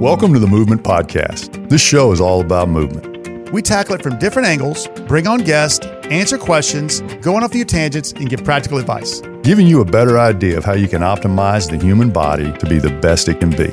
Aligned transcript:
Welcome 0.00 0.34
to 0.34 0.38
the 0.38 0.46
Movement 0.46 0.82
Podcast. 0.82 1.70
This 1.70 1.80
show 1.80 2.12
is 2.12 2.20
all 2.20 2.42
about 2.42 2.68
movement. 2.68 3.50
We 3.50 3.62
tackle 3.62 3.94
it 3.94 4.02
from 4.02 4.18
different 4.18 4.46
angles, 4.46 4.88
bring 5.08 5.26
on 5.26 5.40
guests, 5.40 5.86
answer 6.10 6.36
questions, 6.36 7.00
go 7.22 7.34
on 7.34 7.44
a 7.44 7.48
few 7.48 7.64
tangents, 7.64 8.12
and 8.12 8.28
give 8.28 8.44
practical 8.44 8.76
advice. 8.76 9.22
Giving 9.42 9.66
you 9.66 9.80
a 9.80 9.86
better 9.86 10.18
idea 10.18 10.58
of 10.58 10.66
how 10.66 10.74
you 10.74 10.86
can 10.86 11.00
optimize 11.00 11.70
the 11.70 11.82
human 11.82 12.10
body 12.10 12.52
to 12.58 12.66
be 12.66 12.78
the 12.78 12.90
best 13.00 13.30
it 13.30 13.40
can 13.40 13.48
be. 13.48 13.68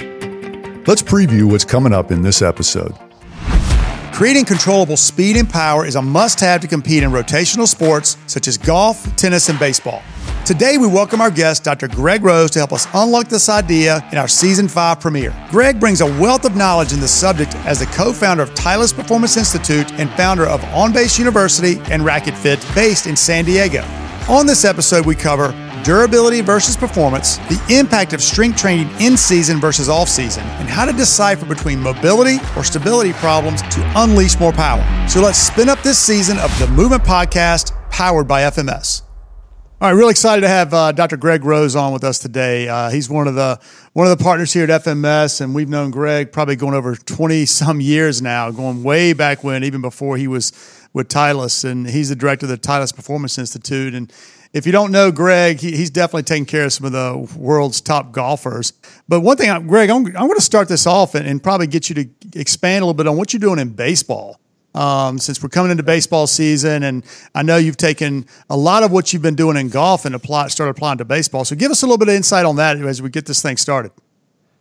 Let's 0.87 1.03
preview 1.03 1.51
what's 1.51 1.65
coming 1.65 1.91
up 1.91 2.09
in 2.09 2.21
this 2.21 2.41
episode. 2.41 2.95
Creating 4.13 4.45
controllable 4.45 4.95
speed 4.95 5.35
and 5.35 5.49
power 5.49 5.85
is 5.85 5.95
a 5.95 6.01
must 6.01 6.39
have 6.39 6.61
to 6.61 6.69
compete 6.69 7.03
in 7.03 7.11
rotational 7.11 7.67
sports 7.67 8.15
such 8.27 8.47
as 8.47 8.57
golf, 8.57 9.13
tennis, 9.17 9.49
and 9.49 9.59
baseball. 9.59 10.01
Today, 10.45 10.77
we 10.77 10.87
welcome 10.87 11.21
our 11.21 11.31
guest, 11.31 11.63
Dr. 11.63 11.87
Greg 11.87 12.21
Rose, 12.21 12.51
to 12.51 12.59
help 12.59 12.73
us 12.73 12.85
unlock 12.93 13.29
this 13.29 13.47
idea 13.47 14.05
in 14.11 14.17
our 14.17 14.27
season 14.27 14.67
five 14.67 14.99
premiere. 14.99 15.33
Greg 15.49 15.79
brings 15.79 16.01
a 16.01 16.05
wealth 16.05 16.43
of 16.43 16.57
knowledge 16.57 16.91
in 16.91 16.99
this 16.99 17.13
subject 17.13 17.55
as 17.65 17.79
the 17.79 17.85
co 17.85 18.11
founder 18.11 18.43
of 18.43 18.53
Titleist 18.53 18.95
Performance 18.95 19.37
Institute 19.37 19.89
and 19.93 20.09
founder 20.11 20.45
of 20.45 20.61
On 20.73 20.91
Base 20.91 21.17
University 21.17 21.79
and 21.89 22.03
Racket 22.03 22.37
Fit, 22.37 22.59
based 22.75 23.07
in 23.07 23.15
San 23.15 23.45
Diego. 23.45 23.83
On 24.27 24.45
this 24.45 24.65
episode, 24.65 25.05
we 25.05 25.15
cover 25.15 25.53
durability 25.85 26.41
versus 26.41 26.75
performance, 26.75 27.37
the 27.47 27.65
impact 27.69 28.11
of 28.11 28.21
strength 28.21 28.59
training 28.59 28.89
in 28.99 29.15
season 29.15 29.61
versus 29.61 29.87
off 29.87 30.09
season, 30.09 30.43
and 30.59 30.67
how 30.67 30.83
to 30.83 30.91
decipher 30.91 31.45
between 31.45 31.79
mobility 31.79 32.39
or 32.57 32.65
stability 32.65 33.13
problems 33.13 33.61
to 33.61 33.93
unleash 33.95 34.37
more 34.41 34.51
power. 34.51 34.83
So 35.07 35.21
let's 35.21 35.37
spin 35.37 35.69
up 35.69 35.81
this 35.83 35.99
season 35.99 36.37
of 36.39 36.59
the 36.59 36.67
Movement 36.67 37.03
Podcast 37.03 37.71
powered 37.89 38.27
by 38.27 38.41
FMS. 38.41 39.03
All 39.83 39.89
right, 39.89 39.97
really 39.97 40.11
excited 40.11 40.43
to 40.43 40.47
have 40.47 40.73
uh, 40.73 40.93
Dr. 40.93 41.17
Greg 41.17 41.43
Rose 41.43 41.75
on 41.75 41.91
with 41.91 42.05
us 42.05 42.17
today. 42.17 42.69
Uh, 42.69 42.89
he's 42.89 43.09
one 43.09 43.27
of 43.27 43.35
the 43.35 43.59
one 43.91 44.07
of 44.07 44.17
the 44.17 44.23
partners 44.23 44.53
here 44.53 44.63
at 44.63 44.83
FMS, 44.85 45.41
and 45.41 45.53
we've 45.53 45.67
known 45.67 45.91
Greg 45.91 46.31
probably 46.31 46.55
going 46.55 46.73
over 46.73 46.95
twenty 46.95 47.45
some 47.45 47.81
years 47.81 48.21
now, 48.21 48.49
going 48.49 48.81
way 48.81 49.11
back 49.11 49.43
when, 49.43 49.65
even 49.65 49.81
before 49.81 50.15
he 50.15 50.25
was 50.25 50.53
with 50.93 51.09
Titleist, 51.09 51.69
and 51.69 51.85
he's 51.85 52.07
the 52.07 52.15
director 52.15 52.45
of 52.45 52.51
the 52.51 52.57
Titleist 52.57 52.95
Performance 52.95 53.37
Institute. 53.37 53.93
And 53.93 54.09
if 54.53 54.65
you 54.65 54.71
don't 54.71 54.89
know 54.89 55.11
Greg, 55.11 55.59
he, 55.59 55.75
he's 55.75 55.89
definitely 55.89 56.23
taking 56.23 56.45
care 56.45 56.63
of 56.63 56.71
some 56.71 56.85
of 56.85 56.93
the 56.93 57.37
world's 57.37 57.81
top 57.81 58.13
golfers. 58.13 58.71
But 59.09 59.19
one 59.19 59.35
thing, 59.35 59.67
Greg, 59.67 59.89
I'm, 59.89 60.05
I'm 60.05 60.13
going 60.13 60.35
to 60.35 60.41
start 60.41 60.69
this 60.69 60.87
off 60.87 61.13
and, 61.13 61.27
and 61.27 61.43
probably 61.43 61.67
get 61.67 61.89
you 61.89 61.95
to 61.95 62.39
expand 62.39 62.83
a 62.83 62.85
little 62.85 62.93
bit 62.93 63.07
on 63.07 63.17
what 63.17 63.33
you're 63.33 63.41
doing 63.41 63.59
in 63.59 63.71
baseball 63.71 64.39
um, 64.75 65.19
since 65.19 65.41
we're 65.41 65.49
coming 65.49 65.71
into 65.71 65.83
baseball 65.83 66.27
season, 66.27 66.83
and 66.83 67.03
I 67.35 67.43
know 67.43 67.57
you've 67.57 67.77
taken 67.77 68.25
a 68.49 68.57
lot 68.57 68.83
of 68.83 68.91
what 68.91 69.13
you've 69.13 69.21
been 69.21 69.35
doing 69.35 69.57
in 69.57 69.69
golf 69.69 70.05
and 70.05 70.15
apply, 70.15 70.47
started 70.47 70.71
applying 70.71 70.97
to 70.99 71.05
baseball. 71.05 71.45
So 71.45 71.55
give 71.55 71.71
us 71.71 71.83
a 71.83 71.85
little 71.85 71.97
bit 71.97 72.09
of 72.09 72.15
insight 72.15 72.45
on 72.45 72.55
that 72.57 72.77
as 72.77 73.01
we 73.01 73.09
get 73.09 73.25
this 73.25 73.41
thing 73.41 73.57
started. 73.57 73.91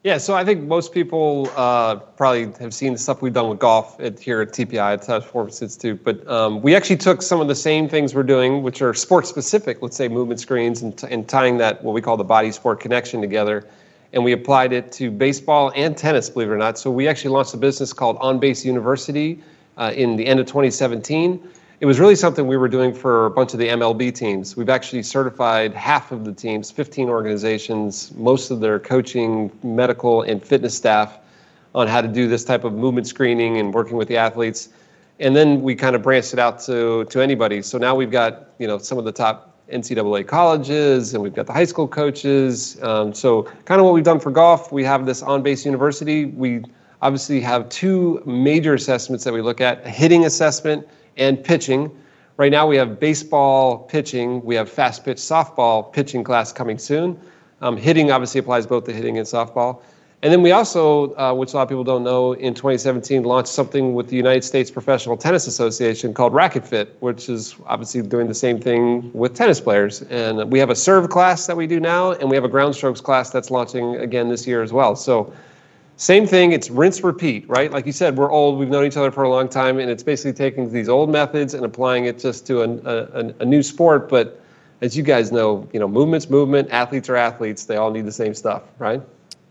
Yeah, 0.05 0.19
so 0.19 0.35
I 0.35 0.45
think 0.45 0.65
most 0.65 0.93
people 0.93 1.49
uh, 1.55 1.95
probably 1.95 2.53
have 2.59 2.75
seen 2.75 2.93
the 2.93 2.99
stuff 2.99 3.23
we've 3.23 3.33
done 3.33 3.49
with 3.49 3.61
golf 3.61 4.01
at, 4.01 4.19
here 4.19 4.41
at 4.41 4.49
TPI, 4.49 4.95
at 4.95 5.03
Titleist 5.03 5.23
Performance 5.23 5.63
Institute. 5.63 6.03
But 6.03 6.29
um, 6.29 6.61
we 6.61 6.75
actually 6.75 6.97
took 6.97 7.23
some 7.23 7.41
of 7.41 7.47
the 7.47 7.55
same 7.55 7.89
things 7.89 8.13
we're 8.13 8.25
doing, 8.25 8.65
which 8.65 8.83
are 8.83 8.95
sport 8.95 9.29
specific, 9.29 9.81
let's 9.81 9.97
say 9.97 10.09
movement 10.09 10.41
screens, 10.41 10.83
and, 10.83 10.99
t- 10.99 11.07
and 11.09 11.29
tying 11.29 11.59
that, 11.59 11.85
what 11.85 11.93
we 11.93 12.01
call 12.01 12.17
the 12.17 12.25
body 12.25 12.51
sport 12.51 12.81
connection 12.81 13.21
together. 13.21 13.65
And 14.13 14.25
we 14.25 14.33
applied 14.33 14.73
it 14.73 14.91
to 14.93 15.09
baseball 15.09 15.71
and 15.77 15.97
tennis, 15.97 16.29
believe 16.29 16.49
it 16.49 16.53
or 16.53 16.59
not. 16.59 16.81
So 16.81 16.91
we 16.91 17.07
actually 17.07 17.31
launched 17.31 17.55
a 17.55 17.59
business 17.59 17.93
called 17.93 18.17
On 18.21 18.41
Base 18.41 18.65
University 18.65 19.41
uh, 19.77 19.93
in 19.95 20.17
the 20.17 20.27
end 20.27 20.41
of 20.41 20.47
2017. 20.47 21.49
It 21.81 21.87
was 21.87 21.99
really 21.99 22.15
something 22.15 22.47
we 22.47 22.57
were 22.57 22.69
doing 22.69 22.95
for 22.95 23.27
a 23.27 23.31
bunch 23.31 23.55
of 23.55 23.59
the 23.59 23.69
MLB 23.69 24.15
teams. 24.15 24.57
We've 24.57 24.69
actually 24.69 25.03
certified 25.03 25.75
half 25.75 26.13
of 26.13 26.25
the 26.25 26.33
teams, 26.33 26.71
15 26.71 27.09
organizations, 27.09 28.13
most 28.15 28.53
of 28.53 28.61
their 28.61 28.79
coaching, 28.79 29.51
medical, 29.65 30.23
and 30.23 30.41
fitness 30.41 30.77
staff 30.77 31.19
on 31.75 31.89
how 31.89 32.01
to 32.01 32.09
do 32.09 32.29
this 32.29 32.45
type 32.45 32.63
of 32.63 32.75
movement 32.75 33.09
screening 33.09 33.59
and 33.59 33.75
working 33.75 33.97
with 33.97 34.07
the 34.07 34.17
athletes. 34.17 34.69
And 35.19 35.35
then 35.35 35.63
we 35.63 35.75
kind 35.75 35.97
of 35.97 36.03
branched 36.03 36.33
it 36.33 36.39
out 36.39 36.61
to, 36.61 37.05
to 37.07 37.21
anybody. 37.21 37.63
So 37.63 37.79
now 37.79 37.95
we've 37.95 38.11
got 38.11 38.51
you 38.59 38.67
know 38.67 38.79
some 38.79 38.99
of 38.99 39.05
the 39.05 39.13
top 39.13 39.53
NCAA 39.73 40.27
colleges, 40.27 41.15
and 41.15 41.23
we've 41.23 41.35
got 41.35 41.47
the 41.47 41.53
high 41.53 41.65
school 41.65 41.89
coaches. 41.89 42.81
Um, 42.83 43.13
so 43.13 43.45
kind 43.65 43.81
of 43.81 43.87
what 43.87 43.95
we've 43.95 44.05
done 44.05 44.21
for 44.21 44.31
golf, 44.31 44.71
we 44.71 44.85
have 44.85 45.07
this 45.07 45.23
on-base 45.23 45.65
university. 45.65 46.27
We 46.27 46.65
obviously 47.03 47.41
have 47.41 47.69
two 47.69 48.23
major 48.25 48.75
assessments 48.75 49.25
that 49.25 49.35
we 49.35 49.43
look 49.43 49.61
at 49.61 49.87
hitting 49.87 50.25
assessment 50.25 50.89
and 51.17 51.43
pitching. 51.43 51.91
Right 52.37 52.51
now, 52.51 52.67
we 52.67 52.77
have 52.77 52.99
baseball 52.99 53.79
pitching, 53.79 54.43
we 54.45 54.55
have 54.55 54.71
fast 54.71 55.05
pitch 55.05 55.19
softball 55.19 55.93
pitching 55.93 56.25
class 56.25 56.53
coming 56.53 56.79
soon. 56.79 57.21
Um, 57.61 57.77
hitting 57.77 58.11
obviously 58.11 58.39
applies 58.39 58.67
both 58.67 58.85
to 58.85 58.93
hitting 58.93 59.19
and 59.19 59.27
softball. 59.27 59.83
And 60.25 60.33
then 60.33 60.41
we 60.43 60.53
also, 60.53 61.17
uh, 61.17 61.35
which 61.35 61.53
a 61.53 61.57
lot 61.57 61.65
of 61.65 61.69
people 61.69 61.83
don't 61.83 62.05
know, 62.05 62.35
in 62.35 62.55
2017 62.55 63.25
launched 63.25 63.49
something 63.49 63.95
with 63.95 64.07
the 64.07 64.15
United 64.15 64.45
States 64.45 64.71
Professional 64.71 65.17
Tennis 65.17 65.49
Association 65.49 66.15
called 66.15 66.33
Racket 66.33 66.65
Fit, 66.65 66.97
which 67.01 67.29
is 67.29 67.57
obviously 67.67 68.03
doing 68.03 68.29
the 68.29 68.35
same 68.35 68.61
thing 68.61 69.11
with 69.15 69.35
tennis 69.35 69.61
players. 69.61 70.03
And 70.03 70.53
we 70.53 70.61
have 70.61 70.71
a 70.71 70.77
serve 70.77 71.11
class 71.11 71.49
that 71.49 71.57
we 71.57 71.67
do 71.67 71.81
now, 71.81 72.13
and 72.13 72.31
we 72.31 72.37
have 72.37 72.45
a 72.45 72.49
ground 72.49 72.77
strokes 72.77 73.01
class 73.01 73.31
that's 73.31 73.51
launching 73.51 73.97
again 73.97 74.29
this 74.29 74.47
year 74.47 74.63
as 74.63 74.73
well. 74.73 74.95
So 74.95 75.33
same 76.03 76.27
thing, 76.27 76.51
it's 76.51 76.69
rinse 76.69 77.05
repeat, 77.05 77.49
right? 77.49 77.71
Like 77.71 77.87
you 77.87 77.93
said, 77.93 78.17
we're 78.17 78.33
old, 78.33 78.59
we've 78.59 78.69
known 78.69 78.85
each 78.85 78.97
other 78.97 79.13
for 79.13 79.23
a 79.23 79.29
long 79.29 79.49
time, 79.49 79.79
and 79.79 79.89
it's 79.89 80.03
basically 80.03 80.33
taking 80.33 80.73
these 80.73 80.89
old 80.89 81.11
methods 81.11 81.55
and 81.55 81.65
applying 81.65 82.07
it 82.07 82.19
just 82.19 82.45
to 82.49 82.63
a, 82.63 82.69
a, 82.69 83.35
a 83.39 83.45
new 83.45 83.63
sport. 83.63 84.09
But 84.09 84.43
as 84.81 84.97
you 84.97 85.05
guys 85.05 85.31
know, 85.31 85.69
you 85.73 85.79
know, 85.79 85.87
movement's 85.87 86.29
movement, 86.29 86.73
athletes 86.73 87.09
are 87.09 87.15
athletes, 87.15 87.67
they 87.67 87.77
all 87.77 87.93
need 87.93 88.05
the 88.05 88.11
same 88.11 88.35
stuff, 88.35 88.65
right? 88.81 89.01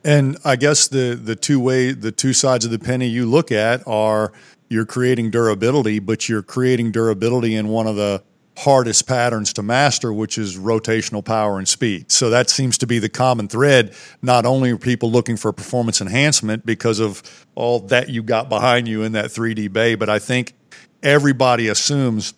And 0.03 0.37
I 0.43 0.57
guess 0.57 0.89
the 0.89 1.15
the 1.15 1.37
two 1.37 1.59
way 1.59 1.93
the 1.93 2.11
two 2.11 2.33
sides 2.33 2.65
of 2.65 2.71
the 2.71 2.79
penny 2.79 3.07
you 3.07 3.25
look 3.25 3.49
at 3.49 3.87
are 3.87 4.33
you're 4.67 4.85
creating 4.85 5.31
durability, 5.31 5.99
but 5.99 6.27
you're 6.27 6.43
creating 6.43 6.91
durability 6.91 7.55
in 7.55 7.69
one 7.69 7.87
of 7.87 7.95
the 7.95 8.23
hardest 8.61 9.07
patterns 9.07 9.53
to 9.53 9.63
master, 9.63 10.13
which 10.13 10.37
is 10.37 10.57
rotational 10.57 11.25
power 11.25 11.57
and 11.57 11.67
speed. 11.67 12.11
So 12.11 12.29
that 12.29 12.49
seems 12.49 12.77
to 12.79 12.87
be 12.87 12.99
the 12.99 13.09
common 13.09 13.47
thread. 13.47 13.95
Not 14.21 14.45
only 14.45 14.71
are 14.71 14.77
people 14.77 15.11
looking 15.11 15.35
for 15.35 15.51
performance 15.51 15.99
enhancement 15.99 16.65
because 16.65 16.99
of 16.99 17.45
all 17.55 17.79
that 17.87 18.09
you 18.09 18.21
got 18.21 18.49
behind 18.49 18.87
you 18.87 19.01
in 19.01 19.13
that 19.13 19.25
3D 19.25 19.73
bay, 19.73 19.95
but 19.95 20.09
I 20.09 20.19
think 20.19 20.53
everybody 21.01 21.69
assumes 21.69 22.35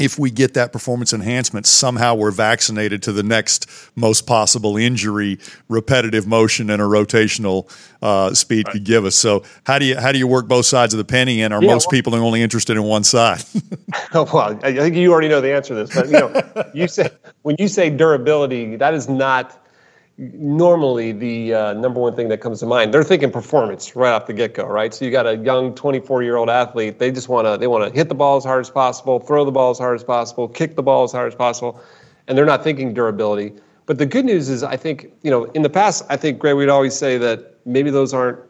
if 0.00 0.18
we 0.18 0.30
get 0.30 0.54
that 0.54 0.72
performance 0.72 1.12
enhancement, 1.12 1.66
somehow 1.66 2.14
we're 2.14 2.30
vaccinated 2.30 3.02
to 3.04 3.12
the 3.12 3.22
next 3.22 3.68
most 3.96 4.26
possible 4.26 4.76
injury, 4.76 5.38
repetitive 5.68 6.26
motion, 6.26 6.70
and 6.70 6.80
a 6.80 6.84
rotational 6.84 7.70
uh, 8.02 8.32
speed 8.34 8.66
right. 8.66 8.72
could 8.72 8.84
give 8.84 9.04
us. 9.04 9.16
So, 9.16 9.42
how 9.64 9.78
do 9.78 9.84
you 9.84 9.96
how 9.96 10.12
do 10.12 10.18
you 10.18 10.26
work 10.26 10.48
both 10.48 10.66
sides 10.66 10.94
of 10.94 10.98
the 10.98 11.04
penny? 11.04 11.42
And 11.42 11.52
are 11.52 11.62
yeah, 11.62 11.72
most 11.72 11.86
well, 11.86 11.90
people 11.90 12.14
only 12.14 12.42
interested 12.42 12.76
in 12.76 12.82
one 12.84 13.04
side? 13.04 13.42
oh, 14.14 14.28
well, 14.32 14.58
I 14.62 14.72
think 14.74 14.96
you 14.96 15.12
already 15.12 15.28
know 15.28 15.40
the 15.40 15.54
answer 15.54 15.74
to 15.74 15.86
this, 15.86 15.94
but 15.94 16.06
you 16.06 16.12
know, 16.12 16.70
you 16.74 16.88
say 16.88 17.10
when 17.42 17.56
you 17.58 17.68
say 17.68 17.90
durability, 17.90 18.76
that 18.76 18.94
is 18.94 19.08
not 19.08 19.64
normally 20.18 21.12
the 21.12 21.54
uh, 21.54 21.72
number 21.74 22.00
one 22.00 22.14
thing 22.14 22.28
that 22.28 22.40
comes 22.40 22.58
to 22.60 22.66
mind. 22.66 22.92
They're 22.92 23.04
thinking 23.04 23.30
performance 23.30 23.94
right 23.94 24.10
off 24.10 24.26
the 24.26 24.32
get 24.32 24.52
go, 24.52 24.66
right? 24.66 24.92
So 24.92 25.04
you 25.04 25.12
got 25.12 25.26
a 25.26 25.36
young 25.36 25.74
24 25.74 26.24
year 26.24 26.36
old 26.36 26.50
athlete. 26.50 26.98
They 26.98 27.12
just 27.12 27.28
want 27.28 27.46
to 27.46 27.56
they 27.56 27.68
want 27.68 27.88
to 27.88 27.96
hit 27.96 28.08
the 28.08 28.16
ball 28.16 28.36
as 28.36 28.44
hard 28.44 28.60
as 28.60 28.70
possible, 28.70 29.20
throw 29.20 29.44
the 29.44 29.52
ball 29.52 29.70
as 29.70 29.78
hard 29.78 29.94
as 29.94 30.02
possible, 30.02 30.48
kick 30.48 30.74
the 30.74 30.82
ball 30.82 31.04
as 31.04 31.12
hard 31.12 31.32
as 31.32 31.36
possible, 31.36 31.80
and 32.26 32.36
they're 32.36 32.44
not 32.44 32.64
thinking 32.64 32.92
durability. 32.92 33.52
But 33.86 33.98
the 33.98 34.06
good 34.06 34.24
news 34.24 34.48
is, 34.48 34.62
I 34.62 34.76
think 34.76 35.12
you 35.22 35.30
know, 35.30 35.44
in 35.44 35.62
the 35.62 35.70
past, 35.70 36.04
I 36.10 36.16
think 36.16 36.40
Greg, 36.40 36.56
we'd 36.56 36.68
always 36.68 36.96
say 36.96 37.16
that 37.18 37.54
maybe 37.64 37.90
those 37.90 38.12
aren't, 38.12 38.40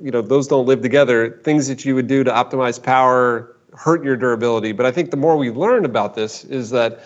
you 0.00 0.10
know, 0.10 0.22
those 0.22 0.48
don't 0.48 0.66
live 0.66 0.80
together. 0.80 1.40
Things 1.44 1.68
that 1.68 1.84
you 1.84 1.94
would 1.94 2.06
do 2.06 2.24
to 2.24 2.30
optimize 2.30 2.82
power 2.82 3.54
hurt 3.74 4.02
your 4.02 4.16
durability. 4.16 4.72
But 4.72 4.86
I 4.86 4.90
think 4.90 5.10
the 5.10 5.16
more 5.16 5.36
we 5.36 5.50
learn 5.50 5.84
about 5.84 6.14
this 6.14 6.44
is 6.44 6.70
that 6.70 7.04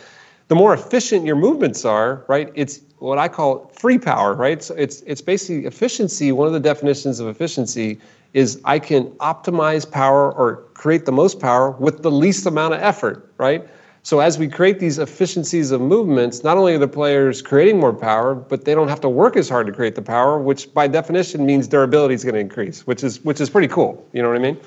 the 0.49 0.55
more 0.55 0.75
efficient 0.75 1.25
your 1.25 1.37
movements 1.37 1.85
are, 1.85 2.25
right? 2.29 2.53
It's 2.55 2.81
what 2.99 3.19
I 3.19 3.29
call 3.29 3.71
free 3.79 3.99
power, 3.99 4.35
right? 4.35 4.63
So 4.63 4.75
it's 4.75 5.03
it's 5.03 5.21
basically 5.21 5.67
efficiency. 5.67 6.33
One 6.33 6.47
of 6.47 6.53
the 6.53 6.61
definitions 6.61 7.21
of 7.21 7.29
efficiency 7.29 7.99
is 8.33 8.61
I 8.65 8.79
can 8.79 9.07
optimize 9.13 9.91
power 9.91 10.33
or 10.33 10.57
create 10.75 11.05
the 11.07 11.13
most 11.13 11.41
power 11.41 11.71
with 11.73 12.03
the 12.03 12.11
least 12.11 12.47
amount 12.47 12.75
of 12.75 12.81
effort, 12.81 13.33
right? 13.39 13.67
So 14.03 14.21
as 14.21 14.39
we 14.39 14.47
create 14.47 14.79
these 14.79 14.99
efficiencies 14.99 15.73
of 15.73 15.81
movements, 15.81 16.45
not 16.45 16.57
only 16.57 16.75
are 16.75 16.79
the 16.79 16.87
players 16.87 17.43
creating 17.43 17.81
more 17.81 17.93
power, 17.93 18.37
but 18.37 18.65
they 18.65 18.73
don't 18.73 18.87
have 18.87 19.01
to 19.01 19.09
work 19.09 19.37
as 19.37 19.49
hard 19.49 19.67
to 19.67 19.73
create 19.73 19.97
the 19.97 20.03
power, 20.03 20.39
which 20.39 20.73
by 20.73 20.87
definition 20.87 21.45
means 21.45 21.67
durability 21.67 22.15
is 22.15 22.23
going 22.23 22.35
to 22.35 22.41
increase, 22.41 22.87
which 22.87 23.03
is 23.03 23.25
which 23.25 23.41
is 23.41 23.51
pretty 23.51 23.69
cool. 23.69 24.07
You 24.13 24.23
know 24.23 24.29
what 24.29 24.37
I 24.37 24.41
mean? 24.41 24.61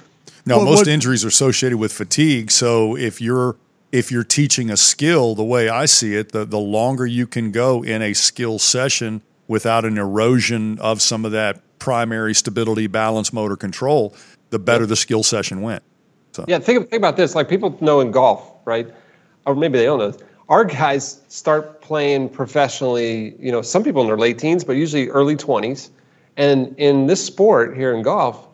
Now, 0.46 0.58
well, 0.58 0.66
most 0.66 0.78
what, 0.80 0.88
injuries 0.88 1.24
are 1.24 1.30
associated 1.30 1.78
with 1.78 1.94
fatigue. 1.94 2.52
So 2.52 2.98
if 2.98 3.22
you're 3.22 3.56
if 3.92 4.12
you're 4.12 4.24
teaching 4.24 4.70
a 4.70 4.78
skill, 4.78 5.36
the 5.36 5.44
way 5.44 5.70
I 5.70 5.86
see 5.86 6.16
it, 6.16 6.32
the, 6.32 6.46
the 6.46 6.60
longer 6.60 7.06
you 7.06 7.26
can 7.26 7.52
go 7.52 7.84
in 7.84 8.02
a 8.02 8.14
skill 8.14 8.60
session 8.60 9.22
without 9.48 9.86
an 9.86 9.98
erosion 9.98 10.78
of 10.80 11.02
some 11.02 11.26
of 11.26 11.32
that 11.32 11.62
primary 11.80 12.36
stability, 12.36 12.88
balance, 12.88 13.34
motor 13.34 13.56
control, 13.56 14.14
the 14.52 14.60
better 14.60 14.86
the 14.86 14.96
skill 14.96 15.24
session 15.24 15.62
went. 15.62 15.82
So. 16.34 16.46
Yeah, 16.48 16.60
think, 16.60 16.90
think 16.90 17.00
about 17.00 17.18
this. 17.18 17.36
Like 17.36 17.50
people 17.50 17.76
know 17.82 18.00
in 18.00 18.12
golf, 18.12 18.52
right? 18.66 18.88
Or 19.46 19.56
maybe 19.56 19.80
they 19.80 19.86
don't 19.86 20.00
know. 20.00 20.14
Our 20.50 20.66
guys 20.66 21.22
start 21.28 21.82
playing 21.82 22.30
professionally, 22.30 23.36
you 23.40 23.52
know, 23.52 23.62
some 23.62 23.84
people 23.84 24.02
in 24.02 24.08
their 24.08 24.18
late 24.18 24.40
teens, 24.40 24.64
but 24.64 24.74
usually 24.74 25.10
early 25.10 25.36
20s. 25.36 25.90
And 26.38 26.76
in 26.78 27.08
this 27.08 27.24
sport 27.24 27.76
here 27.76 27.94
in 27.94 28.02
golf, 28.02 28.48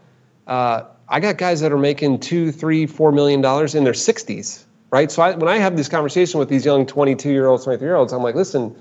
uh, 0.48 0.84
I 1.08 1.20
got 1.20 1.38
guys 1.38 1.62
that 1.62 1.72
are 1.72 1.78
making 1.78 2.20
two, 2.20 2.52
three, 2.52 2.86
four 2.86 3.12
million 3.12 3.42
dollars 3.42 3.76
in 3.76 3.84
their 3.84 3.94
60s, 3.94 4.64
right? 4.96 5.12
So 5.12 5.22
I, 5.22 5.36
when 5.36 5.50
I 5.50 5.58
have 5.58 5.76
this 5.76 5.90
conversation 5.90 6.40
with 6.40 6.48
these 6.48 6.64
young 6.64 6.86
22 6.86 7.30
year 7.30 7.48
olds, 7.48 7.66
23 7.66 7.86
year 7.86 7.98
olds, 7.98 8.14
I'm 8.14 8.24
like, 8.24 8.34
listen, 8.34 8.74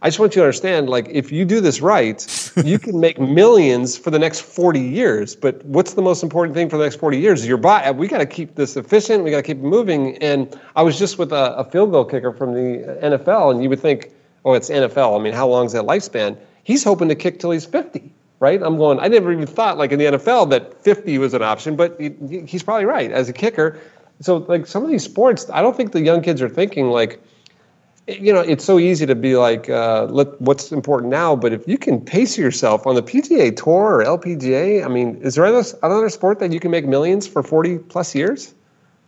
I 0.00 0.08
just 0.08 0.18
want 0.18 0.34
you 0.34 0.40
to 0.40 0.46
understand, 0.46 0.88
like, 0.88 1.06
if 1.10 1.30
you 1.30 1.44
do 1.44 1.60
this 1.60 1.82
right, 1.82 2.18
you 2.64 2.78
can 2.78 2.98
make 2.98 3.20
millions 3.40 3.98
for 3.98 4.10
the 4.10 4.18
next 4.18 4.40
40 4.40 4.80
years. 4.80 5.36
But 5.36 5.62
what's 5.66 5.92
the 5.92 6.00
most 6.00 6.22
important 6.22 6.56
thing 6.56 6.70
for 6.70 6.78
the 6.78 6.84
next 6.84 6.96
40 6.96 7.18
years? 7.18 7.42
Is 7.42 7.46
your 7.46 7.58
body. 7.58 7.90
We 7.90 8.08
got 8.08 8.18
to 8.18 8.26
keep 8.26 8.54
this 8.54 8.74
efficient. 8.78 9.22
We 9.22 9.30
got 9.30 9.36
to 9.36 9.42
keep 9.42 9.58
it 9.58 9.62
moving. 9.62 10.16
And 10.22 10.58
I 10.76 10.82
was 10.82 10.98
just 10.98 11.18
with 11.18 11.30
a, 11.30 11.54
a, 11.56 11.64
field 11.70 11.90
goal 11.90 12.06
kicker 12.06 12.32
from 12.32 12.54
the 12.54 12.98
NFL, 13.02 13.50
and 13.50 13.62
you 13.62 13.68
would 13.68 13.80
think, 13.80 14.12
oh, 14.46 14.54
it's 14.54 14.70
NFL. 14.70 15.20
I 15.20 15.22
mean, 15.22 15.34
how 15.34 15.46
long 15.46 15.66
is 15.66 15.72
that 15.72 15.84
lifespan? 15.84 16.38
He's 16.62 16.82
hoping 16.82 17.08
to 17.10 17.14
kick 17.14 17.38
till 17.38 17.50
he's 17.50 17.66
50, 17.66 18.10
right? 18.38 18.62
I'm 18.62 18.78
going. 18.78 18.98
I 18.98 19.08
never 19.08 19.30
even 19.30 19.46
thought, 19.46 19.76
like 19.76 19.92
in 19.92 19.98
the 19.98 20.06
NFL, 20.06 20.48
that 20.52 20.82
50 20.82 21.18
was 21.18 21.34
an 21.34 21.42
option. 21.42 21.76
But 21.76 22.00
he, 22.00 22.40
he's 22.46 22.62
probably 22.62 22.86
right 22.86 23.10
as 23.10 23.28
a 23.28 23.34
kicker. 23.34 23.78
So, 24.20 24.38
like 24.38 24.66
some 24.66 24.84
of 24.84 24.90
these 24.90 25.04
sports, 25.04 25.48
I 25.50 25.62
don't 25.62 25.76
think 25.76 25.92
the 25.92 26.02
young 26.02 26.22
kids 26.22 26.42
are 26.42 26.48
thinking 26.48 26.90
like 26.90 27.22
you 28.18 28.32
know, 28.32 28.40
it's 28.40 28.64
so 28.64 28.78
easy 28.78 29.06
to 29.06 29.14
be 29.14 29.36
like, 29.36 29.68
uh, 29.68 30.06
let, 30.06 30.40
what's 30.40 30.72
important 30.72 31.10
now? 31.10 31.36
But 31.36 31.52
if 31.52 31.66
you 31.68 31.78
can 31.78 32.00
pace 32.00 32.36
yourself 32.36 32.86
on 32.86 32.94
the 32.94 33.02
PGA 33.02 33.54
Tour 33.56 34.00
or 34.00 34.04
LPGA, 34.04 34.84
I 34.84 34.88
mean, 34.88 35.16
is 35.22 35.34
there 35.34 35.44
another 35.44 36.08
sport 36.08 36.38
that 36.40 36.52
you 36.52 36.60
can 36.60 36.70
make 36.70 36.86
millions 36.86 37.26
for 37.26 37.42
40 37.42 37.78
plus 37.78 38.14
years? 38.14 38.54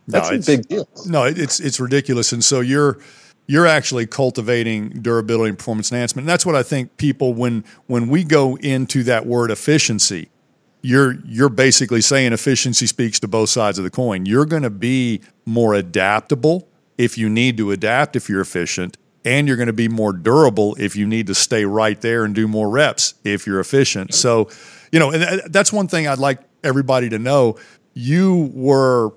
That's 0.07 0.29
no, 0.29 0.37
a 0.37 0.39
big 0.39 0.67
deal. 0.67 0.87
No, 1.05 1.23
it's 1.23 1.61
it's 1.61 1.79
ridiculous. 1.79 2.33
And 2.33 2.43
so 2.43 2.59
you're 2.59 2.99
you're 3.47 3.67
actually 3.67 4.05
cultivating 4.05 4.89
durability 4.89 5.49
and 5.49 5.57
performance 5.57 5.91
enhancement. 5.91 6.25
And 6.25 6.29
that's 6.29 6.45
what 6.45 6.55
I 6.55 6.63
think 6.63 6.97
people 6.97 7.33
when 7.33 7.63
when 7.87 8.09
we 8.09 8.25
go 8.25 8.57
into 8.57 9.03
that 9.03 9.25
word 9.25 9.49
efficiency, 9.49 10.29
you're 10.83 11.15
you're 11.25 11.49
basically 11.49 12.01
saying 12.01 12.33
efficiency 12.33 12.85
speaks 12.85 13.19
to 13.21 13.27
both 13.27 13.49
sides 13.49 13.79
of 13.79 13.83
the 13.83 13.89
coin. 13.89 14.25
You're 14.27 14.45
going 14.45 14.63
to 14.63 14.69
be 14.69 15.21
more 15.45 15.73
adaptable 15.73 16.67
if 16.97 17.17
you 17.17 17.29
need 17.29 17.57
to 17.57 17.71
adapt 17.71 18.15
if 18.15 18.29
you're 18.29 18.41
efficient, 18.41 18.97
and 19.25 19.47
you're 19.47 19.57
going 19.57 19.67
to 19.67 19.73
be 19.73 19.87
more 19.87 20.13
durable 20.13 20.75
if 20.77 20.95
you 20.95 21.07
need 21.07 21.27
to 21.27 21.35
stay 21.35 21.65
right 21.65 21.99
there 22.01 22.25
and 22.25 22.35
do 22.35 22.47
more 22.47 22.69
reps 22.69 23.15
if 23.23 23.47
you're 23.47 23.61
efficient. 23.61 24.13
So, 24.13 24.49
you 24.91 24.99
know, 24.99 25.09
and 25.09 25.23
uh, 25.23 25.37
that's 25.49 25.71
one 25.73 25.87
thing 25.87 26.07
I'd 26.07 26.19
like 26.19 26.39
everybody 26.63 27.09
to 27.09 27.17
know. 27.17 27.57
You 27.93 28.51
were 28.53 29.13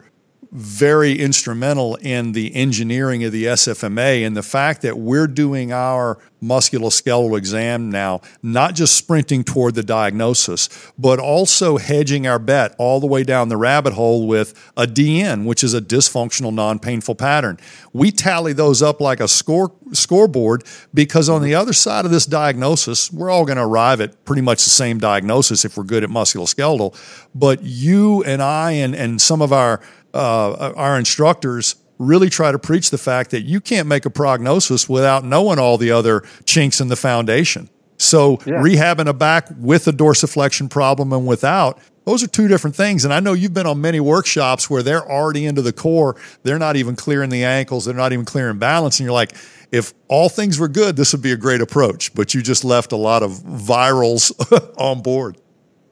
very 0.53 1.19
instrumental 1.19 1.97
in 1.97 2.33
the 2.33 2.55
engineering 2.55 3.25
of 3.25 3.33
the 3.33 3.45
SFMA 3.45 4.27
and 4.27 4.37
the 4.37 4.43
fact 4.43 4.83
that 4.83 4.99
we're 4.99 5.27
doing 5.27 5.73
our 5.73 6.19
musculoskeletal 6.43 7.37
exam 7.37 7.91
now, 7.91 8.21
not 8.43 8.75
just 8.75 8.95
sprinting 8.95 9.43
toward 9.43 9.75
the 9.75 9.83
diagnosis, 9.83 10.69
but 10.99 11.19
also 11.19 11.79
hedging 11.79 12.27
our 12.27 12.39
bet 12.39 12.75
all 12.79 13.01
the 13.01 13.07
way 13.07 13.23
down 13.23 13.49
the 13.49 13.57
rabbit 13.57 13.95
hole 13.95 14.27
with 14.27 14.73
a 14.77 14.87
DN, 14.87 15.45
which 15.45 15.65
is 15.65 15.75
a 15.75 15.81
dysfunctional, 15.81 16.53
non 16.53 16.79
painful 16.79 17.15
pattern. 17.15 17.59
We 17.93 18.11
tally 18.11 18.53
those 18.53 18.83
up 18.83 19.01
like 19.01 19.21
a 19.21 19.29
score 19.29 19.73
scoreboard 19.93 20.65
because 20.93 21.29
on 21.29 21.43
the 21.43 21.55
other 21.55 21.73
side 21.73 22.05
of 22.05 22.11
this 22.11 22.27
diagnosis, 22.27 23.13
we're 23.13 23.31
all 23.31 23.45
going 23.45 23.57
to 23.57 23.65
arrive 23.65 24.01
at 24.01 24.25
pretty 24.25 24.43
much 24.43 24.65
the 24.65 24.71
same 24.71 24.99
diagnosis 24.99 25.65
if 25.65 25.77
we're 25.77 25.85
good 25.85 26.05
at 26.05 26.11
musculoskeletal. 26.11 26.95
But 27.35 27.63
you 27.63 28.23
and 28.25 28.43
I 28.43 28.73
and, 28.73 28.95
and 28.95 29.21
some 29.21 29.41
of 29.41 29.53
our 29.53 29.81
uh, 30.17 30.73
our 30.77 30.99
instructors 30.99 31.77
really 31.99 32.29
try 32.29 32.53
to 32.53 32.59
preach 32.59 32.91
the 32.91 32.99
fact 32.99 33.31
that 33.31 33.43
you 33.43 33.61
can't 33.61 33.89
make 33.89 34.05
a 34.05 34.11
prognosis 34.11 34.89
without 34.89 35.25
knowing 35.25 35.59
all 35.59 35.79
the 35.79 35.91
other 35.91 36.23
chinks 36.45 36.81
in 36.81 36.89
the 36.89 36.97
foundation. 36.97 37.69
So 37.99 38.39
yeah. 38.45 38.55
rehabbing 38.55 39.09
a 39.09 39.15
back 39.15 39.49
with 39.59 39.89
a 39.89 39.93
dorsiflexion 39.93 40.69
problem 40.69 41.13
and 41.13 41.27
without, 41.27 41.79
those 42.05 42.23
are 42.23 42.29
two 42.29 42.47
different 42.47 42.77
things. 42.77 43.05
And 43.05 43.13
I 43.13 43.21
know 43.21 43.33
you've 43.33 43.55
been 43.55 43.67
on 43.67 43.81
many 43.81 44.01
workshops 44.01 44.71
where 44.71 44.83
they're 44.83 45.11
already 45.11 45.47
into 45.47 45.63
the 45.63 45.73
core. 45.73 46.17
They're 46.43 46.59
not 46.59 46.77
even 46.77 46.95
clearing 46.95 47.31
the 47.31 47.45
ankles. 47.45 47.85
They're 47.85 47.95
not 47.95 48.13
even 48.13 48.25
clearing 48.25 48.59
balance. 48.59 49.01
And 49.01 49.05
you're 49.07 49.15
like, 49.15 49.35
if 49.73 49.93
all 50.09 50.29
things 50.29 50.59
were 50.59 50.69
good, 50.69 50.97
this 50.97 51.13
would 51.13 51.23
be 51.23 51.33
a 51.33 51.37
great 51.37 51.61
approach. 51.61 52.15
But 52.15 52.35
you 52.35 52.43
just 52.43 52.65
left 52.65 52.93
a 52.93 52.97
lot 52.97 53.23
of 53.23 53.33
virals 53.33 54.33
on 54.79 55.03
board. 55.03 55.39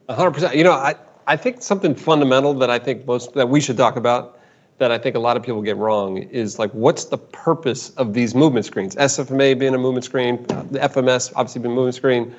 100%. 0.07 0.55
You 0.55 0.63
know, 0.63 0.71
I, 0.71 0.95
I 1.27 1.35
think 1.37 1.61
something 1.61 1.95
fundamental 1.95 2.53
that 2.55 2.69
I 2.69 2.79
think 2.79 3.05
most 3.07 3.33
that 3.33 3.49
we 3.49 3.59
should 3.59 3.77
talk 3.77 3.95
about 3.95 4.39
that 4.77 4.91
I 4.91 4.97
think 4.97 5.15
a 5.15 5.19
lot 5.19 5.37
of 5.37 5.43
people 5.43 5.61
get 5.61 5.77
wrong 5.77 6.17
is 6.17 6.59
like 6.59 6.71
what's 6.71 7.05
the 7.05 7.17
purpose 7.17 7.91
of 7.91 8.13
these 8.13 8.35
movement 8.35 8.65
screens? 8.65 8.95
SFMA 8.95 9.57
being 9.57 9.73
a 9.73 9.77
movement 9.77 10.05
screen, 10.05 10.43
the 10.47 10.79
FMS 10.79 11.31
obviously 11.35 11.61
being 11.61 11.71
a 11.71 11.75
movement 11.75 11.95
screen. 11.95 12.35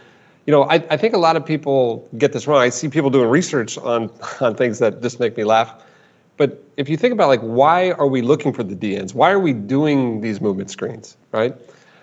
You 0.46 0.52
know, 0.52 0.64
I, 0.64 0.74
I 0.74 0.96
think 0.96 1.14
a 1.14 1.18
lot 1.18 1.34
of 1.36 1.44
people 1.44 2.08
get 2.18 2.32
this 2.32 2.46
wrong. 2.46 2.60
I 2.60 2.68
see 2.68 2.88
people 2.88 3.10
doing 3.10 3.28
research 3.28 3.78
on 3.78 4.10
on 4.40 4.54
things 4.54 4.78
that 4.78 5.02
just 5.02 5.18
make 5.18 5.36
me 5.36 5.44
laugh. 5.44 5.82
But 6.36 6.62
if 6.76 6.88
you 6.90 6.96
think 6.96 7.12
about 7.12 7.28
like 7.28 7.40
why 7.40 7.92
are 7.92 8.06
we 8.06 8.22
looking 8.22 8.52
for 8.52 8.62
the 8.62 8.76
DNs? 8.76 9.14
Why 9.14 9.30
are 9.30 9.40
we 9.40 9.52
doing 9.52 10.20
these 10.20 10.40
movement 10.40 10.70
screens, 10.70 11.16
right? 11.32 11.56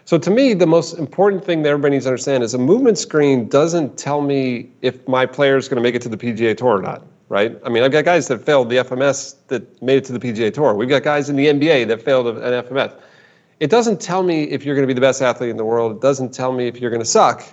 So 0.05 0.17
to 0.17 0.29
me, 0.29 0.53
the 0.53 0.67
most 0.67 0.97
important 0.97 1.45
thing 1.45 1.63
that 1.63 1.69
everybody 1.69 1.95
needs 1.95 2.05
to 2.05 2.09
understand 2.09 2.43
is 2.43 2.53
a 2.53 2.57
movement 2.57 2.97
screen 2.97 3.47
doesn't 3.47 3.97
tell 3.97 4.21
me 4.21 4.69
if 4.81 5.07
my 5.07 5.25
player 5.25 5.55
is 5.55 5.69
going 5.69 5.77
to 5.77 5.81
make 5.81 5.95
it 5.95 6.01
to 6.01 6.09
the 6.09 6.17
PGA 6.17 6.57
Tour 6.57 6.79
or 6.79 6.81
not, 6.81 7.05
right? 7.29 7.57
I 7.65 7.69
mean, 7.69 7.83
I've 7.83 7.91
got 7.91 8.03
guys 8.03 8.27
that 8.27 8.45
failed 8.45 8.69
the 8.69 8.77
FMS 8.77 9.35
that 9.47 9.81
made 9.81 9.97
it 9.97 10.05
to 10.05 10.13
the 10.13 10.19
PGA 10.19 10.53
Tour. 10.53 10.73
We've 10.73 10.89
got 10.89 11.03
guys 11.03 11.29
in 11.29 11.37
the 11.37 11.47
NBA 11.47 11.87
that 11.87 12.01
failed 12.01 12.27
an 12.27 12.35
FMS. 12.35 12.93
It 13.61 13.69
doesn't 13.69 14.01
tell 14.01 14.23
me 14.23 14.43
if 14.43 14.65
you're 14.65 14.75
going 14.75 14.83
to 14.83 14.93
be 14.93 14.93
the 14.93 15.01
best 15.01 15.21
athlete 15.21 15.49
in 15.49 15.57
the 15.57 15.63
world. 15.63 15.93
It 15.93 16.01
doesn't 16.01 16.33
tell 16.33 16.51
me 16.51 16.67
if 16.67 16.81
you're 16.81 16.91
going 16.91 17.01
to 17.01 17.07
suck. 17.07 17.43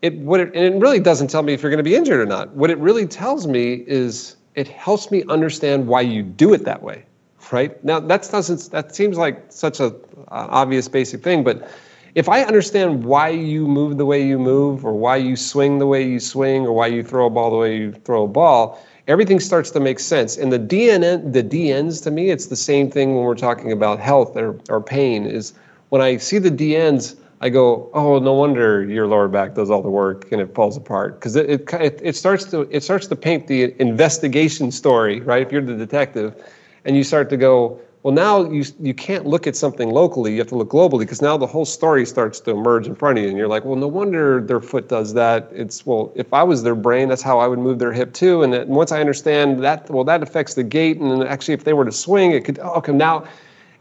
It, 0.00 0.16
what 0.18 0.40
it, 0.40 0.52
and 0.56 0.64
it 0.64 0.80
really 0.80 0.98
doesn't 0.98 1.28
tell 1.28 1.44
me 1.44 1.52
if 1.52 1.62
you're 1.62 1.70
going 1.70 1.84
to 1.84 1.88
be 1.88 1.94
injured 1.94 2.18
or 2.18 2.26
not. 2.26 2.50
What 2.54 2.70
it 2.70 2.78
really 2.78 3.06
tells 3.06 3.46
me 3.46 3.84
is 3.86 4.34
it 4.56 4.66
helps 4.66 5.12
me 5.12 5.22
understand 5.28 5.86
why 5.86 6.00
you 6.00 6.24
do 6.24 6.52
it 6.54 6.64
that 6.64 6.82
way 6.82 7.04
right? 7.52 7.82
Now 7.84 8.00
that 8.00 8.28
doesn't 8.30 8.70
that 8.70 8.94
seems 8.94 9.18
like 9.18 9.44
such 9.50 9.80
a 9.80 9.94
obvious 10.28 10.88
basic 10.88 11.22
thing, 11.22 11.44
but 11.44 11.68
if 12.14 12.28
I 12.28 12.42
understand 12.42 13.04
why 13.04 13.28
you 13.30 13.66
move 13.66 13.96
the 13.96 14.04
way 14.04 14.22
you 14.22 14.38
move, 14.38 14.84
or 14.84 14.92
why 14.92 15.16
you 15.16 15.34
swing 15.34 15.78
the 15.78 15.86
way 15.86 16.06
you 16.06 16.20
swing, 16.20 16.66
or 16.66 16.72
why 16.72 16.88
you 16.88 17.02
throw 17.02 17.26
a 17.26 17.30
ball 17.30 17.50
the 17.50 17.56
way 17.56 17.76
you 17.76 17.92
throw 17.92 18.24
a 18.24 18.28
ball, 18.28 18.84
everything 19.08 19.40
starts 19.40 19.70
to 19.70 19.80
make 19.80 19.98
sense. 19.98 20.36
And 20.36 20.52
the 20.52 20.58
DN, 20.58 21.32
the 21.32 21.42
DNs 21.42 22.02
to 22.04 22.10
me, 22.10 22.30
it's 22.30 22.46
the 22.46 22.56
same 22.56 22.90
thing 22.90 23.14
when 23.14 23.24
we're 23.24 23.34
talking 23.34 23.72
about 23.72 23.98
health 23.98 24.36
or, 24.36 24.60
or 24.68 24.82
pain. 24.82 25.24
Is 25.24 25.54
when 25.88 26.02
I 26.02 26.18
see 26.18 26.38
the 26.38 26.50
DNs, 26.50 27.16
I 27.40 27.48
go, 27.48 27.90
oh, 27.94 28.18
no 28.18 28.34
wonder 28.34 28.84
your 28.84 29.06
lower 29.06 29.26
back 29.26 29.54
does 29.54 29.70
all 29.70 29.82
the 29.82 29.90
work 29.90 30.30
and 30.30 30.40
it 30.40 30.54
falls 30.54 30.76
apart 30.76 31.18
because 31.18 31.34
it, 31.34 31.72
it, 31.72 32.00
it 32.02 32.14
starts 32.14 32.44
to 32.46 32.60
it 32.70 32.84
starts 32.84 33.06
to 33.08 33.16
paint 33.16 33.46
the 33.46 33.74
investigation 33.80 34.70
story, 34.70 35.20
right? 35.20 35.42
If 35.42 35.50
you're 35.50 35.62
the 35.62 35.76
detective, 35.76 36.36
and 36.84 36.96
you 36.96 37.04
start 37.04 37.30
to 37.30 37.36
go, 37.36 37.80
well, 38.02 38.12
now 38.12 38.50
you 38.50 38.64
you 38.80 38.94
can't 38.94 39.26
look 39.26 39.46
at 39.46 39.54
something 39.54 39.88
locally. 39.90 40.32
You 40.32 40.38
have 40.38 40.48
to 40.48 40.56
look 40.56 40.70
globally 40.70 41.00
because 41.00 41.22
now 41.22 41.36
the 41.36 41.46
whole 41.46 41.64
story 41.64 42.04
starts 42.04 42.40
to 42.40 42.50
emerge 42.50 42.88
in 42.88 42.96
front 42.96 43.18
of 43.18 43.22
you, 43.24 43.30
and 43.30 43.38
you're 43.38 43.46
like, 43.46 43.64
well, 43.64 43.76
no 43.76 43.86
wonder 43.86 44.40
their 44.40 44.60
foot 44.60 44.88
does 44.88 45.14
that. 45.14 45.48
It's 45.52 45.86
well, 45.86 46.12
if 46.16 46.32
I 46.34 46.42
was 46.42 46.64
their 46.64 46.74
brain, 46.74 47.08
that's 47.08 47.22
how 47.22 47.38
I 47.38 47.46
would 47.46 47.60
move 47.60 47.78
their 47.78 47.92
hip 47.92 48.12
too. 48.12 48.42
And, 48.42 48.52
once 48.68 48.90
I 48.90 48.98
understand 48.98 49.62
that, 49.62 49.88
well, 49.88 50.02
that 50.04 50.20
affects 50.22 50.54
the 50.54 50.64
gait, 50.64 50.98
and 50.98 51.22
actually, 51.22 51.54
if 51.54 51.62
they 51.62 51.74
were 51.74 51.84
to 51.84 51.92
swing, 51.92 52.32
it 52.32 52.44
could. 52.44 52.58
Oh, 52.58 52.72
okay, 52.78 52.92
now, 52.92 53.24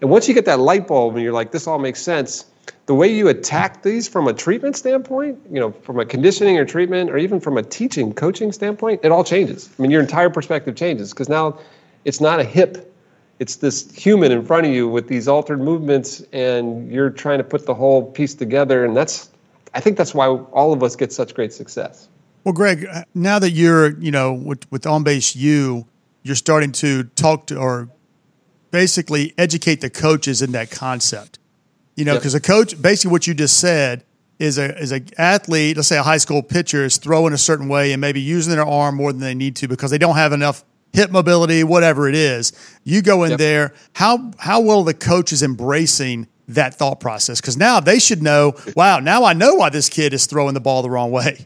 and 0.02 0.10
once 0.12 0.28
you 0.28 0.36
get 0.36 0.46
that 0.46 0.60
light 0.60 0.88
bulb, 0.88 1.16
and 1.16 1.24
you're 1.24 1.34
like, 1.34 1.52
this 1.52 1.66
all 1.66 1.80
makes 1.80 2.02
sense. 2.02 2.46
The 2.86 2.94
way 2.94 3.12
you 3.12 3.28
attack 3.28 3.82
these 3.82 4.08
from 4.08 4.28
a 4.28 4.34
treatment 4.34 4.76
standpoint, 4.76 5.40
you 5.50 5.60
know, 5.60 5.72
from 5.72 6.00
a 6.00 6.06
conditioning 6.06 6.60
or 6.60 6.66
treatment, 6.66 7.10
or 7.10 7.18
even 7.18 7.40
from 7.40 7.58
a 7.58 7.64
teaching, 7.64 8.14
coaching 8.14 8.52
standpoint, 8.52 9.02
it 9.04 9.12
all 9.12 9.24
changes. 9.24 9.68
I 9.80 9.82
mean, 9.82 9.90
your 9.90 10.02
entire 10.02 10.30
perspective 10.30 10.76
changes 10.76 11.12
because 11.12 11.28
now 11.28 11.58
it's 12.06 12.22
not 12.22 12.40
a 12.40 12.44
hip 12.44 12.91
it's 13.42 13.56
this 13.56 13.90
human 13.92 14.32
in 14.32 14.46
front 14.46 14.68
of 14.68 14.72
you 14.72 14.88
with 14.88 15.08
these 15.08 15.28
altered 15.28 15.60
movements 15.60 16.24
and 16.32 16.92
you're 16.92 17.10
trying 17.10 17.40
to 17.40 17.44
put 17.44 17.66
the 17.66 17.74
whole 17.74 18.06
piece 18.12 18.36
together 18.36 18.86
and 18.86 18.96
that's 18.96 19.32
i 19.74 19.80
think 19.80 19.98
that's 19.98 20.14
why 20.14 20.28
all 20.28 20.72
of 20.72 20.84
us 20.84 20.96
get 20.96 21.12
such 21.12 21.34
great 21.34 21.52
success 21.52 22.08
well 22.44 22.54
greg 22.54 22.86
uh, 22.86 23.04
now 23.16 23.40
that 23.40 23.50
you're 23.50 23.98
you 24.00 24.12
know 24.12 24.32
with, 24.32 24.72
with 24.72 24.86
on-base 24.86 25.36
u 25.36 25.88
you're 26.22 26.36
starting 26.36 26.72
to 26.72 27.04
talk 27.16 27.48
to 27.48 27.58
or 27.58 27.90
basically 28.70 29.34
educate 29.40 29.82
the 29.82 29.90
coaches 29.90 30.44
in 30.44 30.52
that 30.52 30.70
concept 30.70 31.40
you 31.96 32.06
know 32.06 32.16
because 32.16 32.36
yep. 32.36 32.44
a 32.44 32.46
coach 32.46 32.80
basically 32.80 33.12
what 33.12 33.26
you 33.26 33.34
just 33.34 33.60
said 33.60 34.04
is 34.38 34.60
a 34.60 34.78
is 34.80 34.92
a 34.92 35.02
athlete 35.18 35.78
let's 35.78 35.88
say 35.88 35.98
a 35.98 36.04
high 36.04 36.18
school 36.18 36.44
pitcher 36.44 36.86
is 36.86 36.98
throwing 36.98 37.34
a 37.34 37.40
certain 37.40 37.68
way 37.68 37.92
and 37.92 38.00
maybe 38.00 38.22
using 38.22 38.54
their 38.54 38.66
arm 38.66 38.98
more 38.98 39.12
than 39.12 39.22
they 39.22 39.34
need 39.34 39.56
to 39.56 39.68
because 39.68 39.90
they 39.90 39.98
don't 39.98 40.16
have 40.16 40.32
enough 40.32 40.64
hip 40.94 41.12
mobility, 41.12 41.64
whatever 41.64 42.08
it 42.08 42.16
is. 42.16 42.54
You 42.84 43.02
go 43.02 43.24
in 43.24 43.32
yep. 43.32 43.40
there. 43.40 43.74
How 43.94 44.32
how 44.38 44.62
well 44.62 44.84
the 44.84 44.94
coach 44.94 45.32
is 45.32 45.44
embracing 45.44 46.28
that 46.48 46.74
thought 46.76 47.00
process? 47.00 47.42
Because 47.42 47.58
now 47.58 47.80
they 47.80 48.00
should 48.00 48.22
know. 48.22 48.56
Wow, 48.76 49.00
now 49.00 49.24
I 49.24 49.34
know 49.34 49.56
why 49.56 49.70
this 49.70 49.90
kid 49.90 50.14
is 50.14 50.26
throwing 50.26 50.54
the 50.54 50.60
ball 50.60 50.82
the 50.82 50.90
wrong 50.90 51.12
way. 51.12 51.46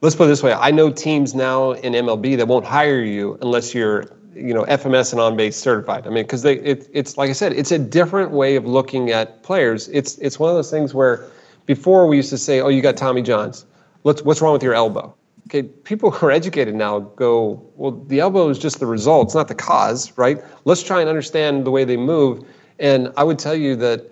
Let's 0.00 0.16
put 0.16 0.24
it 0.24 0.28
this 0.28 0.42
way: 0.42 0.52
I 0.52 0.70
know 0.70 0.90
teams 0.90 1.34
now 1.34 1.72
in 1.72 1.92
MLB 1.92 2.36
that 2.36 2.48
won't 2.48 2.66
hire 2.66 3.02
you 3.02 3.38
unless 3.40 3.74
you're 3.74 4.04
you 4.34 4.54
know 4.54 4.64
FMS 4.64 5.12
and 5.12 5.20
on 5.20 5.36
base 5.36 5.56
certified. 5.56 6.06
I 6.06 6.10
mean, 6.10 6.24
because 6.24 6.42
they 6.42 6.54
it, 6.58 6.88
it's 6.92 7.16
like 7.16 7.30
I 7.30 7.34
said, 7.34 7.52
it's 7.52 7.72
a 7.72 7.78
different 7.78 8.32
way 8.32 8.56
of 8.56 8.66
looking 8.66 9.10
at 9.10 9.42
players. 9.42 9.88
It's 9.88 10.18
it's 10.18 10.38
one 10.38 10.50
of 10.50 10.56
those 10.56 10.70
things 10.70 10.94
where 10.94 11.28
before 11.66 12.06
we 12.06 12.16
used 12.16 12.30
to 12.30 12.38
say, 12.38 12.60
oh, 12.60 12.68
you 12.68 12.82
got 12.82 12.96
Tommy 12.96 13.22
Johns. 13.22 13.66
Let's, 14.04 14.22
what's 14.22 14.40
wrong 14.40 14.52
with 14.52 14.62
your 14.62 14.74
elbow? 14.74 15.14
Okay, 15.48 15.62
people 15.62 16.10
who 16.10 16.26
are 16.26 16.30
educated 16.30 16.74
now 16.74 17.00
go, 17.00 17.62
well, 17.76 17.92
the 17.92 18.20
elbow 18.20 18.48
is 18.48 18.58
just 18.58 18.80
the 18.80 18.86
result, 18.86 19.28
it's 19.28 19.34
not 19.34 19.48
the 19.48 19.54
cause, 19.54 20.16
right? 20.16 20.42
Let's 20.64 20.82
try 20.82 21.00
and 21.00 21.08
understand 21.08 21.66
the 21.66 21.70
way 21.70 21.84
they 21.84 21.96
move. 21.96 22.44
And 22.78 23.12
I 23.16 23.24
would 23.24 23.38
tell 23.38 23.54
you 23.54 23.76
that, 23.76 24.10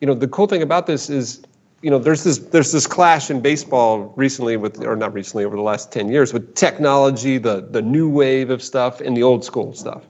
you 0.00 0.06
know, 0.06 0.14
the 0.14 0.28
cool 0.28 0.46
thing 0.46 0.62
about 0.62 0.86
this 0.86 1.10
is, 1.10 1.42
you 1.82 1.90
know, 1.90 1.98
there's 1.98 2.24
this 2.24 2.38
there's 2.38 2.72
this 2.72 2.86
clash 2.86 3.30
in 3.30 3.40
baseball 3.40 4.12
recently 4.16 4.58
with, 4.58 4.84
or 4.84 4.96
not 4.96 5.14
recently, 5.14 5.44
over 5.46 5.56
the 5.56 5.62
last 5.62 5.90
ten 5.90 6.10
years 6.10 6.32
with 6.32 6.54
technology, 6.54 7.38
the 7.38 7.66
the 7.70 7.80
new 7.80 8.08
wave 8.08 8.50
of 8.50 8.62
stuff, 8.62 9.00
and 9.00 9.16
the 9.16 9.22
old 9.22 9.44
school 9.44 9.72
stuff. 9.72 10.04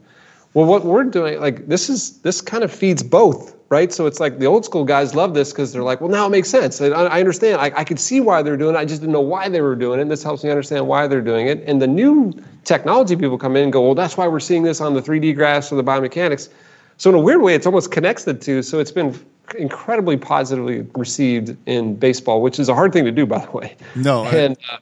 Well, 0.53 0.67
what 0.67 0.85
we're 0.85 1.05
doing, 1.05 1.41
like 1.41 1.69
this 1.69 1.89
is 1.89 2.19
this 2.23 2.41
kind 2.41 2.65
of 2.65 2.73
feeds 2.73 3.05
both, 3.05 3.55
right? 3.71 3.93
So 3.93 4.07
it's 4.07 4.19
like 4.19 4.39
the 4.39 4.47
old 4.47 4.65
school 4.65 4.85
guys 4.85 5.15
love 5.15 5.33
this 5.33 5.53
because 5.53 5.73
they're 5.73 5.85
like, 5.85 6.01
well, 6.01 6.11
now 6.11 6.27
it 6.27 6.31
makes 6.31 6.51
sense. 6.51 6.81
I, 6.81 6.89
I 6.89 7.21
understand. 7.21 7.61
I, 7.61 7.73
I 7.77 7.85
could 7.85 8.01
see 8.01 8.21
why 8.21 8.43
they're 8.43 8.57
doing 8.57 8.75
it. 8.75 8.79
I 8.79 8.85
just 8.85 9.01
didn't 9.01 9.13
know 9.13 9.21
why 9.21 9.49
they 9.49 9.61
were 9.61 9.77
doing 9.77 10.01
it. 10.01 10.03
And 10.03 10.11
this 10.11 10.25
helps 10.25 10.43
me 10.43 10.51
understand 10.51 10.89
why 10.89 11.07
they're 11.07 11.21
doing 11.21 11.47
it. 11.47 11.63
And 11.67 11.81
the 11.81 11.87
new 11.87 12.35
technology 12.65 13.15
people 13.17 13.39
come 13.39 13.57
in 13.57 13.65
and 13.65 13.73
go, 13.73 13.81
well, 13.83 13.95
that's 13.95 14.17
why 14.17 14.27
we're 14.27 14.41
seeing 14.41 14.65
this 14.65 14.81
on 14.81 14.95
the 14.95 15.01
3D 15.01 15.37
graphs 15.37 15.73
or 15.73 15.77
the 15.77 15.85
biomechanics. 15.85 16.49
So 16.99 17.11
in 17.11 17.17
a 17.17 17.21
weird 17.21 17.41
way, 17.41 17.55
it's 17.55 17.65
almost 17.65 17.93
connects 17.93 18.25
the 18.25 18.35
two. 18.35 18.63
So 18.63 18.81
it's 18.81 18.91
been 18.91 19.19
incredibly 19.57 20.17
positively 20.17 20.87
received 20.97 21.57
in 21.67 21.95
baseball, 21.95 22.43
which 22.43 22.59
is 22.59 22.69
a 22.69 22.75
hard 22.75 22.93
thing 22.93 23.05
to 23.05 23.13
do, 23.13 23.25
by 23.25 23.45
the 23.45 23.51
way. 23.53 23.77
No. 23.95 24.25
And 24.25 24.59
uh, 24.71 24.79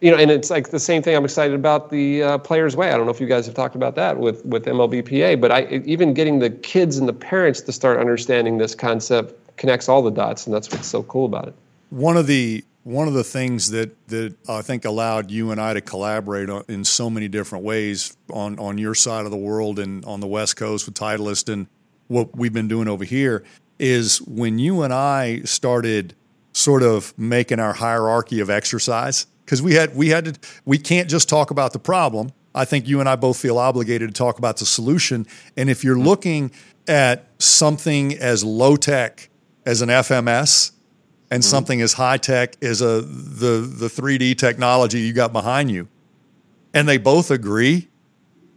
you 0.00 0.10
know, 0.10 0.16
and 0.16 0.30
it's 0.30 0.50
like 0.50 0.70
the 0.70 0.78
same 0.78 1.02
thing. 1.02 1.16
I'm 1.16 1.24
excited 1.24 1.54
about 1.54 1.90
the 1.90 2.22
uh, 2.22 2.38
Players 2.38 2.76
Way. 2.76 2.90
I 2.90 2.96
don't 2.96 3.06
know 3.06 3.12
if 3.12 3.20
you 3.20 3.26
guys 3.26 3.46
have 3.46 3.54
talked 3.54 3.74
about 3.74 3.94
that 3.96 4.18
with 4.18 4.44
with 4.44 4.64
MLBPA, 4.66 5.40
but 5.40 5.50
I 5.50 5.82
even 5.84 6.14
getting 6.14 6.38
the 6.38 6.50
kids 6.50 6.98
and 6.98 7.08
the 7.08 7.12
parents 7.12 7.60
to 7.62 7.72
start 7.72 7.98
understanding 7.98 8.58
this 8.58 8.74
concept 8.74 9.56
connects 9.56 9.88
all 9.88 10.02
the 10.02 10.10
dots, 10.10 10.46
and 10.46 10.54
that's 10.54 10.70
what's 10.70 10.86
so 10.86 11.02
cool 11.04 11.26
about 11.26 11.48
it. 11.48 11.54
One 11.90 12.16
of 12.16 12.26
the 12.26 12.64
one 12.84 13.08
of 13.08 13.14
the 13.14 13.24
things 13.24 13.70
that 13.70 14.08
that 14.08 14.34
I 14.48 14.62
think 14.62 14.84
allowed 14.84 15.30
you 15.30 15.50
and 15.50 15.60
I 15.60 15.74
to 15.74 15.80
collaborate 15.80 16.48
in 16.68 16.84
so 16.84 17.10
many 17.10 17.28
different 17.28 17.64
ways 17.64 18.16
on 18.30 18.58
on 18.58 18.78
your 18.78 18.94
side 18.94 19.24
of 19.24 19.30
the 19.30 19.36
world 19.36 19.78
and 19.78 20.04
on 20.04 20.20
the 20.20 20.26
West 20.26 20.56
Coast 20.56 20.86
with 20.86 20.94
Titleist 20.94 21.52
and 21.52 21.66
what 22.08 22.36
we've 22.36 22.52
been 22.52 22.68
doing 22.68 22.86
over 22.86 23.04
here 23.04 23.42
is 23.78 24.22
when 24.22 24.58
you 24.58 24.82
and 24.82 24.92
I 24.92 25.40
started 25.40 26.14
sort 26.52 26.82
of 26.82 27.16
making 27.18 27.58
our 27.58 27.74
hierarchy 27.74 28.40
of 28.40 28.48
exercise 28.48 29.26
because 29.46 29.62
we 29.62 29.74
had 29.74 29.96
we 29.96 30.08
had 30.08 30.24
to 30.26 30.38
we 30.64 30.76
can't 30.76 31.08
just 31.08 31.28
talk 31.28 31.50
about 31.50 31.72
the 31.72 31.78
problem. 31.78 32.32
I 32.54 32.64
think 32.64 32.88
you 32.88 33.00
and 33.00 33.08
I 33.08 33.16
both 33.16 33.38
feel 33.38 33.58
obligated 33.58 34.08
to 34.08 34.12
talk 34.14 34.38
about 34.38 34.56
the 34.56 34.66
solution. 34.66 35.26
And 35.56 35.70
if 35.70 35.84
you're 35.84 35.98
looking 35.98 36.50
at 36.88 37.28
something 37.38 38.16
as 38.18 38.42
low 38.42 38.76
tech 38.76 39.28
as 39.64 39.82
an 39.82 39.88
FMS 39.88 40.72
and 41.30 41.42
mm-hmm. 41.42 41.48
something 41.48 41.80
as 41.80 41.92
high 41.94 42.16
tech 42.16 42.56
as 42.62 42.82
a 42.82 43.02
the 43.02 43.60
the 43.60 43.86
3D 43.86 44.36
technology 44.36 45.00
you 45.00 45.12
got 45.12 45.32
behind 45.32 45.70
you, 45.70 45.88
and 46.74 46.88
they 46.88 46.98
both 46.98 47.30
agree, 47.30 47.88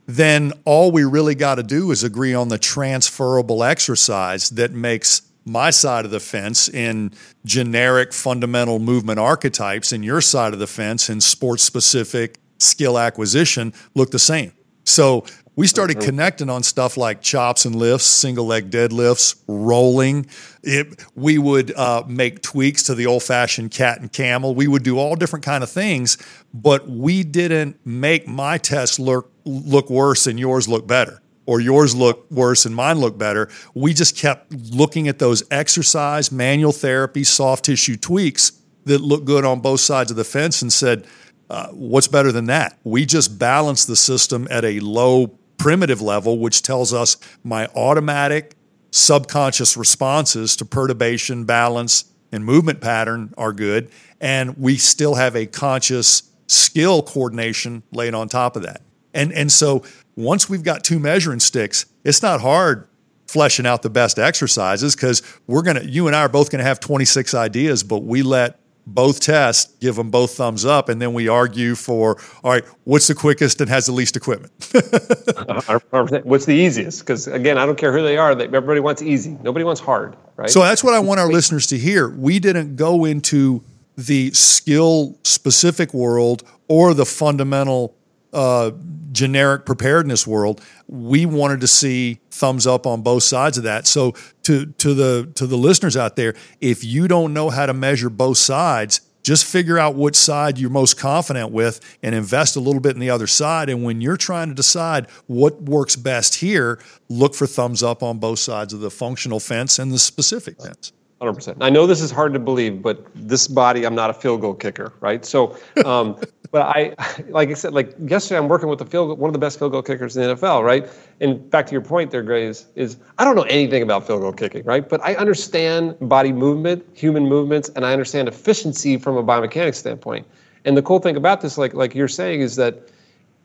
then 0.08 0.53
all 0.65 0.91
we 0.91 1.03
really 1.03 1.36
got 1.36 1.55
to 1.55 1.63
do 1.63 1.91
is 1.91 2.03
agree 2.03 2.34
on 2.34 2.48
the 2.48 2.58
transferable 2.58 3.63
exercise 3.63 4.50
that 4.51 4.72
makes 4.72 5.22
my 5.46 5.69
side 5.69 6.05
of 6.05 6.12
the 6.12 6.19
fence 6.19 6.69
in 6.69 7.12
generic 7.46 8.13
fundamental 8.13 8.79
movement 8.79 9.19
archetypes 9.19 9.91
and 9.91 10.03
your 10.05 10.22
side 10.22 10.53
of 10.53 10.60
the 10.60 10.67
fence 10.67 11.10
in 11.10 11.22
sports 11.22 11.63
specific 11.63 12.39
skill 12.58 13.00
acquisition 13.00 13.74
look 13.96 14.12
the 14.12 14.19
same. 14.19 14.51
So 14.84 15.25
we 15.55 15.67
started 15.67 16.00
connecting 16.00 16.50
on 16.50 16.63
stuff 16.63 16.96
like 16.96 17.22
chops 17.22 17.65
and 17.65 17.75
lifts, 17.75 18.08
single 18.08 18.46
leg 18.46 18.72
deadlifts, 18.72 19.41
rolling. 19.48 20.25
It, 20.63 21.05
we 21.15 21.38
would 21.38 21.75
uh, 21.75 22.03
make 22.08 22.41
tweaks 22.41 22.84
to 22.84 22.96
the 22.96 23.05
old 23.05 23.24
fashioned 23.24 23.72
cat 23.72 24.00
and 24.00 24.12
camel. 24.12 24.55
We 24.55 24.67
would 24.67 24.84
do 24.84 24.98
all 24.98 25.15
different 25.15 25.43
kind 25.43 25.62
of 25.62 25.69
things, 25.69 26.17
but 26.53 26.88
we 26.89 27.24
didn't 27.24 27.86
make 27.86 28.25
my 28.27 28.58
test 28.58 29.00
look 29.00 29.34
look 29.43 29.89
worse 29.89 30.27
and 30.27 30.39
yours 30.39 30.67
look 30.67 30.88
better 30.88 31.22
or 31.49 31.59
yours 31.59 31.95
look 31.95 32.29
worse 32.29 32.67
and 32.67 32.75
mine 32.75 32.99
look 32.99 33.17
better. 33.17 33.49
We 33.73 33.91
just 33.91 34.15
kept 34.15 34.53
looking 34.53 35.07
at 35.07 35.17
those 35.17 35.41
exercise, 35.49 36.31
manual 36.31 36.71
therapy, 36.71 37.23
soft 37.23 37.65
tissue 37.65 37.97
tweaks 37.97 38.51
that 38.85 39.01
look 39.01 39.25
good 39.25 39.43
on 39.43 39.59
both 39.59 39.79
sides 39.79 40.11
of 40.11 40.17
the 40.17 40.23
fence 40.23 40.61
and 40.61 40.71
said, 40.71 41.07
uh, 41.49 41.69
what's 41.69 42.07
better 42.07 42.31
than 42.31 42.45
that? 42.45 42.77
We 42.83 43.03
just 43.03 43.39
balance 43.39 43.85
the 43.85 43.95
system 43.95 44.47
at 44.51 44.63
a 44.63 44.79
low 44.79 45.39
primitive 45.57 46.03
level, 46.03 46.37
which 46.37 46.61
tells 46.61 46.93
us 46.93 47.17
my 47.43 47.65
automatic 47.75 48.53
subconscious 48.91 49.75
responses 49.75 50.55
to 50.57 50.65
perturbation, 50.65 51.45
balance, 51.45 52.05
and 52.31 52.45
movement 52.45 52.79
pattern 52.79 53.33
are 53.39 53.53
good. 53.53 53.89
And 54.21 54.55
we 54.59 54.77
still 54.77 55.15
have 55.15 55.35
a 55.35 55.47
conscious 55.47 56.29
skill 56.45 57.01
coordination 57.01 57.81
laid 57.91 58.13
on 58.13 58.29
top 58.29 58.55
of 58.55 58.61
that. 58.61 58.83
And, 59.15 59.33
and 59.33 59.51
so 59.51 59.83
once 60.19 60.49
we've 60.49 60.63
got 60.63 60.83
two 60.83 60.99
measuring 60.99 61.39
sticks, 61.39 61.85
it's 62.03 62.21
not 62.21 62.41
hard 62.41 62.88
fleshing 63.27 63.65
out 63.65 63.83
the 63.83 63.89
best 63.89 64.19
exercises 64.19 64.95
because 64.95 65.23
we're 65.47 65.61
going 65.61 65.77
to, 65.77 65.89
you 65.89 66.07
and 66.07 66.15
I 66.15 66.21
are 66.21 66.29
both 66.29 66.51
going 66.51 66.59
to 66.59 66.65
have 66.65 66.79
26 66.79 67.33
ideas, 67.33 67.83
but 67.83 68.03
we 68.03 68.21
let 68.21 68.59
both 68.85 69.19
tests 69.21 69.71
give 69.79 69.95
them 69.95 70.09
both 70.09 70.33
thumbs 70.35 70.65
up 70.65 70.89
and 70.89 71.01
then 71.01 71.13
we 71.13 71.27
argue 71.27 71.75
for 71.75 72.17
all 72.43 72.51
right 72.51 72.65
what's 72.85 73.05
the 73.05 73.13
quickest 73.13 73.61
and 73.61 73.69
has 73.69 73.85
the 73.85 73.91
least 73.91 74.17
equipment? 74.17 74.51
What's 76.25 76.45
the 76.45 76.55
easiest? 76.55 77.01
Because 77.01 77.27
again 77.27 77.59
i 77.59 77.67
don't 77.67 77.77
care 77.77 77.93
who 77.93 78.01
they 78.01 78.17
are 78.17 78.31
everybody 78.31 78.79
wants 78.79 79.03
easy. 79.03 79.38
Nobody 79.43 79.63
wants 79.63 79.79
hard 79.79 80.15
right? 80.38 80.49
So 80.49 80.61
that's 80.61 80.83
what 80.83 80.95
i 80.95 80.99
want 80.99 81.19
our 81.19 81.31
listeners 81.31 81.67
to 81.67 81.77
hear. 81.77 82.09
We 82.09 82.39
didn't 82.39 82.77
go 82.77 83.05
into 83.05 83.63
the 83.95 84.31
skill 84.31 85.19
specific 85.21 85.93
world 85.93 86.41
or 86.67 86.95
the 86.95 87.05
fundamental 87.05 87.95
uh, 88.33 88.71
generic 89.12 89.65
preparedness 89.65 90.27
world, 90.27 90.62
we 90.88 91.25
wanted 91.25 91.62
to 91.62 91.67
see 91.67 92.19
thumbs 92.31 92.67
up 92.67 92.86
on 92.86 93.01
both 93.01 93.24
sides 93.24 93.57
of 93.57 93.63
that. 93.63 93.88
So 93.88 94.13
to 94.43 94.65
to 94.65 94.93
the 94.93 95.31
to 95.36 95.48
the 95.48 95.57
listeners 95.57 95.98
out 95.98 96.15
there, 96.15 96.36
if 96.62 96.83
you 96.83 97.07
don't 97.07 97.33
know 97.33 97.50
how 97.50 97.65
to 97.65 97.74
measure 97.74 98.09
both 98.09 98.38
sides, 98.38 99.01
just 99.24 99.45
figure 99.45 99.77
out 99.77 99.95
which 99.95 100.15
side 100.15 100.57
you're 100.57 100.69
most 100.69 100.98
confident 100.98 101.51
with 101.51 101.98
and 102.01 102.15
invest 102.15 102.55
a 102.55 102.59
little 102.59 102.81
bit 102.81 102.93
in 102.93 103.00
the 103.00 103.09
other 103.09 103.27
side. 103.27 103.69
And 103.69 103.83
when 103.83 104.01
you're 104.01 104.17
trying 104.17 104.50
to 104.50 104.55
decide 104.55 105.09
what 105.27 105.62
works 105.62 105.95
best 105.95 106.36
here, 106.36 106.79
look 107.09 107.36
for 107.36 107.45
thumbs 107.45 107.83
up 107.83 108.01
on 108.01 108.19
both 108.19 108.39
sides 108.39 108.74
of 108.74 108.79
the 108.79 108.91
functional 108.91 109.39
fence 109.39 109.77
and 109.77 109.91
the 109.91 110.00
specific 110.00 110.62
fence. 110.62 110.93
100%. 111.21 111.57
I 111.59 111.69
know 111.69 111.86
this 111.86 112.01
is 112.01 112.12
hard 112.12 112.33
to 112.33 112.39
believe, 112.39 112.81
but 112.81 113.05
this 113.13 113.48
body, 113.48 113.86
I'm 113.86 113.95
not 113.95 114.09
a 114.09 114.13
field 114.13 114.41
goal 114.41 114.53
kicker, 114.53 114.93
right? 115.01 115.25
So, 115.25 115.57
um, 115.86 116.17
but 116.51 116.63
I, 116.63 116.95
like 117.29 117.49
I 117.49 117.53
said, 117.53 117.73
like 117.73 117.95
yesterday, 117.99 118.37
I'm 118.37 118.47
working 118.47 118.69
with 118.69 118.79
the 118.79 118.85
field, 118.85 119.17
one 119.17 119.29
of 119.29 119.33
the 119.33 119.39
best 119.39 119.59
field 119.59 119.71
goal 119.71 119.81
kickers 119.81 120.17
in 120.17 120.23
the 120.23 120.35
NFL, 120.35 120.63
right? 120.63 120.89
And 121.19 121.49
back 121.49 121.65
to 121.67 121.71
your 121.71 121.81
point 121.81 122.11
there, 122.11 122.23
Graves, 122.23 122.67
is 122.75 122.97
I 123.17 123.25
don't 123.25 123.35
know 123.35 123.43
anything 123.43 123.83
about 123.83 124.05
field 124.07 124.21
goal 124.21 124.33
kicking, 124.33 124.63
right? 124.63 124.87
But 124.87 125.01
I 125.03 125.15
understand 125.15 125.95
body 126.01 126.31
movement, 126.31 126.85
human 126.93 127.27
movements, 127.27 127.69
and 127.75 127.85
I 127.85 127.91
understand 127.91 128.27
efficiency 128.27 128.97
from 128.97 129.17
a 129.17 129.23
biomechanics 129.23 129.75
standpoint. 129.75 130.27
And 130.65 130.75
the 130.75 130.81
cool 130.81 130.99
thing 130.99 131.15
about 131.15 131.41
this, 131.41 131.57
like 131.57 131.73
like 131.73 131.95
you're 131.95 132.07
saying, 132.07 132.41
is 132.41 132.55
that 132.57 132.89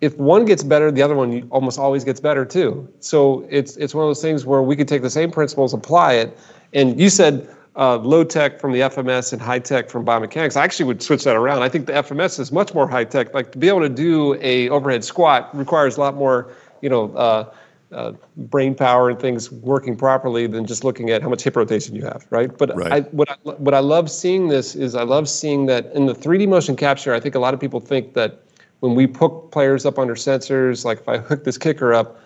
if 0.01 0.17
one 0.19 0.45
gets 0.45 0.63
better, 0.63 0.91
the 0.91 1.03
other 1.03 1.15
one 1.15 1.47
almost 1.51 1.79
always 1.79 2.05
gets 2.05 2.21
better 2.21 2.45
too. 2.45 2.89
So 3.01 3.47
it's 3.49 3.77
it's 3.77 3.95
one 3.95 4.05
of 4.05 4.09
those 4.09 4.23
things 4.23 4.45
where 4.45 4.63
we 4.63 4.77
could 4.77 4.89
take 4.89 5.03
the 5.03 5.11
same 5.11 5.31
principles, 5.31 5.73
apply 5.73 6.15
it. 6.15 6.37
And 6.73 7.01
you 7.01 7.09
said 7.09 7.49
uh, 7.77 7.97
low 7.97 8.23
tech 8.23 8.61
from 8.61 8.73
the 8.73 8.81
FMS 8.81 9.33
and 9.33 9.43
high 9.43 9.59
tech 9.59 9.91
from 9.91 10.05
biomechanics. 10.05 10.57
I 10.57 10.65
actually 10.65 10.87
would 10.87 11.03
switch 11.03 11.25
that 11.25 11.37
around. 11.37 11.63
I 11.63 11.69
think 11.69 11.87
the 11.87 11.93
FMS 11.93 12.39
is 12.39 12.53
much 12.53 12.73
more 12.73 12.89
high 12.89 13.05
tech. 13.05 13.35
Like 13.35 13.53
to 13.53 13.59
be 13.59 13.69
able 13.69 13.81
to 13.81 13.89
do 13.89 14.39
a 14.41 14.69
overhead 14.69 15.05
squat 15.05 15.55
requires 15.57 15.97
a 15.97 16.01
lot 16.01 16.15
more, 16.15 16.53
you 16.83 16.89
know, 16.89 17.13
uh, 17.15 17.53
uh, 17.93 18.13
brain 18.37 18.75
power 18.75 19.11
and 19.11 19.21
things 19.21 19.53
working 19.53 19.97
properly 19.97 20.47
than 20.47 20.67
just 20.67 20.83
looking 20.85 21.11
at 21.11 21.23
how 21.23 21.29
much 21.29 21.43
hip 21.43 21.57
rotation 21.57 21.95
you 21.95 22.03
have, 22.03 22.27
right? 22.31 22.57
But 22.57 22.75
right. 22.77 22.93
I, 22.93 23.01
what 23.11 23.31
I, 23.31 23.35
what 23.45 23.75
I 23.75 23.79
love 23.79 24.11
seeing 24.11 24.49
this 24.49 24.75
is 24.75 24.95
I 24.95 25.03
love 25.03 25.29
seeing 25.29 25.67
that 25.67 25.93
in 25.93 26.07
the 26.07 26.15
3D 26.15 26.49
motion 26.49 26.77
capture. 26.77 27.15
I 27.15 27.21
think 27.21 27.35
a 27.35 27.39
lot 27.39 27.55
of 27.55 27.61
people 27.61 27.81
think 27.81 28.15
that 28.15 28.43
when 28.81 28.95
we 28.95 29.07
put 29.07 29.51
players 29.51 29.87
up 29.87 29.99
under 29.99 30.15
sensors, 30.15 30.85
like 30.85 31.01
if 31.01 31.09
I 31.09 31.19
hook 31.19 31.45
this 31.45 31.57
kicker 31.57 31.95
up 31.95 32.21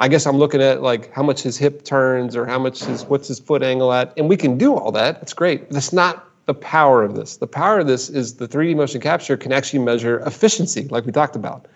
I 0.00 0.08
guess 0.08 0.26
I'm 0.26 0.36
looking 0.36 0.62
at 0.62 0.82
like 0.82 1.12
how 1.12 1.22
much 1.22 1.42
his 1.42 1.56
hip 1.56 1.84
turns 1.84 2.34
or 2.36 2.46
how 2.46 2.58
much 2.58 2.84
his 2.84 3.04
what's 3.04 3.28
his 3.28 3.38
foot 3.38 3.62
angle 3.62 3.92
at, 3.92 4.12
and 4.16 4.28
we 4.28 4.36
can 4.36 4.58
do 4.58 4.74
all 4.74 4.92
that. 4.92 5.20
That's 5.20 5.32
great. 5.32 5.70
That's 5.70 5.92
not 5.92 6.28
the 6.46 6.54
power 6.54 7.02
of 7.02 7.14
this. 7.14 7.36
The 7.36 7.46
power 7.46 7.80
of 7.80 7.86
this 7.86 8.08
is 8.10 8.34
the 8.34 8.48
3D 8.48 8.76
motion 8.76 9.00
capture 9.00 9.36
can 9.36 9.52
actually 9.52 9.78
measure 9.78 10.18
efficiency, 10.20 10.88
like 10.88 11.06
we 11.06 11.12
talked 11.12 11.36
about. 11.36 11.66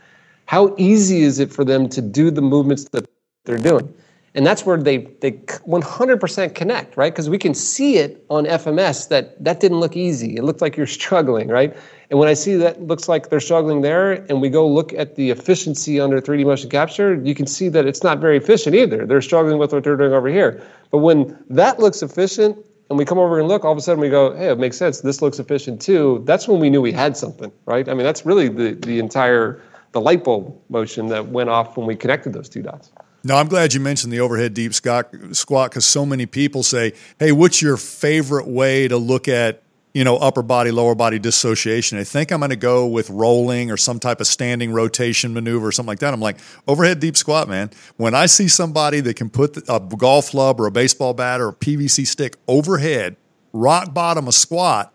How 0.46 0.74
easy 0.76 1.22
is 1.22 1.38
it 1.38 1.52
for 1.52 1.64
them 1.64 1.88
to 1.90 2.02
do 2.02 2.30
the 2.30 2.42
movements 2.42 2.84
that 2.90 3.08
they're 3.44 3.58
doing? 3.58 3.92
And 4.34 4.46
that's 4.46 4.66
where 4.66 4.76
they 4.76 4.98
they 4.98 5.32
100% 5.32 6.54
connect, 6.54 6.96
right? 6.96 7.12
Because 7.12 7.30
we 7.30 7.38
can 7.38 7.54
see 7.54 7.96
it 7.96 8.24
on 8.28 8.44
FMS 8.44 9.08
that 9.08 9.42
that 9.42 9.60
didn't 9.60 9.80
look 9.80 9.96
easy. 9.96 10.36
It 10.36 10.44
looked 10.44 10.60
like 10.60 10.76
you're 10.76 10.86
struggling, 10.86 11.48
right? 11.48 11.74
And 12.10 12.18
when 12.18 12.28
I 12.28 12.34
see 12.34 12.54
that 12.56 12.82
looks 12.82 13.08
like 13.08 13.30
they're 13.30 13.40
struggling 13.40 13.80
there, 13.80 14.12
and 14.12 14.40
we 14.40 14.48
go 14.48 14.66
look 14.66 14.92
at 14.92 15.16
the 15.16 15.30
efficiency 15.30 16.00
under 16.00 16.20
3D 16.20 16.44
motion 16.44 16.70
capture, 16.70 17.14
you 17.14 17.34
can 17.34 17.46
see 17.46 17.68
that 17.70 17.86
it's 17.86 18.02
not 18.02 18.20
very 18.20 18.36
efficient 18.36 18.76
either. 18.76 19.06
They're 19.06 19.22
struggling 19.22 19.58
with 19.58 19.72
what 19.72 19.82
they're 19.82 19.96
doing 19.96 20.12
over 20.12 20.28
here. 20.28 20.62
But 20.90 20.98
when 20.98 21.36
that 21.50 21.80
looks 21.80 22.02
efficient, 22.02 22.58
and 22.88 22.98
we 22.98 23.04
come 23.04 23.18
over 23.18 23.38
and 23.38 23.48
look, 23.48 23.64
all 23.64 23.72
of 23.72 23.78
a 23.78 23.80
sudden 23.80 24.00
we 24.00 24.08
go, 24.08 24.36
hey, 24.36 24.48
it 24.50 24.58
makes 24.58 24.76
sense. 24.76 25.00
This 25.00 25.20
looks 25.20 25.40
efficient 25.40 25.80
too. 25.80 26.22
That's 26.24 26.46
when 26.46 26.60
we 26.60 26.70
knew 26.70 26.80
we 26.80 26.92
had 26.92 27.16
something, 27.16 27.50
right? 27.64 27.88
I 27.88 27.94
mean, 27.94 28.04
that's 28.04 28.24
really 28.24 28.48
the, 28.48 28.74
the 28.74 29.00
entire, 29.00 29.60
the 29.92 30.00
light 30.00 30.22
bulb 30.22 30.56
motion 30.68 31.08
that 31.08 31.26
went 31.26 31.50
off 31.50 31.76
when 31.76 31.86
we 31.86 31.96
connected 31.96 32.32
those 32.32 32.48
two 32.48 32.62
dots. 32.62 32.92
No, 33.24 33.34
I'm 33.34 33.48
glad 33.48 33.74
you 33.74 33.80
mentioned 33.80 34.12
the 34.12 34.20
overhead 34.20 34.54
deep 34.54 34.72
squat 34.72 35.10
because 35.10 35.84
so 35.84 36.06
many 36.06 36.26
people 36.26 36.62
say, 36.62 36.92
hey, 37.18 37.32
what's 37.32 37.60
your 37.60 37.76
favorite 37.76 38.46
way 38.46 38.86
to 38.86 38.96
look 38.96 39.26
at 39.26 39.62
you 39.96 40.04
know, 40.04 40.18
upper 40.18 40.42
body, 40.42 40.70
lower 40.70 40.94
body 40.94 41.18
dissociation. 41.18 41.96
I 41.96 42.04
think 42.04 42.30
I'm 42.30 42.40
going 42.40 42.50
to 42.50 42.56
go 42.56 42.86
with 42.86 43.08
rolling 43.08 43.70
or 43.70 43.78
some 43.78 43.98
type 43.98 44.20
of 44.20 44.26
standing 44.26 44.70
rotation 44.70 45.32
maneuver 45.32 45.68
or 45.68 45.72
something 45.72 45.88
like 45.88 46.00
that. 46.00 46.12
I'm 46.12 46.20
like, 46.20 46.36
overhead 46.68 47.00
deep 47.00 47.16
squat, 47.16 47.48
man. 47.48 47.70
When 47.96 48.14
I 48.14 48.26
see 48.26 48.46
somebody 48.46 49.00
that 49.00 49.16
can 49.16 49.30
put 49.30 49.56
a 49.70 49.80
golf 49.80 50.32
club 50.32 50.60
or 50.60 50.66
a 50.66 50.70
baseball 50.70 51.14
bat 51.14 51.40
or 51.40 51.48
a 51.48 51.54
PVC 51.54 52.06
stick 52.06 52.36
overhead, 52.46 53.16
rock 53.54 53.94
bottom 53.94 54.28
a 54.28 54.32
squat, 54.32 54.92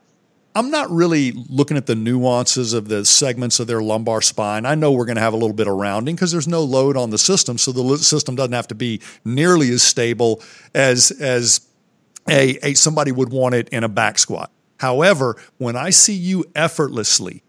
I'm 0.53 0.69
not 0.69 0.91
really 0.91 1.31
looking 1.31 1.77
at 1.77 1.87
the 1.87 1.95
nuances 1.95 2.73
of 2.73 2.87
the 2.87 3.03
segments 3.03 3.59
of 3.59 3.65
their 3.65 3.81
lumbar 3.81 4.21
spine. 4.21 4.67
I 4.67 4.75
know 4.75 4.91
we're 4.91 5.05
going 5.05 5.15
to 5.15 5.23
have 5.23 5.33
a 5.33 5.37
little 5.37 5.55
bit 5.55 5.67
of 5.67 5.77
rounding 5.77 6.13
because 6.13 6.31
there's 6.31 6.47
no 6.47 6.61
load 6.61 6.95
on 6.95 7.09
the 7.09 7.17
system, 7.17 7.57
so 7.57 7.71
the 7.71 7.97
system 7.97 8.35
doesn't 8.35 8.53
have 8.53 8.67
to 8.67 8.75
be 8.75 9.01
nearly 9.25 9.71
as 9.71 9.81
stable 9.81 10.43
as 10.75 11.09
as 11.09 11.67
a, 12.29 12.59
a 12.61 12.75
somebody 12.75 13.11
would 13.11 13.31
want 13.31 13.55
it 13.55 13.67
in 13.69 13.83
a 13.83 13.89
back 13.89 14.19
squat. 14.19 14.51
However, 14.81 15.37
when 15.59 15.75
I 15.75 15.91
see 15.91 16.15
you 16.15 16.43
effortlessly 16.55 17.43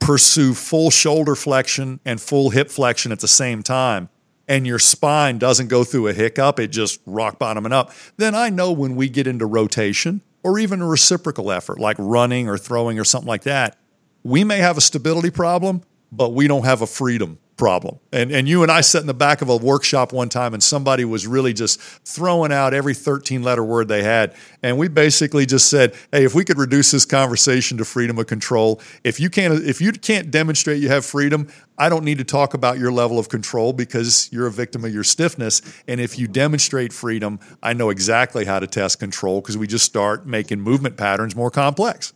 pursue 0.00 0.54
full 0.54 0.90
shoulder 0.90 1.36
flexion 1.36 2.00
and 2.04 2.20
full 2.20 2.50
hip 2.50 2.68
flexion 2.68 3.12
at 3.12 3.20
the 3.20 3.28
same 3.28 3.62
time, 3.62 4.08
and 4.48 4.66
your 4.66 4.80
spine 4.80 5.38
doesn't 5.38 5.68
go 5.68 5.84
through 5.84 6.08
a 6.08 6.12
hiccup, 6.12 6.58
it 6.58 6.72
just 6.72 7.00
rock 7.06 7.38
bottoming 7.38 7.72
up, 7.72 7.92
then 8.16 8.34
I 8.34 8.50
know 8.50 8.72
when 8.72 8.96
we 8.96 9.08
get 9.08 9.28
into 9.28 9.46
rotation 9.46 10.20
or 10.42 10.58
even 10.58 10.82
a 10.82 10.88
reciprocal 10.88 11.52
effort 11.52 11.78
like 11.78 11.94
running 12.00 12.48
or 12.48 12.58
throwing 12.58 12.98
or 12.98 13.04
something 13.04 13.28
like 13.28 13.44
that, 13.44 13.78
we 14.24 14.42
may 14.42 14.58
have 14.58 14.76
a 14.76 14.80
stability 14.80 15.30
problem, 15.30 15.82
but 16.10 16.30
we 16.30 16.48
don't 16.48 16.64
have 16.64 16.82
a 16.82 16.88
freedom 16.88 17.38
problem. 17.56 17.98
And 18.12 18.32
and 18.32 18.48
you 18.48 18.62
and 18.62 18.70
I 18.70 18.80
sat 18.80 19.00
in 19.00 19.06
the 19.06 19.14
back 19.14 19.40
of 19.40 19.48
a 19.48 19.56
workshop 19.56 20.12
one 20.12 20.28
time 20.28 20.54
and 20.54 20.62
somebody 20.62 21.04
was 21.04 21.26
really 21.26 21.52
just 21.52 21.80
throwing 21.80 22.52
out 22.52 22.74
every 22.74 22.94
13 22.94 23.42
letter 23.42 23.62
word 23.62 23.88
they 23.88 24.02
had. 24.02 24.34
And 24.62 24.76
we 24.76 24.88
basically 24.88 25.46
just 25.46 25.68
said, 25.68 25.94
"Hey, 26.10 26.24
if 26.24 26.34
we 26.34 26.44
could 26.44 26.58
reduce 26.58 26.90
this 26.90 27.04
conversation 27.04 27.78
to 27.78 27.84
freedom 27.84 28.18
of 28.18 28.26
control, 28.26 28.80
if 29.04 29.20
you 29.20 29.30
can't 29.30 29.62
if 29.64 29.80
you 29.80 29.92
can't 29.92 30.30
demonstrate 30.30 30.82
you 30.82 30.88
have 30.88 31.04
freedom, 31.04 31.48
I 31.78 31.88
don't 31.88 32.04
need 32.04 32.18
to 32.18 32.24
talk 32.24 32.54
about 32.54 32.78
your 32.78 32.90
level 32.90 33.18
of 33.18 33.28
control 33.28 33.72
because 33.72 34.28
you're 34.32 34.46
a 34.46 34.52
victim 34.52 34.84
of 34.84 34.92
your 34.92 35.04
stiffness. 35.04 35.62
And 35.86 36.00
if 36.00 36.18
you 36.18 36.26
demonstrate 36.26 36.92
freedom, 36.92 37.38
I 37.62 37.72
know 37.72 37.90
exactly 37.90 38.44
how 38.44 38.58
to 38.58 38.66
test 38.66 38.98
control 38.98 39.40
because 39.40 39.56
we 39.56 39.66
just 39.66 39.84
start 39.84 40.26
making 40.26 40.60
movement 40.60 40.96
patterns 40.96 41.36
more 41.36 41.50
complex." 41.50 42.12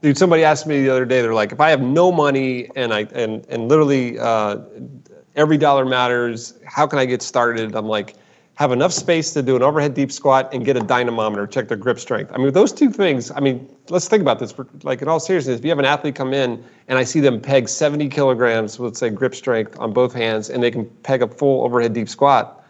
Dude, 0.00 0.16
somebody 0.16 0.44
asked 0.44 0.66
me 0.66 0.80
the 0.82 0.90
other 0.90 1.04
day. 1.04 1.22
They're 1.22 1.34
like, 1.34 1.52
if 1.52 1.60
I 1.60 1.70
have 1.70 1.82
no 1.82 2.12
money 2.12 2.70
and 2.76 2.94
I 2.94 3.00
and 3.12 3.44
and 3.48 3.68
literally 3.68 4.18
uh, 4.18 4.58
every 5.34 5.56
dollar 5.56 5.84
matters, 5.84 6.54
how 6.64 6.86
can 6.86 6.98
I 6.98 7.04
get 7.04 7.20
started? 7.20 7.74
I'm 7.74 7.86
like, 7.86 8.14
have 8.58 8.72
enough 8.72 8.92
space 8.92 9.32
to 9.34 9.42
do 9.42 9.54
an 9.54 9.62
overhead 9.62 9.94
deep 9.94 10.10
squat 10.10 10.52
and 10.52 10.64
get 10.64 10.76
a 10.76 10.80
dynamometer, 10.80 11.46
check 11.46 11.68
their 11.68 11.76
grip 11.76 12.00
strength. 12.00 12.32
I 12.34 12.38
mean, 12.38 12.52
those 12.52 12.72
two 12.72 12.90
things. 12.90 13.30
I 13.30 13.38
mean, 13.38 13.68
let's 13.88 14.08
think 14.08 14.20
about 14.20 14.40
this. 14.40 14.50
For, 14.50 14.66
like 14.82 15.00
in 15.00 15.08
all 15.08 15.20
seriousness, 15.20 15.60
if 15.60 15.64
you 15.64 15.70
have 15.70 15.78
an 15.78 15.84
athlete 15.84 16.16
come 16.16 16.34
in 16.34 16.64
and 16.88 16.98
I 16.98 17.04
see 17.04 17.20
them 17.20 17.40
peg 17.40 17.68
70 17.68 18.08
kilograms, 18.08 18.80
let's 18.80 18.98
say 18.98 19.10
grip 19.10 19.34
strength 19.34 19.78
on 19.78 19.92
both 19.92 20.12
hands, 20.12 20.50
and 20.50 20.60
they 20.62 20.72
can 20.72 20.86
peg 21.04 21.22
a 21.22 21.28
full 21.28 21.64
overhead 21.64 21.92
deep 21.92 22.08
squat, 22.08 22.64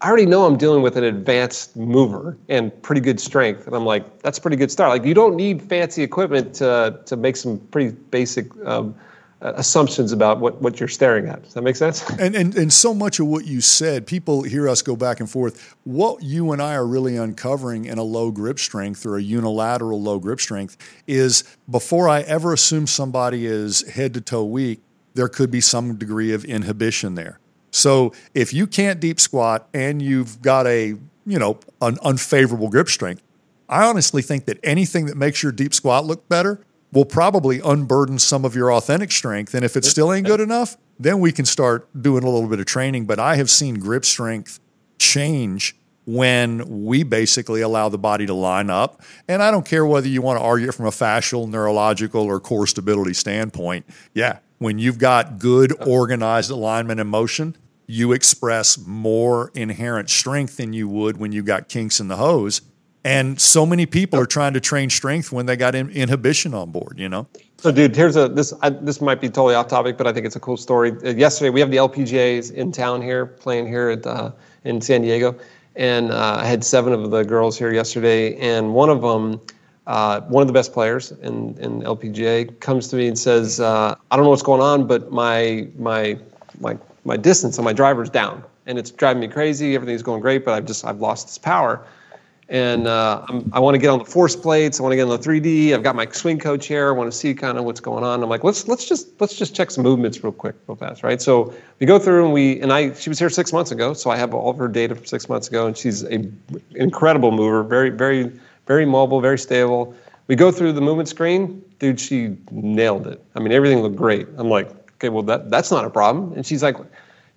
I 0.00 0.08
already 0.08 0.26
know 0.26 0.46
I'm 0.46 0.56
dealing 0.56 0.82
with 0.82 0.96
an 0.96 1.04
advanced 1.04 1.76
mover 1.76 2.38
and 2.48 2.82
pretty 2.82 3.00
good 3.00 3.18
strength. 3.18 3.66
And 3.66 3.74
I'm 3.74 3.84
like, 3.84 4.22
that's 4.22 4.38
a 4.38 4.40
pretty 4.40 4.56
good 4.56 4.70
start. 4.70 4.90
Like, 4.90 5.04
you 5.04 5.14
don't 5.14 5.34
need 5.34 5.62
fancy 5.62 6.02
equipment 6.02 6.54
to, 6.56 7.00
to 7.06 7.16
make 7.16 7.36
some 7.36 7.58
pretty 7.58 7.96
basic 8.10 8.46
um, 8.64 8.94
assumptions 9.40 10.12
about 10.12 10.38
what, 10.40 10.60
what 10.62 10.78
you're 10.78 10.88
staring 10.88 11.26
at. 11.26 11.42
Does 11.42 11.54
that 11.54 11.62
make 11.62 11.76
sense? 11.76 12.08
And, 12.18 12.34
and, 12.34 12.56
and 12.56 12.72
so 12.72 12.92
much 12.92 13.20
of 13.20 13.26
what 13.26 13.46
you 13.46 13.60
said, 13.60 14.06
people 14.06 14.42
hear 14.42 14.68
us 14.68 14.82
go 14.82 14.96
back 14.96 15.20
and 15.20 15.30
forth. 15.30 15.76
What 15.84 16.22
you 16.22 16.52
and 16.52 16.60
I 16.60 16.74
are 16.74 16.86
really 16.86 17.16
uncovering 17.16 17.84
in 17.84 17.98
a 17.98 18.02
low 18.02 18.30
grip 18.30 18.58
strength 18.58 19.06
or 19.06 19.16
a 19.16 19.22
unilateral 19.22 20.02
low 20.02 20.18
grip 20.18 20.40
strength 20.40 20.76
is 21.06 21.44
before 21.70 22.08
I 22.08 22.22
ever 22.22 22.52
assume 22.52 22.86
somebody 22.86 23.46
is 23.46 23.88
head 23.88 24.14
to 24.14 24.20
toe 24.20 24.44
weak, 24.44 24.80
there 25.14 25.28
could 25.28 25.50
be 25.50 25.60
some 25.60 25.96
degree 25.96 26.32
of 26.32 26.44
inhibition 26.44 27.14
there. 27.14 27.40
So 27.70 28.12
if 28.34 28.52
you 28.52 28.66
can't 28.66 29.00
deep 29.00 29.20
squat 29.20 29.68
and 29.74 30.00
you've 30.00 30.40
got 30.42 30.66
a, 30.66 30.96
you 31.26 31.38
know, 31.38 31.60
an 31.80 31.98
unfavorable 32.02 32.68
grip 32.68 32.88
strength, 32.88 33.22
I 33.68 33.86
honestly 33.86 34.22
think 34.22 34.46
that 34.46 34.58
anything 34.62 35.06
that 35.06 35.16
makes 35.16 35.42
your 35.42 35.52
deep 35.52 35.74
squat 35.74 36.06
look 36.06 36.28
better 36.28 36.64
will 36.92 37.04
probably 37.04 37.60
unburden 37.60 38.18
some 38.18 38.44
of 38.44 38.54
your 38.54 38.72
authentic 38.72 39.12
strength. 39.12 39.54
And 39.54 39.64
if 39.64 39.76
it 39.76 39.84
still 39.84 40.12
ain't 40.12 40.26
good 40.26 40.40
enough, 40.40 40.76
then 40.98 41.20
we 41.20 41.32
can 41.32 41.44
start 41.44 41.86
doing 42.00 42.24
a 42.24 42.30
little 42.30 42.48
bit 42.48 42.60
of 42.60 42.66
training. 42.66 43.04
But 43.04 43.18
I 43.18 43.36
have 43.36 43.50
seen 43.50 43.78
grip 43.78 44.04
strength 44.06 44.58
change 44.98 45.76
when 46.06 46.86
we 46.86 47.02
basically 47.02 47.60
allow 47.60 47.90
the 47.90 47.98
body 47.98 48.24
to 48.24 48.32
line 48.32 48.70
up. 48.70 49.02
And 49.28 49.42
I 49.42 49.50
don't 49.50 49.66
care 49.66 49.84
whether 49.84 50.08
you 50.08 50.22
want 50.22 50.38
to 50.38 50.42
argue 50.42 50.72
from 50.72 50.86
a 50.86 50.90
fascial, 50.90 51.46
neurological, 51.46 52.22
or 52.22 52.40
core 52.40 52.66
stability 52.66 53.12
standpoint. 53.12 53.84
Yeah, 54.14 54.38
when 54.58 54.78
you've 54.78 54.98
got 54.98 55.38
good 55.38 55.72
organized 55.86 56.50
alignment 56.50 57.00
and 57.00 57.08
motion, 57.08 57.56
you 57.86 58.12
express 58.12 58.78
more 58.86 59.50
inherent 59.54 60.10
strength 60.10 60.58
than 60.58 60.72
you 60.72 60.88
would 60.88 61.16
when 61.16 61.32
you've 61.32 61.46
got 61.46 61.68
kinks 61.68 62.00
in 62.00 62.08
the 62.08 62.16
hose. 62.16 62.60
And 63.04 63.40
so 63.40 63.64
many 63.64 63.86
people 63.86 64.18
are 64.18 64.26
trying 64.26 64.52
to 64.52 64.60
train 64.60 64.90
strength 64.90 65.32
when 65.32 65.46
they 65.46 65.56
got 65.56 65.74
in, 65.74 65.88
inhibition 65.90 66.52
on 66.52 66.70
board, 66.70 66.98
you 66.98 67.08
know? 67.08 67.26
So, 67.56 67.72
dude, 67.72 67.96
here's 67.96 68.16
a 68.16 68.28
this 68.28 68.52
I, 68.60 68.70
this 68.70 69.00
might 69.00 69.20
be 69.20 69.28
totally 69.28 69.54
off 69.54 69.68
topic, 69.68 69.96
but 69.96 70.06
I 70.06 70.12
think 70.12 70.26
it's 70.26 70.36
a 70.36 70.40
cool 70.40 70.56
story. 70.56 70.92
Uh, 71.04 71.10
yesterday, 71.10 71.50
we 71.50 71.60
have 71.60 71.70
the 71.70 71.78
LPGA's 71.78 72.50
in 72.50 72.70
town 72.70 73.00
here, 73.00 73.26
playing 73.26 73.66
here 73.66 73.90
at 73.90 74.06
uh, 74.06 74.32
in 74.64 74.80
San 74.80 75.02
Diego, 75.02 75.36
and 75.74 76.12
uh, 76.12 76.38
I 76.40 76.44
had 76.44 76.62
seven 76.62 76.92
of 76.92 77.10
the 77.10 77.24
girls 77.24 77.58
here 77.58 77.72
yesterday, 77.72 78.36
and 78.36 78.74
one 78.74 78.90
of 78.90 79.00
them 79.00 79.40
uh, 79.88 80.20
one 80.22 80.42
of 80.42 80.46
the 80.46 80.52
best 80.52 80.74
players 80.74 81.12
in, 81.22 81.56
in 81.58 81.80
LPGA 81.80 82.60
comes 82.60 82.88
to 82.88 82.96
me 82.96 83.08
and 83.08 83.18
says, 83.18 83.58
uh, 83.58 83.96
"I 84.10 84.16
don't 84.16 84.24
know 84.26 84.30
what's 84.30 84.42
going 84.42 84.60
on, 84.60 84.86
but 84.86 85.10
my 85.10 85.66
my 85.78 86.18
my 86.60 86.76
my 87.04 87.16
distance 87.16 87.58
on 87.58 87.64
my 87.64 87.72
driver's 87.72 88.10
down, 88.10 88.44
and 88.66 88.78
it's 88.78 88.90
driving 88.90 89.20
me 89.20 89.28
crazy. 89.28 89.74
Everything's 89.74 90.02
going 90.02 90.20
great, 90.20 90.44
but 90.44 90.52
I've 90.52 90.66
just 90.66 90.84
I've 90.84 91.00
lost 91.00 91.28
this 91.28 91.38
power, 91.38 91.86
and 92.50 92.86
uh, 92.86 93.24
i 93.54 93.58
want 93.58 93.76
to 93.76 93.78
get 93.78 93.88
on 93.88 93.98
the 93.98 94.04
force 94.04 94.36
plates. 94.36 94.78
I 94.78 94.82
want 94.82 94.92
to 94.92 94.96
get 94.96 95.04
on 95.04 95.08
the 95.08 95.18
3D. 95.18 95.72
I've 95.72 95.82
got 95.82 95.96
my 95.96 96.06
swing 96.10 96.38
coach 96.38 96.66
here. 96.66 96.88
I 96.88 96.92
want 96.92 97.10
to 97.10 97.16
see 97.16 97.32
kind 97.32 97.56
of 97.56 97.64
what's 97.64 97.80
going 97.80 98.04
on. 98.04 98.22
I'm 98.22 98.28
like, 98.28 98.44
let's 98.44 98.68
let's 98.68 98.86
just 98.86 99.18
let's 99.22 99.38
just 99.38 99.56
check 99.56 99.70
some 99.70 99.84
movements 99.84 100.22
real 100.22 100.32
quick, 100.32 100.54
real 100.66 100.76
fast, 100.76 101.02
right? 101.02 101.22
So 101.22 101.54
we 101.80 101.86
go 101.86 101.98
through 101.98 102.26
and 102.26 102.34
we 102.34 102.60
and 102.60 102.74
I 102.74 102.92
she 102.92 103.08
was 103.08 103.18
here 103.18 103.30
six 103.30 103.54
months 103.54 103.70
ago, 103.70 103.94
so 103.94 104.10
I 104.10 104.18
have 104.18 104.34
all 104.34 104.50
of 104.50 104.58
her 104.58 104.68
data 104.68 104.94
from 104.94 105.06
six 105.06 105.30
months 105.30 105.48
ago, 105.48 105.66
and 105.66 105.74
she's 105.74 106.02
a 106.02 106.30
incredible 106.74 107.30
mover, 107.30 107.62
very 107.62 107.88
very 107.88 108.30
very 108.68 108.84
mobile, 108.84 109.20
very 109.20 109.38
stable. 109.38 109.94
We 110.28 110.36
go 110.36 110.52
through 110.52 110.74
the 110.74 110.80
movement 110.80 111.08
screen, 111.08 111.64
dude, 111.80 111.98
she 111.98 112.36
nailed 112.52 113.06
it. 113.06 113.24
I 113.34 113.40
mean, 113.40 113.50
everything 113.50 113.80
looked 113.80 113.96
great. 113.96 114.28
I'm 114.36 114.50
like, 114.50 114.68
okay, 114.96 115.08
well, 115.08 115.22
that, 115.24 115.50
that's 115.50 115.70
not 115.72 115.84
a 115.84 115.90
problem. 115.90 116.34
And 116.34 116.46
she's 116.46 116.62
like, 116.62 116.76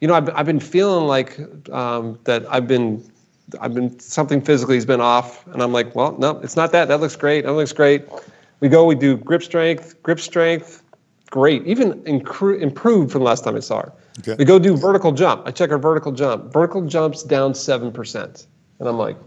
you 0.01 0.07
know, 0.07 0.13
I've, 0.13 0.29
I've 0.35 0.45
been 0.45 0.59
feeling 0.59 1.07
like 1.07 1.39
um, 1.71 2.19
that 2.25 2.45
I've 2.51 2.67
been, 2.67 3.03
I've 3.61 3.73
been, 3.73 3.97
something 3.99 4.41
physically 4.41 4.75
has 4.75 4.85
been 4.85 4.99
off. 4.99 5.47
And 5.47 5.63
I'm 5.63 5.71
like, 5.71 5.95
well, 5.95 6.17
no, 6.19 6.37
it's 6.39 6.57
not 6.57 6.73
that. 6.73 6.89
That 6.89 6.99
looks 6.99 7.15
great. 7.15 7.45
That 7.45 7.53
looks 7.53 7.71
great. 7.71 8.05
We 8.59 8.67
go, 8.67 8.85
we 8.85 8.95
do 8.95 9.17
grip 9.17 9.41
strength, 9.41 10.01
grip 10.03 10.19
strength, 10.19 10.83
great. 11.29 11.65
Even 11.65 11.93
incru- 12.03 12.59
improved 12.59 13.11
from 13.11 13.23
last 13.23 13.45
time 13.45 13.55
I 13.55 13.61
saw 13.61 13.83
her. 13.83 13.93
Okay. 14.19 14.35
We 14.37 14.43
go 14.43 14.59
do 14.59 14.75
vertical 14.75 15.13
jump. 15.13 15.43
I 15.47 15.51
check 15.51 15.69
her 15.69 15.77
vertical 15.77 16.11
jump. 16.11 16.51
Vertical 16.51 16.85
jumps 16.85 17.23
down 17.23 17.53
7%. 17.53 18.47
And 18.79 18.89
I'm 18.89 18.97
like, 18.97 19.17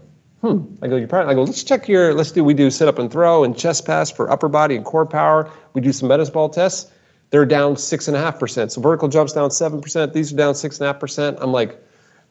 hmm. 0.45 0.83
I 0.83 0.87
go, 0.87 0.95
you're 0.95 1.07
probably, 1.07 1.31
I 1.31 1.35
go, 1.35 1.43
let's 1.43 1.63
check 1.63 1.87
your, 1.87 2.13
let's 2.13 2.31
do, 2.31 2.43
we 2.43 2.53
do 2.53 2.69
sit 2.69 2.87
up 2.87 2.99
and 2.99 3.11
throw 3.11 3.43
and 3.43 3.57
chest 3.57 3.85
pass 3.85 4.11
for 4.11 4.29
upper 4.31 4.47
body 4.47 4.75
and 4.75 4.85
core 4.85 5.05
power. 5.05 5.51
We 5.73 5.81
do 5.81 5.91
some 5.91 6.09
medicine 6.09 6.33
ball 6.33 6.49
tests. 6.49 6.91
They're 7.31 7.45
down 7.45 7.77
six 7.77 8.07
and 8.07 8.15
a 8.15 8.19
half 8.19 8.39
percent. 8.39 8.71
So 8.71 8.81
vertical 8.81 9.07
jumps 9.07 9.33
down 9.33 9.51
seven 9.51 9.81
percent. 9.81 10.13
These 10.13 10.31
are 10.33 10.35
down 10.35 10.55
six 10.55 10.79
and 10.79 10.85
a 10.85 10.93
half 10.93 10.99
percent. 10.99 11.37
I'm 11.41 11.51
like, 11.51 11.81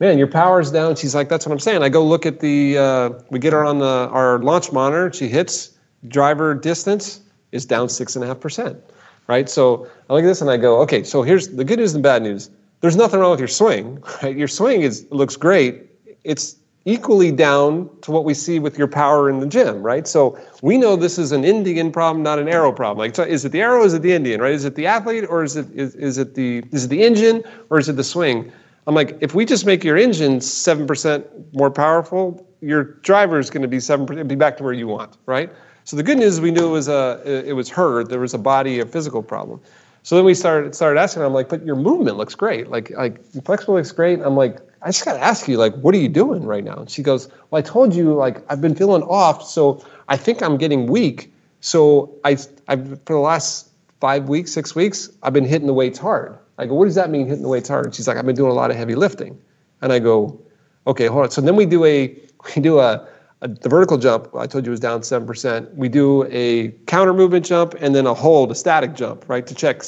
man, 0.00 0.18
your 0.18 0.28
power's 0.28 0.70
down. 0.70 0.96
She's 0.96 1.14
like, 1.14 1.28
that's 1.28 1.46
what 1.46 1.52
I'm 1.52 1.58
saying. 1.58 1.82
I 1.82 1.88
go 1.88 2.04
look 2.04 2.26
at 2.26 2.40
the, 2.40 2.78
uh, 2.78 3.10
we 3.30 3.38
get 3.38 3.52
her 3.52 3.64
on 3.64 3.78
the 3.78 4.08
our 4.10 4.38
launch 4.38 4.72
monitor. 4.72 5.12
She 5.12 5.28
hits 5.28 5.76
driver 6.08 6.54
distance 6.54 7.20
is 7.52 7.64
down 7.64 7.88
six 7.88 8.14
and 8.16 8.24
a 8.24 8.28
half 8.28 8.40
percent, 8.40 8.78
right? 9.26 9.48
So 9.48 9.88
I 10.08 10.14
look 10.14 10.24
at 10.24 10.26
this 10.26 10.40
and 10.40 10.50
I 10.50 10.56
go, 10.56 10.80
okay. 10.82 11.02
So 11.02 11.22
here's 11.22 11.48
the 11.48 11.64
good 11.64 11.78
news 11.78 11.94
and 11.94 12.04
the 12.04 12.08
bad 12.08 12.22
news. 12.22 12.50
There's 12.80 12.96
nothing 12.96 13.20
wrong 13.20 13.30
with 13.30 13.40
your 13.40 13.48
swing, 13.48 14.02
right? 14.22 14.36
Your 14.36 14.48
swing 14.48 14.82
is 14.82 15.06
looks 15.10 15.36
great. 15.36 15.82
It's 16.24 16.56
equally 16.86 17.32
down 17.32 17.88
to 18.02 18.10
what 18.10 18.24
we 18.24 18.34
see 18.34 18.58
with 18.58 18.76
your 18.76 18.88
power 18.88 19.30
in 19.30 19.40
the 19.40 19.46
gym, 19.46 19.82
right? 19.82 20.06
So 20.06 20.38
we 20.62 20.76
know 20.76 20.96
this 20.96 21.18
is 21.18 21.32
an 21.32 21.44
Indian 21.44 21.90
problem, 21.90 22.22
not 22.22 22.38
an 22.38 22.48
arrow 22.48 22.72
problem. 22.72 22.98
Like, 22.98 23.14
so 23.16 23.22
is 23.22 23.44
it 23.44 23.52
the 23.52 23.62
arrow? 23.62 23.84
Is 23.84 23.94
it 23.94 24.02
the 24.02 24.12
Indian? 24.12 24.40
Right? 24.40 24.52
Is 24.52 24.64
it 24.64 24.74
the 24.74 24.86
athlete, 24.86 25.24
or 25.28 25.42
is 25.42 25.56
it 25.56 25.66
is, 25.74 25.94
is 25.94 26.18
it 26.18 26.34
the 26.34 26.62
is 26.72 26.84
it 26.84 26.88
the 26.88 27.02
engine, 27.02 27.42
or 27.70 27.78
is 27.78 27.88
it 27.88 27.96
the 27.96 28.04
swing? 28.04 28.52
I'm 28.86 28.94
like, 28.94 29.16
if 29.20 29.34
we 29.34 29.46
just 29.46 29.64
make 29.64 29.82
your 29.82 29.96
engine 29.96 30.42
seven 30.42 30.86
percent 30.86 31.26
more 31.54 31.70
powerful, 31.70 32.46
your 32.60 32.84
driver 32.84 33.38
is 33.38 33.48
going 33.48 33.62
to 33.62 33.68
be 33.68 33.80
seven 33.80 34.04
percent, 34.04 34.28
be 34.28 34.34
back 34.34 34.58
to 34.58 34.62
where 34.62 34.74
you 34.74 34.86
want, 34.86 35.16
right? 35.24 35.50
So 35.84 35.96
the 35.96 36.02
good 36.02 36.18
news 36.18 36.34
is 36.34 36.40
we 36.40 36.50
knew 36.50 36.66
it 36.66 36.70
was 36.70 36.88
a, 36.88 37.22
it 37.46 37.52
was 37.52 37.68
her. 37.70 38.04
There 38.04 38.20
was 38.20 38.32
a 38.32 38.38
body, 38.38 38.80
a 38.80 38.86
physical 38.86 39.22
problem. 39.22 39.60
So 40.04 40.16
then 40.16 40.24
we 40.26 40.34
started 40.34 40.74
started 40.74 41.00
asking. 41.00 41.22
I'm 41.22 41.32
like, 41.32 41.48
but 41.48 41.64
your 41.64 41.76
movement 41.76 42.18
looks 42.18 42.34
great. 42.34 42.68
Like 42.68 42.90
like 42.90 43.20
your 43.32 43.42
flexible 43.42 43.74
looks 43.74 43.90
great. 43.90 44.20
I'm 44.20 44.36
like, 44.36 44.60
I 44.82 44.88
just 44.88 45.04
got 45.04 45.14
to 45.14 45.20
ask 45.20 45.48
you, 45.48 45.56
like, 45.56 45.74
what 45.76 45.94
are 45.94 45.98
you 45.98 46.10
doing 46.10 46.44
right 46.44 46.62
now? 46.62 46.76
And 46.76 46.90
she 46.90 47.02
goes, 47.02 47.28
well, 47.50 47.58
I 47.58 47.62
told 47.62 47.94
you, 47.94 48.12
like, 48.12 48.44
I've 48.52 48.60
been 48.60 48.74
feeling 48.74 49.02
off, 49.02 49.42
so 49.42 49.82
I 50.06 50.18
think 50.18 50.42
I'm 50.42 50.58
getting 50.58 50.86
weak. 50.86 51.32
So 51.60 52.14
I, 52.22 52.36
I've 52.68 53.00
for 53.06 53.14
the 53.14 53.18
last 53.18 53.70
five 53.98 54.28
weeks, 54.28 54.52
six 54.52 54.74
weeks, 54.74 55.08
I've 55.22 55.32
been 55.32 55.46
hitting 55.46 55.66
the 55.66 55.72
weights 55.72 55.98
hard. 55.98 56.38
I 56.58 56.66
go, 56.66 56.74
what 56.74 56.84
does 56.84 56.96
that 56.96 57.08
mean, 57.08 57.26
hitting 57.26 57.42
the 57.42 57.48
weights 57.48 57.70
hard? 57.70 57.86
And 57.86 57.94
she's 57.94 58.06
like, 58.06 58.18
I've 58.18 58.26
been 58.26 58.36
doing 58.36 58.50
a 58.50 58.54
lot 58.54 58.70
of 58.70 58.76
heavy 58.76 58.94
lifting. 58.94 59.40
And 59.80 59.90
I 59.90 60.00
go, 60.00 60.38
okay, 60.86 61.06
hold 61.06 61.24
on. 61.24 61.30
So 61.30 61.40
then 61.40 61.56
we 61.56 61.64
do 61.64 61.82
a 61.86 62.14
we 62.54 62.60
do 62.60 62.78
a 62.78 63.08
the 63.40 63.68
vertical 63.68 63.98
jump. 63.98 64.34
I 64.34 64.46
told 64.46 64.64
you 64.64 64.70
was 64.70 64.80
down 64.80 65.02
seven 65.02 65.26
percent. 65.26 65.74
We 65.74 65.88
do 65.88 66.24
a 66.30 66.70
counter 66.86 67.12
movement 67.12 67.44
jump 67.44 67.74
and 67.80 67.94
then 67.94 68.06
a 68.06 68.14
hold, 68.14 68.50
a 68.50 68.54
static 68.54 68.94
jump, 68.94 69.28
right, 69.28 69.46
to 69.46 69.54
check, 69.54 69.82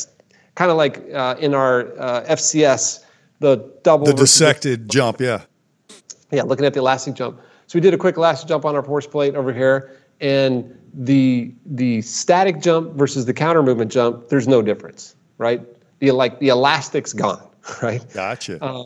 kind 0.54 0.70
of 0.70 0.76
like 0.76 1.02
uh, 1.14 1.36
in 1.38 1.54
our 1.54 1.98
uh, 1.98 2.24
FCS 2.24 3.04
the 3.40 3.72
double 3.82 4.06
the 4.06 4.14
dissected 4.14 4.88
jump 4.88 5.20
yeah 5.20 5.42
yeah 6.30 6.42
looking 6.42 6.64
at 6.64 6.74
the 6.74 6.80
elastic 6.80 7.14
jump 7.14 7.40
so 7.66 7.76
we 7.76 7.80
did 7.80 7.94
a 7.94 7.98
quick 7.98 8.16
elastic 8.16 8.48
jump 8.48 8.64
on 8.64 8.74
our 8.74 8.82
force 8.82 9.06
plate 9.06 9.34
over 9.34 9.52
here 9.52 9.92
and 10.20 10.76
the 10.94 11.52
the 11.66 12.00
static 12.02 12.60
jump 12.60 12.92
versus 12.94 13.26
the 13.26 13.34
counter 13.34 13.62
movement 13.62 13.90
jump 13.90 14.28
there's 14.28 14.48
no 14.48 14.62
difference 14.62 15.14
right 15.38 15.60
the 15.98 16.10
like 16.10 16.38
the 16.38 16.48
elastic's 16.48 17.12
gone 17.12 17.46
right 17.82 18.04
gotcha 18.14 18.64
um, 18.64 18.84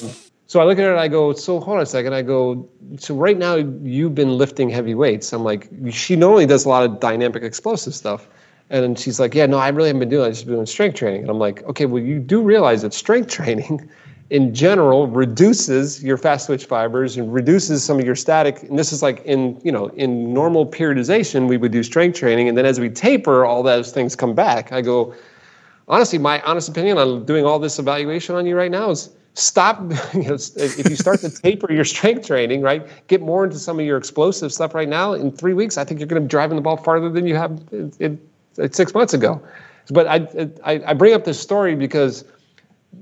so 0.51 0.59
I 0.59 0.65
look 0.65 0.81
at 0.81 0.85
it 0.85 0.91
and 0.91 0.99
I 0.99 1.07
go, 1.07 1.33
so 1.33 1.61
hold 1.61 1.77
on 1.77 1.83
a 1.85 1.87
second. 1.87 2.13
I 2.13 2.23
go, 2.23 2.69
so 2.99 3.15
right 3.15 3.39
now 3.39 3.55
you've 3.55 4.17
been 4.17 4.37
lifting 4.37 4.69
heavy 4.69 4.97
weights. 4.97 5.33
I'm 5.33 5.45
like, 5.45 5.71
she 5.93 6.17
normally 6.17 6.45
does 6.45 6.65
a 6.65 6.69
lot 6.69 6.83
of 6.83 6.99
dynamic 6.99 7.45
explosive 7.45 7.95
stuff. 7.95 8.27
And 8.69 8.99
she's 8.99 9.21
like, 9.21 9.33
yeah, 9.33 9.47
no, 9.47 9.59
I 9.59 9.69
really 9.69 9.91
haven't 9.91 10.01
been 10.01 10.09
doing. 10.09 10.27
I've 10.27 10.33
just 10.33 10.47
been 10.47 10.57
doing 10.57 10.67
strength 10.67 10.97
training. 10.97 11.21
And 11.21 11.31
I'm 11.31 11.39
like, 11.39 11.63
okay, 11.69 11.87
well, 11.87 12.03
you 12.03 12.19
do 12.19 12.43
realize 12.43 12.83
that 12.83 12.93
strength 12.93 13.31
training 13.31 13.89
in 14.31 14.53
general 14.53 15.07
reduces 15.07 16.03
your 16.03 16.17
fast 16.17 16.47
twitch 16.47 16.65
fibers 16.65 17.17
and 17.17 17.33
reduces 17.33 17.85
some 17.85 18.01
of 18.01 18.05
your 18.05 18.17
static 18.17 18.65
and 18.65 18.77
this 18.77 18.93
is 18.93 19.03
like 19.03 19.25
in 19.25 19.61
you 19.65 19.73
know 19.73 19.87
in 19.91 20.33
normal 20.33 20.65
periodization 20.65 21.49
we 21.49 21.57
would 21.57 21.73
do 21.73 21.83
strength 21.83 22.17
training 22.17 22.49
and 22.49 22.57
then 22.57 22.65
as 22.65 22.79
we 22.79 22.89
taper 22.89 23.45
all 23.45 23.65
those 23.65 23.91
things 23.91 24.15
come 24.15 24.33
back 24.33 24.71
i 24.71 24.81
go 24.81 25.13
honestly 25.89 26.17
my 26.17 26.41
honest 26.43 26.69
opinion 26.69 26.97
on 26.97 27.25
doing 27.25 27.45
all 27.45 27.59
this 27.59 27.81
evaluation 27.81 28.37
on 28.37 28.47
you 28.47 28.55
right 28.57 28.71
now 28.71 28.91
is 28.91 29.11
stop 29.35 29.81
you 30.15 30.23
know, 30.25 30.35
if 30.35 30.91
you 30.91 30.97
start 30.97 31.21
to 31.21 31.31
taper 31.31 31.73
your 31.73 31.85
strength 31.85 32.27
training 32.27 32.63
right 32.63 32.87
get 33.07 33.21
more 33.21 33.45
into 33.45 33.59
some 33.59 33.79
of 33.79 33.87
your 33.87 33.97
explosive 33.97 34.53
stuff 34.53 34.75
right 34.75 34.89
now 34.89 35.13
in 35.13 35.31
three 35.31 35.55
weeks 35.55 35.79
i 35.79 35.85
think 35.85 36.01
you're 36.01 36.07
going 36.07 36.21
to 36.21 36.27
be 36.27 36.31
driving 36.31 36.57
the 36.57 36.63
ball 36.63 36.77
farther 36.77 37.09
than 37.09 37.27
you 37.27 37.37
have 37.37 37.51
in, 37.71 37.93
in, 38.01 38.21
in 38.59 38.73
six 38.73 38.93
months 38.93 39.15
ago 39.15 39.41
but 39.91 40.07
I, 40.07 40.49
I, 40.65 40.83
I 40.87 40.95
bring 40.95 41.15
up 41.15 41.25
this 41.25 41.41
story 41.41 41.75
because 41.75 42.25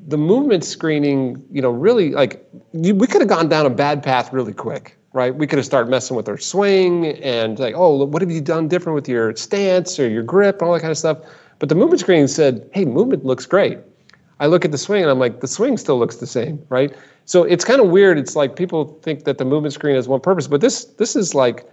the 0.06 0.18
movement 0.18 0.64
screening, 0.64 1.42
you 1.50 1.62
know, 1.62 1.70
really 1.70 2.10
like 2.12 2.46
you, 2.72 2.94
we 2.94 3.06
could 3.06 3.20
have 3.20 3.28
gone 3.28 3.48
down 3.48 3.66
a 3.66 3.70
bad 3.70 4.02
path 4.02 4.32
really 4.32 4.52
quick, 4.52 4.96
right? 5.12 5.34
We 5.34 5.46
could 5.46 5.58
have 5.58 5.66
started 5.66 5.90
messing 5.90 6.16
with 6.16 6.28
our 6.28 6.38
swing 6.38 7.06
and 7.06 7.58
like, 7.58 7.74
oh, 7.76 8.04
what 8.04 8.22
have 8.22 8.30
you 8.30 8.40
done 8.40 8.68
different 8.68 8.94
with 8.94 9.08
your 9.08 9.34
stance 9.36 9.98
or 9.98 10.08
your 10.08 10.22
grip 10.22 10.60
and 10.60 10.68
all 10.68 10.74
that 10.74 10.80
kind 10.80 10.90
of 10.90 10.98
stuff. 10.98 11.18
But 11.58 11.68
the 11.68 11.74
movement 11.74 12.00
screening 12.00 12.28
said, 12.28 12.68
hey, 12.72 12.84
movement 12.84 13.24
looks 13.24 13.46
great. 13.46 13.78
I 14.40 14.46
look 14.46 14.64
at 14.64 14.72
the 14.72 14.78
swing 14.78 15.02
and 15.02 15.10
I'm 15.10 15.18
like, 15.18 15.40
the 15.40 15.48
swing 15.48 15.76
still 15.76 15.98
looks 15.98 16.16
the 16.16 16.26
same, 16.26 16.64
right? 16.68 16.94
So 17.24 17.42
it's 17.42 17.64
kind 17.64 17.80
of 17.80 17.88
weird. 17.88 18.18
It's 18.18 18.36
like 18.36 18.56
people 18.56 18.98
think 19.02 19.24
that 19.24 19.38
the 19.38 19.44
movement 19.44 19.74
screen 19.74 19.96
has 19.96 20.08
one 20.08 20.20
purpose, 20.20 20.46
but 20.46 20.60
this 20.60 20.84
this 20.84 21.16
is 21.16 21.34
like 21.34 21.68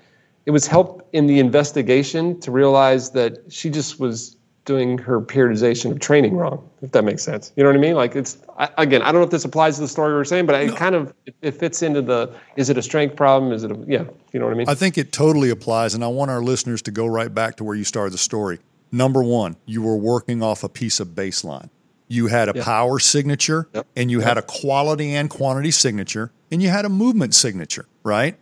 it 0.45 0.51
was 0.51 0.67
help 0.67 1.07
in 1.13 1.27
the 1.27 1.39
investigation 1.39 2.39
to 2.41 2.51
realize 2.51 3.11
that 3.11 3.39
she 3.49 3.69
just 3.69 3.99
was 3.99 4.35
doing 4.65 4.97
her 4.97 5.21
periodization 5.21 5.91
of 5.91 5.99
training 5.99 6.35
wrong, 6.35 6.67
if 6.81 6.91
that 6.91 7.03
makes 7.03 7.23
sense. 7.23 7.53
You 7.55 7.63
know 7.63 7.69
what 7.69 7.75
I 7.75 7.79
mean? 7.79 7.95
Like 7.95 8.15
it's 8.15 8.37
I, 8.57 8.69
again, 8.77 9.01
I 9.01 9.11
don't 9.11 9.21
know 9.21 9.25
if 9.25 9.29
this 9.29 9.45
applies 9.45 9.75
to 9.75 9.81
the 9.81 9.87
story 9.87 10.13
we 10.13 10.19
are 10.19 10.25
saying, 10.25 10.47
but 10.47 10.59
it 10.59 10.67
no. 10.67 10.75
kind 10.75 10.95
of 10.95 11.13
it, 11.25 11.35
it, 11.41 11.51
fits 11.51 11.83
into 11.83 12.01
the 12.01 12.33
is 12.55 12.69
it 12.69 12.77
a 12.77 12.81
strength 12.81 13.15
problem? 13.15 13.51
Is 13.51 13.63
it 13.63 13.71
a 13.71 13.77
yeah? 13.87 14.03
You 14.33 14.39
know 14.39 14.47
what 14.47 14.53
I 14.53 14.57
mean? 14.57 14.67
I 14.67 14.75
think 14.75 14.97
it 14.97 15.11
totally 15.11 15.51
applies, 15.51 15.93
and 15.93 16.03
I 16.03 16.07
want 16.07 16.31
our 16.31 16.41
listeners 16.41 16.81
to 16.83 16.91
go 16.91 17.05
right 17.05 17.33
back 17.33 17.57
to 17.57 17.63
where 17.63 17.75
you 17.75 17.83
started 17.83 18.13
the 18.13 18.17
story. 18.17 18.59
Number 18.91 19.23
one, 19.23 19.55
you 19.65 19.81
were 19.81 19.97
working 19.97 20.41
off 20.43 20.63
a 20.63 20.69
piece 20.69 20.99
of 20.99 21.09
baseline. 21.09 21.69
You 22.07 22.27
had 22.27 22.49
a 22.49 22.53
yep. 22.55 22.65
power 22.65 22.99
signature, 22.99 23.67
yep. 23.73 23.87
and 23.95 24.11
you 24.11 24.19
yep. 24.19 24.27
had 24.27 24.37
a 24.37 24.41
quality 24.43 25.15
and 25.15 25.29
quantity 25.29 25.71
signature, 25.71 26.31
and 26.51 26.61
you 26.61 26.69
had 26.69 26.85
a 26.85 26.89
movement 26.89 27.33
signature, 27.33 27.87
right? 28.03 28.37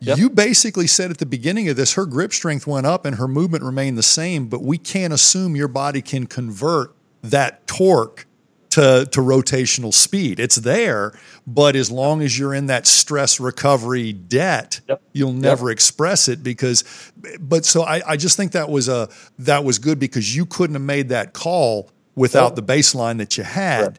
You 0.00 0.30
basically 0.30 0.86
said 0.86 1.10
at 1.10 1.18
the 1.18 1.26
beginning 1.26 1.68
of 1.68 1.76
this, 1.76 1.92
her 1.94 2.06
grip 2.06 2.32
strength 2.32 2.66
went 2.66 2.86
up 2.86 3.04
and 3.04 3.16
her 3.16 3.28
movement 3.28 3.62
remained 3.62 3.98
the 3.98 4.02
same, 4.02 4.48
but 4.48 4.62
we 4.62 4.78
can't 4.78 5.12
assume 5.12 5.56
your 5.56 5.68
body 5.68 6.00
can 6.00 6.26
convert 6.26 6.94
that 7.22 7.66
torque 7.66 8.26
to, 8.70 9.06
to 9.10 9.20
rotational 9.20 9.92
speed. 9.92 10.40
It's 10.40 10.56
there, 10.56 11.18
but 11.46 11.76
as 11.76 11.90
long 11.90 12.22
as 12.22 12.38
you're 12.38 12.54
in 12.54 12.66
that 12.66 12.86
stress 12.86 13.40
recovery 13.40 14.12
debt, 14.12 14.80
yep. 14.88 15.02
you'll 15.12 15.32
never 15.32 15.68
yep. 15.68 15.74
express 15.74 16.28
it 16.28 16.42
because 16.42 16.84
but 17.40 17.64
so 17.64 17.82
I, 17.82 18.00
I 18.06 18.16
just 18.16 18.36
think 18.36 18.52
that 18.52 18.70
was 18.70 18.88
a 18.88 19.08
that 19.40 19.64
was 19.64 19.78
good 19.78 19.98
because 19.98 20.34
you 20.34 20.46
couldn't 20.46 20.74
have 20.74 20.82
made 20.82 21.08
that 21.08 21.32
call 21.32 21.90
without 22.14 22.56
the 22.56 22.62
baseline 22.62 23.18
that 23.18 23.36
you 23.38 23.44
had. 23.44 23.98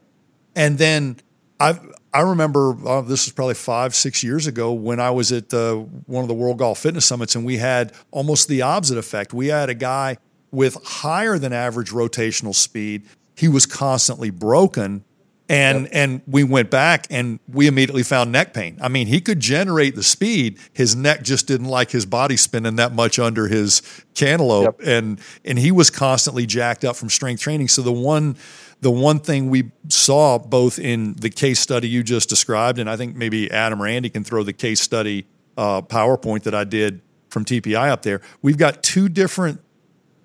And 0.56 0.78
then 0.78 1.18
I've 1.60 1.80
I 2.14 2.22
remember 2.22 2.76
uh, 2.86 3.02
this 3.02 3.26
was 3.26 3.32
probably 3.32 3.54
five, 3.54 3.96
six 3.96 4.22
years 4.22 4.46
ago 4.46 4.74
when 4.74 5.00
I 5.00 5.12
was 5.12 5.32
at 5.32 5.54
uh, 5.54 5.76
one 5.76 6.24
of 6.24 6.28
the 6.28 6.34
World 6.34 6.58
Golf 6.58 6.80
Fitness 6.80 7.06
Summits, 7.06 7.36
and 7.36 7.46
we 7.46 7.58
had 7.58 7.94
almost 8.12 8.50
the 8.50 8.62
opposite 8.64 8.98
effect. 8.98 9.34
We 9.34 9.48
had 9.48 9.70
a 9.70 9.74
guy 9.74 10.18
with 10.52 10.78
higher 10.84 11.38
than 11.38 11.54
average 11.54 11.92
rotational 11.92 12.54
speed. 12.54 13.04
He 13.36 13.48
was 13.48 13.66
constantly 13.66 14.30
broken. 14.30 15.06
And, 15.52 15.82
yep. 15.82 15.90
and 15.92 16.22
we 16.28 16.46
went 16.46 16.70
back 16.70 17.08
and 17.10 17.38
we 17.52 17.68
immediately 17.68 18.04
found 18.04 18.32
neck 18.32 18.54
pain. 18.54 18.80
I 18.82 18.88
mean, 18.88 19.08
he 19.08 19.20
could 19.20 19.42
generate 19.42 19.96
the 19.96 20.04
speed. 20.04 20.58
His 20.72 20.96
neck 20.96 21.24
just 21.24 21.46
didn't 21.46 21.68
like 21.68 21.92
his 21.92 22.06
body 22.06 22.38
spinning 22.38 22.78
that 22.78 22.94
much 22.94 23.20
under 23.20 23.50
his 23.50 23.82
cantaloupe. 24.14 24.80
Yep. 24.80 24.88
And, 24.88 25.20
and 25.44 25.60
he 25.60 25.70
was 25.70 25.90
constantly 25.90 26.46
jacked 26.46 26.86
up 26.86 26.96
from 26.96 27.10
strength 27.10 27.42
training. 27.42 27.68
So 27.68 27.82
the 27.82 27.92
one, 27.92 28.38
the 28.80 28.92
one 28.92 29.20
thing 29.20 29.50
we 29.50 29.72
saw 29.90 30.38
both 30.40 30.80
in 30.80 31.16
the 31.16 31.30
case 31.30 31.60
study 31.60 31.90
you 31.90 32.02
just 32.02 32.30
described, 32.30 32.80
and 32.80 32.90
I 32.90 32.96
think 32.96 33.18
maybe 33.18 33.52
Adam 33.52 33.82
or 33.82 33.88
Andy 33.88 34.10
can 34.10 34.24
throw 34.24 34.44
the 34.44 34.54
case 34.54 34.80
study 34.80 35.28
uh, 35.58 35.82
PowerPoint 35.82 36.44
that 36.44 36.56
I 36.56 36.64
did 36.64 37.02
from 37.28 37.44
TPI 37.44 37.90
up 37.90 38.04
there. 38.04 38.22
We've 38.42 38.58
got 38.58 38.84
two 38.84 39.10
different 39.10 39.60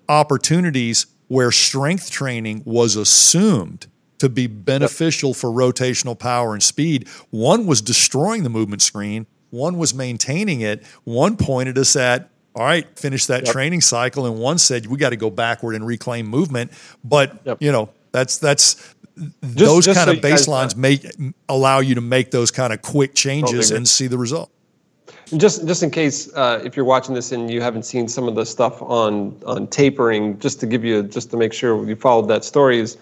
opportunities 0.07 1.05
where 1.27 1.51
strength 1.51 2.09
training 2.09 2.63
was 2.65 2.95
assumed 2.95 3.87
to 4.19 4.29
be 4.29 4.47
beneficial 4.47 5.33
for 5.33 5.49
rotational 5.49 6.17
power 6.17 6.53
and 6.53 6.63
speed. 6.63 7.07
One 7.29 7.65
was 7.65 7.81
destroying 7.81 8.43
the 8.43 8.49
movement 8.49 8.81
screen, 8.81 9.27
one 9.49 9.77
was 9.77 9.93
maintaining 9.93 10.61
it. 10.61 10.85
One 11.03 11.37
pointed 11.37 11.77
us 11.77 11.95
at 11.95 12.29
all 12.57 12.63
right, 12.63 12.87
finish 12.97 13.27
that 13.27 13.45
yep. 13.45 13.53
training 13.53 13.81
cycle. 13.81 14.25
And 14.25 14.39
one 14.39 14.57
said, 14.57 14.87
we 14.87 14.97
got 14.97 15.11
to 15.11 15.15
go 15.15 15.29
backward 15.29 15.75
and 15.75 15.85
reclaim 15.85 16.25
movement. 16.25 16.71
But, 17.03 17.39
yep. 17.45 17.61
you 17.61 17.71
know, 17.71 17.91
that's 18.11 18.39
that's 18.39 18.95
just, 19.15 19.35
those 19.41 19.85
just 19.85 19.97
kind 19.97 20.09
so 20.09 20.17
of 20.17 20.23
baselines 20.23 20.75
make 20.75 21.05
allow 21.47 21.79
you 21.79 21.93
to 21.95 22.01
make 22.01 22.31
those 22.31 22.49
kind 22.49 22.73
of 22.73 22.81
quick 22.81 23.13
changes 23.13 23.69
and 23.69 23.87
see 23.87 24.07
the 24.07 24.17
result. 24.17 24.49
Just 25.35 25.67
just 25.67 25.83
in 25.83 25.91
case 25.91 26.33
uh, 26.35 26.61
if 26.63 26.75
you're 26.75 26.85
watching 26.85 27.13
this 27.13 27.31
and 27.31 27.51
you 27.51 27.61
haven't 27.61 27.83
seen 27.83 28.07
some 28.07 28.27
of 28.27 28.35
the 28.35 28.45
stuff 28.45 28.81
on 28.81 29.39
on 29.45 29.67
tapering, 29.67 30.39
just 30.39 30.59
to 30.61 30.65
give 30.65 30.83
you 30.83 31.03
just 31.03 31.29
to 31.31 31.37
make 31.37 31.53
sure 31.53 31.87
you 31.87 31.95
followed 31.95 32.27
that 32.29 32.43
story 32.43 32.79
is 32.79 32.97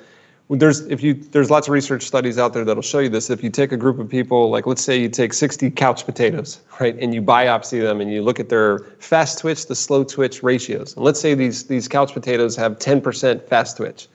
there's 0.50 0.82
if 0.82 1.02
you 1.02 1.14
there's 1.14 1.50
lots 1.50 1.68
of 1.68 1.74
research 1.74 2.04
studies 2.04 2.38
out 2.38 2.54
there 2.54 2.64
that'll 2.64 2.84
show 2.84 3.00
you 3.00 3.10
this. 3.10 3.30
If 3.30 3.44
you 3.44 3.50
take 3.50 3.72
a 3.72 3.78
group 3.78 3.98
of 4.00 4.08
people, 4.08 4.50
like 4.50 4.68
let's 4.68 4.84
say 4.84 5.00
you 5.00 5.10
take 5.10 5.34
60 5.34 5.72
couch 5.72 6.06
potatoes, 6.06 6.62
right, 6.80 6.96
and 7.00 7.14
you 7.14 7.22
biopsy 7.22 7.82
them 7.82 8.00
and 8.00 8.12
you 8.12 8.22
look 8.22 8.40
at 8.40 8.50
their 8.50 8.80
fast 9.00 9.40
twitch 9.40 9.66
to 9.66 9.76
slow 9.76 10.04
twitch 10.04 10.44
ratios, 10.44 10.96
and 10.96 11.04
let's 11.04 11.20
say 11.20 11.34
these 11.34 11.64
these 11.64 11.88
couch 11.88 12.14
potatoes 12.14 12.56
have 12.56 12.78
10% 12.78 13.48
fast 13.48 13.78
twitch 13.78 14.08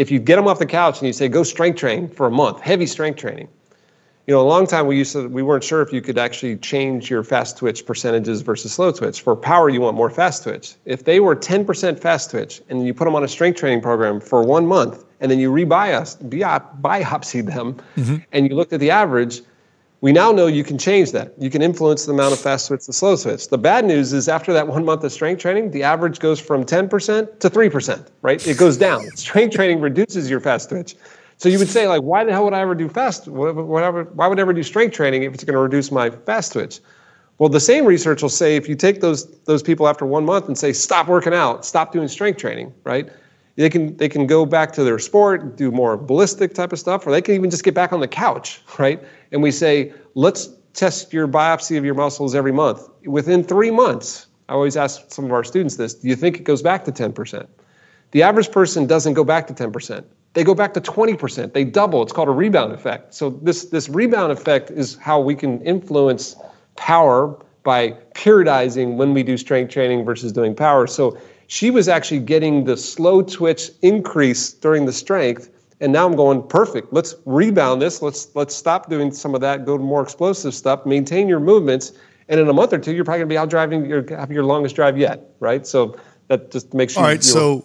if 0.00 0.10
you 0.10 0.18
get 0.18 0.36
them 0.36 0.46
off 0.48 0.58
the 0.58 0.64
couch 0.64 0.98
and 0.98 1.06
you 1.06 1.12
say 1.12 1.28
go 1.28 1.42
strength 1.42 1.78
train 1.78 2.08
for 2.08 2.26
a 2.26 2.30
month, 2.30 2.60
heavy 2.60 2.86
strength 2.86 3.18
training. 3.18 3.48
You 4.26 4.34
know, 4.34 4.40
a 4.40 4.48
long 4.48 4.66
time 4.66 4.86
we 4.86 4.96
used 4.96 5.12
to 5.12 5.28
we 5.28 5.42
weren't 5.42 5.62
sure 5.62 5.82
if 5.82 5.92
you 5.92 6.00
could 6.00 6.16
actually 6.16 6.56
change 6.56 7.10
your 7.10 7.22
fast 7.22 7.58
twitch 7.58 7.84
percentages 7.84 8.40
versus 8.40 8.72
slow 8.72 8.92
twitch. 8.92 9.20
For 9.20 9.36
power, 9.36 9.68
you 9.68 9.82
want 9.82 9.96
more 9.96 10.08
fast 10.08 10.44
twitch. 10.44 10.76
If 10.86 11.04
they 11.04 11.20
were 11.20 11.36
10% 11.36 11.98
fast 11.98 12.30
twitch 12.30 12.62
and 12.70 12.86
you 12.86 12.94
put 12.94 13.04
them 13.04 13.14
on 13.14 13.24
a 13.24 13.28
strength 13.28 13.58
training 13.58 13.82
program 13.82 14.20
for 14.20 14.42
one 14.42 14.66
month 14.66 15.04
and 15.20 15.30
then 15.30 15.38
you 15.38 15.50
rebiopsy 15.50 16.18
biopsy 16.80 17.44
them 17.44 17.74
mm-hmm. 17.96 18.16
and 18.32 18.48
you 18.48 18.54
looked 18.54 18.72
at 18.72 18.80
the 18.80 18.90
average, 18.90 19.42
we 20.00 20.12
now 20.12 20.32
know 20.32 20.46
you 20.46 20.64
can 20.64 20.78
change 20.78 21.12
that. 21.12 21.34
You 21.38 21.50
can 21.50 21.60
influence 21.60 22.06
the 22.06 22.12
amount 22.12 22.32
of 22.32 22.40
fast 22.40 22.68
twitch 22.68 22.86
to 22.86 22.92
slow 22.92 23.16
twitch. 23.16 23.48
The 23.48 23.58
bad 23.58 23.84
news 23.84 24.14
is 24.14 24.28
after 24.28 24.52
that 24.54 24.66
one 24.66 24.84
month 24.84 25.04
of 25.04 25.12
strength 25.12 25.42
training, 25.42 25.72
the 25.72 25.82
average 25.82 26.20
goes 26.20 26.40
from 26.40 26.64
10% 26.64 27.38
to 27.38 27.50
3%, 27.50 28.06
right? 28.22 28.46
It 28.46 28.56
goes 28.56 28.78
down. 28.78 29.04
strength 29.14 29.54
training 29.54 29.80
reduces 29.80 30.30
your 30.30 30.40
fast 30.40 30.70
twitch. 30.70 30.96
So 31.36 31.48
you 31.48 31.58
would 31.58 31.68
say, 31.68 31.86
like, 31.86 32.02
why 32.02 32.24
the 32.24 32.32
hell 32.32 32.44
would 32.44 32.54
I 32.54 32.60
ever 32.60 32.74
do 32.74 32.88
fast? 32.88 33.28
Whatever, 33.28 34.04
why 34.04 34.26
would 34.26 34.38
I 34.38 34.42
ever 34.42 34.52
do 34.52 34.62
strength 34.62 34.94
training 34.94 35.22
if 35.22 35.34
it's 35.34 35.44
going 35.44 35.54
to 35.54 35.60
reduce 35.60 35.90
my 35.90 36.10
fast 36.10 36.52
twitch? 36.52 36.80
Well, 37.38 37.48
the 37.48 37.60
same 37.60 37.86
research 37.86 38.20
will 38.20 38.28
say 38.28 38.56
if 38.56 38.68
you 38.68 38.76
take 38.76 39.00
those 39.00 39.26
those 39.44 39.62
people 39.62 39.88
after 39.88 40.04
one 40.04 40.26
month 40.26 40.48
and 40.48 40.58
say 40.58 40.74
stop 40.74 41.08
working 41.08 41.32
out, 41.32 41.64
stop 41.64 41.92
doing 41.92 42.08
strength 42.08 42.38
training, 42.38 42.74
right? 42.84 43.08
They 43.56 43.68
can 43.68 43.96
they 43.96 44.08
can 44.08 44.26
go 44.26 44.46
back 44.46 44.72
to 44.74 44.84
their 44.84 44.98
sport, 44.98 45.56
do 45.56 45.70
more 45.70 45.96
ballistic 45.96 46.54
type 46.54 46.72
of 46.72 46.78
stuff, 46.78 47.06
or 47.06 47.10
they 47.10 47.20
can 47.20 47.34
even 47.34 47.50
just 47.50 47.64
get 47.64 47.74
back 47.74 47.92
on 47.92 48.00
the 48.00 48.08
couch, 48.08 48.62
right? 48.78 49.02
And 49.32 49.42
we 49.42 49.50
say 49.50 49.92
let's 50.14 50.48
test 50.72 51.12
your 51.12 51.28
biopsy 51.28 51.76
of 51.76 51.84
your 51.84 51.94
muscles 51.94 52.34
every 52.34 52.52
month. 52.52 52.88
Within 53.04 53.42
three 53.44 53.70
months, 53.70 54.26
I 54.48 54.54
always 54.54 54.76
ask 54.76 55.12
some 55.12 55.24
of 55.24 55.32
our 55.32 55.44
students 55.44 55.76
this: 55.76 55.94
Do 55.94 56.08
you 56.08 56.16
think 56.16 56.38
it 56.38 56.44
goes 56.44 56.62
back 56.62 56.84
to 56.84 56.92
10%? 56.92 57.46
The 58.12 58.22
average 58.22 58.50
person 58.50 58.86
doesn't 58.86 59.14
go 59.14 59.24
back 59.24 59.46
to 59.48 59.54
10%. 59.54 60.04
They 60.32 60.44
go 60.44 60.54
back 60.54 60.74
to 60.74 60.80
20%. 60.80 61.52
They 61.52 61.64
double. 61.64 62.02
It's 62.02 62.12
called 62.12 62.28
a 62.28 62.32
rebound 62.32 62.72
effect. 62.72 63.14
So 63.14 63.30
this 63.30 63.66
this 63.66 63.88
rebound 63.88 64.32
effect 64.32 64.70
is 64.70 64.96
how 64.96 65.20
we 65.20 65.34
can 65.34 65.60
influence 65.62 66.36
power 66.76 67.36
by 67.62 67.90
periodizing 68.14 68.96
when 68.96 69.12
we 69.12 69.22
do 69.22 69.36
strength 69.36 69.72
training 69.72 70.04
versus 70.04 70.32
doing 70.32 70.54
power. 70.54 70.86
So 70.86 71.18
she 71.50 71.68
was 71.68 71.88
actually 71.88 72.20
getting 72.20 72.62
the 72.62 72.76
slow 72.76 73.22
twitch 73.22 73.72
increase 73.82 74.52
during 74.52 74.86
the 74.86 74.92
strength. 74.92 75.50
And 75.80 75.92
now 75.92 76.06
I'm 76.06 76.14
going 76.14 76.46
perfect. 76.46 76.92
Let's 76.92 77.16
rebound 77.24 77.82
this. 77.82 78.00
Let's 78.02 78.28
let's 78.36 78.54
stop 78.54 78.88
doing 78.88 79.10
some 79.10 79.34
of 79.34 79.40
that. 79.40 79.64
Go 79.66 79.76
to 79.76 79.82
more 79.82 80.00
explosive 80.00 80.54
stuff. 80.54 80.86
Maintain 80.86 81.26
your 81.26 81.40
movements, 81.40 81.92
and 82.28 82.38
in 82.38 82.48
a 82.48 82.52
month 82.52 82.72
or 82.72 82.78
two, 82.78 82.92
you're 82.92 83.04
probably 83.04 83.20
going 83.20 83.28
to 83.28 83.32
be 83.32 83.38
out 83.38 83.50
driving. 83.50 83.86
Your 83.86 84.04
have 84.16 84.30
your 84.30 84.44
longest 84.44 84.76
drive 84.76 84.96
yet, 84.96 85.30
right? 85.40 85.66
So 85.66 85.96
that 86.28 86.52
just 86.52 86.72
makes 86.72 86.94
you. 86.94 87.00
All 87.00 87.08
right. 87.08 87.24
So 87.24 87.60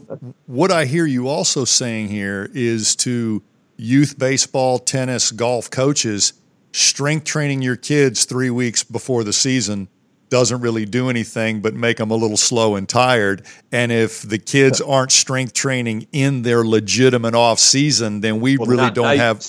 what 0.47 0.71
I 0.71 0.85
hear 0.85 1.05
you 1.05 1.27
also 1.27 1.65
saying 1.65 2.07
here 2.07 2.49
is 2.53 2.95
to 2.97 3.43
youth 3.77 4.17
baseball, 4.17 4.79
tennis, 4.79 5.31
golf 5.31 5.69
coaches 5.69 6.33
strength 6.71 7.25
training 7.25 7.61
your 7.61 7.75
kids 7.77 8.25
three 8.25 8.49
weeks 8.49 8.83
before 8.83 9.23
the 9.23 9.31
season 9.31 9.87
doesn't 10.29 10.61
really 10.61 10.85
do 10.85 11.09
anything 11.09 11.61
but 11.61 11.73
make 11.73 11.97
them 11.97 12.11
a 12.11 12.15
little 12.15 12.37
slow 12.37 12.75
and 12.75 12.87
tired. 12.87 13.45
And 13.71 13.91
if 13.91 14.21
the 14.21 14.37
kids 14.37 14.81
aren't 14.81 15.11
strength 15.11 15.53
training 15.53 16.07
in 16.11 16.41
their 16.41 16.63
legitimate 16.63 17.35
off 17.35 17.59
season, 17.59 18.21
then 18.21 18.39
we 18.39 18.57
well, 18.57 18.67
really 18.67 18.91
don't 18.91 19.17
have. 19.17 19.45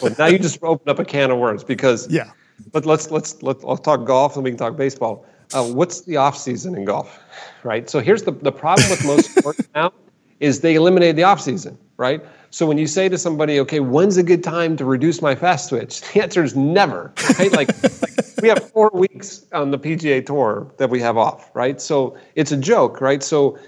well, 0.00 0.14
now 0.18 0.26
you 0.26 0.38
just 0.38 0.62
opened 0.62 0.88
up 0.88 0.98
a 0.98 1.04
can 1.04 1.30
of 1.30 1.38
worms 1.38 1.64
because 1.64 2.08
yeah. 2.10 2.30
But 2.72 2.86
let's 2.86 3.10
let's 3.10 3.42
let's, 3.42 3.62
let's 3.62 3.80
talk 3.80 4.04
golf 4.04 4.34
and 4.34 4.44
we 4.44 4.50
can 4.50 4.58
talk 4.58 4.76
baseball. 4.76 5.24
Uh, 5.54 5.64
what's 5.64 6.02
the 6.02 6.16
off 6.16 6.36
season 6.36 6.74
in 6.74 6.84
golf, 6.84 7.20
right? 7.62 7.88
So 7.88 8.00
here's 8.00 8.24
the 8.24 8.32
the 8.32 8.52
problem 8.52 8.90
with 8.90 9.04
most 9.04 9.30
sports 9.38 9.66
now 9.74 9.92
is 10.40 10.60
they 10.60 10.74
eliminated 10.74 11.16
the 11.16 11.22
off 11.22 11.40
season, 11.40 11.78
right? 11.96 12.22
So 12.50 12.66
when 12.66 12.78
you 12.78 12.86
say 12.86 13.08
to 13.08 13.18
somebody, 13.18 13.60
okay, 13.60 13.80
when's 13.80 14.16
a 14.16 14.22
good 14.22 14.42
time 14.42 14.76
to 14.78 14.84
reduce 14.84 15.20
my 15.20 15.34
fast 15.34 15.68
twitch? 15.68 16.00
The 16.12 16.22
answer 16.22 16.42
is 16.42 16.56
never. 16.56 17.12
Right? 17.38 17.52
like, 17.52 17.68
like 17.82 18.12
we 18.42 18.48
have 18.48 18.70
four 18.70 18.90
weeks 18.92 19.44
on 19.52 19.70
the 19.70 19.78
PGA 19.78 20.24
Tour 20.24 20.72
that 20.78 20.90
we 20.90 21.00
have 21.00 21.16
off, 21.16 21.50
right? 21.54 21.80
So 21.80 22.16
it's 22.34 22.52
a 22.52 22.56
joke, 22.56 23.00
right? 23.00 23.22
So, 23.22 23.58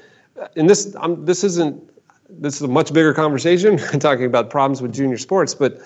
and 0.57 0.69
this 0.69 0.95
um, 0.99 1.25
this 1.25 1.45
isn't 1.45 1.91
this 2.29 2.57
is 2.57 2.63
a 2.63 2.69
much 2.69 2.93
bigger 2.93 3.13
conversation. 3.13 3.77
talking 3.99 4.25
about 4.25 4.51
problems 4.51 4.81
with 4.81 4.93
junior 4.95 5.19
sports, 5.19 5.55
but 5.55 5.81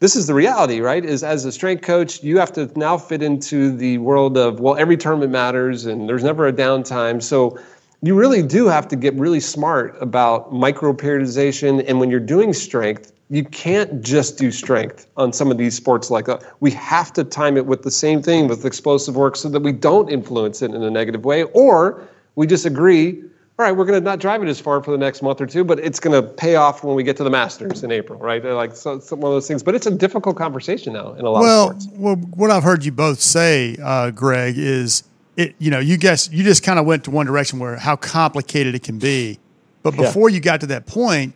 this 0.00 0.16
is 0.16 0.26
the 0.26 0.34
reality, 0.34 0.80
right? 0.80 1.04
Is 1.04 1.22
as 1.22 1.44
a 1.44 1.52
strength 1.52 1.82
coach, 1.82 2.22
you 2.22 2.38
have 2.38 2.52
to 2.52 2.70
now 2.78 2.96
fit 2.96 3.22
into 3.22 3.76
the 3.76 3.98
world 3.98 4.38
of 4.38 4.60
well, 4.60 4.76
every 4.76 4.96
tournament 4.96 5.32
matters, 5.32 5.86
and 5.86 6.08
there's 6.08 6.24
never 6.24 6.46
a 6.46 6.52
downtime. 6.52 7.22
So 7.22 7.58
you 8.02 8.14
really 8.14 8.42
do 8.42 8.66
have 8.66 8.86
to 8.88 8.96
get 8.96 9.14
really 9.14 9.40
smart 9.40 9.96
about 10.00 10.52
micro 10.52 10.92
periodization. 10.92 11.84
And 11.88 11.98
when 11.98 12.10
you're 12.10 12.20
doing 12.20 12.52
strength, 12.52 13.12
you 13.30 13.44
can't 13.44 14.00
just 14.00 14.38
do 14.38 14.50
strength 14.50 15.06
on 15.16 15.32
some 15.32 15.50
of 15.50 15.58
these 15.58 15.74
sports 15.74 16.10
like 16.10 16.26
that. 16.26 16.42
We 16.60 16.70
have 16.72 17.12
to 17.14 17.24
time 17.24 17.56
it 17.56 17.66
with 17.66 17.82
the 17.82 17.90
same 17.90 18.22
thing 18.22 18.48
with 18.48 18.64
explosive 18.64 19.16
work 19.16 19.36
so 19.36 19.48
that 19.50 19.60
we 19.60 19.72
don't 19.72 20.08
influence 20.08 20.62
it 20.62 20.72
in 20.72 20.82
a 20.82 20.90
negative 20.90 21.24
way, 21.24 21.42
or 21.42 22.08
we 22.36 22.46
just 22.46 22.64
agree. 22.64 23.22
All 23.58 23.64
right, 23.64 23.72
we're 23.72 23.84
going 23.84 24.00
to 24.00 24.04
not 24.04 24.20
drive 24.20 24.40
it 24.42 24.48
as 24.48 24.60
far 24.60 24.80
for 24.84 24.92
the 24.92 24.98
next 24.98 25.20
month 25.20 25.40
or 25.40 25.46
two, 25.46 25.64
but 25.64 25.80
it's 25.80 25.98
going 25.98 26.22
to 26.22 26.26
pay 26.26 26.54
off 26.54 26.84
when 26.84 26.94
we 26.94 27.02
get 27.02 27.16
to 27.16 27.24
the 27.24 27.30
Masters 27.30 27.82
in 27.82 27.90
April, 27.90 28.18
right? 28.20 28.42
Like 28.44 28.76
so, 28.76 28.92
one 28.92 29.00
of 29.00 29.20
those 29.20 29.48
things. 29.48 29.64
But 29.64 29.74
it's 29.74 29.86
a 29.86 29.90
difficult 29.90 30.36
conversation 30.36 30.92
now 30.92 31.14
in 31.14 31.24
a 31.24 31.30
lot 31.30 31.40
well, 31.40 31.70
of 31.70 31.82
sports. 31.82 31.98
Well, 31.98 32.14
what 32.14 32.52
I've 32.52 32.62
heard 32.62 32.84
you 32.84 32.92
both 32.92 33.20
say, 33.20 33.76
uh, 33.82 34.12
Greg, 34.12 34.56
is 34.56 35.02
it, 35.38 35.54
you 35.60 35.70
know, 35.70 35.78
you 35.78 35.96
guess 35.96 36.28
you 36.32 36.42
just 36.42 36.64
kind 36.64 36.80
of 36.80 36.84
went 36.84 37.04
to 37.04 37.12
one 37.12 37.24
direction 37.24 37.60
where 37.60 37.76
how 37.76 37.94
complicated 37.94 38.74
it 38.74 38.82
can 38.82 38.98
be. 38.98 39.38
But 39.84 39.96
before 39.96 40.28
yeah. 40.28 40.34
you 40.34 40.40
got 40.40 40.60
to 40.60 40.66
that 40.66 40.86
point, 40.86 41.32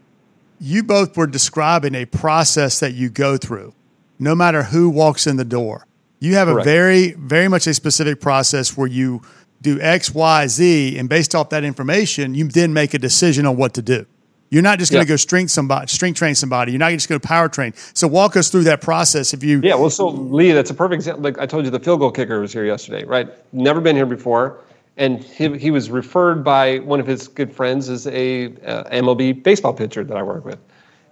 you 0.61 0.83
both 0.83 1.17
were 1.17 1.29
describing 1.29 1.95
a 1.95 2.05
process 2.05 2.81
that 2.81 2.95
you 2.95 3.09
go 3.09 3.37
through, 3.37 3.73
no 4.19 4.35
matter 4.35 4.65
who 4.65 4.91
walks 4.91 5.29
in 5.29 5.37
the 5.37 5.45
door. 5.45 5.87
You 6.19 6.35
have 6.35 6.49
Correct. 6.49 6.67
a 6.67 6.71
very, 6.71 7.13
very 7.13 7.47
much 7.47 7.69
a 7.69 7.75
specific 7.75 8.21
process 8.21 8.77
where 8.77 8.89
you 8.89 9.23
do 9.61 9.81
X, 9.81 10.13
Y, 10.13 10.49
Z, 10.49 10.99
and 10.99 11.09
based 11.09 11.37
off 11.37 11.51
that 11.51 11.63
information, 11.63 12.35
you 12.35 12.49
then 12.49 12.73
make 12.73 12.95
a 12.95 12.99
decision 12.99 13.47
on 13.47 13.57
what 13.57 13.73
to 13.75 13.83
do. 13.83 14.05
You're 14.53 14.61
not 14.61 14.79
just 14.79 14.93
going 14.93 15.03
to 15.03 15.09
yeah. 15.09 15.15
go 15.15 15.17
strength 15.17 15.51
somebody, 15.51 15.87
strength 15.87 16.19
train 16.19 16.35
somebody. 16.35 16.73
You're 16.73 16.79
not 16.79 16.91
just 16.91 17.09
going 17.09 17.19
to 17.19 17.27
go 17.27 17.27
power 17.27 17.49
train. 17.49 17.73
So 17.95 18.07
walk 18.07 18.37
us 18.37 18.51
through 18.51 18.65
that 18.65 18.83
process. 18.83 19.33
If 19.33 19.43
you 19.43 19.63
yeah, 19.63 19.77
well, 19.77 19.89
so 19.89 20.09
Lee, 20.09 20.53
that's 20.53 20.71
a 20.71 20.75
perfect 20.75 20.97
example. 20.97 21.25
Like 21.25 21.39
I 21.39 21.47
told 21.47 21.65
you, 21.65 21.71
the 21.71 21.81
field 21.81 22.01
goal 22.01 22.11
kicker 22.11 22.39
was 22.39 22.53
here 22.53 22.67
yesterday, 22.67 23.03
right? 23.05 23.31
Never 23.55 23.81
been 23.81 23.97
here 23.97 24.05
before, 24.05 24.61
and 24.99 25.25
he, 25.25 25.57
he 25.57 25.71
was 25.71 25.91
referred 25.91 26.45
by 26.45 26.81
one 26.81 27.01
of 27.01 27.07
his 27.07 27.29
good 27.29 27.51
friends 27.51 27.89
as 27.89 28.07
a 28.09 28.49
uh, 28.67 28.85
MLB 28.91 29.43
baseball 29.43 29.73
pitcher 29.73 30.05
that 30.05 30.19
I 30.19 30.23
work 30.23 30.45
with, 30.45 30.59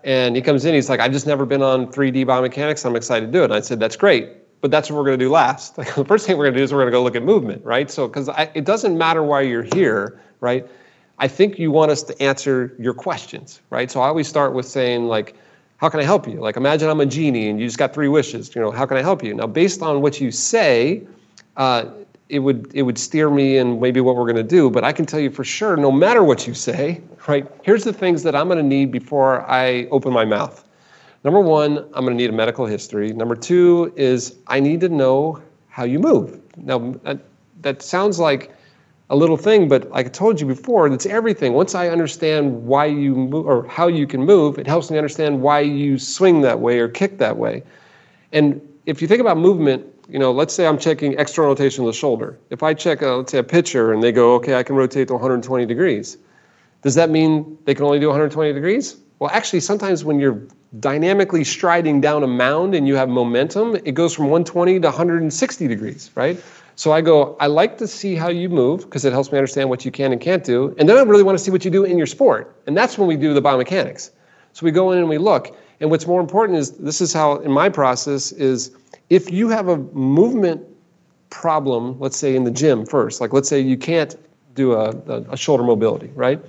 and 0.05 0.37
he 0.37 0.42
comes 0.42 0.66
in. 0.66 0.74
He's 0.74 0.90
like, 0.90 1.00
I've 1.00 1.12
just 1.12 1.26
never 1.26 1.46
been 1.46 1.62
on 1.62 1.87
3D 1.87 2.26
biomechanics. 2.26 2.85
I'm 2.85 2.94
excited 2.94 3.24
to 3.24 3.33
do 3.33 3.40
it. 3.40 3.44
And 3.44 3.55
I 3.55 3.61
said, 3.61 3.81
that's 3.81 3.96
great. 3.96 4.29
But 4.61 4.70
that's 4.70 4.90
what 4.90 4.98
we're 4.98 5.07
going 5.07 5.18
to 5.18 5.24
do 5.24 5.31
last. 5.31 5.79
Like, 5.79 5.94
the 5.94 6.05
first 6.05 6.26
thing 6.26 6.37
we're 6.37 6.44
going 6.44 6.55
to 6.55 6.61
do 6.61 6.64
is 6.64 6.74
we're 6.74 6.81
going 6.81 6.92
to 6.92 6.98
go 6.98 7.03
look 7.03 7.16
at 7.16 7.22
movement, 7.22 7.64
right? 7.64 7.90
So, 7.90 8.07
because 8.07 8.29
it 8.55 8.66
doesn't 8.66 8.98
matter 8.98 9.22
why 9.22 9.40
you're 9.40 9.62
here, 9.62 10.20
right? 10.40 10.68
I 11.21 11.29
think 11.29 11.59
you 11.59 11.71
want 11.71 11.91
us 11.91 12.03
to 12.05 12.23
answer 12.23 12.75
your 12.79 12.95
questions, 12.95 13.61
right? 13.69 13.91
So 13.91 14.01
I 14.01 14.09
always 14.09 14.27
start 14.27 14.55
with 14.55 14.67
saying, 14.67 15.05
like, 15.05 15.37
how 15.77 15.91
can 15.91 16.01
I 16.01 16.03
help 16.03 16.27
you? 16.27 16.41
Like, 16.41 16.57
imagine 16.57 16.89
I'm 16.89 17.01
a 17.01 17.07
genie 17.07 17.49
and 17.51 17.61
you 17.61 17.67
just 17.67 17.79
got 17.79 17.93
three 17.93 18.09
wishes. 18.09 18.55
You 18.55 18.63
know, 18.63 18.71
how 18.71 18.87
can 18.87 18.97
I 18.97 19.03
help 19.03 19.23
you? 19.23 19.35
Now, 19.35 19.47
based 19.47 19.83
on 19.83 20.01
what 20.01 20.19
you 20.19 20.31
say, 20.31 21.07
uh, 21.59 21.85
it 22.31 22.39
would 22.39 22.71
it 22.75 22.83
would 22.83 22.97
steer 22.97 23.29
me 23.29 23.59
in 23.59 23.81
maybe 23.81 24.01
what 24.01 24.17
we're 24.17 24.25
going 24.25 24.37
to 24.37 24.43
do. 24.43 24.71
But 24.71 24.83
I 24.83 24.93
can 24.93 25.05
tell 25.05 25.21
you 25.21 25.31
for 25.31 25.45
sure, 25.45 25.77
no 25.77 25.93
matter 25.93 26.25
what 26.25 26.47
you 26.47 26.55
say, 26.55 27.03
right? 27.29 27.47
Here's 27.63 27.85
the 27.85 27.93
things 27.93 28.23
that 28.23 28.35
I'm 28.35 28.47
going 28.49 28.59
to 28.59 28.65
need 28.77 28.91
before 28.91 29.49
I 29.51 29.87
open 29.91 30.13
my 30.13 30.25
mouth. 30.25 30.65
Number 31.23 31.41
one, 31.41 31.79
I'm 31.93 32.05
going 32.05 32.17
to 32.17 32.23
need 32.23 32.31
a 32.31 32.33
medical 32.33 32.65
history. 32.65 33.13
Number 33.13 33.37
two 33.37 33.93
is 33.95 34.37
I 34.47 34.59
need 34.59 34.81
to 34.81 34.89
know 34.89 35.43
how 35.69 35.85
you 35.85 35.99
move. 35.99 36.41
Now, 36.57 36.95
that, 37.03 37.19
that 37.61 37.83
sounds 37.83 38.19
like 38.19 38.55
a 39.11 39.16
little 39.16 39.37
thing, 39.37 39.68
but 39.68 39.90
like 39.90 40.07
I 40.07 40.09
told 40.09 40.40
you 40.40 40.46
before, 40.46 40.87
it's 40.87 41.05
everything. 41.05 41.53
Once 41.53 41.75
I 41.75 41.88
understand 41.88 42.64
why 42.64 42.87
you 42.87 43.14
move 43.16 43.44
or 43.44 43.66
how 43.66 43.88
you 43.88 44.07
can 44.07 44.25
move, 44.25 44.59
it 44.59 44.68
helps 44.68 44.88
me 44.90 44.96
understand 44.96 45.42
why 45.42 45.61
you 45.61 45.99
swing 45.99 46.42
that 46.42 46.61
way 46.61 46.79
or 46.79 46.88
kick 46.88 47.18
that 47.18 47.37
way. 47.37 47.64
And 48.33 48.61
if 48.87 49.03
you 49.03 49.09
think 49.09 49.20
about 49.20 49.37
movement, 49.37 49.85
you 50.09 50.18
know, 50.18 50.31
let's 50.31 50.55
say 50.55 50.64
I'm 50.64 50.79
checking 50.79 51.18
external 51.18 51.51
rotation 51.51 51.83
of 51.85 51.88
the 51.88 51.92
shoulder. 51.92 52.38
If 52.51 52.62
I 52.62 52.73
check, 52.73 53.03
a, 53.03 53.09
let's 53.09 53.33
say, 53.33 53.38
a 53.38 53.42
pitcher 53.42 53.92
and 53.92 54.01
they 54.01 54.12
go, 54.12 54.35
okay, 54.37 54.55
I 54.55 54.62
can 54.62 54.77
rotate 54.77 55.09
to 55.09 55.14
120 55.14 55.66
degrees, 55.66 56.16
does 56.83 56.94
that 56.94 57.11
mean 57.11 57.59
they 57.64 57.75
can 57.75 57.85
only 57.85 57.99
do 57.99 58.07
120 58.07 58.53
degrees? 58.53 58.96
Well, 59.18 59.31
actually, 59.33 59.61
sometimes 59.61 60.05
when 60.05 60.20
you're 60.20 60.40
dynamically 60.79 61.42
striding 61.42 62.01
down 62.01 62.23
a 62.23 62.29
mound 62.29 62.77
and 62.77 62.87
you 62.87 62.94
have 62.94 63.09
momentum, 63.09 63.77
it 63.85 63.92
goes 63.92 64.14
from 64.14 64.27
120 64.27 64.81
to 64.81 64.87
160 64.87 65.68
degrees, 65.68 66.11
right? 66.14 66.42
So 66.81 66.93
I 66.93 67.03
go, 67.03 67.37
I 67.38 67.47
like 67.47 67.77
to 67.77 67.87
see 67.87 68.14
how 68.14 68.31
you 68.31 68.49
move 68.49 68.81
because 68.81 69.05
it 69.05 69.12
helps 69.12 69.31
me 69.31 69.37
understand 69.37 69.69
what 69.69 69.85
you 69.85 69.90
can 69.90 70.12
and 70.12 70.19
can't 70.19 70.43
do. 70.43 70.75
And 70.79 70.88
then 70.88 70.97
I 70.97 71.03
really 71.03 71.23
want 71.23 71.37
to 71.37 71.45
see 71.45 71.51
what 71.51 71.62
you 71.62 71.71
do 71.71 71.85
in 71.85 71.99
your 71.99 72.07
sport. 72.07 72.57
And 72.66 72.75
that's 72.75 72.97
when 72.97 73.07
we 73.07 73.19
do 73.19 73.35
the 73.35 73.43
biomechanics. 73.43 74.12
So 74.55 74.64
we 74.64 74.71
go 74.71 74.90
in 74.93 74.99
and 74.99 75.07
we 75.07 75.19
look. 75.19 75.55
And 75.81 75.90
what's 75.90 76.07
more 76.07 76.23
important 76.23 76.59
is 76.59 76.71
this 76.79 77.03
is 77.03 77.12
how, 77.12 77.37
in 77.40 77.53
my 77.53 77.69
process, 77.69 78.33
is 78.33 78.75
if 79.11 79.31
you 79.31 79.51
have 79.51 79.69
a 79.69 79.77
movement 79.77 80.62
problem, 81.29 82.01
let's 82.01 82.16
say 82.16 82.35
in 82.35 82.45
the 82.45 82.51
gym 82.51 82.87
first, 82.87 83.21
like 83.21 83.35
let's 83.35 83.51
say 83.51 83.61
you 83.61 83.77
can't 83.77 84.16
do 84.55 84.73
a, 84.73 84.88
a, 85.31 85.37
shoulder 85.37 85.64
mobility, 85.64 86.11
right? 86.14 86.43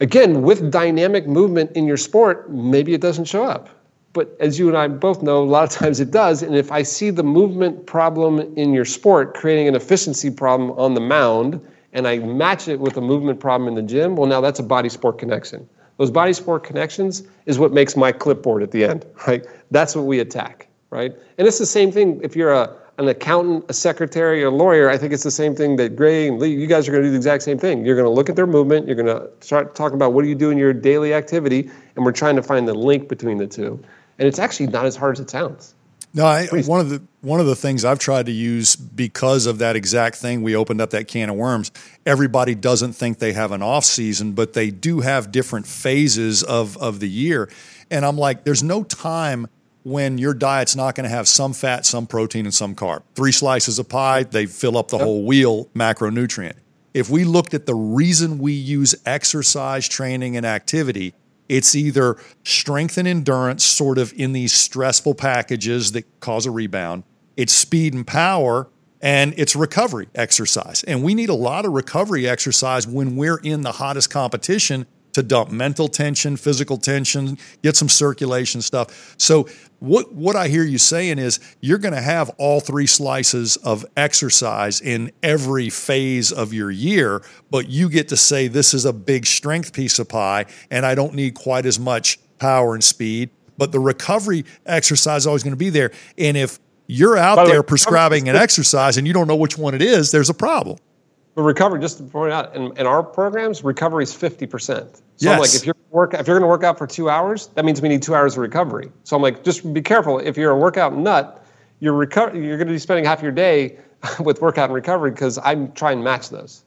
Again, 0.00 0.42
with 0.42 0.72
dynamic 0.72 1.28
movement 1.28 1.70
in 1.76 1.86
your 1.86 1.98
sport, 1.98 2.50
maybe 2.50 2.94
it 2.94 3.00
doesn't 3.00 3.26
show 3.26 3.44
up. 3.44 3.68
But 4.14 4.36
as 4.38 4.60
you 4.60 4.68
and 4.68 4.76
I 4.76 4.86
both 4.88 5.22
know, 5.22 5.42
a 5.42 5.44
lot 5.44 5.64
of 5.64 5.70
times 5.70 6.00
it 6.00 6.12
does. 6.12 6.42
And 6.42 6.56
if 6.56 6.70
I 6.72 6.84
see 6.84 7.10
the 7.10 7.24
movement 7.24 7.84
problem 7.84 8.38
in 8.56 8.72
your 8.72 8.84
sport 8.84 9.34
creating 9.34 9.68
an 9.68 9.74
efficiency 9.74 10.30
problem 10.30 10.70
on 10.78 10.94
the 10.94 11.00
mound, 11.00 11.60
and 11.92 12.06
I 12.06 12.18
match 12.18 12.68
it 12.68 12.78
with 12.78 12.96
a 12.96 13.00
movement 13.00 13.40
problem 13.40 13.68
in 13.68 13.74
the 13.74 13.82
gym, 13.82 14.14
well, 14.16 14.28
now 14.28 14.40
that's 14.40 14.60
a 14.60 14.62
body 14.62 14.88
sport 14.88 15.18
connection. 15.18 15.68
Those 15.98 16.12
body 16.12 16.32
sport 16.32 16.62
connections 16.62 17.24
is 17.46 17.58
what 17.58 17.72
makes 17.72 17.96
my 17.96 18.12
clipboard 18.12 18.62
at 18.62 18.70
the 18.70 18.84
end, 18.84 19.04
right? 19.26 19.44
That's 19.72 19.96
what 19.96 20.06
we 20.06 20.20
attack, 20.20 20.68
right? 20.90 21.12
And 21.36 21.46
it's 21.46 21.58
the 21.58 21.66
same 21.66 21.90
thing 21.90 22.20
if 22.22 22.36
you're 22.36 22.52
a, 22.52 22.72
an 22.98 23.08
accountant, 23.08 23.64
a 23.68 23.72
secretary, 23.72 24.44
a 24.44 24.50
lawyer. 24.50 24.88
I 24.88 24.96
think 24.96 25.12
it's 25.12 25.24
the 25.24 25.30
same 25.32 25.56
thing 25.56 25.74
that 25.76 25.96
Gray 25.96 26.28
and 26.28 26.38
Lee, 26.38 26.52
you 26.52 26.68
guys 26.68 26.86
are 26.86 26.92
going 26.92 27.02
to 27.02 27.08
do 27.08 27.10
the 27.10 27.16
exact 27.16 27.42
same 27.42 27.58
thing. 27.58 27.84
You're 27.84 27.96
going 27.96 28.06
to 28.06 28.10
look 28.10 28.28
at 28.28 28.36
their 28.36 28.46
movement, 28.46 28.86
you're 28.86 28.96
going 28.96 29.06
to 29.06 29.28
start 29.40 29.74
talking 29.74 29.96
about 29.96 30.12
what 30.12 30.22
do 30.22 30.28
you 30.28 30.36
do 30.36 30.50
in 30.50 30.58
your 30.58 30.72
daily 30.72 31.14
activity, 31.14 31.68
and 31.96 32.04
we're 32.04 32.12
trying 32.12 32.36
to 32.36 32.42
find 32.42 32.68
the 32.68 32.74
link 32.74 33.08
between 33.08 33.38
the 33.38 33.46
two. 33.48 33.82
And 34.18 34.28
it's 34.28 34.38
actually 34.38 34.68
not 34.68 34.86
as 34.86 34.96
hard 34.96 35.16
as 35.16 35.20
it 35.20 35.30
sounds. 35.30 35.74
No, 36.16 36.26
I, 36.26 36.46
one 36.46 36.78
of 36.78 36.90
the 36.90 37.02
one 37.22 37.40
of 37.40 37.46
the 37.46 37.56
things 37.56 37.84
I've 37.84 37.98
tried 37.98 38.26
to 38.26 38.32
use 38.32 38.76
because 38.76 39.46
of 39.46 39.58
that 39.58 39.74
exact 39.74 40.16
thing, 40.16 40.42
we 40.42 40.54
opened 40.54 40.80
up 40.80 40.90
that 40.90 41.08
can 41.08 41.28
of 41.28 41.34
worms. 41.34 41.72
Everybody 42.06 42.54
doesn't 42.54 42.92
think 42.92 43.18
they 43.18 43.32
have 43.32 43.50
an 43.50 43.62
off 43.62 43.84
season, 43.84 44.32
but 44.32 44.52
they 44.52 44.70
do 44.70 45.00
have 45.00 45.32
different 45.32 45.66
phases 45.66 46.44
of 46.44 46.76
of 46.76 47.00
the 47.00 47.08
year. 47.08 47.50
And 47.90 48.04
I'm 48.06 48.16
like, 48.16 48.44
there's 48.44 48.62
no 48.62 48.84
time 48.84 49.48
when 49.82 50.16
your 50.16 50.34
diet's 50.34 50.76
not 50.76 50.94
going 50.94 51.04
to 51.04 51.14
have 51.14 51.26
some 51.26 51.52
fat, 51.52 51.84
some 51.84 52.06
protein, 52.06 52.46
and 52.46 52.54
some 52.54 52.76
carb. 52.76 53.02
Three 53.16 53.32
slices 53.32 53.78
of 53.80 53.88
pie, 53.88 54.22
they 54.22 54.46
fill 54.46 54.78
up 54.78 54.88
the 54.88 54.96
yep. 54.96 55.04
whole 55.04 55.24
wheel 55.24 55.66
macronutrient. 55.74 56.54
If 56.94 57.10
we 57.10 57.24
looked 57.24 57.54
at 57.54 57.66
the 57.66 57.74
reason 57.74 58.38
we 58.38 58.52
use 58.52 58.94
exercise, 59.04 59.88
training, 59.88 60.36
and 60.36 60.46
activity, 60.46 61.14
it's 61.48 61.74
either 61.74 62.16
strength 62.44 62.98
and 62.98 63.06
endurance, 63.06 63.64
sort 63.64 63.98
of 63.98 64.12
in 64.14 64.32
these 64.32 64.52
stressful 64.52 65.14
packages 65.14 65.92
that 65.92 66.04
cause 66.20 66.46
a 66.46 66.50
rebound, 66.50 67.04
it's 67.36 67.52
speed 67.52 67.94
and 67.94 68.06
power, 68.06 68.68
and 69.00 69.34
it's 69.36 69.54
recovery 69.54 70.08
exercise. 70.14 70.82
And 70.84 71.02
we 71.02 71.14
need 71.14 71.28
a 71.28 71.34
lot 71.34 71.66
of 71.66 71.72
recovery 71.72 72.26
exercise 72.26 72.86
when 72.86 73.16
we're 73.16 73.36
in 73.36 73.60
the 73.60 73.72
hottest 73.72 74.10
competition 74.10 74.86
to 75.14 75.22
dump 75.22 75.50
mental 75.50 75.88
tension, 75.88 76.36
physical 76.36 76.76
tension, 76.76 77.38
get 77.62 77.76
some 77.76 77.88
circulation 77.88 78.60
stuff. 78.60 79.14
So 79.18 79.48
what 79.80 80.12
what 80.12 80.36
I 80.36 80.48
hear 80.48 80.64
you 80.64 80.78
saying 80.78 81.18
is 81.18 81.40
you're 81.60 81.78
going 81.78 81.94
to 81.94 82.00
have 82.00 82.30
all 82.38 82.60
three 82.60 82.86
slices 82.86 83.56
of 83.58 83.84
exercise 83.96 84.80
in 84.80 85.10
every 85.22 85.70
phase 85.70 86.32
of 86.32 86.52
your 86.52 86.70
year, 86.70 87.22
but 87.50 87.68
you 87.68 87.88
get 87.88 88.08
to 88.08 88.16
say 88.16 88.48
this 88.48 88.74
is 88.74 88.84
a 88.84 88.92
big 88.92 89.26
strength 89.26 89.72
piece 89.72 89.98
of 89.98 90.08
pie 90.08 90.46
and 90.70 90.84
I 90.86 90.94
don't 90.94 91.14
need 91.14 91.34
quite 91.34 91.66
as 91.66 91.78
much 91.78 92.18
power 92.38 92.74
and 92.74 92.82
speed, 92.82 93.30
but 93.56 93.72
the 93.72 93.80
recovery 93.80 94.44
exercise 94.66 95.22
is 95.22 95.26
always 95.26 95.42
going 95.42 95.52
to 95.52 95.56
be 95.56 95.70
there. 95.70 95.92
And 96.18 96.36
if 96.36 96.58
you're 96.86 97.16
out 97.16 97.46
there 97.46 97.62
way, 97.62 97.66
prescribing 97.66 98.28
an 98.28 98.36
exercise 98.36 98.96
and 98.96 99.06
you 99.06 99.12
don't 99.12 99.26
know 99.26 99.36
which 99.36 99.56
one 99.56 99.74
it 99.74 99.82
is, 99.82 100.10
there's 100.10 100.30
a 100.30 100.34
problem. 100.34 100.78
But 101.34 101.42
recovery, 101.42 101.80
just 101.80 101.98
to 101.98 102.04
point 102.04 102.32
out, 102.32 102.54
in, 102.54 102.76
in 102.78 102.86
our 102.86 103.02
programs, 103.02 103.64
recovery 103.64 104.04
is 104.04 104.14
50%. 104.14 105.00
So 105.16 105.30
yes. 105.30 105.34
I'm 105.34 105.40
like, 105.40 105.54
if 105.54 105.66
you're 105.66 105.76
work, 105.90 106.14
if 106.14 106.26
you're 106.26 106.38
going 106.38 106.42
to 106.42 106.48
work 106.48 106.64
out 106.64 106.76
for 106.76 106.86
two 106.86 107.08
hours, 107.08 107.48
that 107.54 107.64
means 107.64 107.80
we 107.80 107.88
need 107.88 108.02
two 108.02 108.14
hours 108.14 108.34
of 108.34 108.38
recovery. 108.38 108.90
So 109.04 109.14
I'm 109.14 109.22
like, 109.22 109.44
just 109.44 109.72
be 109.72 109.82
careful. 109.82 110.18
If 110.18 110.36
you're 110.36 110.50
a 110.50 110.58
workout 110.58 110.94
nut, 110.94 111.44
you're 111.80 111.94
reco- 111.94 112.34
you're 112.34 112.56
going 112.56 112.66
to 112.66 112.72
be 112.72 112.78
spending 112.78 113.04
half 113.04 113.22
your 113.22 113.32
day 113.32 113.78
with 114.20 114.40
workout 114.40 114.70
and 114.70 114.74
recovery 114.74 115.10
because 115.10 115.38
I'm 115.44 115.72
trying 115.72 115.98
to 115.98 116.04
match 116.04 116.30
those, 116.30 116.64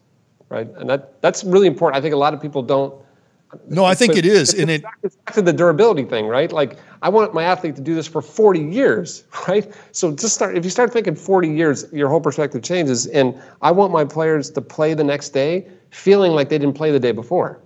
right? 0.50 0.68
And 0.78 0.90
that 0.90 1.22
that's 1.22 1.44
really 1.44 1.68
important. 1.68 1.98
I 1.98 2.02
think 2.02 2.14
a 2.14 2.18
lot 2.18 2.34
of 2.34 2.42
people 2.42 2.62
don't 2.62 2.94
no, 3.70 3.86
I 3.86 3.96
think 3.96 4.18
it 4.18 4.26
is, 4.26 4.54
and 4.54 4.70
it, 4.70 4.84
it's 5.04 5.16
back 5.16 5.34
to 5.36 5.42
the 5.42 5.54
durability 5.54 6.04
thing, 6.04 6.28
right? 6.28 6.52
Like 6.52 6.78
I 7.02 7.08
want 7.08 7.34
my 7.34 7.44
athlete 7.44 7.78
to 7.78 7.82
do 7.82 7.96
this 7.96 8.06
for 8.06 8.22
40 8.22 8.60
years, 8.60 9.24
right? 9.48 9.74
So 9.94 10.12
just 10.12 10.36
start 10.36 10.58
if 10.58 10.66
you 10.66 10.70
start 10.70 10.92
thinking 10.92 11.16
40 11.16 11.50
years, 11.50 11.86
your 11.94 12.10
whole 12.10 12.20
perspective 12.20 12.62
changes. 12.62 13.08
And 13.08 13.40
I 13.62 13.72
want 13.72 13.94
my 13.94 14.04
players 14.04 14.50
to 14.52 14.62
play 14.62 14.94
the 14.94 15.04
next 15.04 15.30
day 15.30 15.68
feeling 15.92 16.34
like 16.34 16.50
they 16.50 16.58
didn't 16.58 16.76
play 16.76 16.92
the 16.92 17.00
day 17.00 17.14
before. 17.14 17.62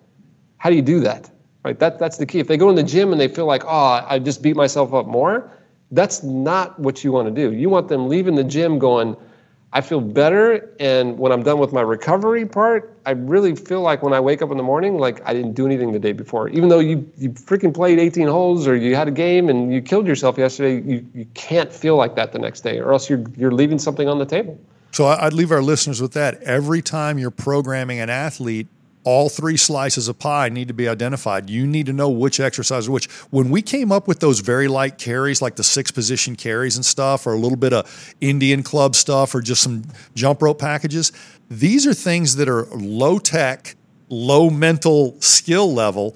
How 0.62 0.70
do 0.70 0.76
you 0.76 0.82
do 0.82 1.00
that? 1.00 1.30
Right? 1.66 1.78
That 1.80 2.00
that's 2.00 2.18
the 2.18 2.26
key. 2.26 2.40
If 2.40 2.48
they 2.48 2.58
go 2.58 2.70
in 2.70 2.76
the 2.76 2.84
gym 2.84 3.12
and 3.12 3.20
they 3.20 3.28
feel 3.28 3.46
like, 3.46 3.64
oh, 3.66 4.06
I 4.08 4.20
just 4.20 4.42
beat 4.42 4.56
myself 4.56 4.94
up 4.94 5.08
more, 5.08 5.52
that's 5.92 6.24
not 6.24 6.80
what 6.80 7.04
you 7.04 7.12
want 7.12 7.28
to 7.28 7.34
do. 7.34 7.56
You 7.56 7.70
want 7.70 7.88
them 7.88 8.08
leaving 8.08 8.36
the 8.36 8.44
gym 8.44 8.80
going 8.80 9.16
I 9.74 9.80
feel 9.80 10.02
better, 10.02 10.70
and 10.82 11.18
when 11.18 11.32
I'm 11.32 11.44
done 11.44 11.58
with 11.58 11.72
my 11.72 11.80
recovery 11.80 12.46
part, 12.46 12.94
I 13.06 13.12
really 13.12 13.56
feel 13.56 13.80
like 13.80 14.04
when 14.04 14.12
I 14.12 14.20
wake 14.20 14.42
up 14.42 14.52
in 14.52 14.58
the 14.58 14.64
morning, 14.64 14.98
like 14.98 15.26
I 15.26 15.34
didn't 15.34 15.54
do 15.54 15.66
anything 15.66 15.94
the 15.94 16.00
day 16.00 16.12
before. 16.12 16.50
Even 16.50 16.68
though 16.68 16.80
you 16.80 17.10
you 17.18 17.30
freaking 17.30 17.74
played 17.74 17.98
18 17.98 18.28
holes 18.28 18.68
or 18.68 18.76
you 18.76 18.98
had 18.98 19.08
a 19.08 19.12
game 19.12 19.48
and 19.48 19.74
you 19.74 19.82
killed 19.82 20.08
yourself 20.08 20.38
yesterday, 20.38 20.82
you, 20.86 21.08
you 21.14 21.26
can't 21.36 21.72
feel 21.72 21.96
like 21.96 22.16
that 22.16 22.34
the 22.34 22.40
next 22.40 22.62
day, 22.62 22.80
or 22.80 22.92
else 22.92 23.10
you're 23.10 23.24
you're 23.38 23.54
leaving 23.54 23.80
something 23.80 24.10
on 24.10 24.20
the 24.20 24.26
table. 24.26 24.60
So 24.92 25.06
I'd 25.06 25.32
leave 25.32 25.52
our 25.52 25.62
listeners 25.62 26.02
with 26.02 26.12
that. 26.14 26.44
Every 26.44 26.82
time 26.82 27.18
you're 27.18 27.32
programming 27.32 28.02
an 28.02 28.10
athlete, 28.10 28.68
all 29.04 29.30
three 29.30 29.58
slices 29.58 30.08
of 30.08 30.20
pie 30.20 30.50
need 30.50 30.68
to 30.68 30.74
be 30.74 30.88
identified. 30.88 31.50
You 31.50 31.66
need 31.66 31.88
to 31.88 31.94
know 31.94 32.10
which 32.10 32.40
exercise 32.40 32.90
which. 32.90 33.10
When 33.32 33.50
we 33.50 33.62
came 33.62 33.92
up 33.92 34.08
with 34.08 34.20
those 34.20 34.40
very 34.40 34.68
light 34.68 34.98
carries, 34.98 35.42
like 35.42 35.56
the 35.56 35.64
six 35.64 35.92
position 35.92 36.36
carries 36.36 36.76
and 36.76 36.86
stuff, 36.86 37.26
or 37.26 37.34
a 37.34 37.38
little 37.38 37.58
bit 37.58 37.74
of 37.74 38.16
Indian 38.22 38.64
club 38.64 38.96
stuff, 38.96 39.34
or 39.34 39.42
just 39.42 39.64
some 39.64 39.84
jump 40.14 40.42
rope 40.42 40.60
packages, 40.60 41.12
these 41.50 41.88
are 41.88 41.94
things 41.94 42.36
that 42.36 42.48
are 42.48 42.66
low 42.68 43.18
tech, 43.20 43.76
low 44.10 44.50
mental 44.50 45.20
skill 45.20 45.74
level. 45.74 46.16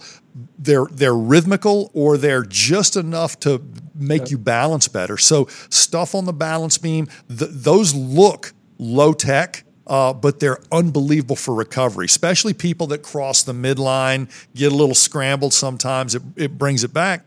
They're 0.58 0.86
they're 0.92 1.16
rhythmical 1.16 1.92
or 1.94 2.18
they're 2.18 2.44
just 2.44 2.96
enough 2.96 3.40
to 3.42 3.62
make 3.94 4.30
you 4.32 4.38
balance 4.38 4.88
better. 4.88 5.18
So 5.18 5.46
stuff 5.70 6.14
on 6.14 6.26
the 6.26 6.34
balance 6.34 6.78
beam, 6.78 7.08
th- 7.30 7.52
those 7.52 7.94
look 7.96 8.54
low 8.78 9.14
tech 9.14 9.65
uh, 9.88 10.14
but 10.14 10.40
they're 10.40 10.60
unbelievable 10.72 11.36
for 11.36 11.54
recovery, 11.54 12.06
especially 12.06 12.54
people 12.54 12.88
that 12.88 13.04
cross 13.04 13.44
the 13.44 13.54
midline, 13.54 14.30
get 14.56 14.72
a 14.72 14.76
little 14.76 14.96
scrambled 14.96 15.54
sometimes. 15.54 16.16
It, 16.16 16.24
it 16.36 16.58
brings 16.58 16.84
it 16.84 16.94
back. 16.94 17.26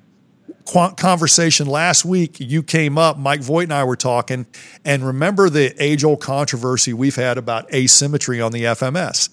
Qu- 0.65 0.95
conversation 0.97 1.67
last 1.67 2.05
week, 2.05 2.41
you 2.41 2.63
came 2.63 2.99
up, 2.99 3.19
Mike 3.19 3.41
Voight 3.41 3.65
and 3.65 3.73
I 3.73 3.85
were 3.85 3.97
talking, 3.97 4.47
and 4.85 5.07
remember 5.07 5.49
the 5.49 5.75
age 5.83 6.05
old 6.05 6.21
controversy 6.21 6.93
we've 6.93 7.17
had 7.17 7.39
about 7.39 7.73
asymmetry 7.73 8.41
on 8.41 8.53
the 8.53 8.65
FMS. 8.65 9.31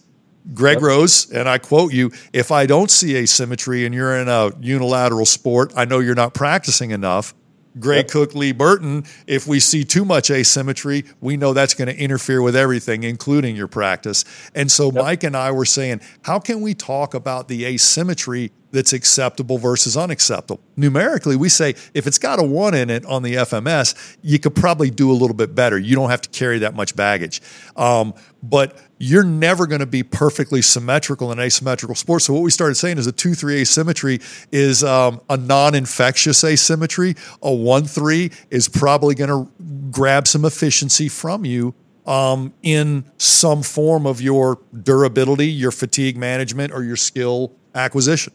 Greg 0.54 0.76
yep. 0.76 0.84
Rose, 0.84 1.32
and 1.32 1.50
I 1.50 1.58
quote 1.58 1.92
you 1.92 2.12
if 2.32 2.52
I 2.52 2.68
don't 2.68 2.92
see 2.92 3.16
asymmetry 3.16 3.86
and 3.86 3.96
you're 3.96 4.16
in 4.16 4.28
a 4.28 4.52
unilateral 4.60 5.26
sport, 5.26 5.74
I 5.76 5.86
know 5.86 6.00
you're 6.00 6.14
not 6.16 6.34
practicing 6.34 6.92
enough. 6.92 7.34
Gray 7.80 7.98
yep. 7.98 8.08
Cook, 8.08 8.36
Lee 8.36 8.52
Burton, 8.52 9.06
if 9.28 9.48
we 9.48 9.60
see 9.60 9.84
too 9.84 10.06
much 10.06 10.32
asymmetry, 10.32 11.06
we 11.22 11.38
know 11.38 11.54
that's 11.54 11.74
going 11.74 11.88
to 11.88 11.98
interfere 11.98 12.42
with 12.42 12.56
everything, 12.56 13.04
including 13.04 13.56
your 13.56 13.68
practice. 13.68 14.24
And 14.54 14.72
so 14.72 14.86
yep. 14.86 15.04
Mike 15.04 15.24
and 15.24 15.36
I 15.36 15.52
were 15.52 15.66
saying, 15.66 16.02
how 16.24 16.40
can 16.40 16.62
we 16.62 16.74
talk 16.74 17.14
about 17.14 17.48
the 17.48 17.66
asymmetry 17.66 18.52
that's 18.76 18.94
acceptable 18.94 19.58
versus 19.58 19.98
unacceptable? 19.98 20.62
Numerically, 20.78 21.36
we 21.36 21.50
say 21.50 21.76
if 21.94 22.06
it's 22.06 22.20
got 22.20 22.40
a 22.40 22.44
one 22.44 22.76
in 22.76 22.90
it 22.90 23.04
on 23.06 23.24
the 23.24 23.36
FMS, 23.36 24.18
you 24.22 24.38
could 24.38 24.54
probably 24.56 24.92
do 24.92 25.10
a 25.12 25.14
little 25.14 25.36
bit 25.36 25.56
better. 25.56 25.80
You 25.80 25.96
don't 25.96 26.10
have 26.10 26.22
to 26.22 26.30
carry 26.30 26.60
that 26.60 26.76
much 26.76 26.96
baggage. 26.96 27.42
Um, 27.76 28.14
but 28.44 28.78
you're 28.98 29.24
never 29.24 29.68
going 29.68 29.80
to 29.80 29.86
be 29.86 30.04
perfectly 30.04 30.62
symmetrical 30.62 31.32
in 31.32 31.40
asymmetrical 31.40 31.96
sports. 31.96 32.26
So 32.26 32.34
what 32.34 32.44
we 32.44 32.52
started 32.52 32.76
saying 32.76 32.98
is 32.98 33.08
a 33.08 33.12
two 33.12 33.34
three 33.34 33.62
asymmetry 33.62 34.20
is 34.52 34.84
um, 34.84 35.20
a 35.30 35.38
non-infectious 35.38 36.44
asymmetry. 36.44 37.16
A 37.42 37.52
one 37.52 37.86
three 37.86 38.32
is 38.52 38.70
probably 38.70 39.16
going 39.16 39.30
to 39.30 39.52
grab 39.92 40.28
some 40.28 40.46
efficiency 40.46 41.10
from 41.10 41.46
you 41.46 41.74
um, 42.06 42.54
in 42.62 43.06
some 43.18 43.64
form 43.64 44.06
of 44.06 44.22
your 44.22 44.60
durability, 44.84 45.48
your 45.48 45.72
fatigue 45.72 46.18
management, 46.18 46.72
or 46.72 46.84
your 46.84 46.96
skill 46.96 47.52
acquisition. 47.74 48.34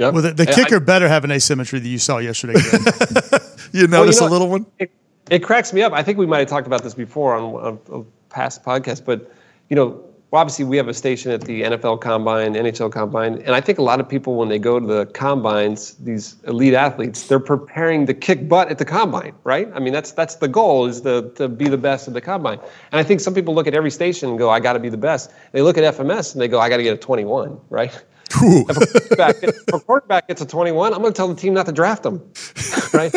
Yep. 0.00 0.14
Well, 0.14 0.22
the, 0.22 0.32
the 0.32 0.46
kicker 0.46 0.76
I, 0.76 0.78
better 0.78 1.08
have 1.08 1.24
an 1.24 1.30
asymmetry 1.30 1.78
that 1.78 1.88
you 1.88 1.98
saw 1.98 2.16
yesterday. 2.16 2.54
you 3.72 3.86
notice 3.86 3.92
well, 3.92 4.06
you 4.06 4.20
know, 4.20 4.26
a 4.26 4.30
little 4.30 4.48
one. 4.48 4.64
It, 4.78 4.90
it, 5.28 5.40
cracks 5.40 5.74
me 5.74 5.82
up. 5.82 5.92
I 5.92 6.02
think 6.02 6.16
we 6.16 6.24
might 6.24 6.38
have 6.38 6.48
talked 6.48 6.66
about 6.66 6.82
this 6.82 6.94
before 6.94 7.34
on 7.34 7.78
a, 7.90 7.98
a 7.98 8.04
past 8.30 8.64
podcast, 8.64 9.04
but 9.04 9.30
you 9.68 9.76
know, 9.76 10.02
obviously 10.32 10.64
we 10.64 10.78
have 10.78 10.88
a 10.88 10.94
station 10.94 11.32
at 11.32 11.42
the 11.42 11.64
NFL 11.64 12.00
Combine, 12.00 12.54
NHL 12.54 12.90
Combine, 12.90 13.42
and 13.42 13.50
I 13.50 13.60
think 13.60 13.78
a 13.78 13.82
lot 13.82 14.00
of 14.00 14.08
people 14.08 14.36
when 14.36 14.48
they 14.48 14.58
go 14.58 14.80
to 14.80 14.86
the 14.86 15.04
combines, 15.04 15.96
these 15.96 16.36
elite 16.46 16.72
athletes, 16.72 17.28
they're 17.28 17.38
preparing 17.38 18.06
to 18.06 18.14
kick 18.14 18.48
butt 18.48 18.70
at 18.70 18.78
the 18.78 18.86
combine, 18.86 19.34
right? 19.44 19.68
I 19.74 19.80
mean, 19.80 19.92
that's 19.92 20.12
that's 20.12 20.36
the 20.36 20.48
goal 20.48 20.86
is 20.86 21.02
to, 21.02 21.30
to 21.34 21.46
be 21.46 21.68
the 21.68 21.76
best 21.76 22.08
at 22.08 22.14
the 22.14 22.22
combine. 22.22 22.58
And 22.90 22.98
I 22.98 23.02
think 23.02 23.20
some 23.20 23.34
people 23.34 23.54
look 23.54 23.66
at 23.66 23.74
every 23.74 23.90
station 23.90 24.30
and 24.30 24.38
go, 24.38 24.48
I 24.48 24.60
got 24.60 24.72
to 24.72 24.78
be 24.78 24.88
the 24.88 24.96
best. 24.96 25.30
They 25.52 25.60
look 25.60 25.76
at 25.76 25.94
FMS 25.94 26.32
and 26.32 26.40
they 26.40 26.48
go, 26.48 26.58
I 26.58 26.70
got 26.70 26.78
to 26.78 26.82
get 26.82 26.94
a 26.94 26.98
21, 26.98 27.60
right? 27.68 28.02
If 28.32 28.76
a, 28.76 28.86
quarterback, 28.86 29.42
if 29.42 29.68
a 29.72 29.80
quarterback 29.80 30.28
gets 30.28 30.40
a 30.40 30.46
21, 30.46 30.94
I'm 30.94 31.00
going 31.00 31.12
to 31.12 31.16
tell 31.16 31.28
the 31.28 31.34
team 31.34 31.54
not 31.54 31.66
to 31.66 31.72
draft 31.72 32.02
them, 32.02 32.22
right? 32.94 33.12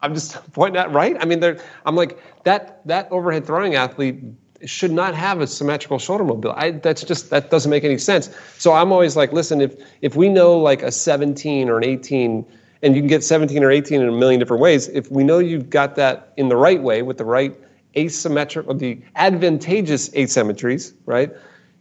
I'm 0.00 0.14
just 0.14 0.52
pointing 0.52 0.80
out, 0.80 0.92
right? 0.92 1.16
I 1.20 1.24
mean, 1.24 1.42
I'm 1.84 1.96
like 1.96 2.18
that 2.44 2.86
that 2.86 3.10
overhead 3.10 3.46
throwing 3.46 3.74
athlete 3.74 4.22
should 4.64 4.92
not 4.92 5.14
have 5.14 5.40
a 5.40 5.46
symmetrical 5.46 5.98
shoulder 5.98 6.24
mobility. 6.24 6.72
That's 6.78 7.02
just 7.02 7.30
that 7.30 7.50
doesn't 7.50 7.70
make 7.70 7.84
any 7.84 7.98
sense. 7.98 8.30
So 8.58 8.72
I'm 8.72 8.92
always 8.92 9.16
like, 9.16 9.32
listen, 9.32 9.60
if 9.60 9.74
if 10.02 10.16
we 10.16 10.28
know 10.28 10.58
like 10.58 10.82
a 10.82 10.92
17 10.92 11.68
or 11.68 11.78
an 11.78 11.84
18, 11.84 12.44
and 12.82 12.94
you 12.94 13.02
can 13.02 13.08
get 13.08 13.24
17 13.24 13.62
or 13.62 13.70
18 13.70 14.00
in 14.00 14.08
a 14.08 14.12
million 14.12 14.38
different 14.38 14.62
ways, 14.62 14.88
if 14.88 15.10
we 15.10 15.24
know 15.24 15.38
you've 15.38 15.70
got 15.70 15.96
that 15.96 16.32
in 16.36 16.48
the 16.48 16.56
right 16.56 16.82
way 16.82 17.02
with 17.02 17.18
the 17.18 17.24
right 17.24 17.54
asymmetrical, 17.96 18.74
the 18.74 19.00
advantageous 19.16 20.10
asymmetries, 20.10 20.92
right? 21.06 21.30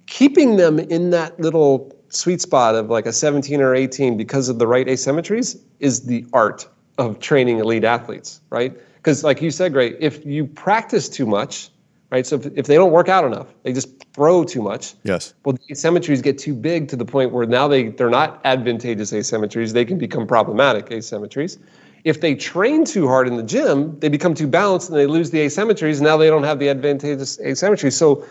Keeping 0.07 0.55
them 0.55 0.79
in 0.79 1.09
that 1.09 1.39
little 1.39 1.94
sweet 2.16 2.41
spot 2.41 2.76
of 2.76 2.89
like 2.89 3.05
a 3.05 3.13
17 3.13 3.61
or 3.61 3.76
18 3.76 4.18
because 4.18 4.49
of 4.49 4.59
the 4.59 4.68
right 4.68 4.88
asymmetries 4.88 5.59
is 5.80 6.05
the 6.05 6.26
art 6.34 6.68
of 6.97 7.20
training 7.20 7.59
elite 7.59 7.84
athletes, 7.84 8.41
right? 8.49 8.74
Because 8.95 9.24
like 9.24 9.41
you 9.41 9.51
said, 9.51 9.74
Gray, 9.74 9.95
if 9.99 10.26
you 10.26 10.45
practice 10.45 11.09
too 11.09 11.26
much 11.26 11.70
right? 12.11 12.26
So 12.26 12.38
if, 12.38 12.45
if 12.55 12.68
they 12.68 12.76
don't 12.76 12.91
work 12.91 13.09
out 13.09 13.26
enough, 13.26 13.47
they 13.63 13.74
just 13.74 13.89
throw 14.13 14.43
too 14.43 14.61
much. 14.61 14.95
Yes. 15.03 15.34
Well, 15.43 15.53
the 15.53 15.74
asymmetries 15.74 16.24
get 16.24 16.38
too 16.38 16.53
big 16.53 16.88
to 16.89 16.95
the 16.95 17.05
point 17.05 17.32
where 17.32 17.45
now 17.45 17.68
they 17.68 17.89
they're 17.89 18.09
not 18.09 18.41
advantageous 18.45 19.11
asymmetries; 19.11 19.74
they 19.74 19.86
can 19.86 19.97
become 19.97 20.26
problematic 20.28 20.88
asymmetries. 20.88 21.57
If 22.03 22.22
they 22.22 22.36
train 22.36 22.86
too 22.86 23.07
hard 23.07 23.28
in 23.28 23.36
the 23.36 23.43
gym, 23.43 23.99
they 23.99 24.09
become 24.09 24.36
too 24.36 24.47
balanced 24.47 24.89
and 24.89 24.97
they 24.97 25.07
lose 25.07 25.32
the 25.32 25.39
asymmetries. 25.39 25.95
And 25.95 26.03
now 26.03 26.18
they 26.18 26.28
don't 26.28 26.43
have 26.43 26.59
the 26.59 26.70
advantageous 26.70 27.39
asymmetry. 27.39 27.91
So 27.91 28.24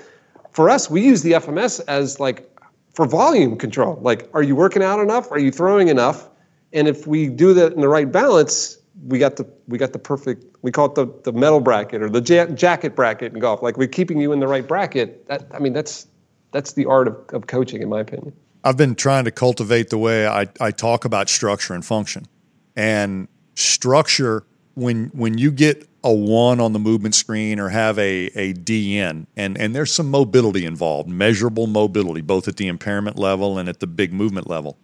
for 0.53 0.71
us, 0.71 0.89
we 0.89 1.03
use 1.03 1.23
the 1.23 1.33
FMS 1.33 1.81
as 1.89 2.21
like 2.21 2.49
for 2.95 3.07
volume 3.07 3.57
control. 3.57 3.99
Like, 4.01 4.29
are 4.35 4.43
you 4.43 4.57
working 4.57 4.83
out 4.83 5.01
enough? 5.01 5.31
Are 5.31 5.39
you 5.39 5.51
throwing 5.51 5.89
enough? 5.89 6.29
And 6.73 6.89
if 6.89 7.07
we 7.07 7.29
do 7.29 7.53
that 7.55 7.73
in 7.73 7.81
the 7.81 7.89
right 7.89 8.11
balance, 8.11 8.79
we 9.07 9.19
got 9.19 9.37
the 9.37 9.47
we 9.69 9.79
got 9.79 9.93
the 9.93 9.99
perfect. 9.99 10.45
We 10.63 10.73
call 10.73 10.87
it 10.87 10.95
the, 10.95 11.07
the 11.25 11.33
medal 11.33 11.61
bracket 11.61 12.03
or 12.03 12.09
the 12.09 12.23
ja- 12.23 12.53
jacket 12.55 12.97
bracket 12.97 13.35
in 13.35 13.41
golf. 13.41 13.63
Like 13.63 13.77
we're 13.77 13.89
keeping 13.89 14.21
you 14.21 14.33
in 14.33 14.41
the 14.41 14.49
right 14.49 14.67
bracket. 14.67 15.27
That 15.27 15.47
I 15.53 15.59
mean, 15.59 15.73
that's 15.73 16.07
that's 16.53 16.73
the 16.73 16.87
art 16.87 17.09
of, 17.09 17.17
of 17.33 17.47
coaching, 17.49 17.83
in 17.83 17.89
my 17.89 18.01
opinion. 18.01 18.33
I've 18.63 18.77
been 18.77 18.95
trying 18.95 19.25
to 19.25 19.31
cultivate 19.31 19.91
the 19.91 19.99
way 19.99 20.27
I, 20.27 20.47
I 20.61 20.71
talk 20.71 21.05
about 21.05 21.29
structure 21.29 21.75
and 21.75 21.85
function. 21.85 22.27
And 22.77 23.29
structure, 23.55 24.45
when 24.75 25.07
when 25.09 25.39
you 25.39 25.51
get 25.51 25.89
a 26.05 26.13
one 26.13 26.61
on 26.61 26.75
the 26.75 26.79
movement 26.79 27.15
screen 27.15 27.59
or 27.59 27.71
have 27.71 27.99
a, 27.99 28.27
a 28.37 28.53
DN, 28.53 29.27
and, 29.37 29.59
and 29.59 29.75
there's 29.75 29.93
some 29.93 30.11
mobility 30.11 30.67
involved, 30.67 31.09
measurable 31.09 31.67
mobility, 31.67 32.21
both 32.21 32.47
at 32.47 32.59
the 32.59 32.69
impairment 32.69 33.19
level 33.19 33.59
and 33.59 33.69
at 33.69 33.81
the 33.81 33.87
big 33.87 34.13
movement 34.13 34.49
level, 34.49 34.77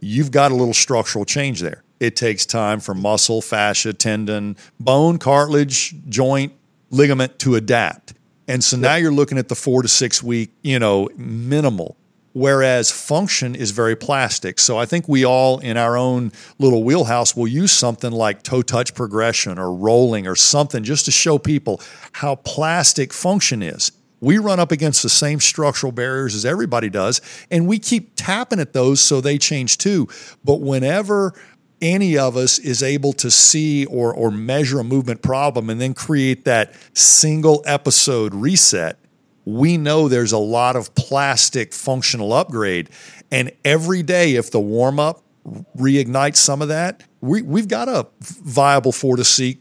you've 0.00 0.30
got 0.30 0.52
a 0.52 0.54
little 0.54 0.72
structural 0.72 1.24
change 1.24 1.60
there. 1.60 1.82
It 1.98 2.14
takes 2.14 2.46
time 2.46 2.80
for 2.80 2.94
muscle, 2.94 3.42
fascia, 3.42 3.92
tendon, 3.92 4.56
bone, 4.78 5.18
cartilage, 5.18 5.94
joint, 6.08 6.52
ligament 6.90 7.38
to 7.40 7.56
adapt. 7.56 8.14
And 8.46 8.62
so 8.62 8.76
now 8.76 8.94
you're 8.94 9.12
looking 9.12 9.38
at 9.38 9.48
the 9.48 9.54
four 9.54 9.82
to 9.82 9.88
six 9.88 10.22
week, 10.22 10.52
you 10.62 10.78
know, 10.78 11.08
minimal 11.16 11.96
whereas 12.34 12.90
function 12.90 13.54
is 13.54 13.70
very 13.70 13.96
plastic. 13.96 14.58
So 14.58 14.76
I 14.76 14.84
think 14.84 15.08
we 15.08 15.24
all, 15.24 15.60
in 15.60 15.76
our 15.76 15.96
own 15.96 16.32
little 16.58 16.84
wheelhouse, 16.84 17.34
will 17.34 17.48
use 17.48 17.72
something 17.72 18.12
like 18.12 18.42
toe 18.42 18.60
touch 18.60 18.94
progression 18.94 19.58
or 19.58 19.72
rolling 19.72 20.26
or 20.26 20.36
something 20.36 20.84
just 20.84 21.06
to 21.06 21.10
show 21.10 21.38
people 21.38 21.80
how 22.12 22.34
plastic 22.34 23.12
function 23.12 23.62
is. 23.62 23.92
We 24.20 24.38
run 24.38 24.58
up 24.58 24.72
against 24.72 25.02
the 25.02 25.08
same 25.08 25.38
structural 25.38 25.92
barriers 25.92 26.34
as 26.34 26.44
everybody 26.44 26.88
does, 26.88 27.20
and 27.50 27.68
we 27.68 27.78
keep 27.78 28.12
tapping 28.16 28.58
at 28.58 28.72
those 28.72 29.00
so 29.00 29.20
they 29.20 29.38
change 29.38 29.78
too. 29.78 30.08
But 30.42 30.60
whenever 30.60 31.34
any 31.82 32.16
of 32.16 32.36
us 32.36 32.58
is 32.58 32.82
able 32.82 33.12
to 33.12 33.30
see 33.30 33.84
or, 33.86 34.14
or 34.14 34.30
measure 34.30 34.80
a 34.80 34.84
movement 34.84 35.22
problem 35.22 35.68
and 35.68 35.80
then 35.80 35.92
create 35.92 36.46
that 36.46 36.72
single 36.94 37.62
episode 37.66 38.34
reset, 38.34 38.98
we 39.44 39.76
know 39.76 40.08
there's 40.08 40.32
a 40.32 40.38
lot 40.38 40.76
of 40.76 40.94
plastic 40.94 41.72
functional 41.72 42.32
upgrade. 42.32 42.88
And 43.30 43.52
every 43.64 44.02
day, 44.02 44.36
if 44.36 44.50
the 44.50 44.60
warm 44.60 45.00
up 45.00 45.23
reignites 45.76 46.36
some 46.36 46.62
of 46.62 46.68
that, 46.68 47.02
we, 47.20 47.42
we've 47.42 47.68
got 47.68 47.88
a 47.88 48.06
viable 48.20 48.92
four 48.92 49.16
to 49.16 49.24
six, 49.24 49.58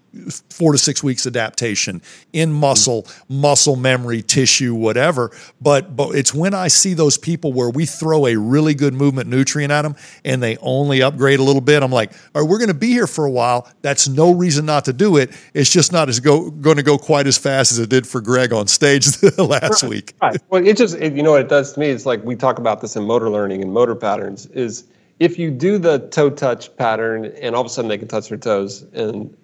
four 0.49 0.73
to 0.73 0.77
six 0.77 1.01
weeks 1.01 1.25
adaptation 1.25 2.01
in 2.33 2.51
muscle, 2.51 3.07
muscle 3.29 3.75
memory, 3.75 4.21
tissue, 4.21 4.75
whatever. 4.75 5.31
But 5.61 5.95
but 5.95 6.15
it's 6.15 6.33
when 6.33 6.53
I 6.53 6.67
see 6.67 6.93
those 6.93 7.17
people 7.17 7.53
where 7.53 7.69
we 7.69 7.85
throw 7.85 8.27
a 8.27 8.35
really 8.35 8.73
good 8.73 8.93
movement 8.93 9.29
nutrient 9.29 9.71
at 9.71 9.83
them 9.83 9.95
and 10.25 10.43
they 10.43 10.57
only 10.57 11.01
upgrade 11.01 11.39
a 11.39 11.43
little 11.43 11.61
bit. 11.61 11.83
I'm 11.83 11.91
like, 11.91 12.11
all 12.35 12.41
right, 12.41 12.49
we're 12.49 12.59
going 12.59 12.67
to 12.67 12.73
be 12.73 12.89
here 12.89 13.07
for 13.07 13.25
a 13.25 13.31
while. 13.31 13.69
That's 13.81 14.07
no 14.07 14.33
reason 14.33 14.65
not 14.65 14.85
to 14.85 14.93
do 14.93 15.17
it. 15.17 15.31
It's 15.53 15.69
just 15.69 15.91
not 15.91 16.09
as 16.09 16.19
go 16.19 16.49
going 16.49 16.77
to 16.77 16.83
go 16.83 16.97
quite 16.97 17.27
as 17.27 17.37
fast 17.37 17.71
as 17.71 17.79
it 17.79 17.89
did 17.89 18.05
for 18.05 18.19
Greg 18.19 18.51
on 18.51 18.67
stage 18.67 19.21
last 19.37 19.83
right. 19.83 19.89
week. 19.89 20.13
Right. 20.21 20.37
Well, 20.49 20.65
it 20.65 20.75
just 20.77 20.95
it, 20.95 21.13
you 21.13 21.23
know 21.23 21.31
what 21.31 21.41
it 21.41 21.49
does 21.49 21.73
to 21.73 21.79
me. 21.79 21.87
It's 21.87 22.05
like 22.05 22.23
we 22.23 22.35
talk 22.35 22.57
about 22.57 22.81
this 22.81 22.97
in 22.97 23.03
motor 23.03 23.29
learning 23.29 23.61
and 23.61 23.71
motor 23.71 23.95
patterns 23.95 24.47
is 24.47 24.85
if 25.19 25.39
you 25.39 25.51
do 25.51 25.77
the 25.77 25.99
toe 26.09 26.29
touch 26.29 26.75
pattern 26.75 27.25
and 27.41 27.55
all 27.55 27.61
of 27.61 27.67
a 27.67 27.69
sudden 27.69 27.89
they 27.89 27.97
can 27.97 28.07
touch 28.07 28.29
their 28.29 28.37
toes 28.37 28.83
and 28.93 29.35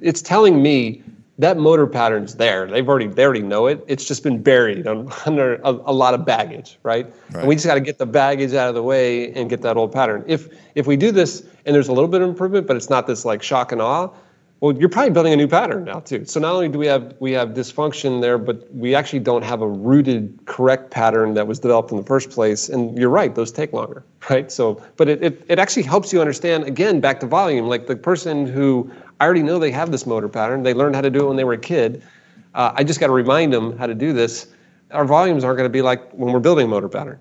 it's 0.00 0.22
telling 0.22 0.62
me 0.62 1.02
that 1.38 1.56
motor 1.56 1.86
pattern's 1.86 2.36
there. 2.36 2.68
They've 2.68 2.88
already 2.88 3.08
they 3.08 3.24
already 3.24 3.42
know 3.42 3.66
it. 3.66 3.84
It's 3.88 4.04
just 4.04 4.22
been 4.22 4.40
buried 4.42 4.86
on, 4.86 5.10
under 5.26 5.56
a, 5.56 5.70
a, 5.70 5.92
lot 5.92 6.14
of 6.14 6.24
baggage 6.24 6.78
right, 6.84 7.06
right. 7.06 7.40
and 7.40 7.48
we 7.48 7.56
just 7.56 7.66
got 7.66 7.74
to 7.74 7.80
get 7.80 7.98
the 7.98 8.06
baggage 8.06 8.54
out 8.54 8.68
of 8.68 8.74
the 8.74 8.82
way 8.82 9.32
and 9.32 9.50
get 9.50 9.62
that 9.62 9.76
old 9.76 9.92
pattern. 9.92 10.24
If 10.26 10.48
if 10.74 10.86
we 10.86 10.96
do 10.96 11.10
this 11.10 11.44
and 11.66 11.74
there's 11.74 11.88
a 11.88 11.92
little 11.92 12.08
bit 12.08 12.22
of 12.22 12.28
improvement 12.28 12.66
but 12.66 12.76
it's 12.76 12.90
not 12.90 13.06
this 13.06 13.24
like 13.24 13.42
shock 13.42 13.72
and 13.72 13.82
awe 13.82 14.10
well, 14.64 14.74
you're 14.78 14.88
probably 14.88 15.10
building 15.10 15.34
a 15.34 15.36
new 15.36 15.46
pattern 15.46 15.84
now 15.84 16.00
too. 16.00 16.24
So 16.24 16.40
not 16.40 16.54
only 16.54 16.70
do 16.70 16.78
we 16.78 16.86
have 16.86 17.14
we 17.20 17.32
have 17.32 17.50
dysfunction 17.50 18.22
there, 18.22 18.38
but 18.38 18.74
we 18.74 18.94
actually 18.94 19.18
don't 19.18 19.42
have 19.42 19.60
a 19.60 19.68
rooted 19.68 20.38
correct 20.46 20.90
pattern 20.90 21.34
that 21.34 21.46
was 21.46 21.58
developed 21.58 21.90
in 21.90 21.98
the 21.98 22.02
first 22.02 22.30
place. 22.30 22.70
And 22.70 22.96
you're 22.96 23.10
right; 23.10 23.34
those 23.34 23.52
take 23.52 23.74
longer, 23.74 24.06
right? 24.30 24.50
So, 24.50 24.82
but 24.96 25.10
it 25.10 25.22
it, 25.22 25.44
it 25.48 25.58
actually 25.58 25.82
helps 25.82 26.14
you 26.14 26.20
understand 26.22 26.64
again 26.64 26.98
back 26.98 27.20
to 27.20 27.26
volume. 27.26 27.68
Like 27.68 27.88
the 27.88 27.96
person 27.96 28.46
who 28.46 28.90
I 29.20 29.26
already 29.26 29.42
know 29.42 29.58
they 29.58 29.70
have 29.70 29.90
this 29.90 30.06
motor 30.06 30.30
pattern. 30.30 30.62
They 30.62 30.72
learned 30.72 30.94
how 30.94 31.02
to 31.02 31.10
do 31.10 31.24
it 31.24 31.28
when 31.28 31.36
they 31.36 31.44
were 31.44 31.52
a 31.52 31.58
kid. 31.58 32.02
Uh, 32.54 32.72
I 32.74 32.84
just 32.84 33.00
got 33.00 33.08
to 33.08 33.12
remind 33.12 33.52
them 33.52 33.76
how 33.76 33.86
to 33.86 33.94
do 33.94 34.14
this. 34.14 34.46
Our 34.92 35.04
volumes 35.04 35.44
aren't 35.44 35.58
going 35.58 35.68
to 35.68 35.72
be 35.72 35.82
like 35.82 36.10
when 36.12 36.32
we're 36.32 36.40
building 36.40 36.64
a 36.64 36.68
motor 36.70 36.88
pattern, 36.88 37.18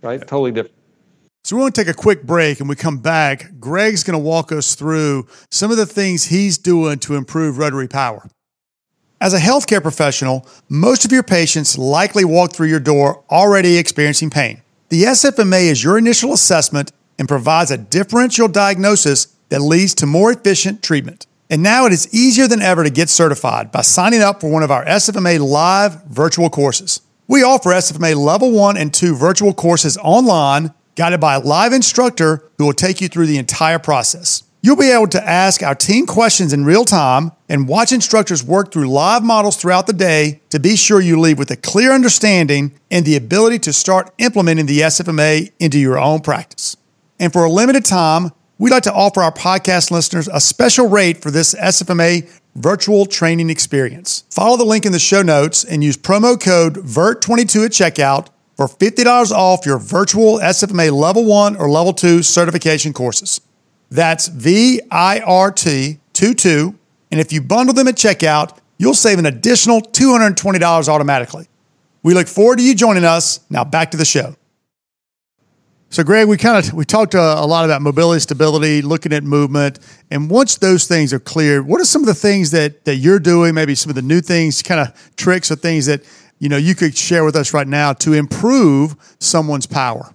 right? 0.00 0.18
Totally 0.20 0.50
different. 0.50 0.75
So 1.46 1.54
we 1.54 1.62
want 1.62 1.76
to 1.76 1.84
take 1.84 1.94
a 1.94 1.96
quick 1.96 2.24
break 2.24 2.58
and 2.58 2.68
we 2.68 2.74
come 2.74 2.98
back. 2.98 3.60
Greg's 3.60 4.02
going 4.02 4.18
to 4.18 4.24
walk 4.24 4.50
us 4.50 4.74
through 4.74 5.28
some 5.48 5.70
of 5.70 5.76
the 5.76 5.86
things 5.86 6.24
he's 6.24 6.58
doing 6.58 6.98
to 6.98 7.14
improve 7.14 7.56
rotary 7.56 7.86
power. 7.86 8.28
As 9.20 9.32
a 9.32 9.38
healthcare 9.38 9.80
professional, 9.80 10.44
most 10.68 11.04
of 11.04 11.12
your 11.12 11.22
patients 11.22 11.78
likely 11.78 12.24
walk 12.24 12.52
through 12.52 12.66
your 12.66 12.80
door 12.80 13.22
already 13.30 13.78
experiencing 13.78 14.28
pain. 14.28 14.62
The 14.88 15.04
SFMA 15.04 15.70
is 15.70 15.84
your 15.84 15.96
initial 15.96 16.32
assessment 16.32 16.90
and 17.16 17.28
provides 17.28 17.70
a 17.70 17.78
differential 17.78 18.48
diagnosis 18.48 19.26
that 19.48 19.60
leads 19.60 19.94
to 19.94 20.06
more 20.06 20.32
efficient 20.32 20.82
treatment. 20.82 21.28
And 21.48 21.62
now 21.62 21.86
it 21.86 21.92
is 21.92 22.12
easier 22.12 22.48
than 22.48 22.60
ever 22.60 22.82
to 22.82 22.90
get 22.90 23.08
certified 23.08 23.70
by 23.70 23.82
signing 23.82 24.20
up 24.20 24.40
for 24.40 24.50
one 24.50 24.64
of 24.64 24.72
our 24.72 24.84
SFMA 24.84 25.38
live 25.38 26.06
virtual 26.06 26.50
courses. 26.50 27.02
We 27.28 27.44
offer 27.44 27.70
SFMA 27.70 28.16
level 28.16 28.50
1 28.50 28.76
and 28.76 28.92
2 28.92 29.14
virtual 29.14 29.54
courses 29.54 29.96
online 29.98 30.74
guided 30.96 31.20
by 31.20 31.34
a 31.34 31.40
live 31.40 31.72
instructor 31.72 32.42
who 32.58 32.66
will 32.66 32.72
take 32.72 33.00
you 33.00 33.08
through 33.08 33.26
the 33.26 33.38
entire 33.38 33.78
process. 33.78 34.42
You'll 34.62 34.76
be 34.76 34.90
able 34.90 35.06
to 35.08 35.24
ask 35.24 35.62
our 35.62 35.76
team 35.76 36.06
questions 36.06 36.52
in 36.52 36.64
real 36.64 36.84
time 36.84 37.30
and 37.48 37.68
watch 37.68 37.92
instructors 37.92 38.42
work 38.42 38.72
through 38.72 38.88
live 38.88 39.22
models 39.22 39.56
throughout 39.56 39.86
the 39.86 39.92
day 39.92 40.40
to 40.50 40.58
be 40.58 40.74
sure 40.74 41.00
you 41.00 41.20
leave 41.20 41.38
with 41.38 41.52
a 41.52 41.56
clear 41.56 41.92
understanding 41.92 42.76
and 42.90 43.04
the 43.04 43.14
ability 43.14 43.60
to 43.60 43.72
start 43.72 44.12
implementing 44.18 44.66
the 44.66 44.80
SFMA 44.80 45.52
into 45.60 45.78
your 45.78 45.98
own 45.98 46.20
practice. 46.20 46.76
And 47.20 47.32
for 47.32 47.44
a 47.44 47.50
limited 47.50 47.84
time, 47.84 48.32
we'd 48.58 48.70
like 48.70 48.82
to 48.84 48.92
offer 48.92 49.22
our 49.22 49.30
podcast 49.30 49.92
listeners 49.92 50.28
a 50.32 50.40
special 50.40 50.88
rate 50.88 51.18
for 51.18 51.30
this 51.30 51.54
SFMA 51.54 52.28
virtual 52.56 53.06
training 53.06 53.50
experience. 53.50 54.24
Follow 54.30 54.56
the 54.56 54.64
link 54.64 54.84
in 54.84 54.90
the 54.90 54.98
show 54.98 55.22
notes 55.22 55.62
and 55.62 55.84
use 55.84 55.96
promo 55.96 56.40
code 56.40 56.74
VIRT22 56.76 57.66
at 57.66 57.70
checkout 57.70 58.28
for 58.56 58.66
$50 58.66 59.30
off 59.32 59.66
your 59.66 59.78
virtual 59.78 60.38
SFMA 60.38 60.90
level 60.90 61.24
one 61.24 61.54
or 61.56 61.70
level 61.70 61.92
two 61.92 62.22
certification 62.22 62.92
courses. 62.92 63.40
That's 63.90 64.28
VIRT22. 64.28 66.74
And 67.10 67.20
if 67.20 67.32
you 67.32 67.40
bundle 67.40 67.74
them 67.74 67.88
at 67.88 67.96
checkout, 67.96 68.58
you'll 68.78 68.94
save 68.94 69.18
an 69.18 69.26
additional 69.26 69.80
$220 69.80 70.88
automatically. 70.88 71.48
We 72.02 72.14
look 72.14 72.28
forward 72.28 72.58
to 72.58 72.64
you 72.64 72.74
joining 72.74 73.04
us. 73.04 73.40
Now 73.50 73.64
back 73.64 73.90
to 73.92 73.96
the 73.96 74.04
show. 74.04 74.36
So, 75.88 76.02
Greg, 76.02 76.28
we 76.28 76.36
kind 76.36 76.58
of 76.58 76.74
we 76.74 76.84
talked 76.84 77.14
uh, 77.14 77.36
a 77.38 77.46
lot 77.46 77.64
about 77.64 77.80
mobility, 77.80 78.20
stability, 78.20 78.82
looking 78.82 79.12
at 79.12 79.22
movement, 79.22 79.78
and 80.10 80.28
once 80.28 80.56
those 80.56 80.86
things 80.86 81.12
are 81.12 81.20
clear, 81.20 81.62
what 81.62 81.80
are 81.80 81.84
some 81.84 82.02
of 82.02 82.06
the 82.06 82.14
things 82.14 82.50
that 82.50 82.84
that 82.84 82.96
you're 82.96 83.20
doing? 83.20 83.54
Maybe 83.54 83.76
some 83.76 83.90
of 83.90 83.96
the 83.96 84.02
new 84.02 84.20
things, 84.20 84.62
kind 84.62 84.80
of 84.80 85.14
tricks 85.16 85.50
or 85.50 85.56
things 85.56 85.86
that 85.86 86.02
you 86.38 86.48
know 86.48 86.56
you 86.56 86.74
could 86.74 86.96
share 86.96 87.24
with 87.24 87.36
us 87.36 87.54
right 87.54 87.66
now 87.66 87.92
to 87.94 88.12
improve 88.12 88.96
someone's 89.18 89.66
power? 89.66 90.14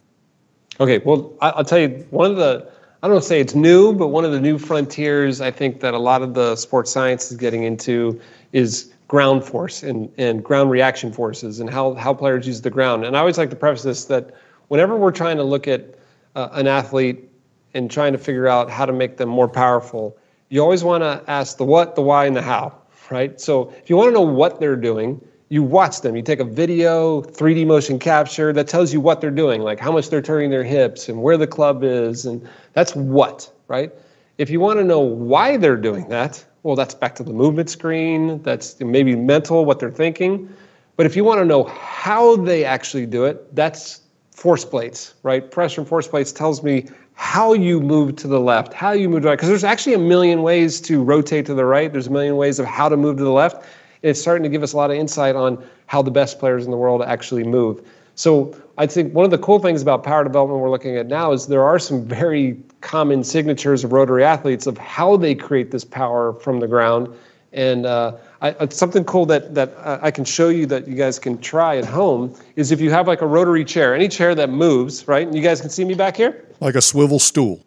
Okay, 0.80 0.99
well, 0.99 1.34
I'll 1.41 1.65
tell 1.65 1.80
you 1.80 2.05
one 2.09 2.32
of 2.32 2.38
the 2.38 2.72
I 3.03 3.07
don't 3.07 3.24
say 3.24 3.39
it's 3.39 3.55
new, 3.55 3.93
but 3.93 4.09
one 4.09 4.26
of 4.26 4.32
the 4.32 4.39
new 4.39 4.59
frontiers 4.59 5.41
I 5.41 5.49
think 5.49 5.80
that 5.80 5.95
a 5.95 5.99
lot 5.99 6.22
of 6.22 6.36
the 6.36 6.55
sports 6.55 6.91
science 6.91 7.32
is 7.32 7.38
getting 7.38 7.63
into 7.63 8.22
is 8.53 8.93
ground 9.07 9.43
force 9.43 9.84
and, 9.84 10.11
and 10.17 10.43
ground 10.43 10.69
reaction 10.69 11.11
forces 11.11 11.59
and 11.59 11.69
how, 11.69 11.95
how 11.95 12.13
players 12.13 12.47
use 12.47 12.61
the 12.61 12.69
ground. 12.69 13.03
And 13.03 13.17
I 13.17 13.19
always 13.19 13.38
like 13.38 13.49
to 13.49 13.55
preface 13.55 13.84
this 13.84 14.05
that 14.05 14.36
whenever 14.67 14.95
we're 14.95 15.11
trying 15.11 15.38
to 15.38 15.43
look 15.43 15.67
at 15.67 15.95
uh, 16.36 16.49
an 16.53 16.67
athlete 16.67 17.28
and 17.74 17.89
trying 17.89 18.13
to 18.13 18.19
figure 18.19 18.47
out 18.47 18.69
how 18.69 18.86
to 18.86 18.93
make 18.93 19.17
them 19.17 19.28
more 19.28 19.49
powerful, 19.49 20.15
you 20.49 20.61
always 20.61 20.84
want 20.84 21.03
to 21.03 21.24
ask 21.30 21.57
the 21.57 21.65
what, 21.65 21.95
the 21.95 22.01
why, 22.01 22.26
and 22.26 22.36
the 22.36 22.41
how, 22.41 22.74
right? 23.09 23.41
So 23.41 23.74
if 23.78 23.89
you 23.89 23.97
want 23.97 24.09
to 24.09 24.13
know 24.13 24.22
what 24.22 24.59
they're 24.59 24.76
doing, 24.76 25.19
you 25.52 25.62
watch 25.62 25.99
them. 25.99 26.16
You 26.16 26.22
take 26.22 26.39
a 26.39 26.45
video, 26.45 27.24
3D 27.24 27.68
motion 27.68 27.99
capture 27.99 28.54
that 28.54 28.70
tells 28.70 28.93
you 28.93 29.02
what 29.02 29.20
they're 29.20 29.30
doing, 29.30 29.62
like 29.62 29.82
how 29.82 29.91
much 29.91 30.10
they're 30.10 30.22
turning 30.22 30.49
their 30.49 30.64
hips 30.64 31.10
and 31.10 31.22
where 31.22 31.36
the 31.36 31.45
club 31.45 31.84
is, 31.84 32.26
and 32.26 32.47
that's 32.72 32.95
what, 32.95 33.52
right? 33.68 33.91
If 34.38 34.49
you 34.49 34.62
want 34.62 34.80
to 34.80 34.86
know 34.86 35.02
why 35.02 35.58
they're 35.58 35.76
doing 35.76 36.08
that, 36.08 36.45
well, 36.64 36.78
that's 36.78 36.95
back 36.95 37.16
to 37.16 37.24
the 37.24 37.34
movement 37.34 37.70
screen. 37.70 38.41
That's 38.43 38.80
maybe 38.80 39.14
mental, 39.14 39.66
what 39.66 39.82
they're 39.82 39.91
thinking. 39.91 40.47
But 40.95 41.06
if 41.06 41.18
you 41.18 41.26
want 41.26 41.39
to 41.41 41.45
know 41.45 41.66
how 41.66 42.38
they 42.38 42.64
actually 42.64 43.06
do 43.06 43.26
it, 43.26 43.54
that's 43.54 43.99
force 44.32 44.64
plates, 44.64 45.16
right? 45.22 45.52
Pressure 45.52 45.82
and 45.82 45.88
force 45.88 46.08
plates 46.08 46.32
tells 46.32 46.64
me 46.64 46.88
how 47.16 47.52
you 47.52 47.82
move 47.82 48.16
to 48.16 48.28
the 48.30 48.39
left, 48.39 48.72
how 48.72 48.93
you 48.93 49.10
move 49.10 49.20
to 49.20 49.24
the 49.24 49.30
right, 49.30 49.36
because 49.36 49.49
there's 49.49 49.66
actually 49.66 49.95
a 49.95 49.99
million 49.99 50.43
ways 50.43 50.80
to 50.80 51.04
rotate 51.04 51.45
to 51.47 51.54
the 51.54 51.66
right. 51.66 51.91
There's 51.91 52.08
a 52.08 52.12
million 52.12 52.38
ways 52.38 52.58
of 52.58 52.66
how 52.66 52.88
to 52.88 52.95
move 52.95 53.18
to 53.18 53.24
the 53.26 53.34
left. 53.34 53.66
It's 54.02 54.20
starting 54.20 54.43
to 54.43 54.49
give 54.49 54.64
us 54.64 54.74
a 54.74 54.78
lot 54.78 54.91
of 54.91 54.97
insight 54.97 55.36
on 55.36 55.64
how 55.88 56.02
the 56.02 56.12
best 56.12 56.39
players 56.39 56.66
in 56.66 56.72
the 56.72 56.78
world 56.78 57.02
actually 57.02 57.43
move. 57.43 57.82
So 58.16 58.56
I 58.78 58.88
think 58.88 59.14
one 59.14 59.26
of 59.26 59.32
the 59.32 59.38
cool 59.38 59.60
things 59.60 59.82
about 59.82 60.04
power 60.04 60.24
development 60.24 60.60
we're 60.60 60.70
looking 60.70 60.97
at 60.97 61.08
now 61.08 61.32
is 61.32 61.47
there 61.47 61.64
are 61.64 61.80
some 61.80 62.04
very 62.04 62.58
common 62.82 63.24
signatures 63.24 63.84
of 63.84 63.93
rotary 63.93 64.24
athletes 64.24 64.68
of 64.68 64.78
how 64.78 65.18
they 65.18 65.36
create 65.36 65.72
this 65.72 65.86
power 65.86 66.34
from 66.34 66.60
the 66.60 66.68
ground. 66.68 67.08
And 67.54 67.86
uh, 67.86 68.18
I, 68.41 68.68
something 68.70 69.04
cool 69.04 69.26
that, 69.28 69.54
that 69.56 69.74
I 69.84 70.10
can 70.10 70.24
show 70.24 70.49
you 70.49 70.66
that 70.68 70.88
you 70.88 70.95
guys 70.95 71.20
can 71.20 71.38
try 71.38 71.78
at 71.78 71.86
home 71.86 72.34
is 72.56 72.72
if 72.72 72.80
you 72.80 72.89
have 72.91 73.08
like 73.08 73.22
a 73.22 73.28
rotary 73.28 73.66
chair, 73.66 73.93
any 73.93 74.08
chair 74.08 74.34
that 74.36 74.49
moves, 74.49 75.08
right? 75.08 75.28
And 75.28 75.36
you 75.36 75.41
guys 75.41 75.60
can 75.60 75.70
see 75.70 75.84
me 75.84 75.93
back 75.93 76.16
here? 76.16 76.45
Like 76.60 76.76
a 76.76 76.82
swivel 76.82 77.20
stool. 77.20 77.66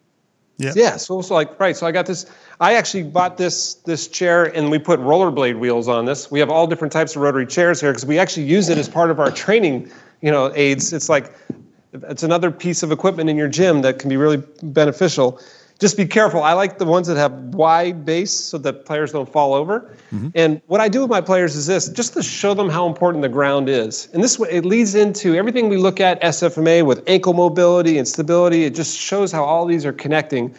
Yeah. 0.57 0.73
Yeah. 0.75 0.97
So 0.97 1.19
it's 1.19 1.31
like 1.31 1.59
right. 1.59 1.77
So 1.77 1.87
I 1.87 1.93
got 1.93 2.07
this. 2.07 2.27
I 2.61 2.75
actually 2.75 3.05
bought 3.05 3.37
this 3.37 3.75
this 3.75 4.09
chair, 4.09 4.45
and 4.45 4.71
we 4.71 4.79
put 4.79 5.01
rollerblade 5.01 5.59
wheels 5.59 5.89
on 5.89 6.05
this. 6.05 6.31
We 6.31 6.39
have 6.41 6.51
all 6.51 6.67
different 6.67 6.93
types 6.93 7.17
of 7.17 7.23
rotary 7.23 7.47
chairs 7.47 7.81
here 7.81 7.93
because 7.93 8.07
we 8.07 8.19
actually 8.19 8.47
use 8.47 8.69
it 8.69 8.79
as 8.79 8.89
part 8.89 9.11
of 9.11 9.21
our 9.21 9.31
training, 9.31 9.91
you 10.21 10.31
know, 10.31 10.53
aids. 10.55 10.93
It's 10.93 11.09
like 11.09 11.35
it's 11.93 12.23
another 12.23 12.51
piece 12.51 12.83
of 12.83 12.93
equipment 12.93 13.31
in 13.31 13.37
your 13.37 13.49
gym 13.49 13.83
that 13.83 13.99
can 13.99 14.09
be 14.09 14.17
really 14.17 14.43
beneficial 14.63 15.41
just 15.81 15.97
be 15.97 16.07
careful. 16.07 16.43
I 16.43 16.53
like 16.53 16.79
the 16.79 16.85
ones 16.85 17.09
that 17.09 17.17
have 17.17 17.33
wide 17.55 18.05
base 18.05 18.33
so 18.33 18.59
that 18.59 18.85
players 18.85 19.13
don't 19.13 19.31
fall 19.31 19.55
over. 19.55 19.95
Mm-hmm. 20.13 20.29
And 20.35 20.61
what 20.67 20.81
I 20.81 20.89
do 20.89 21.01
with 21.01 21.11
my 21.11 21.21
players 21.21 21.57
is 21.57 21.67
this, 21.67 21.89
just 21.89 22.15
to 22.15 22.23
show 22.23 22.55
them 22.55 22.69
how 22.69 22.87
important 22.87 23.23
the 23.23 23.29
ground 23.29 23.69
is. 23.69 24.09
And 24.13 24.23
this 24.23 24.39
way, 24.39 24.49
it 24.51 24.65
leads 24.65 24.95
into 24.95 25.35
everything 25.35 25.69
we 25.69 25.77
look 25.77 26.01
at 26.01 26.23
SFMA 26.23 26.87
with 26.87 27.03
ankle 27.09 27.33
mobility 27.33 27.99
and 27.99 28.07
stability. 28.07 28.65
It 28.65 28.75
just 28.75 28.97
shows 28.97 29.33
how 29.33 29.45
all 29.45 29.67
these 29.67 29.85
are 29.85 29.93
connecting. 29.93 30.55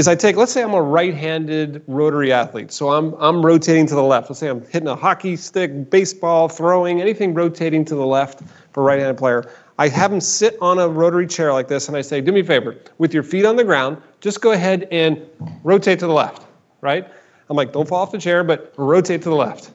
Is 0.00 0.08
I 0.08 0.14
take, 0.14 0.36
let's 0.36 0.50
say 0.50 0.62
I'm 0.62 0.72
a 0.72 0.80
right-handed 0.80 1.82
rotary 1.86 2.32
athlete, 2.32 2.72
so 2.72 2.88
I'm 2.88 3.12
I'm 3.18 3.44
rotating 3.44 3.86
to 3.88 3.94
the 3.94 4.02
left. 4.02 4.30
Let's 4.30 4.40
say 4.40 4.48
I'm 4.48 4.64
hitting 4.64 4.88
a 4.88 4.96
hockey 4.96 5.36
stick, 5.36 5.90
baseball, 5.90 6.48
throwing, 6.48 7.02
anything 7.02 7.34
rotating 7.34 7.84
to 7.84 7.94
the 7.94 8.06
left 8.06 8.40
for 8.72 8.80
a 8.80 8.84
right-handed 8.84 9.18
player. 9.18 9.52
I 9.78 9.88
have 9.88 10.10
them 10.10 10.22
sit 10.22 10.56
on 10.62 10.78
a 10.78 10.88
rotary 10.88 11.26
chair 11.26 11.52
like 11.52 11.68
this, 11.68 11.88
and 11.88 11.98
I 11.98 12.00
say, 12.00 12.22
do 12.22 12.32
me 12.32 12.40
a 12.40 12.44
favor, 12.44 12.78
with 12.96 13.12
your 13.12 13.22
feet 13.22 13.44
on 13.44 13.56
the 13.56 13.64
ground, 13.64 13.98
just 14.22 14.40
go 14.40 14.52
ahead 14.52 14.88
and 14.90 15.20
rotate 15.64 15.98
to 15.98 16.06
the 16.06 16.14
left, 16.14 16.46
right? 16.80 17.06
I'm 17.50 17.56
like, 17.58 17.74
don't 17.74 17.86
fall 17.86 18.00
off 18.00 18.10
the 18.10 18.16
chair, 18.16 18.42
but 18.42 18.72
rotate 18.78 19.20
to 19.20 19.28
the 19.28 19.36
left. 19.36 19.70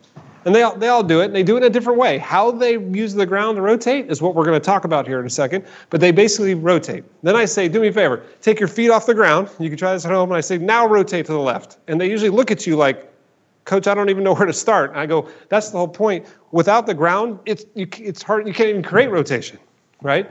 And 0.46 0.54
they 0.54 0.62
all, 0.62 0.76
they 0.76 0.88
all 0.88 1.04
do 1.04 1.22
it, 1.22 1.26
and 1.26 1.36
they 1.36 1.44
do 1.44 1.56
it 1.56 1.58
in 1.58 1.64
a 1.64 1.70
different 1.70 2.00
way. 2.00 2.20
How 2.20 2.52
they 2.52 2.74
use 2.74 3.14
the 3.14 3.26
ground 3.26 3.56
to 3.56 3.62
rotate 3.62 4.12
is 4.12 4.22
what 4.22 4.36
we're 4.36 4.46
going 4.46 4.60
to 4.60 4.66
talk 4.66 4.86
about 4.86 5.08
here 5.08 5.20
in 5.20 5.26
a 5.26 5.30
second, 5.30 5.66
but 5.90 6.00
they 6.00 6.12
basically 6.12 6.54
rotate. 6.54 7.04
Then 7.24 7.36
I 7.36 7.46
say, 7.46 7.68
do 7.68 7.80
me 7.82 7.88
a 7.88 7.92
favor, 7.92 8.24
take 8.42 8.60
your 8.60 8.70
feet 8.70 8.92
off 8.92 9.08
the 9.08 9.16
ground. 9.16 9.50
You 9.60 9.70
can 9.70 9.78
try 9.78 9.94
this 9.94 10.06
at 10.06 10.12
home, 10.12 10.30
and 10.30 10.38
I 10.38 10.42
say, 10.42 10.58
now 10.58 10.88
rotate 10.88 11.26
to 11.26 11.34
the 11.34 11.40
left. 11.40 11.80
And 11.88 12.00
they 12.00 12.10
usually 12.10 12.30
look 12.30 12.52
at 12.52 12.68
you 12.68 12.76
like, 12.76 13.12
Coach, 13.66 13.88
I 13.88 13.96
don't 13.96 14.12
even 14.12 14.24
know 14.24 14.36
where 14.36 14.46
to 14.46 14.54
start. 14.54 14.92
And 14.92 15.00
I 15.00 15.08
go, 15.08 15.28
that's 15.50 15.72
the 15.72 15.80
whole 15.80 15.88
point. 15.88 16.28
Without 16.52 16.86
the 16.86 16.94
ground, 16.94 17.40
it's, 17.46 17.66
you, 17.74 17.88
it's 17.98 18.22
hard, 18.22 18.48
you 18.48 18.54
can't 18.54 18.70
even 18.70 18.84
create 18.84 19.10
rotation 19.10 19.58
right? 20.06 20.30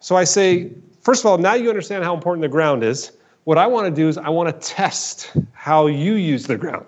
So 0.00 0.16
I 0.16 0.24
say, 0.24 0.72
first 1.02 1.22
of 1.22 1.26
all, 1.26 1.38
now 1.38 1.54
you 1.54 1.68
understand 1.68 2.04
how 2.04 2.14
important 2.14 2.42
the 2.42 2.48
ground 2.48 2.82
is. 2.82 3.12
What 3.44 3.58
I 3.58 3.66
want 3.66 3.86
to 3.86 3.90
do 3.90 4.08
is 4.08 4.18
I 4.18 4.28
want 4.28 4.48
to 4.48 4.66
test 4.66 5.32
how 5.52 5.86
you 5.86 6.14
use 6.14 6.46
the 6.46 6.56
ground. 6.56 6.86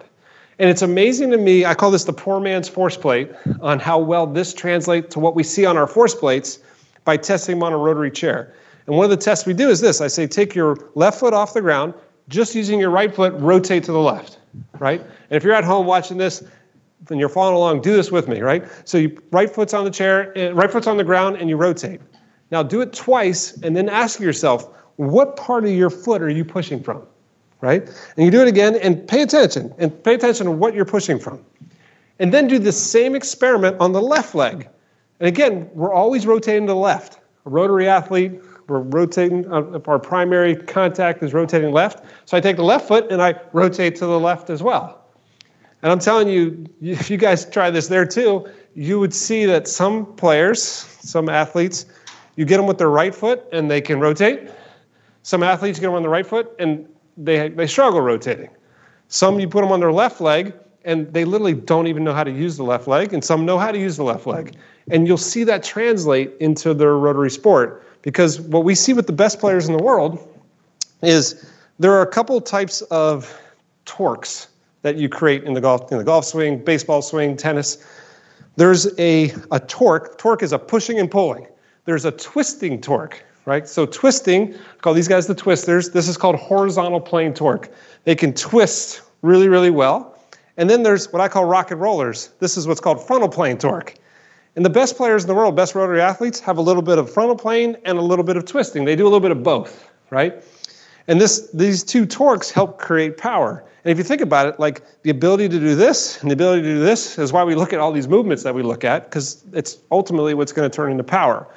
And 0.58 0.68
it's 0.68 0.82
amazing 0.82 1.30
to 1.30 1.38
me, 1.38 1.64
I 1.64 1.74
call 1.74 1.90
this 1.90 2.04
the 2.04 2.12
poor 2.12 2.40
man's 2.40 2.68
force 2.68 2.96
plate, 2.96 3.30
on 3.60 3.78
how 3.78 3.98
well 3.98 4.26
this 4.26 4.52
translates 4.52 5.12
to 5.14 5.20
what 5.20 5.34
we 5.34 5.42
see 5.42 5.64
on 5.64 5.76
our 5.76 5.86
force 5.86 6.14
plates 6.14 6.58
by 7.04 7.16
testing 7.16 7.56
them 7.56 7.62
on 7.62 7.72
a 7.72 7.78
rotary 7.78 8.10
chair. 8.10 8.54
And 8.86 8.96
one 8.96 9.04
of 9.04 9.10
the 9.10 9.16
tests 9.16 9.46
we 9.46 9.54
do 9.54 9.68
is 9.68 9.80
this 9.80 10.00
I 10.00 10.08
say, 10.08 10.26
take 10.26 10.54
your 10.54 10.76
left 10.94 11.20
foot 11.20 11.34
off 11.34 11.54
the 11.54 11.60
ground, 11.60 11.94
just 12.28 12.54
using 12.54 12.78
your 12.78 12.90
right 12.90 13.14
foot, 13.14 13.32
rotate 13.34 13.84
to 13.84 13.92
the 13.92 14.00
left, 14.00 14.38
right? 14.78 15.00
And 15.00 15.36
if 15.36 15.42
you're 15.42 15.54
at 15.54 15.64
home 15.64 15.86
watching 15.86 16.18
this, 16.18 16.44
and 17.10 17.18
you're 17.18 17.28
following 17.28 17.56
along, 17.56 17.80
do 17.80 17.94
this 17.94 18.12
with 18.12 18.28
me, 18.28 18.40
right? 18.40 18.64
So 18.84 18.98
you 18.98 19.20
right 19.32 19.50
foot's 19.50 19.74
on 19.74 19.84
the 19.84 19.90
chair, 19.90 20.36
eh, 20.38 20.50
right 20.52 20.70
foot's 20.70 20.86
on 20.86 20.96
the 20.96 21.04
ground, 21.04 21.36
and 21.36 21.48
you 21.48 21.56
rotate. 21.56 22.00
Now 22.50 22.62
do 22.62 22.80
it 22.80 22.92
twice 22.92 23.56
and 23.62 23.76
then 23.76 23.88
ask 23.88 24.20
yourself, 24.20 24.72
what 24.96 25.36
part 25.36 25.64
of 25.64 25.70
your 25.70 25.90
foot 25.90 26.22
are 26.22 26.28
you 26.28 26.44
pushing 26.44 26.82
from? 26.82 27.02
Right? 27.62 27.82
And 28.16 28.24
you 28.24 28.30
do 28.30 28.42
it 28.42 28.48
again 28.48 28.74
and 28.76 29.06
pay 29.08 29.22
attention 29.22 29.72
and 29.78 30.04
pay 30.04 30.14
attention 30.14 30.46
to 30.46 30.52
what 30.52 30.74
you're 30.74 30.84
pushing 30.84 31.18
from. 31.18 31.42
And 32.18 32.34
then 32.34 32.46
do 32.46 32.58
the 32.58 32.72
same 32.72 33.14
experiment 33.14 33.80
on 33.80 33.92
the 33.92 34.02
left 34.02 34.34
leg. 34.34 34.68
And 35.20 35.28
again, 35.28 35.70
we're 35.72 35.92
always 35.92 36.26
rotating 36.26 36.66
to 36.66 36.72
the 36.72 36.78
left. 36.78 37.20
A 37.46 37.50
rotary 37.50 37.88
athlete, 37.88 38.32
we're 38.68 38.80
rotating, 38.80 39.50
uh, 39.52 39.80
our 39.86 39.98
primary 39.98 40.56
contact 40.56 41.22
is 41.22 41.32
rotating 41.32 41.72
left. 41.72 42.04
So 42.26 42.36
I 42.36 42.40
take 42.40 42.56
the 42.56 42.64
left 42.64 42.88
foot 42.88 43.10
and 43.10 43.22
I 43.22 43.40
rotate 43.52 43.96
to 43.96 44.06
the 44.06 44.18
left 44.18 44.50
as 44.50 44.62
well. 44.62 45.04
And 45.82 45.90
I'm 45.90 45.98
telling 45.98 46.28
you, 46.28 46.66
if 46.80 47.10
you 47.10 47.16
guys 47.16 47.48
try 47.48 47.70
this 47.70 47.88
there 47.88 48.06
too, 48.06 48.48
you 48.74 48.98
would 49.00 49.14
see 49.14 49.44
that 49.46 49.68
some 49.68 50.06
players, 50.16 50.62
some 50.62 51.28
athletes, 51.28 51.86
you 52.36 52.44
get 52.44 52.56
them 52.56 52.66
with 52.66 52.78
their 52.78 52.90
right 52.90 53.14
foot 53.14 53.44
and 53.52 53.70
they 53.70 53.80
can 53.80 54.00
rotate. 54.00 54.48
Some 55.22 55.42
athletes 55.42 55.78
get 55.78 55.86
them 55.86 55.94
on 55.94 56.02
the 56.02 56.08
right 56.08 56.26
foot 56.26 56.52
and 56.58 56.88
they, 57.16 57.48
they 57.48 57.66
struggle 57.66 58.00
rotating. 58.00 58.50
Some 59.08 59.38
you 59.40 59.48
put 59.48 59.62
them 59.62 59.72
on 59.72 59.80
their 59.80 59.92
left 59.92 60.20
leg 60.20 60.54
and 60.84 61.12
they 61.12 61.24
literally 61.24 61.54
don't 61.54 61.86
even 61.86 62.02
know 62.02 62.12
how 62.12 62.24
to 62.24 62.30
use 62.30 62.56
the 62.56 62.64
left 62.64 62.88
leg, 62.88 63.12
and 63.12 63.24
some 63.24 63.46
know 63.46 63.56
how 63.56 63.70
to 63.70 63.78
use 63.78 63.96
the 63.96 64.02
left 64.02 64.26
leg. 64.26 64.56
And 64.90 65.06
you'll 65.06 65.16
see 65.16 65.44
that 65.44 65.62
translate 65.62 66.32
into 66.40 66.74
their 66.74 66.96
rotary 66.96 67.30
sport 67.30 67.86
because 68.02 68.40
what 68.40 68.64
we 68.64 68.74
see 68.74 68.92
with 68.92 69.06
the 69.06 69.12
best 69.12 69.38
players 69.38 69.68
in 69.68 69.76
the 69.76 69.82
world 69.82 70.18
is 71.02 71.48
there 71.78 71.92
are 71.92 72.02
a 72.02 72.06
couple 72.10 72.40
types 72.40 72.82
of 72.82 73.40
torques 73.84 74.48
that 74.82 74.96
you 74.96 75.08
create 75.08 75.44
in 75.44 75.54
the 75.54 75.60
golf 75.60 75.92
in 75.92 75.98
the 75.98 76.04
golf 76.04 76.24
swing, 76.24 76.64
baseball 76.64 77.00
swing, 77.00 77.36
tennis. 77.36 77.86
There's 78.56 78.98
a, 78.98 79.32
a 79.52 79.60
torque. 79.60 80.18
Torque 80.18 80.42
is 80.42 80.52
a 80.52 80.58
pushing 80.58 80.98
and 80.98 81.08
pulling 81.08 81.46
there's 81.84 82.04
a 82.04 82.12
twisting 82.12 82.80
torque, 82.80 83.24
right? 83.44 83.68
So 83.68 83.86
twisting, 83.86 84.54
I 84.54 84.76
call 84.80 84.94
these 84.94 85.08
guys 85.08 85.26
the 85.26 85.34
twisters. 85.34 85.90
This 85.90 86.08
is 86.08 86.16
called 86.16 86.36
horizontal 86.36 87.00
plane 87.00 87.34
torque. 87.34 87.70
They 88.04 88.14
can 88.14 88.32
twist 88.34 89.02
really, 89.22 89.48
really 89.48 89.70
well. 89.70 90.18
And 90.56 90.68
then 90.68 90.82
there's 90.82 91.12
what 91.12 91.20
I 91.20 91.28
call 91.28 91.44
rocket 91.44 91.76
rollers. 91.76 92.30
This 92.38 92.56
is 92.56 92.68
what's 92.68 92.80
called 92.80 93.04
frontal 93.06 93.28
plane 93.28 93.58
torque. 93.58 93.94
And 94.54 94.64
the 94.64 94.70
best 94.70 94.96
players 94.96 95.24
in 95.24 95.28
the 95.28 95.34
world, 95.34 95.56
best 95.56 95.74
rotary 95.74 96.00
athletes, 96.00 96.38
have 96.40 96.58
a 96.58 96.60
little 96.60 96.82
bit 96.82 96.98
of 96.98 97.10
frontal 97.10 97.36
plane 97.36 97.76
and 97.84 97.96
a 97.96 98.02
little 98.02 98.24
bit 98.24 98.36
of 98.36 98.44
twisting. 98.44 98.84
They 98.84 98.96
do 98.96 99.04
a 99.04 99.08
little 99.08 99.20
bit 99.20 99.30
of 99.30 99.42
both, 99.42 99.88
right? 100.10 100.42
And 101.08 101.20
this, 101.20 101.50
these 101.52 101.82
two 101.82 102.04
torques 102.04 102.50
help 102.50 102.78
create 102.78 103.16
power. 103.16 103.64
And 103.84 103.90
if 103.90 103.98
you 103.98 104.04
think 104.04 104.20
about 104.20 104.46
it, 104.46 104.60
like 104.60 104.82
the 105.02 105.10
ability 105.10 105.48
to 105.48 105.58
do 105.58 105.74
this 105.74 106.20
and 106.20 106.30
the 106.30 106.34
ability 106.34 106.62
to 106.62 106.68
do 106.68 106.80
this 106.80 107.18
is 107.18 107.32
why 107.32 107.42
we 107.42 107.54
look 107.54 107.72
at 107.72 107.80
all 107.80 107.90
these 107.90 108.06
movements 108.06 108.42
that 108.44 108.54
we 108.54 108.62
look 108.62 108.84
at, 108.84 109.04
because 109.04 109.42
it's 109.52 109.78
ultimately 109.90 110.34
what's 110.34 110.52
going 110.52 110.70
to 110.70 110.74
turn 110.74 110.92
into 110.92 111.02
power. 111.02 111.48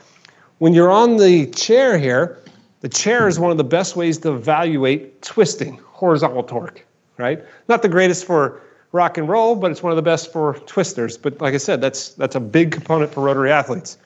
When 0.60 0.74
you're 0.74 0.92
on 0.92 1.18
the 1.18 1.48
chair 1.48 1.98
here, 1.98 2.40
the 2.80 2.88
chair 2.88 3.28
is 3.28 3.38
one 3.38 3.52
of 3.52 3.58
the 3.58 3.64
best 3.66 3.98
ways 3.98 4.18
to 4.20 4.34
evaluate 4.34 5.22
twisting, 5.22 5.80
horizontal 5.86 6.44
torque, 6.44 6.86
right? 7.18 7.44
Not 7.68 7.82
the 7.82 7.90
greatest 7.90 8.26
for 8.26 8.62
rock 8.94 9.18
and 9.18 9.28
roll, 9.28 9.56
but 9.56 9.70
it's 9.72 9.84
one 9.84 9.92
of 9.92 9.98
the 9.98 10.02
best 10.02 10.32
for 10.32 10.54
twisters. 10.66 11.18
But 11.18 11.42
like 11.42 11.54
I 11.54 11.58
said, 11.58 11.82
that's, 11.82 12.10
that's 12.10 12.36
a 12.36 12.40
big 12.40 12.72
component 12.72 13.14
for 13.14 13.22
rotary 13.22 13.52
athletes. 13.52 13.98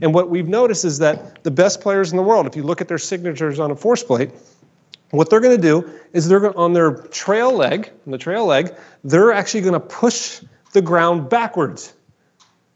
And 0.00 0.12
what 0.12 0.28
we've 0.28 0.48
noticed 0.48 0.84
is 0.84 0.98
that 0.98 1.44
the 1.44 1.52
best 1.52 1.80
players 1.80 2.10
in 2.10 2.16
the 2.16 2.22
world, 2.22 2.46
if 2.46 2.56
you 2.56 2.64
look 2.64 2.80
at 2.80 2.88
their 2.88 2.98
signatures 2.98 3.60
on 3.60 3.70
a 3.70 3.76
force 3.76 4.02
plate, 4.02 4.30
what 5.10 5.30
they're 5.30 5.40
going 5.40 5.56
to 5.56 5.62
do 5.62 5.88
is 6.14 6.28
they're 6.28 6.40
going, 6.40 6.56
on 6.56 6.72
their 6.72 6.94
trail 6.94 7.52
leg, 7.52 7.90
on 8.06 8.10
the 8.10 8.18
trail 8.18 8.46
leg, 8.46 8.74
they're 9.04 9.30
actually 9.30 9.60
going 9.60 9.74
to 9.74 9.80
push 9.80 10.42
the 10.72 10.82
ground 10.82 11.28
backwards. 11.28 11.92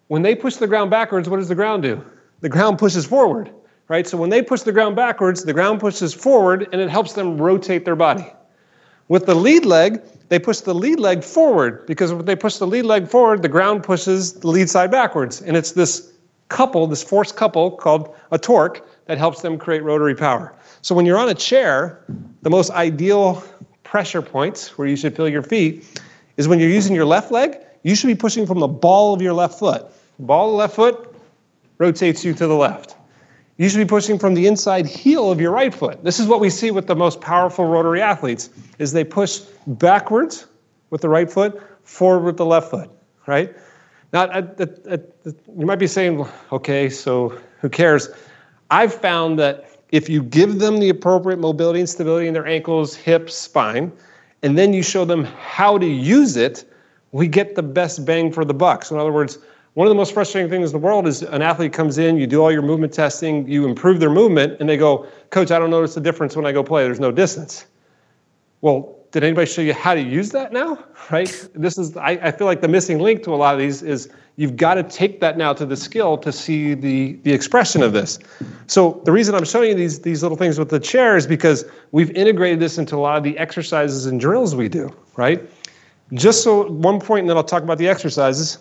When 0.07 0.23
they 0.23 0.37
push 0.37 0.57
the 0.57 0.69
ground 0.69 0.91
backwards, 0.91 1.29
what 1.29 1.39
does 1.39 1.49
the 1.49 1.55
ground 1.57 1.83
do? 1.83 2.05
The 2.41 2.49
ground 2.49 2.79
pushes 2.79 3.07
forward, 3.07 3.51
right? 3.89 4.07
So 4.07 4.17
when 4.17 4.31
they 4.31 4.43
push 4.43 4.63
the 4.63 4.73
ground 4.73 4.97
backwards, 4.97 5.45
the 5.45 5.53
ground 5.53 5.81
pushes 5.81 6.13
forward 6.15 6.69
and 6.73 6.81
it 6.81 6.91
helps 6.91 7.15
them 7.15 7.39
rotate 7.39 7.85
their 7.85 7.97
body. 7.97 8.27
With 9.09 9.27
the 9.27 9.35
lead 9.35 9.65
leg, 9.65 10.03
they 10.29 10.39
push 10.39 10.61
the 10.61 10.75
lead 10.75 10.99
leg 10.99 11.23
forward 11.23 11.87
because 11.87 12.13
when 12.13 12.25
they 12.25 12.37
push 12.37 12.57
the 12.57 12.67
lead 12.67 12.85
leg 12.85 13.09
forward, 13.09 13.43
the 13.43 13.49
ground 13.49 13.85
pushes 13.85 14.35
the 14.35 14.49
lead 14.49 14.69
side 14.69 14.91
backwards. 14.91 15.41
And 15.41 15.57
it's 15.57 15.73
this 15.73 16.13
couple, 16.49 16.87
this 16.87 17.03
force 17.03 17.33
couple 17.33 17.71
called 17.73 18.15
a 18.31 18.39
torque 18.39 18.87
that 19.07 19.19
helps 19.19 19.43
them 19.43 19.59
create 19.59 19.83
rotary 19.83 20.15
power. 20.15 20.55
So 20.83 20.95
when 20.95 21.07
you're 21.07 21.19
on 21.19 21.29
a 21.29 21.35
chair, 21.35 22.05
the 22.43 22.51
most 22.51 22.71
ideal 22.71 23.43
pressure 23.85 24.23
points 24.23 24.77
where 24.77 24.89
you 24.89 24.97
should 24.97 25.17
feel 25.17 25.29
your 25.29 25.43
feet 25.43 26.03
is 26.37 26.49
when 26.49 26.59
you're 26.59 26.71
using 26.71 26.95
your 26.95 27.05
left 27.05 27.31
leg, 27.31 27.57
you 27.83 27.95
should 27.95 28.09
be 28.09 28.17
pushing 28.17 28.47
from 28.47 28.59
the 28.59 28.69
ball 28.69 29.15
of 29.15 29.23
your 29.23 29.33
left 29.33 29.59
foot. 29.59 29.87
Ball 30.19 30.51
of 30.51 30.57
left 30.57 30.75
foot, 30.75 31.16
rotates 31.79 32.25
you 32.25 32.35
to 32.35 32.47
the 32.47 32.55
left. 32.55 32.97
You 33.59 33.69
should 33.69 33.79
be 33.79 33.87
pushing 33.87 34.19
from 34.19 34.35
the 34.35 34.47
inside 34.47 34.87
heel 34.87 35.31
of 35.31 35.41
your 35.41 35.51
right 35.51 35.73
foot. 35.73 36.05
This 36.05 36.21
is 36.21 36.27
what 36.27 36.41
we 36.41 36.51
see 36.51 36.71
with 36.71 36.87
the 36.87 36.97
most 36.97 37.21
powerful 37.21 37.65
rotary 37.65 38.03
athletes 38.03 38.51
is 38.79 38.93
they 38.93 39.05
push 39.05 39.41
backwards 39.67 40.47
with 40.91 41.01
the 41.01 41.09
right 41.09 41.31
foot, 41.31 41.61
forward 41.83 42.25
with 42.25 42.37
the 42.37 42.45
left 42.45 42.71
foot, 42.71 42.91
right? 43.27 43.55
Now, 44.13 44.27
you 44.37 45.67
might 45.67 45.79
be 45.79 45.87
saying, 45.87 46.27
okay, 46.53 46.91
so 46.91 47.39
who 47.61 47.69
cares? 47.69 48.09
I've 48.71 48.95
found 48.95 49.39
that 49.39 49.79
if 49.91 50.09
you 50.09 50.23
give 50.23 50.59
them 50.59 50.79
the 50.79 50.89
appropriate 50.91 51.39
mobility 51.39 51.81
and 51.81 51.89
stability 51.89 52.27
in 52.27 52.35
their 52.35 52.47
ankles, 52.47 52.95
hips, 52.95 53.35
spine, 53.35 53.93
and 54.43 54.59
then 54.59 54.73
you 54.73 54.83
show 54.83 55.05
them 55.05 55.25
how 55.25 55.79
to 55.79 55.87
use 55.87 56.37
it, 56.37 56.71
we 57.13 57.27
get 57.27 57.55
the 57.55 57.63
best 57.63 58.05
bang 58.05 58.33
for 58.33 58.45
the 58.45 58.55
buck. 58.55 58.85
So, 58.85 58.95
in 58.95 59.01
other 59.01 59.13
words, 59.13 59.39
one 59.77 59.87
of 59.87 59.91
the 59.91 59.95
most 59.95 60.15
frustrating 60.15 60.49
things 60.49 60.73
in 60.73 60.81
the 60.81 60.87
world 60.87 61.07
is 61.07 61.21
an 61.21 61.43
athlete 61.43 61.75
comes 61.75 61.99
in, 61.99 62.17
you 62.17 62.27
do 62.27 62.41
all 62.41 62.51
your 62.51 62.63
movement 62.63 62.95
testing, 62.95 63.47
you 63.47 63.67
improve 63.67 64.01
their 64.01 64.09
movement, 64.09 64.57
and 64.59 64.67
they 64.67 64.79
go, 64.79 65.07
Coach, 65.29 65.51
I 65.51 65.59
don't 65.59 65.69
notice 65.69 65.95
the 65.95 66.01
difference 66.01 66.35
when 66.35 66.47
I 66.47 66.53
go 66.53 66.65
play. 66.65 66.85
There's 66.85 66.99
no 66.99 67.13
distance. 67.13 67.67
Well, 68.63 68.97
did 69.11 69.23
anybody 69.23 69.45
show 69.45 69.61
you 69.61 69.75
how 69.75 69.93
to 69.93 70.01
use 70.01 70.31
that 70.31 70.53
now? 70.53 70.83
Right? 71.11 71.49
This 71.55 71.79
is, 71.79 71.97
I, 71.97 72.13
I 72.21 72.33
feel 72.33 72.49
like 72.49 72.63
the 72.63 72.69
missing 72.69 72.99
link 72.99 73.23
to 73.25 73.35
a 73.35 73.37
lot 73.37 73.55
of 73.55 73.61
these 73.61 73.81
is 73.81 74.09
you've 74.35 74.57
got 74.57 74.75
to 74.75 74.83
take 74.83 75.21
that 75.21 75.39
now 75.39 75.53
to 75.53 75.65
the 75.65 75.77
skill 75.77 76.19
to 76.19 76.33
see 76.33 76.75
the, 76.75 77.13
the 77.23 77.33
expression 77.33 77.81
of 77.83 77.93
this. 77.93 78.19
So 78.67 79.01
the 79.05 79.13
reason 79.13 79.35
I'm 79.35 79.45
showing 79.45 79.69
you 79.69 79.75
these, 79.77 80.01
these 80.01 80.23
little 80.23 80.39
things 80.39 80.59
with 80.59 80.71
the 80.71 80.81
chair 80.81 81.17
is 81.17 81.27
because 81.27 81.65
we've 81.93 82.11
integrated 82.13 82.59
this 82.59 82.79
into 82.79 82.97
a 82.97 82.99
lot 82.99 83.19
of 83.19 83.23
the 83.23 83.39
exercises 83.39 84.07
and 84.07 84.19
drills 84.19 84.57
we 84.57 84.69
do, 84.69 84.91
right? 85.17 85.49
Just 86.15 86.43
so 86.43 86.67
one 86.69 86.99
point, 86.99 87.21
and 87.21 87.31
then 87.31 87.37
I'll 87.37 87.45
talk 87.45 87.63
about 87.63 87.79
the 87.79 87.89
exercises. 87.89 88.59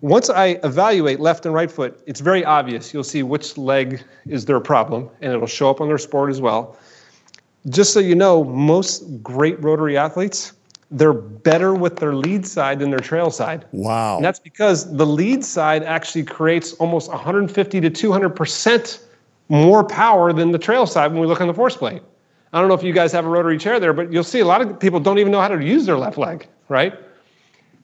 Once 0.00 0.28
I 0.28 0.58
evaluate 0.62 1.20
left 1.20 1.46
and 1.46 1.54
right 1.54 1.70
foot, 1.70 2.00
it's 2.06 2.20
very 2.20 2.44
obvious. 2.44 2.92
You'll 2.92 3.04
see 3.04 3.22
which 3.22 3.56
leg 3.56 4.02
is 4.26 4.44
their 4.44 4.60
problem, 4.60 5.08
and 5.20 5.32
it'll 5.32 5.46
show 5.46 5.70
up 5.70 5.80
on 5.80 5.88
their 5.88 5.98
sport 5.98 6.30
as 6.30 6.40
well 6.40 6.76
just 7.68 7.92
so 7.92 8.00
you 8.00 8.14
know, 8.14 8.44
most 8.44 9.22
great 9.22 9.60
rotary 9.62 9.96
athletes, 9.96 10.52
they're 10.90 11.12
better 11.12 11.74
with 11.74 11.96
their 11.96 12.14
lead 12.14 12.46
side 12.46 12.78
than 12.78 12.90
their 12.90 13.00
trail 13.00 13.30
side. 13.30 13.64
Wow. 13.72 14.16
And 14.16 14.24
that's 14.24 14.38
because 14.38 14.96
the 14.96 15.06
lead 15.06 15.44
side 15.44 15.82
actually 15.82 16.24
creates 16.24 16.74
almost 16.74 17.10
150 17.10 17.80
to 17.80 17.90
200% 17.90 19.02
more 19.48 19.84
power 19.84 20.32
than 20.32 20.52
the 20.52 20.58
trail 20.58 20.86
side 20.86 21.10
when 21.10 21.20
we 21.20 21.26
look 21.26 21.40
on 21.40 21.48
the 21.48 21.54
force 21.54 21.76
plate. 21.76 22.02
I 22.52 22.60
don't 22.60 22.68
know 22.68 22.74
if 22.74 22.82
you 22.82 22.92
guys 22.92 23.10
have 23.12 23.26
a 23.26 23.28
rotary 23.28 23.58
chair 23.58 23.80
there, 23.80 23.92
but 23.92 24.12
you'll 24.12 24.24
see 24.24 24.40
a 24.40 24.44
lot 24.44 24.60
of 24.60 24.78
people 24.78 25.00
don't 25.00 25.18
even 25.18 25.32
know 25.32 25.40
how 25.40 25.48
to 25.48 25.62
use 25.62 25.86
their 25.86 25.98
left 25.98 26.18
leg, 26.18 26.46
right? 26.68 26.94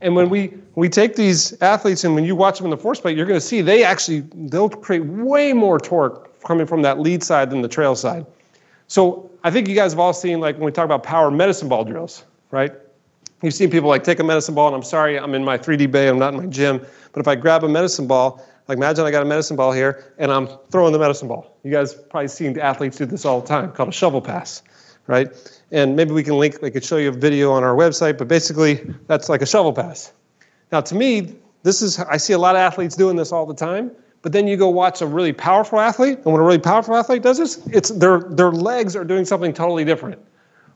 And 0.02 0.14
when 0.16 0.28
we 0.28 0.52
we 0.74 0.88
take 0.88 1.16
these 1.16 1.60
athletes 1.62 2.04
and 2.04 2.14
when 2.14 2.24
you 2.24 2.34
watch 2.36 2.58
them 2.58 2.66
in 2.66 2.70
the 2.70 2.76
force 2.76 3.00
plate, 3.00 3.16
you're 3.16 3.26
going 3.26 3.40
to 3.40 3.46
see 3.46 3.62
they 3.62 3.84
actually 3.84 4.20
they'll 4.34 4.68
create 4.68 5.04
way 5.04 5.52
more 5.52 5.78
torque 5.78 6.40
coming 6.42 6.66
from 6.66 6.82
that 6.82 6.98
lead 6.98 7.22
side 7.22 7.50
than 7.50 7.62
the 7.62 7.68
trail 7.68 7.94
side. 7.94 8.26
So 8.88 9.30
I 9.44 9.50
think 9.50 9.68
you 9.68 9.74
guys 9.74 9.92
have 9.92 10.00
all 10.00 10.12
seen, 10.12 10.40
like, 10.40 10.56
when 10.56 10.64
we 10.64 10.72
talk 10.72 10.84
about 10.84 11.02
power 11.02 11.30
medicine 11.30 11.68
ball 11.68 11.84
drills, 11.84 12.24
right? 12.50 12.72
You've 13.42 13.54
seen 13.54 13.70
people 13.70 13.88
like 13.88 14.04
take 14.04 14.20
a 14.20 14.24
medicine 14.24 14.54
ball, 14.54 14.68
and 14.68 14.76
I'm 14.76 14.82
sorry, 14.82 15.18
I'm 15.18 15.34
in 15.34 15.44
my 15.44 15.58
3D 15.58 15.90
bay, 15.90 16.08
I'm 16.08 16.18
not 16.18 16.34
in 16.34 16.40
my 16.40 16.46
gym, 16.46 16.84
but 17.12 17.20
if 17.20 17.26
I 17.26 17.34
grab 17.34 17.64
a 17.64 17.68
medicine 17.68 18.06
ball, 18.06 18.44
like 18.68 18.78
imagine 18.78 19.04
I 19.04 19.10
got 19.10 19.22
a 19.22 19.26
medicine 19.26 19.56
ball 19.56 19.72
here, 19.72 20.12
and 20.18 20.30
I'm 20.30 20.48
throwing 20.70 20.92
the 20.92 20.98
medicine 20.98 21.26
ball. 21.26 21.58
You 21.64 21.72
guys 21.72 21.94
probably 21.94 22.28
seen 22.28 22.58
athletes 22.58 22.98
do 22.98 23.06
this 23.06 23.24
all 23.24 23.40
the 23.40 23.48
time, 23.48 23.72
called 23.72 23.88
a 23.88 23.92
shovel 23.92 24.20
pass, 24.20 24.62
right? 25.06 25.28
And 25.72 25.96
maybe 25.96 26.12
we 26.12 26.22
can 26.22 26.38
link, 26.38 26.62
I 26.62 26.70
could 26.70 26.84
show 26.84 26.98
you 26.98 27.08
a 27.08 27.12
video 27.12 27.50
on 27.50 27.64
our 27.64 27.74
website, 27.74 28.18
but 28.18 28.28
basically 28.28 28.74
that's 29.06 29.28
like 29.30 29.40
a 29.40 29.46
shovel 29.46 29.72
pass. 29.72 30.12
Now, 30.70 30.82
to 30.82 30.94
me, 30.94 31.34
this 31.62 31.80
is, 31.80 31.98
I 31.98 32.18
see 32.18 32.34
a 32.34 32.38
lot 32.38 32.54
of 32.54 32.60
athletes 32.60 32.94
doing 32.94 33.16
this 33.16 33.32
all 33.32 33.46
the 33.46 33.54
time, 33.54 33.90
but 34.20 34.32
then 34.32 34.46
you 34.46 34.56
go 34.56 34.68
watch 34.68 35.00
a 35.00 35.06
really 35.06 35.32
powerful 35.32 35.80
athlete, 35.80 36.18
and 36.18 36.26
when 36.26 36.40
a 36.40 36.44
really 36.44 36.58
powerful 36.58 36.94
athlete 36.94 37.22
does 37.22 37.38
this, 37.38 37.66
it's 37.68 37.88
their, 37.88 38.20
their 38.20 38.52
legs 38.52 38.94
are 38.94 39.04
doing 39.04 39.24
something 39.24 39.52
totally 39.52 39.84
different. 39.84 40.20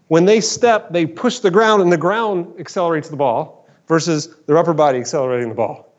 When 0.09 0.25
they 0.25 0.41
step, 0.41 0.93
they 0.93 1.05
push 1.05 1.41
the 1.41 1.51
ground, 1.51 1.83
and 1.83 1.93
the 1.93 1.99
ground 1.99 2.55
accelerates 2.59 3.09
the 3.09 3.17
ball 3.17 3.69
versus 3.89 4.35
their 4.47 4.57
upper 4.57 4.75
body 4.75 4.99
accelerating 4.99 5.51
the 5.51 5.55
ball. 5.55 5.93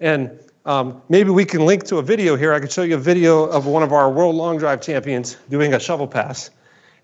And 0.00 0.38
um, 0.64 1.02
maybe 1.08 1.30
we 1.30 1.44
can 1.44 1.66
link 1.66 1.84
to 1.84 1.98
a 1.98 2.02
video 2.02 2.36
here. 2.36 2.52
I 2.52 2.60
could 2.60 2.70
show 2.70 2.82
you 2.82 2.94
a 2.94 2.98
video 2.98 3.44
of 3.44 3.66
one 3.66 3.82
of 3.82 3.92
our 3.92 4.10
world 4.10 4.36
long 4.36 4.58
drive 4.58 4.80
champions 4.80 5.36
doing 5.50 5.74
a 5.74 5.80
shovel 5.80 6.06
pass. 6.06 6.50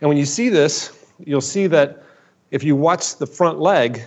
And 0.01 0.09
when 0.09 0.17
you 0.17 0.25
see 0.25 0.49
this, 0.49 1.00
you'll 1.27 1.41
see 1.41 1.67
that 1.69 2.03
if 2.51 2.63
you 2.65 2.77
watch 2.77 3.17
the 3.17 3.27
front 3.27 3.61
leg, 3.61 4.03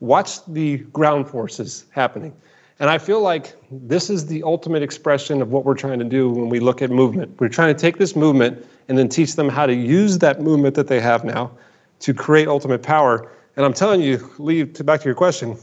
watch 0.00 0.44
the 0.46 0.78
ground 0.78 1.28
forces 1.28 1.86
happening. 1.90 2.34
And 2.78 2.90
I 2.90 2.98
feel 2.98 3.22
like 3.22 3.56
this 3.70 4.10
is 4.10 4.26
the 4.26 4.42
ultimate 4.42 4.82
expression 4.82 5.40
of 5.40 5.50
what 5.50 5.64
we're 5.64 5.76
trying 5.76 5.98
to 5.98 6.04
do 6.04 6.28
when 6.28 6.50
we 6.50 6.60
look 6.60 6.82
at 6.82 6.90
movement. 6.90 7.40
We're 7.40 7.48
trying 7.48 7.74
to 7.74 7.80
take 7.80 7.96
this 7.96 8.14
movement 8.14 8.66
and 8.88 8.98
then 8.98 9.08
teach 9.08 9.34
them 9.34 9.48
how 9.48 9.66
to 9.66 9.74
use 9.74 10.18
that 10.18 10.42
movement 10.42 10.74
that 10.74 10.86
they 10.86 11.00
have 11.00 11.24
now 11.24 11.50
to 12.00 12.12
create 12.12 12.48
ultimate 12.48 12.82
power. 12.82 13.30
And 13.56 13.64
I'm 13.64 13.72
telling 13.72 14.02
you, 14.02 14.30
Lee, 14.38 14.66
to 14.66 14.84
back 14.84 15.00
to 15.00 15.06
your 15.06 15.14
question, 15.14 15.56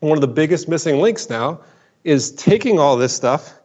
one 0.00 0.16
of 0.16 0.22
the 0.22 0.28
biggest 0.28 0.66
missing 0.66 1.00
links 1.00 1.28
now 1.28 1.60
is 2.04 2.32
taking 2.32 2.78
all 2.78 2.96
this 2.96 3.14
stuff 3.14 3.58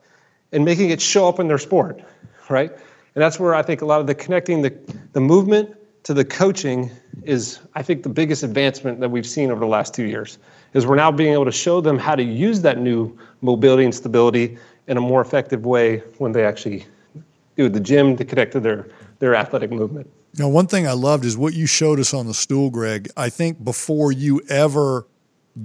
and 0.52 0.66
making 0.66 0.90
it 0.90 1.02
show 1.02 1.30
up 1.30 1.40
in 1.40 1.48
their 1.48 1.58
sport, 1.58 2.02
right? 2.50 2.72
And 2.72 3.22
that's 3.22 3.40
where 3.40 3.56
I 3.56 3.62
think 3.62 3.82
a 3.82 3.86
lot 3.86 4.02
of 4.02 4.08
the 4.08 4.16
connecting 4.16 4.62
the, 4.62 4.74
the 5.14 5.22
movement 5.22 5.76
to 6.04 6.14
the 6.14 6.26
coaching 6.26 6.92
is, 7.24 7.60
I 7.76 7.84
think, 7.84 8.04
the 8.04 8.10
biggest 8.10 8.44
advancement 8.44 9.00
that 9.00 9.10
we've 9.10 9.26
seen 9.26 9.52
over 9.52 9.60
the 9.60 9.68
last 9.68 9.94
two 9.94 10.06
years 10.06 10.38
is 10.74 10.86
we're 10.86 10.96
now 10.96 11.12
being 11.12 11.34
able 11.34 11.46
to 11.46 11.52
show 11.52 11.82
them 11.82 11.98
how 11.98 12.16
to 12.16 12.24
use 12.24 12.62
that 12.62 12.80
new 12.80 13.18
mobility 13.42 13.84
and 13.84 13.94
stability 13.94 14.58
in 14.88 14.98
a 14.98 15.02
more 15.02 15.22
effective 15.22 15.66
way 15.66 16.00
when 16.18 16.32
they 16.32 16.46
actually 16.46 16.86
do 17.58 17.70
the 17.70 17.80
gym 17.80 18.16
to 18.18 18.26
connect 18.26 18.54
to 18.54 18.60
their, 18.60 18.88
their 19.20 19.36
athletic 19.36 19.72
movement. 19.72 20.10
Now, 20.38 20.48
one 20.48 20.68
thing 20.68 20.88
I 20.88 20.94
loved 20.94 21.26
is 21.26 21.38
what 21.38 21.54
you 21.54 21.66
showed 21.66 22.00
us 22.00 22.14
on 22.14 22.28
the 22.28 22.34
stool, 22.34 22.70
Greg. 22.70 23.10
I 23.18 23.30
think 23.30 23.64
before 23.64 24.12
you 24.12 24.42
ever 24.50 25.08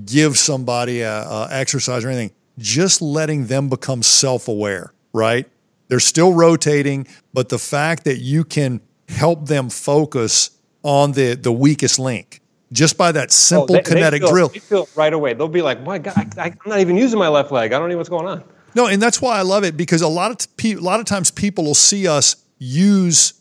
give 0.04 0.36
somebody 0.38 1.02
a, 1.02 1.20
a 1.22 1.48
exercise 1.50 2.04
or 2.04 2.08
anything, 2.08 2.32
just 2.58 3.02
letting 3.02 3.46
them 3.46 3.68
become 3.68 4.02
self-aware, 4.02 4.92
right? 5.12 5.48
They're 5.88 6.00
still 6.00 6.32
rotating, 6.32 7.06
but 7.32 7.50
the 7.50 7.58
fact 7.58 8.04
that 8.04 8.18
you 8.18 8.44
can 8.44 8.80
help 9.08 9.46
them 9.46 9.70
focus 9.70 10.50
on 10.82 11.12
the 11.12 11.34
the 11.34 11.52
weakest 11.52 11.98
link 11.98 12.40
just 12.72 12.98
by 12.98 13.12
that 13.12 13.30
simple 13.30 13.76
oh, 13.76 13.78
they, 13.78 13.82
kinetic 13.82 14.20
they 14.20 14.26
feel, 14.26 14.34
drill. 14.34 14.48
They 14.48 14.58
feel 14.58 14.88
right 14.96 15.12
away. 15.12 15.34
They'll 15.34 15.48
be 15.48 15.62
like, 15.62 15.82
"My 15.82 15.98
God, 15.98 16.36
I, 16.36 16.48
am 16.48 16.58
not 16.66 16.80
even 16.80 16.96
using 16.96 17.18
my 17.18 17.28
left 17.28 17.52
leg. 17.52 17.72
I 17.72 17.78
don't 17.78 17.88
know 17.88 17.96
what's 17.96 18.08
going 18.08 18.26
on." 18.26 18.44
No, 18.74 18.86
and 18.86 19.00
that's 19.00 19.22
why 19.22 19.38
I 19.38 19.42
love 19.42 19.64
it 19.64 19.76
because 19.76 20.02
a 20.02 20.08
lot 20.08 20.30
of 20.30 20.56
t- 20.56 20.72
a 20.72 20.80
lot 20.80 21.00
of 21.00 21.06
times 21.06 21.30
people 21.30 21.64
will 21.64 21.74
see 21.74 22.08
us 22.08 22.36
use 22.58 23.34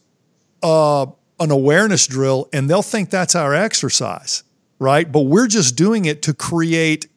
uh, 0.62 1.08
an 1.40 1.52
awareness 1.52 2.08
drill 2.08 2.48
and 2.54 2.70
they'll 2.70 2.82
think 2.82 3.10
that's 3.10 3.36
our 3.36 3.54
exercise, 3.54 4.44
right? 4.80 5.12
But 5.12 5.22
we're 5.22 5.48
just 5.48 5.76
doing 5.76 6.06
it 6.06 6.22
to 6.24 6.34
create 6.34 7.08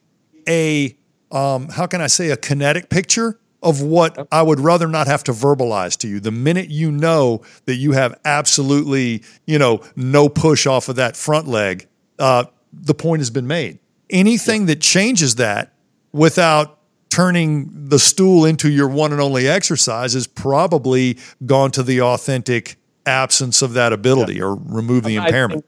a 0.47 0.97
um, 1.31 1.69
how 1.69 1.85
can 1.85 2.01
I 2.01 2.07
say 2.07 2.31
a 2.31 2.37
kinetic 2.37 2.89
picture 2.89 3.39
of 3.67 3.81
what 3.81 4.29
I 4.31 4.41
would 4.41 4.61
rather 4.61 4.87
not 4.87 5.07
have 5.07 5.25
to 5.25 5.33
verbalize 5.33 5.97
to 5.97 6.07
you. 6.07 6.21
The 6.21 6.31
minute 6.31 6.69
you 6.69 6.89
know 6.89 7.41
that 7.65 7.75
you 7.75 7.91
have 7.91 8.17
absolutely, 8.23 9.23
you 9.45 9.59
know, 9.59 9.83
no 9.97 10.29
push 10.29 10.65
off 10.65 10.87
of 10.87 10.95
that 10.95 11.17
front 11.17 11.49
leg, 11.49 11.85
uh, 12.17 12.45
the 12.71 12.93
point 12.93 13.19
has 13.19 13.29
been 13.29 13.45
made. 13.45 13.79
Anything 14.09 14.61
yeah. 14.61 14.67
that 14.67 14.81
changes 14.81 15.35
that 15.35 15.73
without 16.13 16.79
turning 17.09 17.89
the 17.89 17.99
stool 17.99 18.45
into 18.45 18.69
your 18.69 18.87
one 18.87 19.11
and 19.11 19.19
only 19.19 19.49
exercise 19.49 20.15
is 20.15 20.27
probably 20.27 21.17
gone 21.45 21.71
to 21.71 21.83
the 21.83 22.01
authentic 22.01 22.77
absence 23.05 23.61
of 23.61 23.73
that 23.73 23.91
ability 23.91 24.35
yeah. 24.35 24.43
or 24.43 24.55
remove 24.55 25.03
the 25.03 25.17
impairment. 25.17 25.65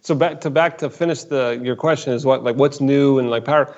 so 0.00 0.14
back 0.14 0.40
to 0.40 0.50
back 0.50 0.78
to 0.78 0.88
finish 0.88 1.24
the 1.24 1.60
your 1.62 1.74
question 1.74 2.12
is 2.12 2.24
what 2.24 2.44
like 2.44 2.54
what's 2.54 2.80
new 2.80 3.18
and 3.18 3.30
like 3.30 3.44
power. 3.44 3.74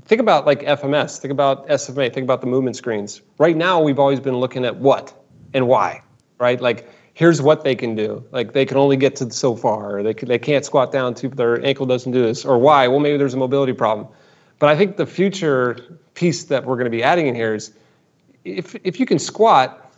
Think 0.00 0.20
about 0.20 0.46
like 0.46 0.62
FMS. 0.62 1.18
Think 1.18 1.32
about 1.32 1.66
SMA. 1.78 2.10
Think 2.10 2.24
about 2.24 2.40
the 2.40 2.46
movement 2.46 2.76
screens. 2.76 3.20
Right 3.38 3.56
now, 3.56 3.80
we've 3.80 3.98
always 3.98 4.20
been 4.20 4.36
looking 4.36 4.64
at 4.64 4.76
what 4.76 5.12
and 5.52 5.68
why. 5.68 6.02
Right, 6.38 6.60
like 6.60 6.88
here's 7.14 7.42
what 7.42 7.62
they 7.62 7.74
can 7.74 7.94
do. 7.94 8.24
Like 8.32 8.52
they 8.52 8.64
can 8.64 8.76
only 8.76 8.96
get 8.96 9.16
to 9.16 9.30
so 9.30 9.54
far, 9.54 9.98
or 9.98 10.02
they, 10.02 10.14
can, 10.14 10.28
they 10.28 10.38
can't 10.38 10.64
squat 10.64 10.92
down 10.92 11.14
to 11.16 11.28
their 11.28 11.64
ankle 11.64 11.86
doesn't 11.86 12.12
do 12.12 12.22
this, 12.22 12.44
or 12.44 12.58
why? 12.58 12.88
Well, 12.88 13.00
maybe 13.00 13.16
there's 13.16 13.34
a 13.34 13.38
mobility 13.38 13.72
problem. 13.72 14.08
But 14.58 14.68
I 14.68 14.76
think 14.76 14.96
the 14.96 15.06
future 15.06 15.98
piece 16.14 16.44
that 16.44 16.64
we're 16.64 16.76
going 16.76 16.84
to 16.84 16.90
be 16.90 17.02
adding 17.02 17.26
in 17.26 17.34
here 17.34 17.54
is 17.54 17.72
if, 18.44 18.74
if 18.84 18.98
you 18.98 19.06
can 19.06 19.18
squat, 19.18 19.92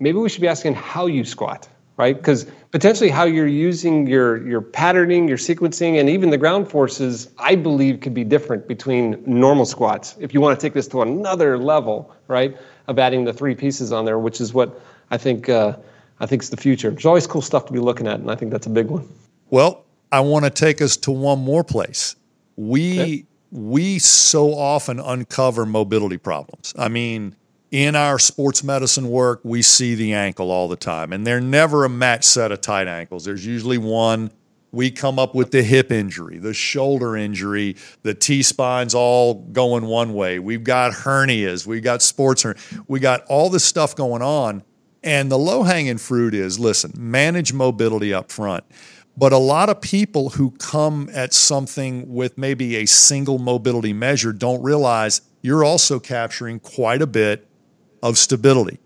maybe 0.00 0.18
we 0.18 0.28
should 0.28 0.40
be 0.40 0.48
asking 0.48 0.74
how 0.74 1.06
you 1.06 1.24
squat, 1.24 1.68
right? 2.00 2.16
Because 2.16 2.46
potentially 2.70 3.10
how 3.10 3.24
you're 3.24 3.46
using 3.46 4.06
your, 4.06 4.48
your 4.48 4.62
patterning, 4.62 5.28
your 5.28 5.36
sequencing, 5.36 6.00
and 6.00 6.08
even 6.08 6.30
the 6.30 6.38
ground 6.38 6.66
forces, 6.66 7.28
I 7.36 7.56
believe 7.56 8.00
could 8.00 8.14
be 8.14 8.24
different 8.24 8.66
between 8.66 9.22
normal 9.26 9.66
squats. 9.66 10.16
If 10.18 10.32
you 10.32 10.40
want 10.40 10.58
to 10.58 10.66
take 10.66 10.72
this 10.72 10.88
to 10.88 11.02
another 11.02 11.58
level, 11.58 12.10
right, 12.26 12.56
of 12.88 12.98
adding 12.98 13.24
the 13.26 13.34
three 13.34 13.54
pieces 13.54 13.92
on 13.92 14.06
there, 14.06 14.18
which 14.18 14.40
is 14.40 14.54
what 14.54 14.80
I 15.10 15.18
think 15.18 15.50
uh, 15.50 15.76
I 16.20 16.26
think 16.26 16.42
is 16.42 16.48
the 16.48 16.56
future. 16.56 16.90
There's 16.90 17.04
always 17.04 17.26
cool 17.26 17.42
stuff 17.42 17.66
to 17.66 17.72
be 17.72 17.80
looking 17.80 18.08
at, 18.08 18.18
and 18.20 18.30
I 18.30 18.34
think 18.34 18.50
that's 18.50 18.66
a 18.66 18.70
big 18.70 18.86
one. 18.86 19.06
Well, 19.50 19.84
I 20.10 20.20
want 20.20 20.46
to 20.46 20.50
take 20.50 20.80
us 20.80 20.96
to 20.98 21.10
one 21.10 21.40
more 21.40 21.62
place. 21.62 22.16
We 22.56 23.00
okay. 23.00 23.24
we 23.50 23.98
so 23.98 24.54
often 24.54 25.00
uncover 25.00 25.66
mobility 25.66 26.16
problems. 26.16 26.72
I 26.78 26.88
mean, 26.88 27.36
in 27.70 27.94
our 27.96 28.18
sports 28.18 28.64
medicine 28.64 29.08
work, 29.08 29.40
we 29.44 29.62
see 29.62 29.94
the 29.94 30.12
ankle 30.12 30.50
all 30.50 30.68
the 30.68 30.76
time, 30.76 31.12
and 31.12 31.26
they're 31.26 31.40
never 31.40 31.84
a 31.84 31.88
match 31.88 32.24
set 32.24 32.52
of 32.52 32.60
tight 32.60 32.88
ankles. 32.88 33.24
There's 33.24 33.46
usually 33.46 33.78
one. 33.78 34.30
We 34.72 34.90
come 34.92 35.18
up 35.18 35.34
with 35.34 35.50
the 35.50 35.62
hip 35.62 35.90
injury, 35.90 36.38
the 36.38 36.54
shoulder 36.54 37.16
injury, 37.16 37.76
the 38.02 38.14
T 38.14 38.42
spine's 38.42 38.94
all 38.94 39.34
going 39.34 39.86
one 39.86 40.14
way. 40.14 40.38
We've 40.38 40.62
got 40.62 40.92
hernias, 40.92 41.66
we've 41.66 41.82
got 41.82 42.02
sports, 42.02 42.46
we 42.86 43.00
got 43.00 43.24
all 43.26 43.50
this 43.50 43.64
stuff 43.64 43.96
going 43.96 44.22
on 44.22 44.62
And 45.02 45.30
the 45.30 45.38
low 45.38 45.62
hanging 45.62 45.98
fruit 45.98 46.34
is 46.34 46.58
listen, 46.58 46.92
manage 46.96 47.52
mobility 47.52 48.12
up 48.12 48.30
front. 48.30 48.64
But 49.16 49.32
a 49.32 49.38
lot 49.38 49.68
of 49.68 49.80
people 49.80 50.30
who 50.30 50.52
come 50.52 51.10
at 51.12 51.32
something 51.34 52.12
with 52.12 52.38
maybe 52.38 52.76
a 52.76 52.86
single 52.86 53.38
mobility 53.38 53.92
measure 53.92 54.32
don't 54.32 54.62
realize 54.62 55.22
you're 55.42 55.64
also 55.64 55.98
capturing 55.98 56.60
quite 56.60 57.02
a 57.02 57.06
bit 57.06 57.46
of 58.02 58.18
stability. 58.18 58.78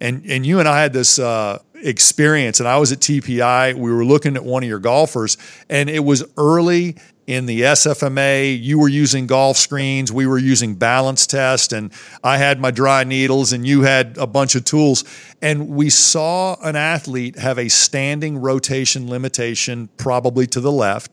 And, 0.00 0.24
and 0.26 0.44
you 0.44 0.58
and 0.58 0.68
I 0.68 0.82
had 0.82 0.92
this 0.92 1.18
uh, 1.18 1.58
experience, 1.74 2.60
and 2.60 2.68
I 2.68 2.78
was 2.78 2.92
at 2.92 2.98
TPI. 2.98 3.74
We 3.74 3.92
were 3.92 4.04
looking 4.04 4.36
at 4.36 4.44
one 4.44 4.62
of 4.62 4.68
your 4.68 4.78
golfers, 4.78 5.38
and 5.70 5.88
it 5.88 6.04
was 6.04 6.24
early 6.36 6.96
in 7.26 7.46
the 7.46 7.62
SFMA. 7.62 8.60
You 8.60 8.78
were 8.78 8.88
using 8.88 9.26
golf 9.26 9.56
screens, 9.56 10.12
we 10.12 10.26
were 10.26 10.38
using 10.38 10.74
balance 10.74 11.26
test, 11.26 11.72
and 11.72 11.92
I 12.22 12.38
had 12.38 12.60
my 12.60 12.70
dry 12.70 13.04
needles, 13.04 13.52
and 13.52 13.66
you 13.66 13.82
had 13.82 14.16
a 14.18 14.26
bunch 14.26 14.54
of 14.54 14.64
tools. 14.64 15.04
And 15.42 15.70
we 15.70 15.90
saw 15.90 16.56
an 16.62 16.76
athlete 16.76 17.36
have 17.36 17.58
a 17.58 17.68
standing 17.68 18.38
rotation 18.38 19.08
limitation, 19.08 19.88
probably 19.96 20.46
to 20.48 20.60
the 20.60 20.72
left. 20.72 21.10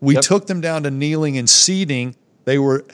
We 0.00 0.14
yep. 0.14 0.22
took 0.22 0.46
them 0.46 0.60
down 0.60 0.84
to 0.84 0.90
kneeling 0.90 1.36
and 1.36 1.48
seating. 1.48 2.16
They 2.44 2.58
were 2.58 2.84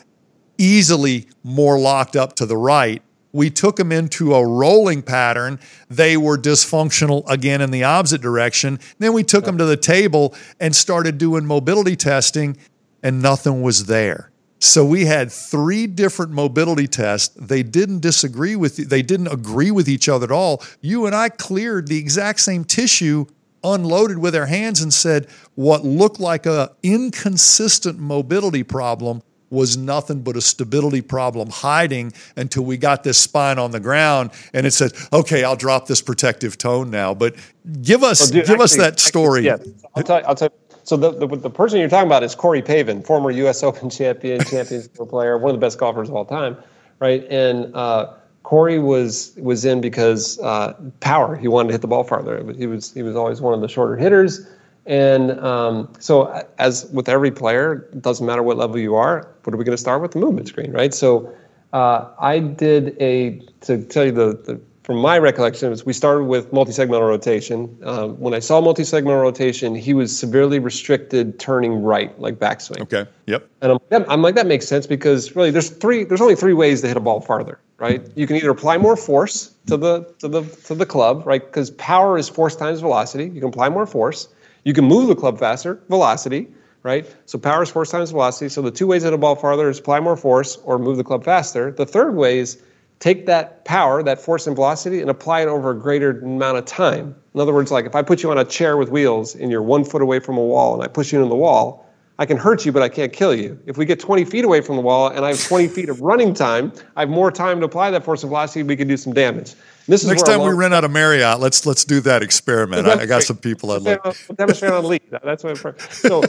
easily 0.58 1.28
more 1.44 1.78
locked 1.78 2.16
up 2.16 2.34
to 2.36 2.46
the 2.46 2.56
right 2.56 3.02
we 3.36 3.50
took 3.50 3.76
them 3.76 3.92
into 3.92 4.34
a 4.34 4.44
rolling 4.44 5.02
pattern. 5.02 5.60
They 5.90 6.16
were 6.16 6.38
dysfunctional 6.38 7.22
again 7.28 7.60
in 7.60 7.70
the 7.70 7.84
opposite 7.84 8.22
direction. 8.22 8.80
Then 8.98 9.12
we 9.12 9.22
took 9.22 9.44
them 9.44 9.58
to 9.58 9.66
the 9.66 9.76
table 9.76 10.34
and 10.58 10.74
started 10.74 11.18
doing 11.18 11.44
mobility 11.44 11.96
testing, 11.96 12.56
and 13.02 13.20
nothing 13.20 13.60
was 13.60 13.84
there. 13.84 14.30
So 14.58 14.86
we 14.86 15.04
had 15.04 15.30
three 15.30 15.86
different 15.86 16.32
mobility 16.32 16.88
tests. 16.88 17.34
They 17.38 17.62
didn't 17.62 18.00
disagree 18.00 18.56
with 18.56 18.88
they 18.88 19.02
didn't 19.02 19.28
agree 19.28 19.70
with 19.70 19.86
each 19.86 20.08
other 20.08 20.24
at 20.24 20.32
all. 20.32 20.62
You 20.80 21.04
and 21.04 21.14
I 21.14 21.28
cleared 21.28 21.88
the 21.88 21.98
exact 21.98 22.40
same 22.40 22.64
tissue 22.64 23.26
unloaded 23.62 24.16
with 24.18 24.34
our 24.34 24.46
hands 24.46 24.80
and 24.80 24.94
said 24.94 25.28
what 25.56 25.84
looked 25.84 26.20
like 26.20 26.46
a 26.46 26.70
inconsistent 26.82 27.98
mobility 27.98 28.62
problem 28.62 29.22
was 29.50 29.76
nothing 29.76 30.22
but 30.22 30.36
a 30.36 30.40
stability 30.40 31.00
problem 31.00 31.48
hiding 31.50 32.12
until 32.36 32.64
we 32.64 32.76
got 32.76 33.04
this 33.04 33.18
spine 33.18 33.58
on 33.58 33.70
the 33.70 33.80
ground 33.80 34.30
and 34.52 34.66
it 34.66 34.72
said, 34.72 34.92
okay, 35.12 35.44
I'll 35.44 35.56
drop 35.56 35.86
this 35.86 36.02
protective 36.02 36.58
tone 36.58 36.90
now. 36.90 37.14
But 37.14 37.36
give 37.82 38.02
us, 38.02 38.30
dude, 38.30 38.46
give 38.46 38.60
actually, 38.60 38.64
us 38.64 38.76
that 38.76 39.00
story. 39.00 39.48
Actually, 39.48 39.70
yeah, 39.70 39.88
I'll 39.94 40.02
tell, 40.02 40.22
I'll 40.26 40.34
tell 40.34 40.50
so 40.86 40.96
the, 40.96 41.10
the, 41.10 41.26
the, 41.26 41.50
person 41.50 41.80
you're 41.80 41.88
talking 41.88 42.06
about 42.06 42.22
is 42.22 42.36
Corey 42.36 42.62
Pavin, 42.62 43.02
former 43.02 43.32
U.S. 43.32 43.64
Open 43.64 43.90
champion, 43.90 44.44
champions 44.44 44.86
player, 44.86 45.36
one 45.36 45.50
of 45.50 45.60
the 45.60 45.64
best 45.64 45.78
golfers 45.78 46.08
of 46.08 46.14
all 46.14 46.24
time, 46.24 46.56
right? 47.00 47.26
And 47.28 47.74
uh, 47.74 48.14
Corey 48.44 48.78
was 48.78 49.34
was 49.36 49.64
in 49.64 49.80
because 49.80 50.38
uh, 50.38 50.74
power. 51.00 51.34
He 51.34 51.48
wanted 51.48 51.68
to 51.68 51.72
hit 51.72 51.80
the 51.80 51.88
ball 51.88 52.04
farther. 52.04 52.52
He 52.52 52.68
was 52.68 52.92
he 52.92 53.02
was 53.02 53.16
always 53.16 53.40
one 53.40 53.52
of 53.52 53.60
the 53.60 53.68
shorter 53.68 53.96
hitters. 53.96 54.46
And 54.86 55.32
um, 55.40 55.92
so, 55.98 56.46
as 56.58 56.86
with 56.86 57.08
every 57.08 57.32
player, 57.32 57.88
it 57.92 58.02
doesn't 58.02 58.24
matter 58.24 58.42
what 58.42 58.56
level 58.56 58.78
you 58.78 58.94
are. 58.94 59.28
What 59.42 59.52
are 59.52 59.56
we 59.56 59.64
going 59.64 59.76
to 59.76 59.80
start 59.80 60.00
with? 60.00 60.12
The 60.12 60.20
movement 60.20 60.48
screen, 60.48 60.72
right? 60.72 60.94
So, 60.94 61.32
uh, 61.72 62.08
I 62.18 62.38
did 62.38 62.96
a 63.00 63.40
to 63.62 63.82
tell 63.84 64.04
you 64.04 64.12
the, 64.12 64.40
the 64.44 64.60
from 64.86 64.98
my 64.98 65.18
recollection 65.18 65.72
is 65.72 65.84
we 65.84 65.92
started 65.92 66.26
with 66.26 66.52
multi-segmental 66.52 67.08
rotation. 67.08 67.76
Uh, 67.82 68.06
when 68.06 68.34
I 68.34 68.38
saw 68.38 68.60
multi-segmental 68.60 69.20
rotation, 69.20 69.74
he 69.74 69.92
was 69.92 70.16
severely 70.16 70.60
restricted 70.60 71.40
turning 71.40 71.82
right, 71.82 72.16
like 72.20 72.36
backswing. 72.36 72.82
Okay. 72.82 73.04
Yep. 73.26 73.50
And 73.62 73.80
I'm, 73.90 74.04
I'm 74.08 74.22
like 74.22 74.36
that 74.36 74.46
makes 74.46 74.68
sense 74.68 74.86
because 74.86 75.34
really 75.34 75.50
there's 75.50 75.70
three 75.70 76.04
there's 76.04 76.20
only 76.20 76.36
three 76.36 76.52
ways 76.52 76.82
to 76.82 76.88
hit 76.88 76.96
a 76.96 77.00
ball 77.00 77.20
farther, 77.20 77.58
right? 77.78 78.00
You 78.14 78.28
can 78.28 78.36
either 78.36 78.50
apply 78.50 78.78
more 78.78 78.96
force 78.96 79.52
to 79.66 79.76
the 79.76 80.04
to 80.20 80.28
the 80.28 80.42
to 80.42 80.76
the 80.76 80.86
club, 80.86 81.26
right? 81.26 81.44
Because 81.44 81.72
power 81.72 82.16
is 82.16 82.28
force 82.28 82.54
times 82.54 82.80
velocity. 82.80 83.24
You 83.24 83.40
can 83.40 83.48
apply 83.48 83.70
more 83.70 83.86
force 83.86 84.28
you 84.66 84.72
can 84.72 84.84
move 84.84 85.06
the 85.06 85.14
club 85.14 85.38
faster, 85.38 85.80
velocity, 85.88 86.48
right? 86.82 87.06
So 87.26 87.38
power 87.38 87.62
is 87.62 87.70
force 87.70 87.92
times 87.92 88.10
velocity. 88.10 88.48
So 88.48 88.62
the 88.62 88.72
two 88.72 88.88
ways 88.88 89.02
to 89.02 89.06
hit 89.06 89.14
a 89.14 89.16
ball 89.18 89.36
farther 89.36 89.70
is 89.70 89.78
apply 89.78 90.00
more 90.00 90.16
force 90.16 90.56
or 90.64 90.76
move 90.76 90.96
the 90.96 91.04
club 91.04 91.24
faster. 91.24 91.70
The 91.70 91.86
third 91.86 92.16
way 92.16 92.40
is 92.40 92.60
take 92.98 93.26
that 93.26 93.64
power, 93.64 94.02
that 94.02 94.20
force 94.20 94.48
and 94.48 94.56
velocity, 94.56 95.00
and 95.00 95.08
apply 95.08 95.42
it 95.42 95.46
over 95.46 95.70
a 95.70 95.78
greater 95.78 96.18
amount 96.18 96.58
of 96.58 96.64
time. 96.64 97.14
In 97.32 97.40
other 97.40 97.54
words, 97.54 97.70
like 97.70 97.86
if 97.86 97.94
I 97.94 98.02
put 98.02 98.24
you 98.24 98.30
on 98.32 98.38
a 98.38 98.44
chair 98.44 98.76
with 98.76 98.90
wheels 98.90 99.36
and 99.36 99.52
you're 99.52 99.62
one 99.62 99.84
foot 99.84 100.02
away 100.02 100.18
from 100.18 100.36
a 100.36 100.44
wall 100.44 100.74
and 100.74 100.82
I 100.82 100.88
push 100.88 101.12
you 101.12 101.20
into 101.20 101.28
the 101.28 101.36
wall, 101.36 101.85
I 102.18 102.24
can 102.24 102.38
hurt 102.38 102.64
you, 102.64 102.72
but 102.72 102.82
I 102.82 102.88
can't 102.88 103.12
kill 103.12 103.34
you. 103.34 103.58
If 103.66 103.76
we 103.76 103.84
get 103.84 104.00
20 104.00 104.24
feet 104.24 104.44
away 104.44 104.62
from 104.62 104.76
the 104.76 104.82
wall 104.82 105.08
and 105.08 105.24
I 105.24 105.28
have 105.28 105.44
20 105.44 105.68
feet 105.68 105.88
of 105.90 106.00
running 106.00 106.32
time, 106.32 106.72
I 106.96 107.00
have 107.00 107.10
more 107.10 107.30
time 107.30 107.60
to 107.60 107.66
apply 107.66 107.90
that 107.90 108.04
force 108.04 108.22
and 108.22 108.30
velocity, 108.30 108.62
we 108.62 108.76
can 108.76 108.88
do 108.88 108.96
some 108.96 109.12
damage. 109.12 109.54
This 109.86 110.02
is 110.02 110.08
Next 110.08 110.22
time 110.22 110.42
we 110.42 110.52
rent 110.52 110.74
out 110.74 110.84
a 110.84 110.88
Marriott, 110.88 111.40
let's 111.40 111.64
let's 111.66 111.84
do 111.84 112.00
that 112.00 112.22
experiment. 112.22 112.88
I, 112.88 113.02
I, 113.02 113.06
got 113.06 113.22
some 113.22 113.36
people 113.36 113.70
I'd 113.70 113.82
like. 113.82 114.02
Demonstrate 114.36 114.72
on 114.72 114.84
lead. 114.84 115.02
That's 115.22 115.44
what. 115.44 115.64
I'm, 115.64 115.78
so 115.78 116.22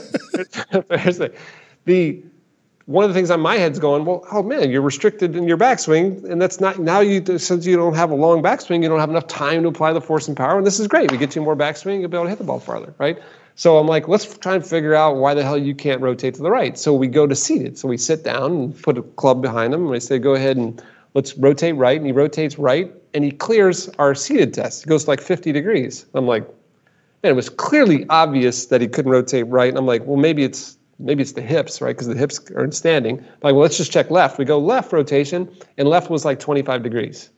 here's 0.90 1.18
the, 1.18 1.34
the 1.84 2.22
one 2.88 3.04
of 3.04 3.10
the 3.10 3.14
things 3.14 3.30
on 3.30 3.40
my 3.40 3.56
head's 3.56 3.78
going, 3.78 4.04
well, 4.04 4.24
oh 4.30 4.42
man, 4.42 4.70
you're 4.70 4.80
restricted 4.80 5.36
in 5.36 5.48
your 5.48 5.58
backswing, 5.58 6.24
and 6.24 6.40
that's 6.40 6.60
not 6.60 6.78
now 6.78 7.00
you 7.00 7.38
since 7.38 7.66
you 7.66 7.76
don't 7.76 7.94
have 7.94 8.10
a 8.10 8.14
long 8.14 8.42
backswing, 8.42 8.82
you 8.82 8.88
don't 8.88 9.00
have 9.00 9.10
enough 9.10 9.26
time 9.26 9.62
to 9.62 9.68
apply 9.68 9.92
the 9.92 10.00
force 10.00 10.28
and 10.28 10.36
power, 10.36 10.56
and 10.56 10.66
this 10.66 10.78
is 10.78 10.86
great. 10.86 11.10
We 11.10 11.18
get 11.18 11.34
you 11.34 11.42
more 11.42 11.56
backswing, 11.56 12.00
you'll 12.00 12.10
be 12.10 12.16
able 12.16 12.26
to 12.26 12.30
hit 12.30 12.38
the 12.38 12.44
ball 12.44 12.60
farther, 12.60 12.94
right? 12.98 13.18
So 13.58 13.76
I'm 13.76 13.88
like, 13.88 14.06
let's 14.06 14.38
try 14.38 14.54
and 14.54 14.64
figure 14.64 14.94
out 14.94 15.16
why 15.16 15.34
the 15.34 15.42
hell 15.42 15.58
you 15.58 15.74
can't 15.74 16.00
rotate 16.00 16.34
to 16.34 16.42
the 16.42 16.50
right. 16.50 16.78
So 16.78 16.94
we 16.94 17.08
go 17.08 17.26
to 17.26 17.34
seated. 17.34 17.76
So 17.76 17.88
we 17.88 17.96
sit 17.96 18.22
down 18.22 18.52
and 18.52 18.82
put 18.82 18.96
a 18.96 19.02
club 19.02 19.42
behind 19.42 19.74
him, 19.74 19.84
and 19.84 19.96
I 19.96 19.98
say, 19.98 20.20
go 20.20 20.36
ahead 20.36 20.56
and 20.56 20.80
let's 21.14 21.36
rotate 21.36 21.74
right, 21.74 21.96
and 21.96 22.06
he 22.06 22.12
rotates 22.12 22.56
right, 22.56 22.94
and 23.14 23.24
he 23.24 23.32
clears 23.32 23.88
our 23.98 24.14
seated 24.14 24.54
test. 24.54 24.86
It 24.86 24.88
goes 24.88 25.08
like 25.08 25.20
50 25.20 25.50
degrees. 25.50 26.06
I'm 26.14 26.28
like, 26.28 26.46
man, 27.24 27.32
it 27.32 27.34
was 27.34 27.48
clearly 27.48 28.06
obvious 28.08 28.66
that 28.66 28.80
he 28.80 28.86
couldn't 28.86 29.10
rotate 29.10 29.48
right. 29.48 29.68
And 29.68 29.76
I'm 29.76 29.86
like, 29.86 30.04
well, 30.04 30.18
maybe 30.18 30.44
it's 30.44 30.78
maybe 31.00 31.22
it's 31.22 31.32
the 31.32 31.42
hips, 31.42 31.80
right? 31.80 31.96
Because 31.96 32.06
the 32.06 32.14
hips 32.14 32.38
are 32.52 32.62
in 32.62 32.70
standing. 32.70 33.18
I'm 33.18 33.24
like, 33.42 33.54
well, 33.54 33.62
let's 33.62 33.76
just 33.76 33.90
check 33.90 34.08
left. 34.08 34.38
We 34.38 34.44
go 34.44 34.60
left 34.60 34.92
rotation, 34.92 35.50
and 35.76 35.88
left 35.88 36.10
was 36.10 36.24
like 36.24 36.38
25 36.38 36.84
degrees. 36.84 37.28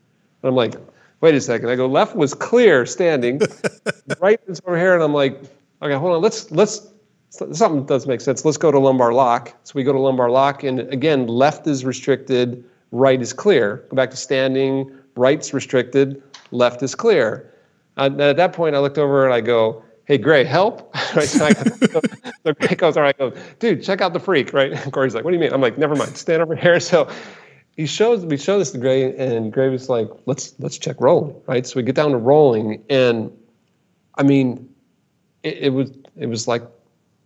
And 0.42 0.50
I'm 0.50 0.54
like, 0.54 0.74
wait 1.22 1.34
a 1.34 1.40
second. 1.40 1.70
I 1.70 1.76
go 1.76 1.86
left 1.86 2.14
was 2.14 2.34
clear 2.34 2.84
standing, 2.84 3.40
right 4.20 4.38
is 4.48 4.60
over 4.66 4.76
here, 4.76 4.92
and 4.92 5.02
I'm 5.02 5.14
like, 5.14 5.42
okay, 5.82 5.94
hold 5.94 6.12
on. 6.12 6.22
Let's 6.22 6.50
let's 6.50 6.86
something 7.30 7.84
does 7.86 8.06
make 8.06 8.20
sense. 8.20 8.44
Let's 8.44 8.56
go 8.56 8.70
to 8.70 8.78
lumbar 8.78 9.12
lock. 9.12 9.54
So 9.64 9.72
we 9.74 9.84
go 9.84 9.92
to 9.92 9.98
lumbar 9.98 10.30
lock, 10.30 10.64
and 10.64 10.80
again, 10.92 11.26
left 11.26 11.66
is 11.66 11.84
restricted, 11.84 12.64
right 12.92 13.20
is 13.20 13.32
clear. 13.32 13.86
Go 13.88 13.96
back 13.96 14.10
to 14.10 14.16
standing, 14.16 14.90
right's 15.16 15.54
restricted, 15.54 16.22
left 16.50 16.82
is 16.82 16.94
clear. 16.94 17.52
Uh, 17.96 18.04
and 18.04 18.20
at 18.20 18.36
that 18.36 18.52
point, 18.52 18.74
I 18.74 18.78
looked 18.78 18.98
over 18.98 19.24
and 19.24 19.34
I 19.34 19.40
go, 19.40 19.82
hey, 20.04 20.18
Gray, 20.18 20.44
help. 20.44 20.94
so 21.14 22.00
Gray 22.44 22.74
goes, 22.76 22.96
all 22.96 23.02
right, 23.02 23.16
go, 23.16 23.32
dude, 23.58 23.82
check 23.82 24.00
out 24.00 24.12
the 24.12 24.20
freak, 24.20 24.52
right? 24.52 24.72
And 24.72 24.92
Corey's 24.92 25.14
like, 25.14 25.24
what 25.24 25.30
do 25.30 25.36
you 25.36 25.40
mean? 25.40 25.52
I'm 25.52 25.60
like, 25.60 25.78
never 25.78 25.94
mind, 25.94 26.16
stand 26.16 26.42
over 26.42 26.56
here. 26.56 26.80
So 26.90 27.08
he 27.76 27.86
shows, 27.86 28.26
we 28.26 28.36
show 28.36 28.58
this 28.58 28.72
to 28.72 28.78
Gray, 28.78 29.16
and 29.16 29.52
Gray 29.52 29.68
was 29.68 29.88
like, 29.88 30.08
let's 30.26 30.54
let's 30.58 30.76
check 30.76 31.00
rolling, 31.00 31.40
right? 31.46 31.66
So 31.66 31.76
we 31.76 31.82
get 31.82 31.94
down 31.94 32.10
to 32.10 32.16
rolling, 32.16 32.82
and 32.90 33.30
I 34.16 34.22
mean, 34.22 34.68
it, 35.42 35.58
it 35.58 35.68
was 35.70 35.92
it 36.16 36.26
was 36.26 36.48
like 36.48 36.62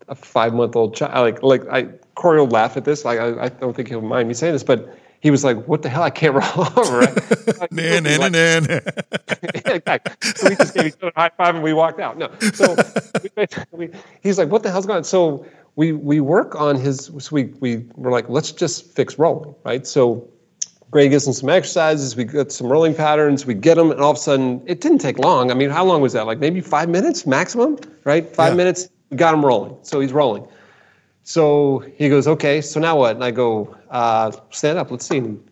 a 0.09 0.15
five 0.15 0.55
month 0.55 0.77
old 0.77 0.95
child. 0.95 1.15
Like 1.15 1.43
like 1.43 1.69
I 1.69 1.89
Corey 2.15 2.41
will 2.41 2.49
laugh 2.49 2.77
at 2.77 2.85
this. 2.85 3.05
Like 3.05 3.19
I, 3.19 3.45
I 3.45 3.49
don't 3.49 3.75
think 3.75 3.89
he'll 3.89 4.01
mind 4.01 4.29
me 4.29 4.35
saying 4.35 4.53
this, 4.53 4.63
but 4.63 4.97
he 5.21 5.31
was 5.31 5.43
like, 5.43 5.57
"What 5.67 5.83
the 5.83 5.89
hell? 5.89 6.03
I 6.03 6.11
can't 6.11 6.35
roll 6.35 6.69
over." 6.77 7.01
Like, 7.59 7.73
nan, 7.73 8.03
nan, 8.03 8.33
nan. 8.33 8.65
exactly. 9.55 10.15
So 10.35 10.51
we 10.51 10.57
just 10.57 10.75
gave 10.75 10.87
each 10.87 10.95
other 11.01 11.13
a 11.17 11.21
high 11.21 11.31
five 11.37 11.55
and 11.55 11.65
we 11.65 11.73
walked 11.73 11.99
out. 12.01 12.19
No, 12.19 12.31
so 12.53 12.77
we, 13.73 13.89
he's 14.23 14.39
like, 14.39 14.49
"What 14.51 14.63
the 14.63 14.71
hell's 14.71 14.87
going 14.87 14.99
on?" 14.99 15.05
So 15.05 15.47
we 15.77 15.93
we 15.93 16.21
work 16.21 16.55
on 16.55 16.77
his. 16.77 17.11
So 17.19 17.29
we 17.33 17.45
we 17.61 17.87
were 17.95 18.11
like, 18.11 18.29
"Let's 18.29 18.53
just 18.53 18.93
fix 18.95 19.19
rolling," 19.19 19.55
right? 19.65 19.87
So 19.87 20.29
Gray 20.95 21.09
gives 21.09 21.27
him 21.27 21.33
some 21.33 21.49
exercises. 21.49 22.15
We 22.15 22.23
get 22.23 22.53
some 22.53 22.69
rolling 22.69 22.95
patterns. 22.95 23.45
We 23.45 23.55
get 23.55 23.75
them, 23.75 23.91
and 23.91 24.01
all 24.01 24.13
of 24.13 24.17
a 24.17 24.21
sudden, 24.21 24.63
it 24.65 24.81
didn't 24.81 24.99
take 24.99 25.19
long. 25.19 25.51
I 25.51 25.55
mean, 25.55 25.69
how 25.69 25.85
long 25.85 26.01
was 26.01 26.13
that? 26.13 26.25
Like 26.25 26.39
maybe 26.39 26.61
five 26.61 26.89
minutes 26.89 27.27
maximum, 27.27 27.81
right? 28.05 28.25
Five 28.25 28.53
yeah. 28.53 28.59
minutes. 28.59 28.89
We 29.11 29.17
got 29.17 29.35
him 29.35 29.45
rolling. 29.45 29.77
So 29.83 29.99
he's 29.99 30.13
rolling. 30.13 30.47
So 31.25 31.81
he 31.97 32.09
goes, 32.09 32.29
okay, 32.29 32.61
so 32.61 32.79
now 32.79 32.97
what? 32.97 33.17
And 33.17 33.25
I 33.25 33.33
go, 33.33 33.77
uh, 33.91 34.31
stand 34.51 34.79
up, 34.79 34.93
let's 34.93 35.05
see. 35.05 35.19
And 35.19 35.45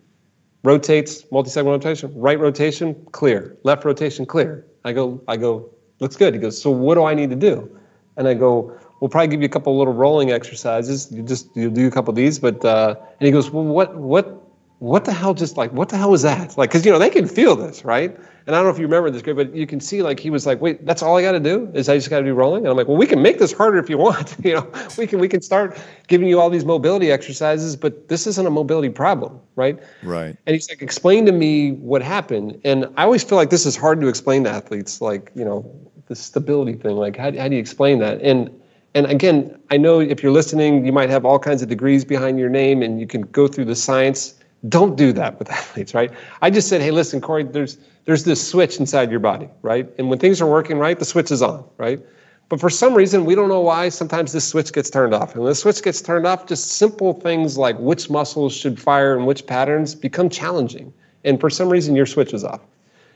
rotates, 0.63 1.25
multi-segment 1.33 1.85
rotation, 1.85 2.13
right 2.15 2.39
rotation, 2.39 2.95
clear. 3.11 3.57
Left 3.65 3.85
rotation, 3.85 4.25
clear. 4.25 4.65
I 4.85 4.93
go, 4.93 5.21
I 5.27 5.37
go, 5.37 5.69
looks 5.99 6.15
good. 6.15 6.35
He 6.35 6.41
goes, 6.41 6.63
so 6.63 6.71
what 6.71 6.95
do 6.95 7.05
I 7.05 7.15
need 7.15 7.31
to 7.31 7.37
do? 7.37 7.69
And 8.17 8.29
I 8.29 8.35
go, 8.35 8.79
we'll 9.01 9.09
probably 9.09 9.27
give 9.27 9.41
you 9.41 9.47
a 9.47 9.49
couple 9.49 9.77
little 9.77 9.93
rolling 9.93 10.31
exercises. 10.31 11.11
You 11.11 11.25
just 11.25 11.49
you 11.57 11.69
do 11.69 11.89
a 11.89 11.91
couple 11.91 12.11
of 12.11 12.17
these, 12.17 12.39
but 12.39 12.65
uh, 12.65 12.95
and 13.19 13.27
he 13.27 13.33
goes, 13.33 13.51
well, 13.51 13.65
what 13.65 13.97
what 13.97 14.42
what 14.83 15.05
the 15.05 15.13
hell 15.13 15.33
just 15.33 15.57
like 15.57 15.73
what 15.73 15.91
the 15.91 15.97
hell 15.97 16.11
was 16.11 16.23
that? 16.23 16.59
Like 16.59 16.71
because 16.71 16.85
you 16.85 16.91
know 16.91 16.99
they 16.99 17.09
can 17.09 17.29
feel 17.29 17.55
this 17.55 17.85
right? 17.85 18.11
And 18.45 18.57
i 18.57 18.59
don't 18.59 18.65
know 18.65 18.71
if 18.71 18.79
you 18.79 18.85
remember 18.85 19.11
this 19.11 19.23
great 19.23 19.37
but 19.37 19.55
you 19.55 19.65
can 19.65 19.79
see 19.79 20.03
like 20.03 20.19
he 20.19 20.29
was 20.29 20.45
like 20.45 20.61
wait 20.61 20.85
that's 20.85 21.01
all 21.01 21.17
i 21.17 21.23
got 21.23 21.33
to 21.33 21.41
do? 21.41 21.71
Is 21.73 21.89
i 21.89 21.97
just 21.97 22.11
got 22.11 22.19
to 22.19 22.25
be 22.25 22.33
rolling? 22.33 22.65
And 22.65 22.71
i'm 22.73 22.77
like 22.77 22.89
well 22.89 22.97
we 22.97 23.07
can 23.07 23.23
make 23.23 23.39
this 23.39 23.53
harder 23.53 23.79
if 23.79 23.89
you 23.89 23.97
want 23.97 24.35
you 24.45 24.55
know? 24.55 24.69
We 24.99 25.07
can 25.07 25.21
we 25.21 25.29
can 25.29 25.41
start 25.41 25.79
giving 26.09 26.27
you 26.27 26.41
all 26.41 26.51
these 26.51 26.65
mobility 26.65 27.13
exercises 27.13 27.77
but 27.77 28.09
this 28.09 28.27
isn't 28.27 28.45
a 28.45 28.51
mobility 28.51 28.89
problem 28.89 29.41
right? 29.55 29.79
Right. 30.03 30.37
And 30.47 30.55
he's 30.55 30.69
like 30.69 30.83
explain 30.83 31.27
to 31.27 31.33
me 31.33 31.73
what 31.73 32.03
happened. 32.03 32.61
And 32.65 32.87
i 32.97 33.05
always 33.05 33.23
feel 33.23 33.39
like 33.39 33.51
this 33.51 33.67
is 33.67 33.77
hard 33.77 34.01
to 34.01 34.09
explain 34.09 34.43
to 34.45 34.51
athletes 34.51 35.01
like 35.01 35.31
you 35.37 35.45
know 35.45 35.65
the 36.09 36.17
stability 36.17 36.75
thing 36.75 36.97
like 36.97 37.17
how, 37.17 37.31
how 37.37 37.47
do 37.47 37.55
you 37.55 37.61
explain 37.61 38.01
that? 38.01 38.21
And 38.21 38.51
and 38.95 39.07
again 39.07 39.57
i 39.71 39.77
know 39.77 40.01
if 40.01 40.23
you're 40.23 40.33
listening 40.33 40.85
you 40.85 40.93
might 40.93 41.09
have 41.09 41.25
all 41.25 41.39
kinds 41.39 41.63
of 41.63 41.69
degrees 41.69 42.05
behind 42.05 42.39
your 42.39 42.51
name 42.51 42.83
and 42.83 43.01
you 43.01 43.07
can 43.07 43.23
go 43.23 43.47
through 43.47 43.65
the 43.65 43.77
science 43.77 44.35
don't 44.69 44.97
do 44.97 45.13
that 45.13 45.39
with 45.39 45.51
athletes, 45.61 45.95
right? 45.95 46.11
I 46.41 46.51
just 46.51 46.69
said, 46.69 46.81
hey, 46.81 46.91
listen, 46.91 47.21
Corey, 47.21 47.45
there's 47.45 47.79
there's 48.05 48.25
this 48.25 48.47
switch 48.47 48.79
inside 48.79 49.11
your 49.11 49.21
body, 49.21 49.49
right? 49.63 49.89
And 49.97 50.11
when 50.11 50.19
things 50.19 50.41
are 50.41 50.47
working 50.47 50.79
right, 50.79 50.99
the 50.99 51.05
switch 51.05 51.31
is 51.31 51.41
on, 51.41 51.65
right? 51.79 52.01
But 52.49 52.61
for 52.61 52.69
some 52.69 52.95
reason, 52.95 53.25
we 53.25 53.35
don't 53.35 53.49
know 53.49 53.61
why, 53.61 53.89
sometimes 53.89 54.33
this 54.33 54.47
switch 54.47 54.73
gets 54.73 54.91
turned 54.91 55.15
off. 55.15 55.33
And 55.33 55.43
when 55.43 55.51
the 55.51 55.55
switch 55.55 55.83
gets 55.83 56.03
turned 56.03 56.27
off, 56.27 56.47
just 56.47 56.73
simple 56.73 57.15
things 57.15 57.57
like 57.57 57.79
which 57.79 58.11
muscles 58.11 58.55
should 58.55 58.79
fire 58.79 59.17
and 59.17 59.27
which 59.27 59.47
patterns 59.47 59.95
become 59.95 60.29
challenging. 60.29 60.93
And 61.25 61.41
for 61.41 61.49
some 61.49 61.71
reason, 61.71 61.95
your 61.95 62.07
switch 62.07 62.35
is 62.35 62.45
off. 62.45 62.61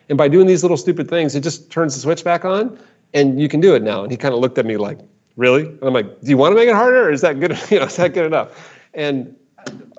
And 0.09 0.17
by 0.17 0.29
doing 0.29 0.47
these 0.47 0.63
little 0.63 0.77
stupid 0.77 1.09
things, 1.11 1.35
it 1.35 1.43
just 1.43 1.71
turns 1.71 1.95
the 1.95 2.01
switch 2.01 2.23
back 2.23 2.45
on, 2.45 2.79
and 3.13 3.41
you 3.41 3.49
can 3.49 3.61
do 3.61 3.75
it 3.75 3.83
now. 3.83 4.03
And 4.03 4.11
he 4.11 4.17
kind 4.17 4.33
of 4.33 4.41
looked 4.41 4.57
at 4.57 4.65
me 4.65 4.77
like, 4.77 5.01
really? 5.37 5.67
And 5.67 5.83
I'm 5.83 5.93
like, 5.93 6.21
do 6.21 6.31
you 6.31 6.37
want 6.37 6.53
to 6.53 6.57
make 6.57 6.69
it 6.69 6.75
harder, 6.75 7.09
or 7.09 7.11
is 7.11 7.21
that 7.23 7.41
good? 7.41 7.59
You 7.71 7.81
know, 7.81 7.87
is 7.87 7.97
that 7.97 8.15
good 8.15 8.27
enough? 8.27 8.73
And 8.95 9.37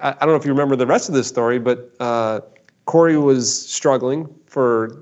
I, 0.01 0.09
I 0.09 0.19
don't 0.19 0.29
know 0.29 0.35
if 0.35 0.45
you 0.45 0.51
remember 0.51 0.75
the 0.75 0.87
rest 0.87 1.09
of 1.09 1.15
this 1.15 1.27
story, 1.27 1.59
but 1.59 1.93
uh, 1.99 2.41
Corey 2.85 3.17
was 3.17 3.67
struggling 3.67 4.33
for 4.45 4.97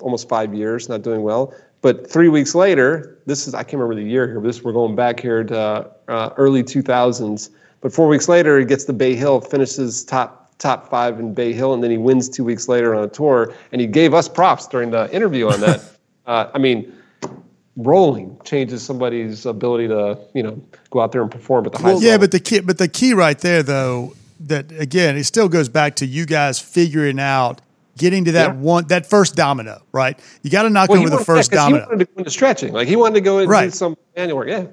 almost 0.00 0.28
five 0.28 0.54
years, 0.54 0.88
not 0.88 1.02
doing 1.02 1.22
well. 1.22 1.54
But 1.82 2.10
three 2.10 2.28
weeks 2.28 2.54
later, 2.54 3.18
this 3.26 3.46
is 3.46 3.54
I 3.54 3.62
can't 3.62 3.74
remember 3.74 3.94
the 3.94 4.08
year 4.08 4.26
here, 4.26 4.40
but 4.40 4.48
this 4.48 4.62
we're 4.62 4.72
going 4.72 4.94
back 4.94 5.20
here 5.20 5.44
to 5.44 5.90
uh, 6.08 6.30
early 6.36 6.62
2000s. 6.62 7.50
But 7.80 7.92
four 7.92 8.08
weeks 8.08 8.28
later, 8.28 8.58
he 8.58 8.66
gets 8.66 8.84
to 8.84 8.92
Bay 8.92 9.14
Hill, 9.14 9.40
finishes 9.40 10.04
top 10.04 10.54
top 10.58 10.90
five 10.90 11.18
in 11.18 11.32
Bay 11.32 11.54
Hill, 11.54 11.72
and 11.72 11.82
then 11.82 11.90
he 11.90 11.96
wins 11.96 12.28
two 12.28 12.44
weeks 12.44 12.68
later 12.68 12.94
on 12.94 13.04
a 13.04 13.08
tour. 13.08 13.54
And 13.72 13.80
he 13.80 13.86
gave 13.86 14.12
us 14.12 14.28
props 14.28 14.66
during 14.66 14.90
the 14.90 15.12
interview 15.14 15.48
on 15.48 15.60
that. 15.60 15.96
uh, 16.26 16.50
I 16.52 16.58
mean, 16.58 16.92
rolling 17.76 18.38
changes 18.44 18.82
somebody's 18.82 19.46
ability 19.46 19.88
to 19.88 20.18
you 20.34 20.42
know 20.42 20.62
go 20.90 21.00
out 21.00 21.12
there 21.12 21.22
and 21.22 21.30
perform 21.30 21.66
at 21.66 21.72
the 21.72 21.78
highest. 21.78 22.02
Yeah, 22.02 22.12
level. 22.12 22.24
but 22.24 22.32
the 22.32 22.40
key, 22.40 22.60
but 22.60 22.78
the 22.78 22.88
key 22.88 23.14
right 23.14 23.38
there 23.38 23.62
though, 23.62 24.14
that 24.40 24.72
again, 24.72 25.16
it 25.16 25.24
still 25.24 25.48
goes 25.48 25.68
back 25.68 25.96
to 25.96 26.06
you 26.06 26.26
guys 26.26 26.58
figuring 26.58 27.18
out 27.20 27.60
getting 27.96 28.24
to 28.24 28.32
that 28.32 28.54
yeah. 28.54 28.60
one 28.60 28.86
that 28.88 29.06
first 29.06 29.36
domino, 29.36 29.82
right? 29.92 30.18
You 30.42 30.50
got 30.50 30.62
to 30.62 30.70
knock 30.70 30.88
well, 30.88 31.00
over 31.00 31.10
the 31.10 31.24
first 31.24 31.50
domino. 31.50 31.84
He 31.84 31.88
wanted 31.88 31.98
to 31.98 32.04
go 32.06 32.18
into 32.18 32.30
stretching, 32.30 32.72
like 32.72 32.88
he 32.88 32.96
wanted 32.96 33.14
to 33.14 33.20
go 33.20 33.38
and 33.38 33.48
right. 33.48 33.64
do 33.64 33.70
some 33.70 33.96
manual 34.16 34.38
work. 34.38 34.48
Yeah, 34.48 34.66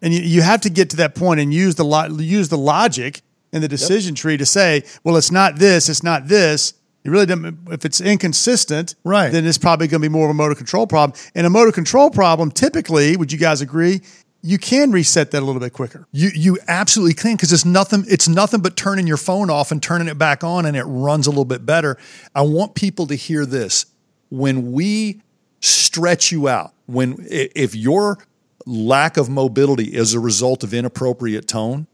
and 0.00 0.12
you, 0.12 0.20
you 0.20 0.42
have 0.42 0.62
to 0.62 0.70
get 0.70 0.90
to 0.90 0.96
that 0.96 1.14
point 1.14 1.40
and 1.40 1.52
use 1.52 1.74
the 1.74 1.84
lo- 1.84 2.08
use 2.08 2.48
the 2.48 2.58
logic 2.58 3.22
in 3.52 3.60
the 3.60 3.68
decision 3.68 4.14
yep. 4.14 4.20
tree 4.20 4.36
to 4.36 4.46
say, 4.46 4.82
well, 5.04 5.16
it's 5.16 5.30
not 5.30 5.56
this, 5.56 5.88
it's 5.88 6.02
not 6.02 6.28
this 6.28 6.74
you 7.04 7.10
really 7.10 7.26
don't, 7.26 7.58
if 7.70 7.84
it's 7.84 8.00
inconsistent, 8.00 8.94
right. 9.02 9.32
then 9.32 9.44
it's 9.44 9.58
probably 9.58 9.88
going 9.88 10.00
to 10.00 10.08
be 10.08 10.12
more 10.12 10.26
of 10.26 10.30
a 10.30 10.34
motor 10.34 10.54
control 10.54 10.86
problem. 10.86 11.18
And 11.34 11.46
a 11.46 11.50
motor 11.50 11.72
control 11.72 12.10
problem, 12.10 12.50
typically, 12.52 13.16
would 13.16 13.32
you 13.32 13.38
guys 13.38 13.60
agree? 13.60 14.02
You 14.44 14.58
can 14.58 14.90
reset 14.90 15.30
that 15.30 15.40
a 15.40 15.46
little 15.46 15.60
bit 15.60 15.72
quicker. 15.72 16.08
You 16.10 16.30
you 16.34 16.58
absolutely 16.66 17.14
can 17.14 17.36
because 17.36 17.52
it's 17.52 17.64
nothing. 17.64 18.04
It's 18.08 18.28
nothing 18.28 18.60
but 18.60 18.76
turning 18.76 19.06
your 19.06 19.16
phone 19.16 19.50
off 19.50 19.70
and 19.70 19.80
turning 19.80 20.08
it 20.08 20.18
back 20.18 20.42
on, 20.42 20.66
and 20.66 20.76
it 20.76 20.82
runs 20.82 21.28
a 21.28 21.30
little 21.30 21.44
bit 21.44 21.64
better. 21.64 21.96
I 22.34 22.42
want 22.42 22.74
people 22.74 23.06
to 23.06 23.14
hear 23.14 23.46
this. 23.46 23.86
When 24.30 24.72
we 24.72 25.22
stretch 25.60 26.32
you 26.32 26.48
out, 26.48 26.72
when 26.86 27.24
if 27.30 27.76
your 27.76 28.18
lack 28.66 29.16
of 29.16 29.28
mobility 29.28 29.94
is 29.94 30.12
a 30.12 30.20
result 30.20 30.64
of 30.64 30.74
inappropriate 30.74 31.46
tone, 31.46 31.86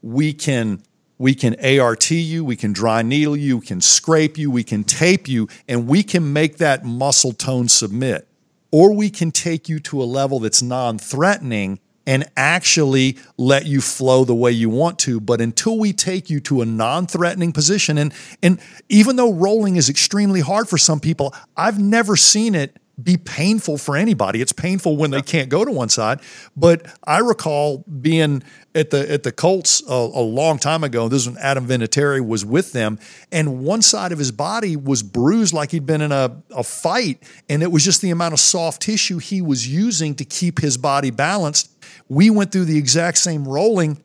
we 0.00 0.32
can 0.32 0.82
we 1.18 1.34
can 1.34 1.56
ART 1.64 2.10
you, 2.10 2.44
we 2.44 2.56
can 2.56 2.72
dry 2.72 3.02
needle 3.02 3.36
you, 3.36 3.58
we 3.58 3.66
can 3.66 3.80
scrape 3.80 4.38
you, 4.38 4.50
we 4.50 4.62
can 4.62 4.84
tape 4.84 5.26
you, 5.26 5.48
and 5.66 5.88
we 5.88 6.04
can 6.04 6.32
make 6.32 6.58
that 6.58 6.84
muscle 6.84 7.32
tone 7.32 7.68
submit. 7.68 8.28
Or 8.70 8.92
we 8.92 9.10
can 9.10 9.30
take 9.30 9.68
you 9.68 9.78
to 9.80 10.02
a 10.02 10.04
level 10.04 10.38
that's 10.38 10.60
non 10.62 10.98
threatening 10.98 11.80
and 12.06 12.24
actually 12.36 13.18
let 13.36 13.66
you 13.66 13.80
flow 13.80 14.24
the 14.24 14.34
way 14.34 14.52
you 14.52 14.70
want 14.70 14.98
to. 15.00 15.20
But 15.20 15.40
until 15.40 15.78
we 15.78 15.92
take 15.92 16.30
you 16.30 16.40
to 16.40 16.62
a 16.62 16.66
non 16.66 17.06
threatening 17.06 17.52
position, 17.52 17.98
and, 17.98 18.12
and 18.42 18.60
even 18.88 19.16
though 19.16 19.32
rolling 19.32 19.76
is 19.76 19.88
extremely 19.88 20.40
hard 20.40 20.68
for 20.68 20.78
some 20.78 21.00
people, 21.00 21.34
I've 21.56 21.78
never 21.78 22.16
seen 22.16 22.54
it 22.54 22.76
be 23.02 23.18
painful 23.18 23.76
for 23.76 23.94
anybody. 23.94 24.40
It's 24.40 24.52
painful 24.52 24.96
when 24.96 25.10
they 25.10 25.20
can't 25.20 25.50
go 25.50 25.64
to 25.64 25.70
one 25.70 25.90
side. 25.90 26.20
But 26.56 26.86
I 27.04 27.18
recall 27.18 27.84
being 28.00 28.42
at 28.74 28.90
the 28.90 29.10
at 29.10 29.22
the 29.22 29.32
Colts 29.32 29.82
a, 29.86 29.92
a, 29.92 30.24
long 30.24 30.58
time 30.58 30.82
ago. 30.82 31.08
This 31.08 31.22
is 31.22 31.28
when 31.28 31.38
Adam 31.38 31.66
Vinatieri 31.66 32.26
was 32.26 32.44
with 32.44 32.72
them, 32.72 32.98
and 33.30 33.64
one 33.64 33.82
side 33.82 34.12
of 34.12 34.18
his 34.18 34.32
body 34.32 34.76
was 34.76 35.02
bruised 35.02 35.52
like 35.52 35.72
he'd 35.72 35.86
been 35.86 36.00
in 36.00 36.12
a, 36.12 36.42
a 36.54 36.62
fight, 36.62 37.22
and 37.50 37.62
it 37.62 37.70
was 37.70 37.84
just 37.84 38.00
the 38.00 38.10
amount 38.10 38.32
of 38.32 38.40
soft 38.40 38.82
tissue 38.82 39.18
he 39.18 39.42
was 39.42 39.68
using 39.68 40.14
to 40.14 40.24
keep 40.24 40.60
his 40.60 40.78
body 40.78 41.10
balanced. 41.10 41.70
We 42.08 42.30
went 42.30 42.52
through 42.52 42.66
the 42.66 42.78
exact 42.78 43.18
same 43.18 43.46
rolling 43.46 44.02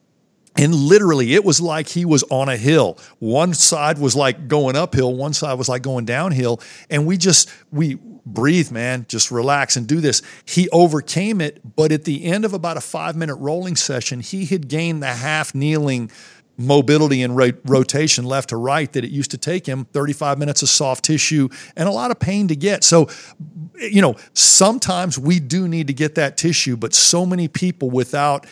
and 0.57 0.75
literally, 0.75 1.33
it 1.33 1.45
was 1.45 1.61
like 1.61 1.87
he 1.87 2.03
was 2.03 2.23
on 2.23 2.49
a 2.49 2.57
hill. 2.57 2.97
One 3.19 3.53
side 3.53 3.97
was 3.97 4.15
like 4.15 4.47
going 4.47 4.75
uphill, 4.75 5.15
one 5.15 5.33
side 5.33 5.57
was 5.57 5.69
like 5.69 5.81
going 5.81 6.05
downhill. 6.05 6.59
And 6.89 7.05
we 7.05 7.17
just, 7.17 7.49
we 7.71 7.97
breathe, 8.25 8.69
man, 8.69 9.05
just 9.07 9.31
relax 9.31 9.77
and 9.77 9.87
do 9.87 10.01
this. 10.01 10.21
He 10.45 10.67
overcame 10.69 11.39
it. 11.39 11.75
But 11.75 11.93
at 11.93 12.03
the 12.03 12.25
end 12.25 12.43
of 12.43 12.53
about 12.53 12.75
a 12.75 12.81
five 12.81 13.15
minute 13.15 13.35
rolling 13.35 13.77
session, 13.77 14.19
he 14.19 14.45
had 14.45 14.67
gained 14.67 15.01
the 15.01 15.07
half 15.07 15.55
kneeling 15.55 16.11
mobility 16.65 17.21
and 17.21 17.35
ro- 17.35 17.51
rotation 17.65 18.25
left 18.25 18.49
to 18.49 18.57
right 18.57 18.91
that 18.93 19.03
it 19.03 19.11
used 19.11 19.31
to 19.31 19.37
take 19.37 19.65
him 19.65 19.85
35 19.85 20.37
minutes 20.37 20.61
of 20.61 20.69
soft 20.69 21.05
tissue 21.05 21.49
and 21.75 21.87
a 21.87 21.91
lot 21.91 22.11
of 22.11 22.19
pain 22.19 22.47
to 22.47 22.55
get. 22.55 22.83
So, 22.83 23.09
you 23.79 24.01
know, 24.01 24.15
sometimes 24.33 25.17
we 25.17 25.39
do 25.39 25.67
need 25.67 25.87
to 25.87 25.93
get 25.93 26.15
that 26.15 26.37
tissue, 26.37 26.77
but 26.77 26.93
so 26.93 27.25
many 27.25 27.47
people 27.47 27.89
without 27.89 28.45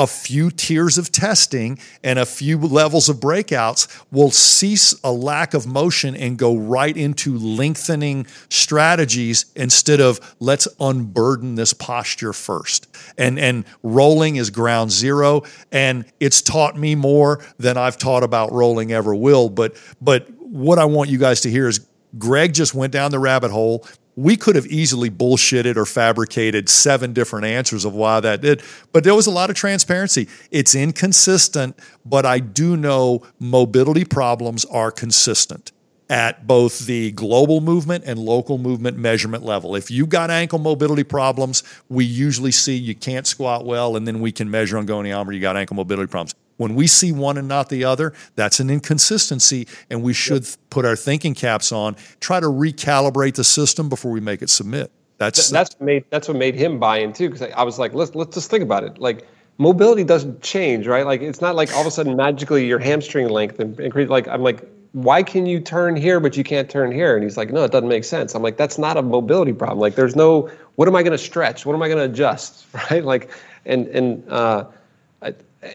a 0.00 0.06
few 0.06 0.50
tiers 0.50 0.96
of 0.96 1.12
testing 1.12 1.78
and 2.02 2.18
a 2.18 2.24
few 2.24 2.58
levels 2.58 3.10
of 3.10 3.16
breakouts 3.16 3.86
will 4.10 4.30
cease 4.30 4.98
a 5.04 5.12
lack 5.12 5.52
of 5.52 5.66
motion 5.66 6.16
and 6.16 6.38
go 6.38 6.56
right 6.56 6.96
into 6.96 7.36
lengthening 7.36 8.26
strategies 8.48 9.44
instead 9.54 10.00
of 10.00 10.34
let's 10.40 10.66
unburden 10.80 11.54
this 11.54 11.74
posture 11.74 12.32
first. 12.32 12.88
And 13.18 13.38
and 13.38 13.66
rolling 13.82 14.36
is 14.36 14.48
ground 14.48 14.90
zero 14.90 15.42
and 15.70 16.06
it's 16.18 16.40
taught 16.40 16.78
me 16.78 16.94
more 16.94 17.44
than 17.58 17.76
I've 17.76 17.98
taught 17.98 18.22
about 18.22 18.52
rolling 18.52 18.92
ever 18.92 19.14
will, 19.14 19.50
but 19.50 19.76
but 20.00 20.30
what 20.38 20.78
I 20.78 20.86
want 20.86 21.10
you 21.10 21.18
guys 21.18 21.42
to 21.42 21.50
hear 21.50 21.68
is 21.68 21.86
Greg 22.18 22.54
just 22.54 22.74
went 22.74 22.92
down 22.92 23.10
the 23.10 23.18
rabbit 23.18 23.50
hole 23.50 23.86
we 24.16 24.36
could 24.36 24.56
have 24.56 24.66
easily 24.66 25.10
bullshitted 25.10 25.76
or 25.76 25.86
fabricated 25.86 26.68
seven 26.68 27.12
different 27.12 27.46
answers 27.46 27.84
of 27.84 27.94
why 27.94 28.20
that 28.20 28.40
did, 28.40 28.62
but 28.92 29.04
there 29.04 29.14
was 29.14 29.26
a 29.26 29.30
lot 29.30 29.50
of 29.50 29.56
transparency. 29.56 30.28
It's 30.50 30.74
inconsistent, 30.74 31.78
but 32.04 32.26
I 32.26 32.38
do 32.38 32.76
know 32.76 33.22
mobility 33.38 34.04
problems 34.04 34.64
are 34.66 34.90
consistent 34.90 35.72
at 36.10 36.44
both 36.44 36.86
the 36.86 37.12
global 37.12 37.60
movement 37.60 38.02
and 38.04 38.18
local 38.18 38.58
movement 38.58 38.98
measurement 38.98 39.44
level. 39.44 39.76
If 39.76 39.92
you've 39.92 40.08
got 40.08 40.28
ankle 40.28 40.58
mobility 40.58 41.04
problems, 41.04 41.62
we 41.88 42.04
usually 42.04 42.50
see 42.50 42.74
you 42.74 42.96
can't 42.96 43.28
squat 43.28 43.64
well, 43.64 43.96
and 43.96 44.08
then 44.08 44.20
we 44.20 44.32
can 44.32 44.50
measure 44.50 44.76
on 44.76 44.86
goniometry 44.86 45.34
you 45.34 45.40
got 45.40 45.56
ankle 45.56 45.76
mobility 45.76 46.10
problems. 46.10 46.34
When 46.60 46.74
we 46.74 46.88
see 46.88 47.10
one 47.10 47.38
and 47.38 47.48
not 47.48 47.70
the 47.70 47.84
other, 47.84 48.12
that's 48.34 48.60
an 48.60 48.68
inconsistency, 48.68 49.66
and 49.88 50.02
we 50.02 50.12
should 50.12 50.44
yep. 50.44 50.56
put 50.68 50.84
our 50.84 50.94
thinking 50.94 51.32
caps 51.32 51.72
on, 51.72 51.96
try 52.20 52.38
to 52.38 52.48
recalibrate 52.48 53.36
the 53.36 53.44
system 53.44 53.88
before 53.88 54.10
we 54.10 54.20
make 54.20 54.42
it 54.42 54.50
submit. 54.50 54.92
That's 55.16 55.48
that's 55.48 55.74
what 55.76 55.86
made 55.86 56.04
that's 56.10 56.28
what 56.28 56.36
made 56.36 56.54
him 56.54 56.78
buy 56.78 56.98
in 56.98 57.14
too. 57.14 57.30
Because 57.30 57.50
I 57.56 57.62
was 57.62 57.78
like, 57.78 57.94
let's 57.94 58.14
let's 58.14 58.34
just 58.34 58.50
think 58.50 58.62
about 58.62 58.84
it. 58.84 58.98
Like 58.98 59.26
mobility 59.56 60.04
doesn't 60.04 60.42
change, 60.42 60.86
right? 60.86 61.06
Like 61.06 61.22
it's 61.22 61.40
not 61.40 61.56
like 61.56 61.72
all 61.74 61.80
of 61.80 61.86
a 61.86 61.90
sudden 61.90 62.14
magically 62.14 62.66
your 62.66 62.78
hamstring 62.78 63.30
length 63.30 63.58
increase. 63.58 64.10
Like 64.10 64.28
I'm 64.28 64.42
like, 64.42 64.62
why 64.92 65.22
can 65.22 65.46
you 65.46 65.60
turn 65.60 65.96
here 65.96 66.20
but 66.20 66.36
you 66.36 66.44
can't 66.44 66.68
turn 66.68 66.92
here? 66.92 67.14
And 67.14 67.24
he's 67.24 67.38
like, 67.38 67.50
no, 67.50 67.64
it 67.64 67.72
doesn't 67.72 67.88
make 67.88 68.04
sense. 68.04 68.34
I'm 68.34 68.42
like, 68.42 68.58
that's 68.58 68.76
not 68.76 68.98
a 68.98 69.02
mobility 69.02 69.54
problem. 69.54 69.78
Like 69.78 69.94
there's 69.94 70.14
no, 70.14 70.50
what 70.74 70.88
am 70.88 70.94
I 70.94 71.02
going 71.02 71.12
to 71.12 71.18
stretch? 71.18 71.64
What 71.64 71.74
am 71.74 71.80
I 71.80 71.88
going 71.88 72.06
to 72.06 72.12
adjust? 72.12 72.66
Right? 72.90 73.02
Like, 73.02 73.30
and 73.64 73.86
and 73.88 74.28
uh, 74.28 74.64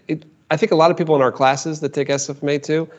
it, 0.08 0.26
I 0.52 0.58
think 0.58 0.72
a 0.72 0.76
lot 0.76 0.91
of 0.91 0.98
people 0.98 1.16
in 1.16 1.22
our 1.22 1.32
classes 1.32 1.80
that 1.80 1.93
take 1.93 2.08
SFMA 2.08 2.62
too, 2.62 2.89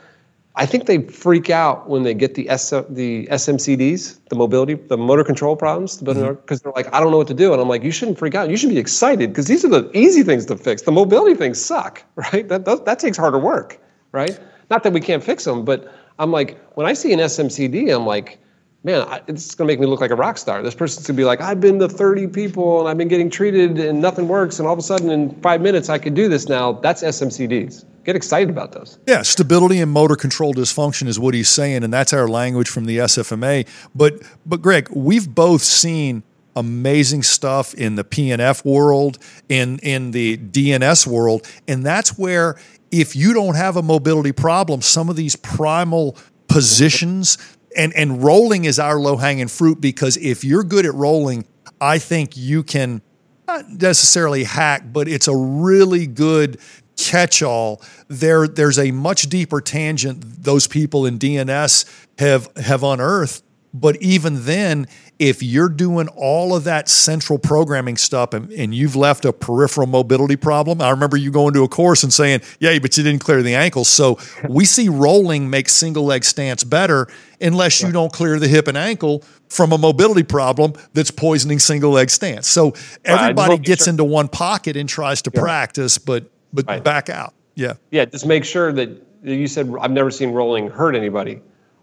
I 0.59 0.64
think 0.64 0.86
they 0.86 1.03
freak 1.03 1.51
out 1.51 1.88
when 1.88 2.03
they 2.03 2.14
get 2.14 2.34
the 2.34 2.49
S, 2.49 2.70
the 2.70 3.26
SMCDs, 3.26 4.18
the 4.30 4.36
mobility, 4.36 4.74
the 4.74 4.97
motor 4.97 5.22
control 5.22 5.55
problems, 5.55 5.99
because 5.99 6.16
mm-hmm. 6.16 6.57
they're 6.57 6.72
like, 6.72 6.92
I 6.94 7.01
don't 7.01 7.11
know 7.11 7.18
what 7.18 7.28
to 7.28 7.34
do, 7.34 7.53
and 7.53 7.61
I'm 7.61 7.68
like, 7.68 7.82
you 7.82 7.90
shouldn't 7.90 8.18
freak 8.18 8.34
out. 8.34 8.49
You 8.49 8.57
should 8.57 8.70
be 8.70 8.78
excited 8.78 9.30
because 9.30 9.47
these 9.47 9.66
are 9.66 9.68
the 9.68 9.90
easy 9.94 10.22
things 10.22 10.47
to 10.47 10.57
fix. 10.57 10.82
The 10.82 10.92
mobility 10.92 11.34
things 11.34 11.62
suck, 11.62 12.03
right? 12.16 12.49
That 12.49 12.64
that, 12.64 12.86
that 12.86 12.99
takes 12.99 13.18
harder 13.18 13.38
work, 13.38 13.78
right? 14.12 14.38
Not 14.70 14.82
that 14.82 14.94
we 14.94 15.01
can't 15.01 15.22
fix 15.22 15.44
them, 15.44 15.64
but 15.64 15.92
I'm 16.18 16.32
like, 16.32 16.59
when 16.74 16.86
I 16.86 16.94
see 16.94 17.12
an 17.12 17.20
SMCD, 17.20 17.94
I'm 17.94 18.07
like, 18.07 18.38
man, 18.82 19.22
it's 19.26 19.54
going 19.54 19.66
to 19.66 19.72
make 19.72 19.80
me 19.80 19.86
look 19.86 20.00
like 20.00 20.10
a 20.10 20.16
rock 20.16 20.38
star. 20.38 20.62
This 20.62 20.74
person's 20.74 21.06
going 21.06 21.16
to 21.16 21.20
be 21.20 21.24
like, 21.24 21.40
I've 21.40 21.60
been 21.60 21.78
to 21.80 21.88
30 21.88 22.28
people 22.28 22.80
and 22.80 22.88
I've 22.88 22.98
been 22.98 23.08
getting 23.08 23.30
treated 23.30 23.78
and 23.78 24.00
nothing 24.00 24.28
works. 24.28 24.58
And 24.58 24.66
all 24.66 24.72
of 24.72 24.78
a 24.78 24.82
sudden, 24.82 25.10
in 25.10 25.34
five 25.40 25.60
minutes, 25.60 25.88
I 25.88 25.98
can 25.98 26.14
do 26.14 26.28
this 26.28 26.48
now. 26.48 26.72
That's 26.72 27.02
SMCDs. 27.02 27.84
Get 28.04 28.14
excited 28.14 28.48
about 28.50 28.70
those. 28.70 28.98
Yeah, 29.08 29.22
stability 29.22 29.80
and 29.80 29.90
motor 29.90 30.14
control 30.14 30.54
dysfunction 30.54 31.08
is 31.08 31.18
what 31.18 31.34
he's 31.34 31.48
saying, 31.48 31.82
and 31.82 31.92
that's 31.92 32.12
our 32.12 32.28
language 32.28 32.68
from 32.68 32.84
the 32.84 32.98
SFMA. 32.98 33.66
But, 33.96 34.22
but 34.46 34.62
Greg, 34.62 34.88
we've 34.90 35.28
both 35.28 35.62
seen 35.62 36.22
amazing 36.54 37.24
stuff 37.24 37.74
in 37.74 37.96
the 37.96 38.04
PNF 38.04 38.64
world, 38.64 39.18
in 39.48 39.78
in 39.80 40.12
the 40.12 40.38
DNS 40.38 41.06
world, 41.06 41.46
and 41.68 41.84
that's 41.84 42.16
where 42.16 42.56
if 42.90 43.14
you 43.14 43.34
don't 43.34 43.56
have 43.56 43.76
a 43.76 43.82
mobility 43.82 44.32
problem, 44.32 44.82
some 44.82 45.08
of 45.08 45.16
these 45.16 45.36
primal 45.36 46.16
positions 46.48 47.38
and 47.76 47.92
and 47.94 48.22
rolling 48.22 48.64
is 48.64 48.78
our 48.78 48.98
low 48.98 49.16
hanging 49.16 49.48
fruit 49.48 49.80
because 49.80 50.16
if 50.16 50.44
you're 50.44 50.64
good 50.64 50.86
at 50.86 50.94
rolling, 50.94 51.46
I 51.80 51.98
think 51.98 52.36
you 52.36 52.62
can 52.62 53.02
not 53.46 53.68
necessarily 53.68 54.44
hack, 54.44 54.84
but 54.92 55.08
it's 55.08 55.28
a 55.28 55.36
really 55.36 56.06
good 56.06 56.58
catch 56.96 57.42
all. 57.42 57.82
There 58.08 58.48
there's 58.48 58.78
a 58.78 58.90
much 58.90 59.28
deeper 59.28 59.60
tangent 59.60 60.42
those 60.42 60.66
people 60.66 61.06
in 61.06 61.18
DNS 61.18 61.84
have 62.18 62.48
have 62.56 62.82
unearthed, 62.82 63.42
but 63.72 64.00
even 64.02 64.44
then 64.44 64.86
if 65.18 65.42
you're 65.42 65.70
doing 65.70 66.08
all 66.08 66.54
of 66.54 66.64
that 66.64 66.88
central 66.88 67.38
programming 67.38 67.96
stuff 67.96 68.34
and, 68.34 68.50
and, 68.52 68.74
you've 68.74 68.96
left 68.96 69.24
a 69.24 69.32
peripheral 69.32 69.86
mobility 69.86 70.36
problem, 70.36 70.82
I 70.82 70.90
remember 70.90 71.16
you 71.16 71.30
going 71.30 71.54
to 71.54 71.62
a 71.62 71.68
course 71.68 72.02
and 72.02 72.12
saying, 72.12 72.42
Yeah, 72.60 72.78
but 72.78 72.96
you 72.96 73.02
didn't 73.02 73.22
clear 73.22 73.42
the 73.42 73.54
ankles. 73.54 73.88
So 73.88 74.18
we 74.48 74.64
see 74.66 74.88
rolling 74.88 75.48
make 75.48 75.68
single 75.68 76.04
leg 76.04 76.24
stance 76.24 76.64
better 76.64 77.08
unless 77.40 77.82
you 77.82 77.92
don't 77.92 78.12
clear 78.12 78.38
the 78.38 78.48
hip 78.48 78.68
and 78.68 78.76
ankle 78.76 79.24
from 79.48 79.72
a 79.72 79.78
mobility 79.78 80.22
problem 80.22 80.74
that's 80.92 81.10
poisoning 81.10 81.58
single 81.58 81.92
leg 81.92 82.10
stance. 82.10 82.46
So 82.48 82.74
everybody 83.04 83.58
gets 83.58 83.84
sure. 83.84 83.92
into 83.92 84.04
one 84.04 84.28
pocket 84.28 84.76
and 84.76 84.88
tries 84.88 85.22
to 85.22 85.30
yeah. 85.32 85.40
practice, 85.40 85.98
but 85.98 86.30
but 86.52 86.66
right. 86.66 86.84
back 86.84 87.08
out. 87.08 87.34
Yeah. 87.54 87.74
Yeah, 87.90 88.04
just 88.04 88.26
make 88.26 88.44
sure 88.44 88.72
that 88.72 89.02
you 89.22 89.46
said 89.46 89.72
I've 89.80 89.90
never 89.90 90.10
seen 90.10 90.32
rolling 90.32 90.68
hurt 90.68 90.94
anybody. 90.94 91.40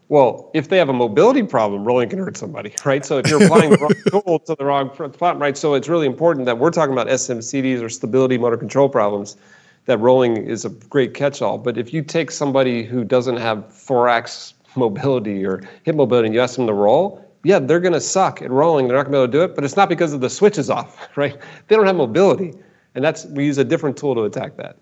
Well, 0.09 0.51
if 0.53 0.69
they 0.69 0.77
have 0.77 0.89
a 0.89 0.93
mobility 0.93 1.43
problem, 1.43 1.85
rolling 1.85 2.09
can 2.09 2.19
hurt 2.19 2.37
somebody, 2.37 2.73
right? 2.85 3.05
So 3.05 3.17
if 3.17 3.27
you're 3.27 3.43
applying 3.43 3.71
the 3.71 3.77
wrong 3.77 3.93
tool 4.23 4.39
to 4.39 4.55
the 4.55 4.65
wrong 4.65 4.93
spot, 5.13 5.39
right? 5.39 5.57
So 5.57 5.73
it's 5.73 5.87
really 5.87 6.07
important 6.07 6.45
that 6.45 6.57
we're 6.57 6.71
talking 6.71 6.93
about 6.93 7.07
SMCDs 7.07 7.81
or 7.81 7.89
stability 7.89 8.37
motor 8.37 8.57
control 8.57 8.89
problems, 8.89 9.37
that 9.85 9.99
rolling 9.99 10.37
is 10.37 10.65
a 10.65 10.69
great 10.69 11.13
catch-all. 11.13 11.57
But 11.57 11.77
if 11.77 11.93
you 11.93 12.03
take 12.03 12.31
somebody 12.31 12.83
who 12.83 13.03
doesn't 13.03 13.37
have 13.37 13.71
thorax 13.73 14.53
mobility 14.75 15.45
or 15.45 15.61
hip 15.83 15.95
mobility 15.95 16.27
and 16.27 16.35
you 16.35 16.41
ask 16.41 16.55
them 16.55 16.67
to 16.67 16.73
roll, 16.73 17.23
yeah, 17.43 17.59
they're 17.59 17.81
going 17.81 17.93
to 17.93 18.01
suck 18.01 18.41
at 18.41 18.49
rolling. 18.49 18.87
They're 18.87 18.97
not 18.97 19.03
going 19.03 19.13
to 19.13 19.17
be 19.17 19.23
able 19.23 19.27
to 19.27 19.47
do 19.47 19.51
it, 19.51 19.55
but 19.55 19.63
it's 19.63 19.75
not 19.75 19.89
because 19.89 20.13
of 20.13 20.21
the 20.21 20.29
switch 20.29 20.57
is 20.57 20.69
off, 20.69 21.09
right? 21.17 21.37
They 21.67 21.75
don't 21.75 21.85
have 21.85 21.95
mobility. 21.95 22.53
And 22.95 23.03
that's 23.03 23.25
we 23.25 23.45
use 23.45 23.57
a 23.57 23.63
different 23.63 23.97
tool 23.97 24.15
to 24.15 24.23
attack 24.23 24.55
that. 24.57 24.77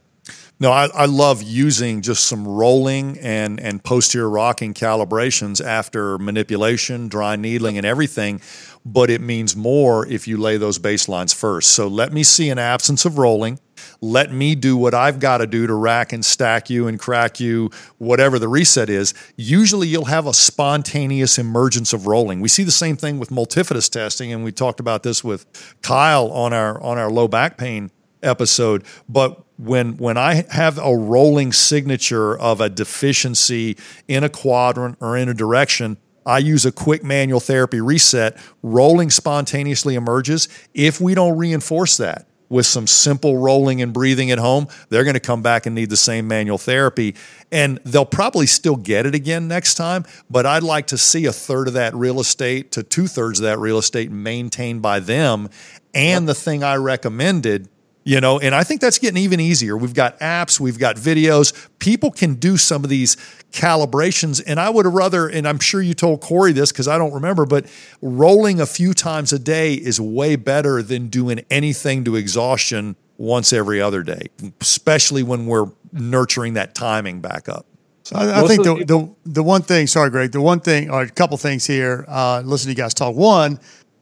No, 0.62 0.72
I, 0.72 0.90
I, 0.94 1.06
love 1.06 1.42
using 1.42 2.04
just 2.04 2.28
some 2.28 2.48
rolling 2.48 3.18
and, 3.18 3.60
and 3.60 3.84
posterior 3.84 4.30
rocking 4.30 4.76
calibrations 4.76 5.60
after 5.60 6.20
manipulation, 6.20 7.08
dry 7.08 7.36
needling, 7.36 7.80
and 7.80 7.86
everything. 7.86 8.42
But 8.86 9.10
it 9.10 9.22
means 9.22 9.56
more 9.56 10.06
if 10.06 10.28
you 10.28 10.38
lay 10.38 10.58
those 10.58 10.78
baselines 10.78 11.34
first. 11.34 11.72
So 11.72 11.88
let 11.88 12.14
me 12.14 12.22
see 12.22 12.52
an 12.52 12.60
absence 12.60 13.06
of 13.06 13.18
rolling. 13.18 13.60
Let 14.02 14.32
me 14.32 14.54
do 14.54 14.78
what 14.78 14.94
I've 14.94 15.20
got 15.20 15.40
to 15.40 15.48
do 15.48 15.66
to 15.66 15.74
rack 15.74 16.14
and 16.14 16.24
stack 16.24 16.70
you 16.70 16.88
and 16.88 17.00
crack 17.00 17.40
you, 17.40 17.72
whatever 17.98 18.38
the 18.38 18.48
reset 18.48 18.88
is. 18.88 19.16
Usually 19.36 19.88
you'll 19.88 20.06
have 20.06 20.28
a 20.28 20.34
spontaneous 20.34 21.40
emergence 21.40 21.92
of 21.92 22.06
rolling. 22.06 22.40
We 22.40 22.50
see 22.50 22.64
the 22.64 22.70
same 22.70 22.98
thing 22.98 23.18
with 23.18 23.32
multifidus 23.32 23.90
testing, 23.90 24.32
and 24.32 24.44
we 24.44 24.52
talked 24.52 24.80
about 24.80 25.02
this 25.02 25.24
with 25.24 25.48
Kyle 25.82 26.32
on 26.32 26.54
our 26.54 26.80
on 26.84 27.00
our 27.00 27.10
low 27.10 27.28
back 27.28 27.58
pain 27.58 27.90
episode. 28.22 28.84
But 29.10 29.44
when 29.62 29.98
when 29.98 30.18
I 30.18 30.44
have 30.50 30.80
a 30.80 30.96
rolling 30.96 31.54
signature 31.54 32.38
of 32.38 32.62
a 32.62 32.70
deficiency 32.70 33.78
in 34.08 34.24
a 34.24 34.30
quadrant 34.30 34.98
or 35.00 35.16
in 35.16 35.30
a 35.30 35.34
direction, 35.34 35.98
I 36.26 36.40
use 36.40 36.66
a 36.66 36.72
quick 36.72 37.04
manual 37.04 37.40
therapy 37.40 37.80
reset. 37.80 38.38
Rolling 38.64 39.12
spontaneously 39.12 39.96
emerges. 39.96 40.48
If 40.74 41.00
we 41.00 41.14
don't 41.14 41.38
reinforce 41.38 41.98
that 41.98 42.28
with 42.50 42.66
some 42.66 42.88
simple 42.88 43.38
rolling 43.38 43.82
and 43.82 43.94
breathing 43.94 44.32
at 44.32 44.40
home, 44.40 44.68
they're 44.90 45.04
going 45.04 45.14
to 45.14 45.20
come 45.20 45.42
back 45.42 45.66
and 45.66 45.76
need 45.76 45.90
the 45.90 45.98
same 45.98 46.28
manual 46.28 46.58
therapy. 46.58 47.16
And 47.52 47.80
they'll 47.86 48.04
probably 48.04 48.48
still 48.48 48.76
get 48.76 49.06
it 49.06 49.16
again 49.16 49.48
next 49.48 49.76
time, 49.76 50.06
but 50.30 50.46
I'd 50.46 50.64
like 50.64 50.88
to 50.88 50.98
see 50.98 51.26
a 51.26 51.32
third 51.32 51.68
of 51.68 51.76
that 51.76 51.94
real 51.96 52.20
estate 52.20 52.72
to 52.74 52.84
two 52.84 53.08
thirds 53.08 53.40
of 53.40 53.44
that 53.44 53.60
real 53.60 53.78
estate 53.78 54.12
maintained 54.12 54.82
by 54.82 55.00
them. 55.00 55.50
And 55.94 56.28
the 56.28 56.36
thing 56.36 56.64
I 56.64 56.76
recommended 56.76 57.70
you 58.04 58.20
know 58.20 58.40
and 58.40 58.56
i 58.56 58.64
think 58.64 58.82
that's 58.82 58.98
getting 59.00 59.22
even 59.22 59.40
easier. 59.40 59.78
We've 59.78 59.94
got 59.94 60.20
apps 60.20 60.60
we've 60.60 60.80
got 60.80 60.96
videos. 60.96 61.70
People 61.80 62.12
can 62.12 62.36
do 62.36 62.58
some 62.58 62.84
of 62.84 62.90
these 62.90 63.16
calibrations 63.52 64.42
and 64.46 64.60
i 64.60 64.70
would 64.70 64.86
rather 64.86 65.28
and 65.28 65.46
i'm 65.48 65.60
sure 65.60 65.82
you 65.82 65.94
told 65.94 66.22
corey 66.22 66.54
this 66.54 66.72
because 66.72 66.88
i 66.88 66.98
don't 66.98 67.14
remember 67.14 67.46
but 67.46 67.66
rolling 68.02 68.62
a 68.62 68.66
few 68.66 68.94
times 68.94 69.34
a 69.34 69.40
day 69.40 69.74
is 69.74 70.00
way 70.00 70.38
better 70.38 70.82
than 70.82 71.10
doing 71.10 71.44
anything 71.50 72.06
to 72.06 72.16
exhaustion 72.16 72.96
once 73.18 73.52
every 73.52 73.82
other 73.82 74.04
day 74.04 74.28
especially 74.62 75.22
when 75.22 75.46
we're 75.46 75.68
nurturing 75.92 76.54
that 76.54 76.74
timing 76.76 77.22
back 77.22 77.50
up. 77.50 77.66
So 78.04 78.16
I, 78.16 78.44
I 78.44 78.48
think 78.48 78.64
the, 78.64 78.86
the, 78.86 79.16
the 79.26 79.44
one 79.44 79.62
thing 79.62 79.86
sorry 79.88 80.10
greg 80.10 80.32
the 80.32 80.42
one 80.42 80.60
thing 80.60 80.90
or 80.90 81.02
a 81.02 81.10
couple 81.10 81.38
things 81.38 81.66
here 81.68 82.06
uh, 82.08 82.42
listen 82.44 82.68
to 82.68 82.72
you 82.72 82.76
guys 82.76 82.94
talk. 82.94 83.16
One 83.16 83.60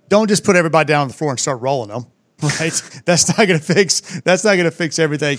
don't 0.08 0.28
just 0.28 0.44
put 0.44 0.56
everybody 0.56 0.88
down 0.88 1.04
on 1.04 1.08
the 1.08 1.14
floor 1.14 1.32
and 1.32 1.40
start 1.40 1.62
rolling 1.62 1.90
them 1.90 2.06
right? 2.60 3.02
that's 3.06 3.28
not 3.28 3.48
going 3.48 3.60
to 3.60 3.66
fix. 3.66 4.22
That's 4.22 4.44
not 4.44 4.56
going 4.56 4.66
to 4.66 4.72
fix 4.72 5.00
everything. 5.00 5.38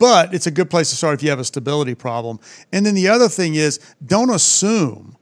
But 0.00 0.34
it's 0.34 0.46
a 0.46 0.50
good 0.50 0.70
place 0.70 0.90
to 0.90 0.96
start 0.96 1.14
if 1.14 1.22
you 1.22 1.30
have 1.30 1.38
a 1.38 1.44
stability 1.44 1.94
problem. 1.94 2.40
And 2.72 2.84
then 2.84 2.94
the 2.94 3.08
other 3.08 3.28
thing 3.28 3.54
is, 3.54 3.78
don't 4.04 4.30
assume 4.30 5.16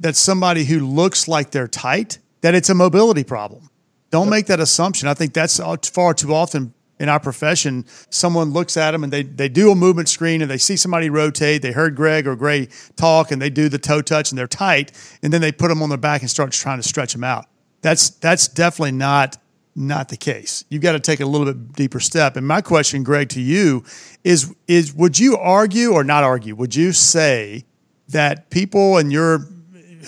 that 0.00 0.16
somebody 0.16 0.64
who 0.64 0.80
looks 0.80 1.28
like 1.28 1.50
they're 1.50 1.68
tight 1.68 2.18
that 2.40 2.54
it's 2.54 2.70
a 2.70 2.74
mobility 2.74 3.24
problem. 3.24 3.68
Don't 4.10 4.30
make 4.30 4.46
that 4.46 4.60
assumption. 4.60 5.08
I 5.08 5.14
think 5.14 5.34
that's 5.34 5.60
far 5.90 6.14
too 6.14 6.34
often 6.34 6.74
in 6.98 7.08
our 7.08 7.20
profession. 7.20 7.84
Someone 8.10 8.50
looks 8.50 8.76
at 8.76 8.90
them 8.90 9.04
and 9.04 9.12
they 9.12 9.22
they 9.22 9.48
do 9.48 9.70
a 9.70 9.74
movement 9.74 10.08
screen 10.08 10.42
and 10.42 10.50
they 10.50 10.58
see 10.58 10.76
somebody 10.76 11.10
rotate. 11.10 11.62
They 11.62 11.72
heard 11.72 11.94
Greg 11.94 12.26
or 12.26 12.34
Gray 12.34 12.68
talk 12.96 13.30
and 13.30 13.40
they 13.40 13.50
do 13.50 13.68
the 13.68 13.78
toe 13.78 14.02
touch 14.02 14.32
and 14.32 14.38
they're 14.38 14.48
tight, 14.48 14.92
and 15.22 15.32
then 15.32 15.40
they 15.40 15.52
put 15.52 15.68
them 15.68 15.82
on 15.82 15.88
their 15.88 15.98
back 15.98 16.22
and 16.22 16.30
start 16.30 16.52
trying 16.52 16.80
to 16.80 16.86
stretch 16.86 17.12
them 17.12 17.24
out. 17.24 17.46
That's 17.82 18.10
that's 18.10 18.48
definitely 18.48 18.92
not 18.92 19.38
not 19.74 20.08
the 20.08 20.16
case. 20.16 20.64
You've 20.68 20.82
got 20.82 20.92
to 20.92 21.00
take 21.00 21.20
a 21.20 21.26
little 21.26 21.46
bit 21.46 21.72
deeper 21.72 22.00
step. 22.00 22.36
And 22.36 22.46
my 22.46 22.60
question, 22.60 23.02
Greg, 23.02 23.28
to 23.30 23.40
you 23.40 23.84
is 24.24 24.54
is 24.66 24.92
would 24.94 25.18
you 25.18 25.36
argue 25.36 25.92
or 25.92 26.04
not 26.04 26.24
argue? 26.24 26.54
Would 26.56 26.74
you 26.74 26.92
say 26.92 27.64
that 28.08 28.50
people 28.50 28.98
and 28.98 29.12
your 29.12 29.46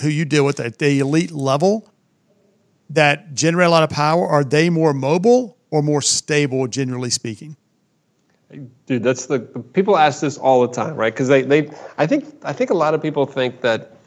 who 0.01 0.09
you 0.09 0.25
deal 0.25 0.45
with 0.45 0.59
at 0.59 0.79
the 0.79 0.99
elite 0.99 1.31
level 1.31 1.89
that 2.89 3.33
generate 3.33 3.67
a 3.67 3.71
lot 3.71 3.83
of 3.83 3.89
power 3.89 4.27
are 4.27 4.43
they 4.43 4.69
more 4.69 4.93
mobile 4.93 5.57
or 5.71 5.81
more 5.81 6.01
stable, 6.01 6.67
generally 6.67 7.09
speaking? 7.09 7.57
Dude, 8.85 9.01
that's 9.01 9.25
the 9.25 9.39
people 9.39 9.97
ask 9.97 10.21
this 10.21 10.37
all 10.37 10.61
the 10.61 10.71
time, 10.71 10.95
right? 10.95 11.11
Because 11.11 11.27
they, 11.27 11.41
they, 11.41 11.71
I 11.97 12.05
think, 12.05 12.25
I 12.43 12.53
think 12.53 12.69
a 12.69 12.75
lot 12.75 12.93
of 12.93 13.01
people 13.01 13.25
think 13.25 13.61
that, 13.61 13.97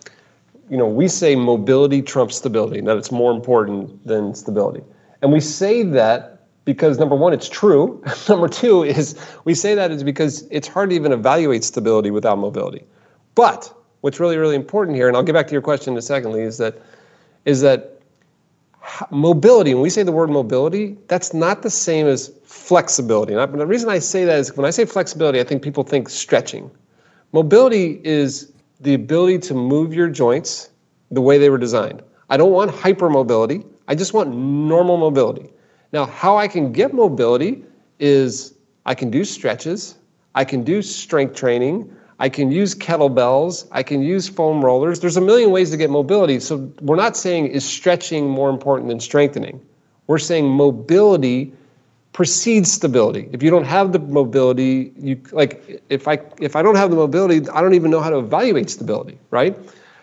you 0.71 0.77
know, 0.77 0.87
we 0.87 1.09
say 1.09 1.35
mobility 1.35 2.01
trumps 2.01 2.37
stability, 2.37 2.81
that 2.83 2.97
it's 2.97 3.11
more 3.11 3.33
important 3.33 4.07
than 4.07 4.35
stability. 4.37 4.85
And 5.23 5.33
we 5.33 5.41
say 5.41 5.83
that 5.83 6.37
because 6.65 6.99
number 6.99 7.15
one, 7.15 7.33
it's 7.33 7.49
true. 7.49 8.03
number 8.29 8.49
two 8.49 8.83
is 8.83 9.19
we 9.45 9.55
say 9.55 9.75
that 9.75 9.91
is 9.91 10.03
because 10.03 10.47
it's 10.51 10.69
hard 10.69 10.91
to 10.91 10.97
even 10.97 11.13
evaluate 11.13 11.65
stability 11.65 12.11
without 12.11 12.39
mobility. 12.39 12.85
But 13.35 13.73
what's 14.01 14.21
really, 14.21 14.37
really 14.37 14.57
important 14.57 14.97
here, 14.97 15.09
and 15.09 15.17
I'll 15.17 15.23
get 15.23 15.33
back 15.33 15.47
to 15.47 15.53
your 15.53 15.63
question 15.63 15.95
in 15.95 15.99
a 15.99 16.03
second, 16.03 16.33
Lee, 16.33 16.43
is 16.43 16.59
that 16.59 16.81
is 17.45 17.61
that 17.61 17.97
mobility, 19.11 19.75
when 19.75 19.83
we 19.83 19.91
say 19.91 20.03
the 20.03 20.13
word 20.13 20.31
mobility, 20.31 20.97
that's 21.09 21.33
not 21.33 21.63
the 21.63 21.71
same 21.71 22.07
as 22.07 22.31
flexibility. 22.45 23.35
And 23.35 23.61
the 23.61 23.67
reason 23.67 23.89
I 23.89 23.99
say 23.99 24.25
that 24.25 24.39
is 24.39 24.57
when 24.57 24.67
I 24.67 24.71
say 24.71 24.85
flexibility, 24.85 25.41
I 25.41 25.45
think 25.45 25.63
people 25.63 25.85
think 25.85 26.09
stretching. 26.09 26.71
Mobility 27.33 28.01
is 28.05 28.53
the 28.81 28.95
ability 28.95 29.39
to 29.39 29.55
move 29.55 29.95
your 29.95 30.09
joints 30.09 30.71
the 31.11 31.21
way 31.21 31.39
they 31.39 31.51
were 31.51 31.59
designed. 31.59 32.03
I 32.31 32.37
don't 32.37 32.53
want 32.53 32.71
hypermobility. 32.71 33.65
I 33.89 33.95
just 33.95 34.15
want 34.15 34.35
normal 34.35 34.97
mobility. 34.97 35.51
Now, 35.93 36.07
how 36.07 36.37
I 36.37 36.49
can 36.49 36.73
get 36.73 36.93
mobility 36.93 37.65
is 37.99 38.55
I 38.85 38.95
can 38.95 39.11
do 39.11 39.25
stretches, 39.25 39.97
I 40.35 40.45
can 40.45 40.65
do 40.65 40.83
strength 40.83 41.35
training, 41.35 41.91
I 42.19 42.29
can 42.29 42.51
use 42.51 42.75
kettlebells, 42.75 43.67
I 43.73 43.83
can 43.83 44.03
use 44.03 44.29
foam 44.29 44.65
rollers. 44.65 45.01
There's 45.01 45.17
a 45.17 45.21
million 45.21 45.51
ways 45.51 45.71
to 45.71 45.77
get 45.77 45.91
mobility. 45.91 46.41
So 46.41 46.73
we're 46.81 46.97
not 46.97 47.17
saying 47.17 47.49
is 47.49 47.65
stretching 47.65 48.29
more 48.29 48.49
important 48.51 48.89
than 48.89 49.01
strengthening. 49.01 49.61
We're 50.07 50.19
saying 50.19 50.49
mobility 50.49 51.53
precedes 52.13 52.73
stability. 52.73 53.29
If 53.33 53.43
you 53.43 53.51
don't 53.51 53.67
have 53.67 53.93
the 53.93 53.99
mobility, 53.99 54.93
you 54.99 55.21
like 55.33 55.83
if 55.91 56.09
I 56.09 56.21
if 56.41 56.57
I 56.57 56.63
don't 56.63 56.77
have 56.77 56.91
the 56.91 56.97
mobility, 56.97 57.47
I 57.51 57.61
don't 57.61 57.75
even 57.75 57.91
know 57.91 58.01
how 58.01 58.09
to 58.11 58.19
evaluate 58.19 58.71
stability, 58.71 59.19
right? 59.31 59.55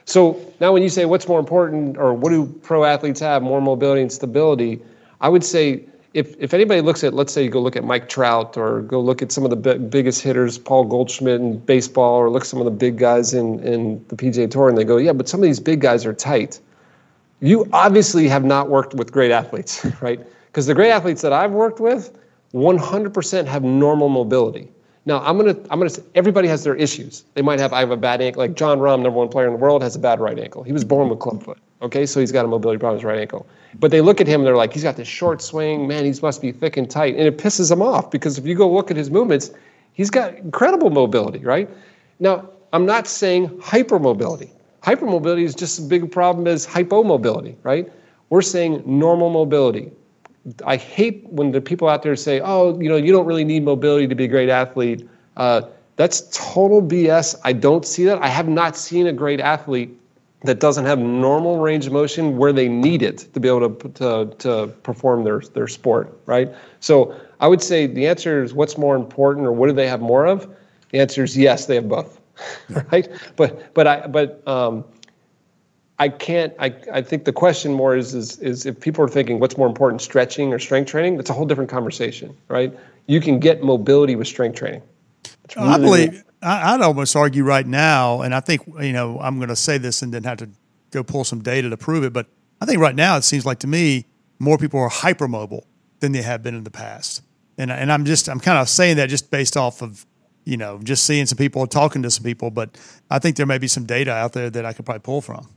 So 0.06 0.40
now 0.60 0.74
when 0.74 0.84
you 0.84 0.90
say 0.90 1.06
what's 1.06 1.28
more 1.28 1.40
important 1.40 1.98
or 1.98 2.14
what 2.14 2.30
do 2.30 2.46
pro 2.62 2.84
athletes 2.84 3.20
have, 3.22 3.42
more 3.42 3.62
mobility 3.62 4.02
and 4.02 4.12
stability, 4.12 4.82
I 5.22 5.30
would 5.30 5.44
say 5.44 5.86
if, 6.14 6.36
if 6.40 6.54
anybody 6.54 6.82
looks 6.82 7.04
at, 7.04 7.14
let's 7.14 7.34
say 7.34 7.44
you 7.44 7.50
go 7.50 7.60
look 7.60 7.76
at 7.76 7.84
Mike 7.84 8.08
Trout 8.08 8.56
or 8.56 8.82
go 8.82 9.00
look 9.00 9.22
at 9.22 9.32
some 9.32 9.44
of 9.44 9.50
the 9.50 9.56
b- 9.56 9.78
biggest 9.78 10.22
hitters, 10.22 10.58
Paul 10.58 10.86
Goldschmidt 10.86 11.42
in 11.42 11.58
baseball, 11.58 12.16
or 12.16 12.30
look 12.30 12.44
at 12.44 12.48
some 12.48 12.60
of 12.60 12.66
the 12.66 12.72
big 12.72 12.98
guys 12.98 13.34
in, 13.34 13.60
in 13.60 14.06
the 14.10 14.16
PGA 14.16 14.50
Tour, 14.50 14.70
and 14.70 14.78
they 14.78 14.84
go, 14.84 14.98
yeah, 14.98 15.14
but 15.14 15.28
some 15.28 15.40
of 15.40 15.44
these 15.44 15.60
big 15.60 15.82
guys 15.82 16.06
are 16.06 16.14
tight. 16.14 16.60
You 17.40 17.68
obviously 17.74 18.28
have 18.28 18.44
not 18.44 18.70
worked 18.70 18.94
with 18.94 19.12
great 19.12 19.32
athletes, 19.32 19.86
right? 20.02 20.20
Because 20.48 20.68
the 20.68 20.76
great 20.76 20.92
athletes 20.92 21.22
that 21.24 21.34
I've 21.34 21.52
worked 21.52 21.80
with, 21.80 22.16
100% 22.54 23.46
have 23.48 23.64
normal 23.64 24.10
mobility. 24.10 24.70
Now 25.06 25.20
I'm 25.20 25.38
gonna 25.38 25.58
I'm 25.70 25.80
gonna 25.80 25.90
say 25.90 26.04
everybody 26.16 26.48
has 26.48 26.64
their 26.64 26.76
issues. 26.76 27.26
They 27.34 27.42
might 27.42 27.60
have 27.60 27.74
I 27.74 27.80
have 27.82 27.92
a 27.92 27.98
bad 27.98 28.22
ankle. 28.22 28.42
Like 28.42 28.56
Jon 28.56 28.80
Rahm, 28.80 29.02
number 29.02 29.20
one 29.20 29.28
player 29.28 29.48
in 29.48 29.54
the 29.54 29.60
world, 29.60 29.82
has 29.84 29.96
a 29.96 30.00
bad 30.00 30.20
right 30.20 30.40
ankle. 30.40 30.64
He 30.64 30.72
was 30.72 30.84
born 30.84 31.10
with 31.10 31.20
clubfoot. 31.20 31.58
Okay, 31.82 32.06
so 32.06 32.22
he's 32.22 32.32
got 32.32 32.46
a 32.46 32.48
mobility 32.48 32.80
problem 32.80 32.96
with 32.96 33.02
his 33.02 33.06
right 33.06 33.20
ankle. 33.20 33.46
But 33.80 33.92
they 33.92 34.00
look 34.00 34.22
at 34.22 34.28
him 34.28 34.42
and 34.42 34.48
they're 34.48 34.56
like, 34.56 34.72
he's 34.72 34.84
got 34.84 34.96
this 34.96 35.08
short 35.08 35.42
swing. 35.42 35.88
Man, 35.88 36.06
he 36.06 36.14
must 36.22 36.42
be 36.42 36.54
thick 36.54 36.78
and 36.78 36.90
tight, 36.90 37.16
and 37.16 37.28
it 37.28 37.38
pisses 37.38 37.70
him 37.70 37.82
off 37.82 38.10
because 38.10 38.38
if 38.38 38.46
you 38.46 38.56
go 38.56 38.72
look 38.72 38.90
at 38.92 38.98
his 38.98 39.12
movements, 39.12 39.52
he's 39.92 40.10
got 40.10 40.36
incredible 40.36 40.90
mobility. 40.90 41.40
Right 41.40 41.70
now, 42.20 42.50
I'm 42.72 42.86
not 42.86 43.08
saying 43.08 43.50
hypermobility. 43.60 44.50
Hypermobility 44.84 45.44
is 45.44 45.56
just 45.56 45.80
as 45.80 45.86
big 45.86 46.04
a 46.04 46.08
problem 46.08 46.48
as 46.48 46.66
hypomobility. 46.66 47.56
Right? 47.64 47.92
We're 48.30 48.42
saying 48.42 48.84
normal 48.86 49.30
mobility. 49.30 49.92
I 50.66 50.76
hate 50.76 51.26
when 51.30 51.52
the 51.52 51.62
people 51.62 51.88
out 51.88 52.04
there 52.04 52.16
say, 52.16 52.42
"Oh, 52.44 52.80
you 52.80 52.90
know, 52.90 52.98
you 52.98 53.12
don't 53.12 53.26
really 53.26 53.46
need 53.46 53.64
mobility 53.64 54.08
to 54.08 54.16
be 54.16 54.26
a 54.26 54.28
great 54.28 54.50
athlete." 54.50 55.08
Uh, 55.38 55.62
that's 55.96 56.22
total 56.32 56.82
BS. 56.82 57.36
I 57.44 57.54
don't 57.54 57.86
see 57.86 58.04
that. 58.06 58.22
I 58.22 58.28
have 58.28 58.48
not 58.48 58.76
seen 58.76 59.08
a 59.08 59.14
great 59.14 59.40
athlete 59.40 59.98
that 60.44 60.60
doesn't 60.60 60.86
have 60.86 61.00
normal 61.00 61.60
range 61.60 61.88
of 61.88 61.94
motion 61.94 62.38
where 62.38 62.52
they 62.52 62.68
need 62.68 63.02
it 63.02 63.20
to 63.34 63.40
be 63.40 63.48
able 63.48 63.70
to 63.70 63.90
to, 63.90 64.36
to 64.40 64.68
perform 64.84 65.24
their 65.24 65.40
their 65.54 65.68
sport, 65.68 66.18
right? 66.26 66.54
So 66.80 67.16
I 67.40 67.48
would 67.48 67.62
say 67.62 67.88
the 67.88 68.08
answer 68.08 68.44
is 68.44 68.54
what's 68.54 68.78
more 68.78 68.96
important, 68.96 69.46
or 69.48 69.54
what 69.54 69.68
do 69.68 69.74
they 69.74 69.88
have 69.88 70.02
more 70.02 70.26
of? 70.26 70.48
The 70.92 71.00
answer 71.00 71.24
is 71.24 71.38
yes, 71.38 71.68
they 71.68 71.76
have 71.76 71.88
both, 71.88 72.20
right? 72.92 73.08
But 73.38 73.74
but 73.74 73.88
I 73.88 74.08
but 74.08 74.46
um, 74.48 74.84
I 76.00 76.10
can't. 76.10 76.54
I, 76.60 76.74
I 76.92 77.02
think 77.02 77.26
the 77.26 77.34
question 77.34 77.72
more 77.72 77.96
is, 77.96 78.16
is 78.16 78.40
is 78.40 78.66
if 78.66 78.80
people 78.80 79.04
are 79.06 79.08
thinking 79.08 79.40
what's 79.40 79.58
more 79.58 79.68
important, 79.68 80.02
stretching 80.02 80.52
or 80.52 80.60
strength 80.60 80.90
training. 80.90 81.18
That's 81.18 81.30
a 81.30 81.34
whole 81.34 81.46
different 81.46 81.70
conversation, 81.70 82.36
right? 82.48 82.74
You 83.06 83.22
can 83.22 83.40
get 83.40 83.64
mobility 83.64 84.16
with 84.16 84.28
strength 84.28 84.58
training. 84.58 84.82
Really 85.56 85.70
I 85.70 85.78
believe 85.78 86.24
I, 86.42 86.74
I'd 86.74 86.82
almost 86.82 87.16
argue 87.16 87.44
right 87.44 87.66
now, 87.66 88.22
and 88.22 88.34
I 88.34 88.40
think 88.40 88.62
you 88.82 88.94
know 88.94 89.20
I'm 89.20 89.38
going 89.38 89.50
to 89.50 89.56
say 89.56 89.78
this 89.78 90.02
and 90.02 90.14
then 90.14 90.24
have 90.24 90.40
to 90.40 90.50
go 90.92 91.04
pull 91.04 91.24
some 91.24 91.42
data 91.42 91.70
to 91.70 91.78
prove 91.78 92.04
it. 92.04 92.14
But 92.14 92.28
I 92.60 92.66
think 92.66 92.80
right 92.80 92.96
now 92.96 93.18
it 93.18 93.24
seems 93.24 93.46
like 93.46 93.60
to 93.60 93.68
me 93.68 94.06
more 94.40 94.58
people 94.58 94.80
are 94.80 94.90
hypermobile 94.90 95.64
than 96.00 96.12
they 96.12 96.22
have 96.22 96.42
been 96.42 96.56
in 96.56 96.64
the 96.64 96.72
past, 96.72 97.22
and 97.58 97.72
and 97.72 97.92
I'm 97.92 98.04
just 98.06 98.28
I'm 98.28 98.40
kind 98.40 98.58
of 98.58 98.68
saying 98.68 98.98
that 98.98 99.10
just 99.10 99.30
based 99.30 99.58
off 99.58 99.84
of 99.84 100.08
you 100.44 100.58
know 100.58 100.80
just 100.84 101.06
seeing 101.06 101.28
some 101.28 101.38
people 101.38 101.68
talking 101.68 102.02
to 102.02 102.10
some 102.10 102.24
people, 102.24 102.50
but 102.50 102.78
I 103.12 103.20
think 103.20 103.36
there 103.36 103.46
may 103.46 103.60
be 103.60 103.68
some 103.68 103.86
data 103.86 104.12
out 104.12 104.34
there 104.34 104.50
that 104.50 104.66
I 104.66 104.74
could 104.74 104.86
probably 104.86 105.02
pull 105.02 105.22
from. 105.22 105.48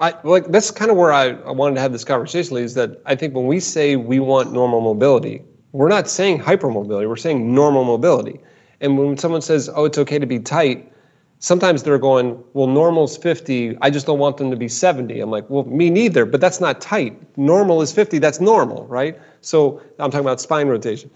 I, 0.00 0.14
like 0.24 0.46
that's 0.46 0.70
kind 0.70 0.90
of 0.90 0.96
where 0.96 1.12
I, 1.12 1.28
I 1.28 1.50
wanted 1.50 1.74
to 1.74 1.80
have 1.82 1.92
this 1.92 2.04
conversation. 2.04 2.56
Is 2.56 2.74
that 2.74 3.02
I 3.04 3.14
think 3.14 3.34
when 3.34 3.46
we 3.46 3.60
say 3.60 3.96
we 3.96 4.18
want 4.18 4.52
normal 4.52 4.80
mobility, 4.80 5.42
we're 5.72 5.88
not 5.88 6.08
saying 6.08 6.40
hypermobility. 6.40 7.06
We're 7.06 7.16
saying 7.16 7.54
normal 7.54 7.84
mobility. 7.84 8.40
And 8.80 8.98
when 8.98 9.18
someone 9.18 9.42
says, 9.42 9.68
"Oh, 9.74 9.84
it's 9.84 9.98
okay 9.98 10.18
to 10.18 10.26
be 10.26 10.38
tight," 10.38 10.90
sometimes 11.38 11.82
they're 11.82 11.98
going, 11.98 12.42
"Well, 12.54 12.66
normal's 12.66 13.18
50. 13.18 13.76
I 13.82 13.90
just 13.90 14.06
don't 14.06 14.18
want 14.18 14.38
them 14.38 14.50
to 14.50 14.56
be 14.56 14.68
70." 14.68 15.20
I'm 15.20 15.30
like, 15.30 15.48
"Well, 15.50 15.64
me 15.64 15.90
neither. 15.90 16.24
But 16.24 16.40
that's 16.40 16.60
not 16.60 16.80
tight. 16.80 17.20
Normal 17.36 17.82
is 17.82 17.92
50. 17.92 18.18
That's 18.18 18.40
normal, 18.40 18.86
right?" 18.86 19.20
So 19.42 19.82
I'm 19.98 20.10
talking 20.10 20.24
about 20.24 20.40
spine 20.40 20.68
rotation. 20.68 21.10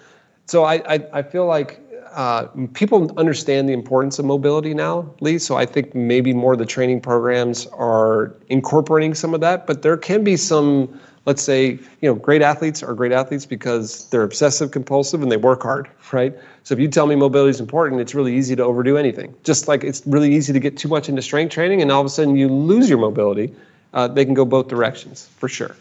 So 0.46 0.64
I 0.64 0.74
I, 0.86 1.06
I 1.14 1.22
feel 1.22 1.46
like 1.46 1.80
uh, 2.14 2.48
people 2.74 3.12
understand 3.18 3.68
the 3.68 3.72
importance 3.72 4.18
of 4.18 4.24
mobility 4.24 4.72
now, 4.72 5.12
Lee. 5.20 5.38
So 5.38 5.56
I 5.56 5.66
think 5.66 5.94
maybe 5.94 6.32
more 6.32 6.52
of 6.52 6.58
the 6.58 6.66
training 6.66 7.00
programs 7.00 7.66
are 7.68 8.34
incorporating 8.48 9.14
some 9.14 9.34
of 9.34 9.40
that. 9.40 9.66
But 9.66 9.82
there 9.82 9.96
can 9.96 10.22
be 10.22 10.36
some, 10.36 11.00
let's 11.26 11.42
say, 11.42 11.70
you 11.70 12.08
know, 12.08 12.14
great 12.14 12.40
athletes 12.40 12.82
are 12.82 12.94
great 12.94 13.12
athletes 13.12 13.46
because 13.46 14.08
they're 14.10 14.22
obsessive 14.22 14.70
compulsive 14.70 15.22
and 15.22 15.32
they 15.32 15.36
work 15.36 15.62
hard, 15.62 15.88
right? 16.12 16.34
So 16.62 16.74
if 16.74 16.80
you 16.80 16.88
tell 16.88 17.06
me 17.06 17.16
mobility 17.16 17.50
is 17.50 17.60
important, 17.60 18.00
it's 18.00 18.14
really 18.14 18.36
easy 18.36 18.54
to 18.54 18.62
overdo 18.62 18.96
anything. 18.96 19.34
Just 19.42 19.66
like 19.66 19.82
it's 19.82 20.06
really 20.06 20.32
easy 20.32 20.52
to 20.52 20.60
get 20.60 20.76
too 20.76 20.88
much 20.88 21.08
into 21.08 21.20
strength 21.20 21.52
training 21.52 21.82
and 21.82 21.90
all 21.90 22.00
of 22.00 22.06
a 22.06 22.10
sudden 22.10 22.36
you 22.36 22.48
lose 22.48 22.88
your 22.88 22.98
mobility. 22.98 23.52
Uh, 23.92 24.08
they 24.08 24.24
can 24.24 24.34
go 24.34 24.44
both 24.44 24.68
directions 24.68 25.28
for 25.38 25.48
sure. 25.48 25.76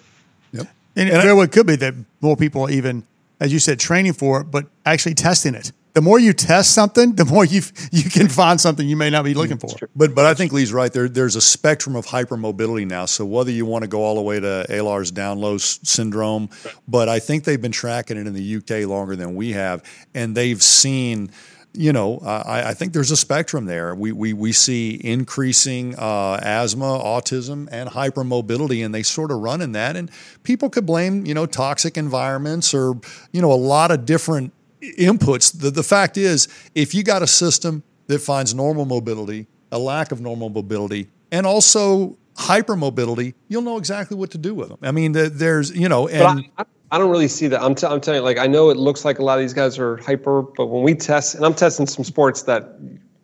Yep. 0.52 0.68
And, 0.96 1.10
and 1.10 1.18
it 1.20 1.22
very 1.22 1.34
well 1.36 1.48
could 1.48 1.68
be 1.68 1.76
that 1.78 1.94
more 2.22 2.36
people 2.36 2.70
even, 2.70 3.04
as 3.40 3.54
you 3.54 3.60
said, 3.60 3.80
training 3.80 4.14
for 4.14 4.42
it, 4.42 4.46
but 4.46 4.66
actually 4.86 5.14
testing 5.14 5.54
it 5.54 5.72
the 5.94 6.02
more 6.02 6.20
you 6.20 6.34
test 6.34 6.74
something, 6.74 7.14
the 7.14 7.26
more 7.26 7.46
you 7.46 7.62
you 7.92 8.10
can 8.10 8.28
find 8.28 8.60
something 8.60 8.88
you 8.88 8.98
may 8.98 9.10
not 9.10 9.24
be 9.24 9.34
looking 9.34 9.58
for. 9.58 9.70
But 9.96 10.16
but 10.16 10.26
I 10.26 10.34
think 10.34 10.52
Lee's 10.52 10.74
right. 10.74 10.92
There 10.92 11.08
there's 11.08 11.36
a 11.36 11.42
spectrum 11.42 11.96
of 11.96 12.06
hypermobility 12.06 12.88
now. 12.88 13.06
So 13.06 13.26
whether 13.26 13.52
you 13.52 13.66
want 13.66 13.84
to 13.84 13.88
go 13.88 14.02
all 14.02 14.16
the 14.16 14.22
way 14.22 14.40
to 14.40 14.66
Ehlers 14.70 15.12
Danlos 15.12 15.86
syndrome, 15.86 16.50
right. 16.66 16.76
but 16.88 17.10
I 17.10 17.20
think 17.20 17.44
they've 17.44 17.62
been 17.62 17.72
tracking 17.72 18.18
it 18.18 18.28
in 18.28 18.34
the 18.34 18.56
UK 18.58 18.88
longer 18.88 19.16
than 19.16 19.36
we 19.36 19.52
have, 19.52 19.84
and 20.14 20.36
they've 20.36 20.62
seen. 20.62 21.32
You 21.76 21.92
know, 21.92 22.20
I, 22.20 22.70
I 22.70 22.74
think 22.76 22.94
there's 22.94 23.10
a 23.10 23.18
spectrum 23.18 23.66
there. 23.66 23.96
We 23.96 24.12
we, 24.12 24.32
we 24.32 24.52
see 24.52 25.02
increasing 25.04 25.96
uh, 25.96 26.40
asthma, 26.40 26.86
autism, 26.86 27.68
and 27.72 27.90
hypermobility, 27.90 28.86
and 28.86 28.94
they 28.94 29.02
sort 29.02 29.32
of 29.32 29.40
run 29.40 29.60
in 29.60 29.72
that. 29.72 29.96
And 29.96 30.12
people 30.44 30.70
could 30.70 30.86
blame, 30.86 31.26
you 31.26 31.34
know, 31.34 31.48
toxic 31.48 31.98
environments 31.98 32.76
or 32.76 32.94
you 33.32 33.42
know 33.42 33.52
a 33.52 33.56
lot 33.58 33.90
of 33.90 34.06
different 34.06 34.54
inputs. 34.98 35.60
The, 35.60 35.72
the 35.72 35.84
fact 35.84 36.18
is, 36.18 36.48
if 36.76 36.94
you 36.94 37.04
got 37.04 37.22
a 37.22 37.28
system 37.28 37.84
that 38.08 38.20
finds 38.20 38.54
normal 38.54 38.86
mobility, 38.86 39.48
a 39.72 39.80
lack 39.80 40.12
of 40.12 40.22
normal 40.22 40.50
mobility, 40.50 41.10
and 41.32 41.46
also 41.46 42.18
hypermobility, 42.36 43.34
you'll 43.48 43.62
know 43.62 43.78
exactly 43.78 44.18
what 44.18 44.32
to 44.32 44.38
do 44.38 44.54
with 44.54 44.70
them. 44.70 44.78
I 44.82 44.92
mean, 44.92 45.12
the, 45.12 45.30
there's, 45.30 45.76
you 45.76 45.90
know, 45.90 46.08
and. 46.08 46.46
I, 46.58 46.66
I, 46.92 46.98
don't 46.98 47.10
really 47.10 47.28
see 47.28 47.48
that. 47.48 47.62
I'm, 47.62 47.76
t- 47.76 47.88
I'm 47.88 48.02
telling 48.02 48.20
you, 48.20 48.24
like, 48.24 48.38
I 48.38 48.48
know 48.48 48.70
it 48.70 48.78
looks 48.78 49.06
like 49.06 49.20
a 49.20 49.24
lot 49.24 49.38
of 49.38 49.44
these 49.44 49.54
guys 49.54 49.80
are 49.80 49.98
hyper, 49.98 50.42
but 50.42 50.68
when 50.68 50.84
we 50.84 50.96
test, 50.96 51.36
and 51.36 51.46
I'm 51.46 51.54
testing 51.54 51.88
some 51.88 52.04
sports 52.04 52.44
that 52.44 52.76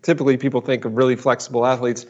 typically 0.01 0.37
people 0.37 0.61
think 0.61 0.85
of 0.85 0.95
really 0.95 1.15
flexible 1.15 1.65
athletes, 1.65 2.05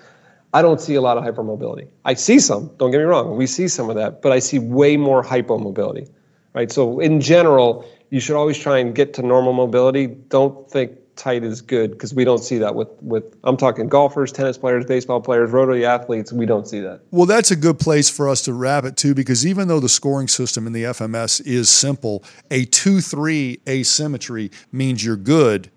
I 0.54 0.62
don't 0.62 0.82
see 0.82 0.96
a 0.96 1.02
lot 1.02 1.18
of 1.18 1.24
hypermobility. 1.24 1.88
I 2.06 2.16
see 2.16 2.40
some, 2.40 2.72
don't 2.78 2.92
get 2.92 2.98
me 2.98 3.04
wrong, 3.04 3.36
we 3.36 3.46
see 3.46 3.68
some 3.68 3.90
of 3.90 3.96
that, 3.96 4.22
but 4.22 4.32
I 4.32 4.40
see 4.40 4.58
way 4.58 4.98
more 4.98 5.24
hypomobility, 5.24 6.10
right? 6.54 6.72
So 6.72 7.00
in 7.00 7.22
general, 7.22 7.86
you 8.10 8.20
should 8.20 8.36
always 8.36 8.58
try 8.58 8.80
and 8.80 8.96
get 8.96 9.14
to 9.16 9.22
normal 9.22 9.54
mobility. 9.54 10.08
Don't 10.08 10.70
think 10.70 10.94
tight 11.20 11.44
is 11.44 11.62
good 11.62 11.92
because 11.92 12.14
we 12.14 12.24
don't 12.24 12.44
see 12.44 12.58
that 12.58 12.74
with 12.74 12.88
with 13.02 13.36
I'm 13.44 13.58
talking 13.58 13.88
golfers, 13.88 14.32
tennis 14.32 14.58
players, 14.58 14.86
baseball 14.86 15.22
players, 15.22 15.52
rotary 15.52 15.86
athletes. 15.86 16.32
We 16.32 16.46
don't 16.46 16.68
see 16.68 16.80
that. 16.80 17.02
Well, 17.12 17.26
that's 17.26 17.52
a 17.52 17.56
good 17.56 17.78
place 17.78 18.10
for 18.10 18.30
us 18.30 18.42
to 18.44 18.54
wrap 18.54 18.86
it 18.86 18.98
too, 18.98 19.14
because 19.14 19.46
even 19.46 19.68
though 19.68 19.80
the 19.80 19.90
scoring 19.90 20.28
system 20.28 20.66
in 20.66 20.74
the 20.74 20.84
FMS 20.84 21.46
is 21.46 21.70
simple, 21.70 22.24
a 22.50 22.66
two 22.66 23.02
three 23.02 23.60
asymmetry 23.68 24.50
means 24.72 25.04
you're 25.04 25.18
good, 25.18 25.70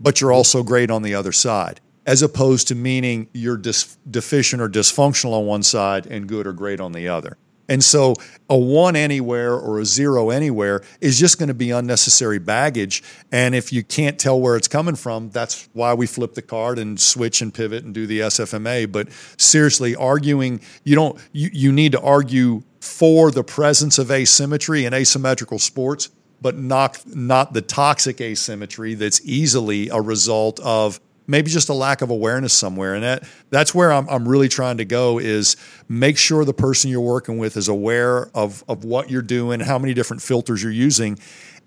but 0.00 0.20
you're 0.20 0.32
also 0.32 0.62
great 0.62 0.90
on 0.90 1.02
the 1.02 1.14
other 1.14 1.32
side. 1.32 1.80
As 2.04 2.22
opposed 2.22 2.68
to 2.68 2.74
meaning 2.74 3.28
you're 3.34 3.58
dis- 3.58 3.98
deficient 4.10 4.62
or 4.62 4.68
dysfunctional 4.68 5.32
on 5.32 5.46
one 5.46 5.62
side 5.62 6.06
and 6.06 6.26
good 6.26 6.46
or 6.46 6.54
great 6.54 6.80
on 6.80 6.92
the 6.92 7.06
other. 7.08 7.36
And 7.68 7.84
so 7.84 8.14
a 8.48 8.56
one 8.56 8.96
anywhere 8.96 9.54
or 9.54 9.78
a 9.78 9.84
zero 9.84 10.30
anywhere 10.30 10.82
is 11.00 11.18
just 11.18 11.38
going 11.38 11.48
to 11.48 11.54
be 11.54 11.70
unnecessary 11.70 12.38
baggage. 12.38 13.02
And 13.30 13.54
if 13.54 13.72
you 13.72 13.84
can't 13.84 14.18
tell 14.18 14.40
where 14.40 14.56
it's 14.56 14.68
coming 14.68 14.96
from, 14.96 15.30
that's 15.30 15.68
why 15.74 15.92
we 15.94 16.06
flip 16.06 16.34
the 16.34 16.42
card 16.42 16.78
and 16.78 16.98
switch 16.98 17.42
and 17.42 17.52
pivot 17.52 17.84
and 17.84 17.92
do 17.92 18.06
the 18.06 18.20
SFMA. 18.20 18.90
But 18.90 19.08
seriously, 19.36 19.94
arguing, 19.94 20.60
you 20.84 20.94
don't, 20.94 21.18
you, 21.32 21.50
you 21.52 21.72
need 21.72 21.92
to 21.92 22.00
argue 22.00 22.62
for 22.80 23.30
the 23.30 23.44
presence 23.44 23.98
of 23.98 24.10
asymmetry 24.10 24.86
in 24.86 24.94
asymmetrical 24.94 25.58
sports, 25.58 26.08
but 26.40 26.56
not, 26.56 27.02
not 27.06 27.52
the 27.52 27.60
toxic 27.60 28.20
asymmetry 28.20 28.94
that's 28.94 29.20
easily 29.24 29.88
a 29.88 30.00
result 30.00 30.58
of 30.60 31.00
maybe 31.28 31.48
just 31.50 31.68
a 31.68 31.72
lack 31.72 32.02
of 32.02 32.10
awareness 32.10 32.52
somewhere. 32.52 32.94
And 32.94 33.04
that 33.04 33.28
that's 33.50 33.72
where 33.72 33.92
I'm, 33.92 34.08
I'm 34.08 34.28
really 34.28 34.48
trying 34.48 34.78
to 34.78 34.84
go 34.84 35.20
is 35.20 35.56
make 35.88 36.18
sure 36.18 36.44
the 36.44 36.52
person 36.52 36.90
you're 36.90 37.00
working 37.00 37.38
with 37.38 37.56
is 37.56 37.68
aware 37.68 38.30
of, 38.34 38.64
of 38.66 38.84
what 38.84 39.10
you're 39.10 39.22
doing, 39.22 39.60
how 39.60 39.78
many 39.78 39.94
different 39.94 40.22
filters 40.22 40.62
you're 40.62 40.72
using, 40.72 41.18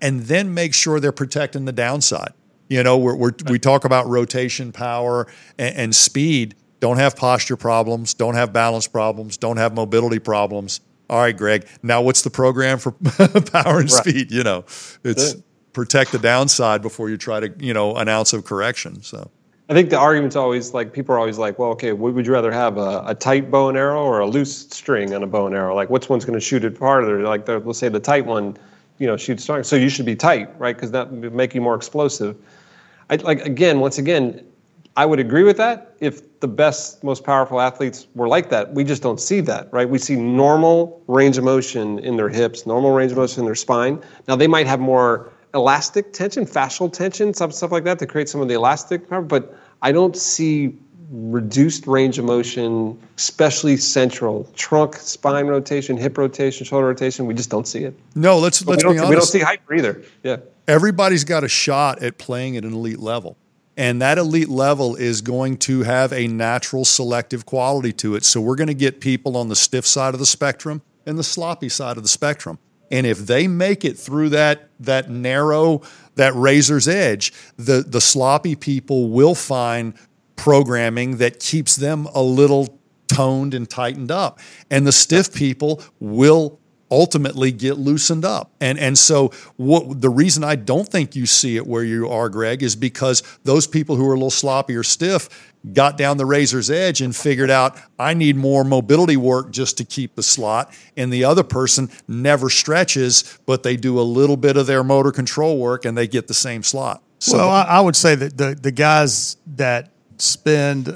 and 0.02 0.20
then 0.22 0.52
make 0.52 0.74
sure 0.74 1.00
they're 1.00 1.12
protecting 1.12 1.64
the 1.64 1.72
downside. 1.72 2.34
You 2.68 2.82
know, 2.82 2.98
we're, 2.98 3.16
we're, 3.16 3.32
we 3.48 3.58
talk 3.58 3.84
about 3.86 4.06
rotation, 4.06 4.72
power, 4.72 5.26
and, 5.58 5.76
and 5.76 5.94
speed. 5.94 6.56
Don't 6.80 6.98
have 6.98 7.16
posture 7.16 7.56
problems. 7.56 8.12
Don't 8.12 8.34
have 8.34 8.52
balance 8.52 8.88
problems. 8.88 9.36
Don't 9.36 9.56
have 9.56 9.74
mobility 9.74 10.18
problems 10.18 10.80
all 11.12 11.18
right, 11.18 11.36
Greg, 11.36 11.68
now 11.82 12.00
what's 12.00 12.22
the 12.22 12.30
program 12.30 12.78
for 12.78 12.92
power 13.52 13.80
and 13.80 13.90
right. 13.90 13.90
speed? 13.90 14.30
You 14.30 14.44
know, 14.44 14.64
it's 15.04 15.36
protect 15.74 16.12
the 16.12 16.18
downside 16.18 16.80
before 16.80 17.10
you 17.10 17.18
try 17.18 17.40
to 17.40 17.52
you 17.58 17.74
know 17.74 17.96
an 17.96 18.08
ounce 18.08 18.32
of 18.32 18.44
correction. 18.46 19.02
So. 19.02 19.30
I 19.72 19.74
think 19.74 19.88
the 19.88 19.98
argument's 19.98 20.36
always 20.36 20.74
like 20.74 20.92
people 20.92 21.14
are 21.14 21.18
always 21.18 21.38
like, 21.38 21.58
well, 21.58 21.70
okay, 21.70 21.94
would 21.94 22.26
you 22.26 22.32
rather 22.34 22.52
have 22.52 22.76
a, 22.76 23.02
a 23.06 23.14
tight 23.14 23.50
bow 23.50 23.70
and 23.70 23.78
arrow 23.78 24.02
or 24.02 24.18
a 24.18 24.26
loose 24.26 24.68
string 24.68 25.14
on 25.14 25.22
a 25.22 25.26
bow 25.26 25.46
and 25.46 25.56
arrow? 25.56 25.74
Like, 25.74 25.88
which 25.88 26.10
one's 26.10 26.26
going 26.26 26.38
to 26.38 26.44
shoot 26.44 26.62
it 26.62 26.76
farther? 26.76 27.22
Like, 27.22 27.46
the, 27.46 27.58
let's 27.58 27.78
say 27.78 27.88
the 27.88 27.98
tight 27.98 28.26
one, 28.26 28.54
you 28.98 29.06
know, 29.06 29.16
shoots 29.16 29.44
stronger. 29.44 29.64
So 29.64 29.76
you 29.76 29.88
should 29.88 30.04
be 30.04 30.14
tight, 30.14 30.50
right? 30.60 30.76
Because 30.76 30.90
that 30.90 31.10
would 31.10 31.32
make 31.32 31.54
you 31.54 31.62
more 31.62 31.74
explosive. 31.74 32.36
I, 33.08 33.16
like 33.16 33.46
again, 33.46 33.80
once 33.80 33.96
again, 33.96 34.44
I 34.94 35.06
would 35.06 35.18
agree 35.18 35.42
with 35.42 35.56
that 35.56 35.96
if 36.00 36.38
the 36.40 36.48
best, 36.48 37.02
most 37.02 37.24
powerful 37.24 37.58
athletes 37.58 38.06
were 38.14 38.28
like 38.28 38.50
that. 38.50 38.74
We 38.74 38.84
just 38.84 39.02
don't 39.02 39.18
see 39.18 39.40
that, 39.40 39.72
right? 39.72 39.88
We 39.88 39.96
see 39.96 40.16
normal 40.16 41.02
range 41.06 41.38
of 41.38 41.44
motion 41.44 41.98
in 42.00 42.18
their 42.18 42.28
hips, 42.28 42.66
normal 42.66 42.90
range 42.90 43.12
of 43.12 43.16
motion 43.16 43.40
in 43.40 43.46
their 43.46 43.54
spine. 43.54 44.02
Now 44.28 44.36
they 44.36 44.48
might 44.48 44.66
have 44.66 44.80
more 44.80 45.32
elastic 45.54 46.12
tension, 46.12 46.44
fascial 46.44 46.92
tension, 46.92 47.32
stuff, 47.32 47.54
stuff 47.54 47.72
like 47.72 47.84
that 47.84 47.98
to 48.00 48.06
create 48.06 48.28
some 48.28 48.42
of 48.42 48.48
the 48.48 48.54
elastic 48.54 49.08
power, 49.08 49.22
but 49.22 49.58
I 49.82 49.92
don't 49.92 50.16
see 50.16 50.74
reduced 51.10 51.86
range 51.86 52.18
of 52.18 52.24
motion, 52.24 52.98
especially 53.18 53.76
central 53.76 54.44
trunk, 54.54 54.96
spine 54.96 55.46
rotation, 55.46 55.96
hip 55.96 56.16
rotation, 56.16 56.64
shoulder 56.64 56.86
rotation. 56.86 57.26
We 57.26 57.34
just 57.34 57.50
don't 57.50 57.66
see 57.68 57.84
it. 57.84 57.94
No, 58.14 58.38
let's 58.38 58.62
But 58.62 58.72
let's 58.72 58.84
we 58.84 58.92
be 58.92 58.96
don't, 58.96 59.04
honest. 59.06 59.10
we 59.10 59.16
don't 59.16 59.26
see 59.26 59.40
hyper 59.40 59.74
either. 59.74 60.02
Yeah. 60.22 60.36
everybody's 60.66 61.24
got 61.24 61.44
a 61.44 61.48
shot 61.48 62.02
at 62.02 62.16
playing 62.18 62.56
at 62.56 62.64
an 62.64 62.72
elite 62.72 63.00
level. 63.00 63.36
And 63.76 64.00
that 64.02 64.18
elite 64.18 64.48
level 64.50 64.96
is 64.96 65.20
going 65.22 65.56
to 65.58 65.82
have 65.82 66.12
a 66.12 66.26
natural 66.28 66.84
selective 66.84 67.46
quality 67.46 67.92
to 67.94 68.14
it. 68.14 68.24
So 68.24 68.40
we're 68.40 68.56
going 68.56 68.68
to 68.68 68.74
get 68.74 69.00
people 69.00 69.36
on 69.36 69.48
the 69.48 69.56
stiff 69.56 69.86
side 69.86 70.12
of 70.14 70.20
the 70.20 70.26
spectrum 70.26 70.82
and 71.06 71.18
the 71.18 71.24
sloppy 71.24 71.68
side 71.70 71.96
of 71.96 72.02
the 72.02 72.08
spectrum. 72.08 72.58
And 72.90 73.06
if 73.06 73.18
they 73.20 73.48
make 73.48 73.84
it 73.86 73.98
through 73.98 74.28
that 74.30 74.68
that 74.80 75.08
narrow, 75.10 75.80
that 76.16 76.34
razor's 76.34 76.88
edge, 76.88 77.32
the 77.56 77.84
the 77.86 78.00
sloppy 78.00 78.54
people 78.54 79.10
will 79.10 79.34
find 79.34 79.94
programming 80.36 81.18
that 81.18 81.40
keeps 81.40 81.76
them 81.76 82.06
a 82.14 82.22
little 82.22 82.78
toned 83.06 83.54
and 83.54 83.68
tightened 83.68 84.10
up. 84.10 84.38
And 84.70 84.86
the 84.86 84.92
stiff 84.92 85.32
people 85.32 85.82
will 86.00 86.58
ultimately 86.92 87.50
get 87.50 87.78
loosened 87.78 88.24
up. 88.24 88.52
And 88.60 88.78
and 88.78 88.96
so 88.96 89.32
what 89.56 90.00
the 90.00 90.10
reason 90.10 90.44
I 90.44 90.56
don't 90.56 90.86
think 90.86 91.16
you 91.16 91.24
see 91.24 91.56
it 91.56 91.66
where 91.66 91.82
you 91.82 92.08
are, 92.08 92.28
Greg, 92.28 92.62
is 92.62 92.76
because 92.76 93.22
those 93.44 93.66
people 93.66 93.96
who 93.96 94.06
are 94.08 94.12
a 94.12 94.16
little 94.16 94.30
sloppy 94.30 94.76
or 94.76 94.82
stiff 94.82 95.52
got 95.72 95.96
down 95.96 96.18
the 96.18 96.26
razor's 96.26 96.70
edge 96.70 97.00
and 97.00 97.16
figured 97.16 97.50
out 97.50 97.78
I 97.98 98.14
need 98.14 98.36
more 98.36 98.62
mobility 98.62 99.16
work 99.16 99.50
just 99.50 99.78
to 99.78 99.84
keep 99.84 100.14
the 100.14 100.22
slot. 100.22 100.72
And 100.96 101.12
the 101.12 101.24
other 101.24 101.44
person 101.44 101.88
never 102.06 102.50
stretches, 102.50 103.38
but 103.46 103.62
they 103.62 103.76
do 103.76 103.98
a 103.98 104.02
little 104.02 104.36
bit 104.36 104.56
of 104.56 104.66
their 104.66 104.84
motor 104.84 105.12
control 105.12 105.58
work 105.58 105.86
and 105.86 105.96
they 105.96 106.06
get 106.06 106.28
the 106.28 106.34
same 106.34 106.62
slot. 106.62 107.02
So 107.20 107.38
well, 107.38 107.48
I, 107.48 107.62
I 107.62 107.80
would 107.80 107.96
say 107.96 108.14
that 108.16 108.36
the 108.36 108.54
the 108.54 108.72
guys 108.72 109.38
that 109.54 109.90
spend 110.18 110.94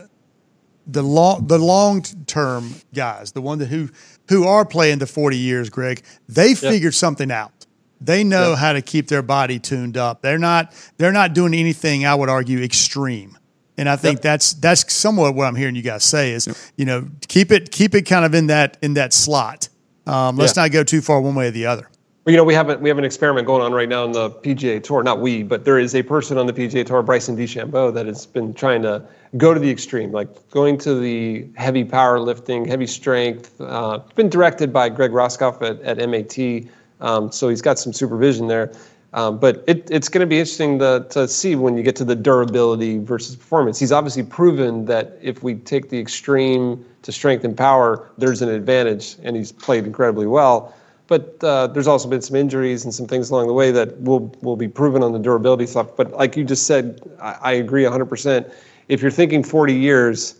the 0.86 1.02
long 1.02 1.46
the 1.46 1.58
long 1.58 2.02
term 2.02 2.74
guys, 2.94 3.32
the 3.32 3.40
one 3.40 3.58
that 3.58 3.66
who 3.66 3.88
who 4.28 4.46
are 4.46 4.64
playing 4.64 4.98
the 4.98 5.06
forty 5.06 5.36
years, 5.38 5.70
Greg, 5.70 6.02
they 6.28 6.54
figured 6.54 6.94
something 6.94 7.30
out. 7.30 7.52
They 8.00 8.24
know 8.24 8.50
Yep. 8.50 8.58
how 8.58 8.72
to 8.74 8.82
keep 8.82 9.08
their 9.08 9.22
body 9.22 9.58
tuned 9.58 9.96
up. 9.96 10.22
They're 10.22 10.38
not 10.38 10.72
they're 10.98 11.12
not 11.12 11.32
doing 11.32 11.54
anything 11.54 12.04
I 12.04 12.14
would 12.14 12.28
argue 12.28 12.62
extreme. 12.62 13.38
And 13.78 13.88
I 13.88 13.96
think 13.96 14.16
Yep. 14.18 14.22
that's 14.22 14.52
that's 14.54 14.92
somewhat 14.92 15.34
what 15.34 15.46
I'm 15.46 15.54
hearing 15.54 15.74
you 15.76 15.82
guys 15.82 16.04
say 16.04 16.32
is 16.32 16.48
you 16.76 16.84
know 16.84 17.06
keep 17.28 17.50
it 17.52 17.70
keep 17.70 17.94
it 17.94 18.02
kind 18.02 18.24
of 18.24 18.34
in 18.34 18.48
that 18.48 18.76
in 18.82 18.94
that 18.94 19.12
slot. 19.12 19.68
Um, 20.06 20.36
let's 20.36 20.56
Yeah. 20.56 20.64
not 20.64 20.70
go 20.72 20.84
too 20.84 21.00
far 21.00 21.20
one 21.20 21.34
way 21.34 21.48
or 21.48 21.50
the 21.50 21.66
other. 21.66 21.88
Well, 22.24 22.32
you 22.32 22.36
know, 22.38 22.44
we 22.44 22.54
have 22.54 22.68
a, 22.70 22.76
we 22.78 22.88
have 22.88 22.98
an 22.98 23.04
experiment 23.04 23.46
going 23.46 23.62
on 23.62 23.72
right 23.72 23.88
now 23.88 24.02
on 24.02 24.10
the 24.12 24.30
PGA 24.30 24.80
Tour. 24.82 25.02
Not 25.04 25.20
we, 25.20 25.44
but 25.44 25.64
there 25.64 25.78
is 25.78 25.94
a 25.94 26.02
person 26.02 26.38
on 26.38 26.46
the 26.46 26.52
PGA 26.52 26.84
Tour, 26.84 27.00
Bryson 27.02 27.36
DeChambeau, 27.36 27.94
that 27.94 28.06
has 28.06 28.26
been 28.26 28.52
trying 28.52 28.82
to 28.82 29.00
go 29.36 29.52
to 29.54 29.60
the 29.60 29.70
extreme, 29.70 30.12
like 30.12 30.50
going 30.50 30.78
to 30.78 30.94
the 30.94 31.48
heavy 31.56 31.84
power 31.84 32.20
lifting, 32.20 32.64
heavy 32.64 32.86
strength. 32.86 33.60
Uh, 33.60 33.98
been 34.14 34.28
directed 34.28 34.72
by 34.72 34.88
Greg 34.88 35.10
Roskopf 35.10 35.62
at, 35.62 35.80
at 35.82 36.08
MAT, 36.08 36.70
um, 37.00 37.30
so 37.30 37.48
he's 37.48 37.62
got 37.62 37.78
some 37.78 37.92
supervision 37.92 38.46
there. 38.46 38.72
Um, 39.12 39.38
but 39.38 39.64
it, 39.66 39.88
it's 39.90 40.08
going 40.08 40.20
to 40.20 40.26
be 40.26 40.38
interesting 40.38 40.78
to, 40.80 41.06
to 41.10 41.26
see 41.26 41.56
when 41.56 41.76
you 41.76 41.82
get 41.82 41.96
to 41.96 42.04
the 42.04 42.14
durability 42.14 42.98
versus 42.98 43.34
performance. 43.34 43.78
He's 43.78 43.92
obviously 43.92 44.24
proven 44.24 44.84
that 44.86 45.18
if 45.22 45.42
we 45.42 45.54
take 45.54 45.88
the 45.88 45.98
extreme 45.98 46.84
to 47.02 47.12
strength 47.12 47.44
and 47.44 47.56
power, 47.56 48.10
there's 48.18 48.42
an 48.42 48.50
advantage, 48.50 49.16
and 49.22 49.34
he's 49.34 49.52
played 49.52 49.86
incredibly 49.86 50.26
well. 50.26 50.74
But 51.06 51.42
uh, 51.42 51.68
there's 51.68 51.86
also 51.86 52.08
been 52.08 52.20
some 52.20 52.36
injuries 52.36 52.84
and 52.84 52.92
some 52.92 53.06
things 53.06 53.30
along 53.30 53.46
the 53.46 53.52
way 53.52 53.70
that 53.70 54.00
will 54.02 54.34
will 54.42 54.56
be 54.56 54.66
proven 54.66 55.04
on 55.04 55.12
the 55.12 55.20
durability 55.20 55.66
stuff. 55.66 55.96
But 55.96 56.12
like 56.12 56.36
you 56.36 56.44
just 56.44 56.66
said, 56.66 57.00
I, 57.20 57.38
I 57.42 57.52
agree 57.52 57.84
100%. 57.84 58.52
If 58.88 59.02
you're 59.02 59.10
thinking 59.10 59.42
40 59.42 59.74
years, 59.74 60.36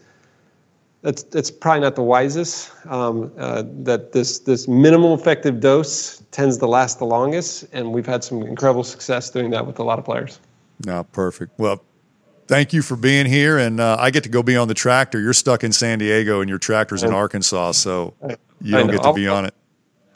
that's 1.03 1.23
that's 1.25 1.51
probably 1.51 1.83
not 1.83 1.95
the 1.95 2.03
wisest. 2.03 2.73
Um, 2.87 3.31
uh, 3.39 3.63
that 3.83 4.13
this 4.13 4.41
this 4.41 4.67
minimal 4.67 5.15
effective 5.15 5.61
dose 5.61 6.23
tends 6.31 6.59
to 6.59 6.67
last 6.67 6.99
the 6.99 7.05
longest, 7.07 7.65
and 7.73 7.93
we've 7.93 8.07
had 8.07 8.25
some 8.25 8.43
incredible 8.43 8.83
success 8.85 9.31
doing 9.31 9.51
that 9.51 9.67
with 9.67 9.79
a 9.79 9.85
lot 9.85 9.99
of 9.99 10.05
players. 10.05 10.41
No, 10.85 11.05
perfect. 11.05 11.59
Well, 11.59 11.83
thank 12.49 12.73
you 12.73 12.83
for 12.83 12.97
being 12.97 13.27
here. 13.27 13.59
And 13.59 13.81
uh, 13.81 13.97
I 13.99 14.11
get 14.11 14.25
to 14.25 14.29
go 14.29 14.43
be 14.43 14.57
on 14.57 14.69
the 14.69 14.75
tractor. 14.75 15.21
You're 15.21 15.33
stuck 15.33 15.65
in 15.65 15.73
San 15.73 15.99
Diego 15.99 16.41
and 16.41 16.49
your 16.49 16.59
tractor's 16.59 17.03
in 17.03 17.13
Arkansas. 17.13 17.73
So 17.73 18.15
you 18.61 18.73
don't 18.73 18.91
get 18.91 19.03
to 19.03 19.09
I'll- 19.09 19.15
be 19.15 19.29
on 19.29 19.45
it. 19.45 19.55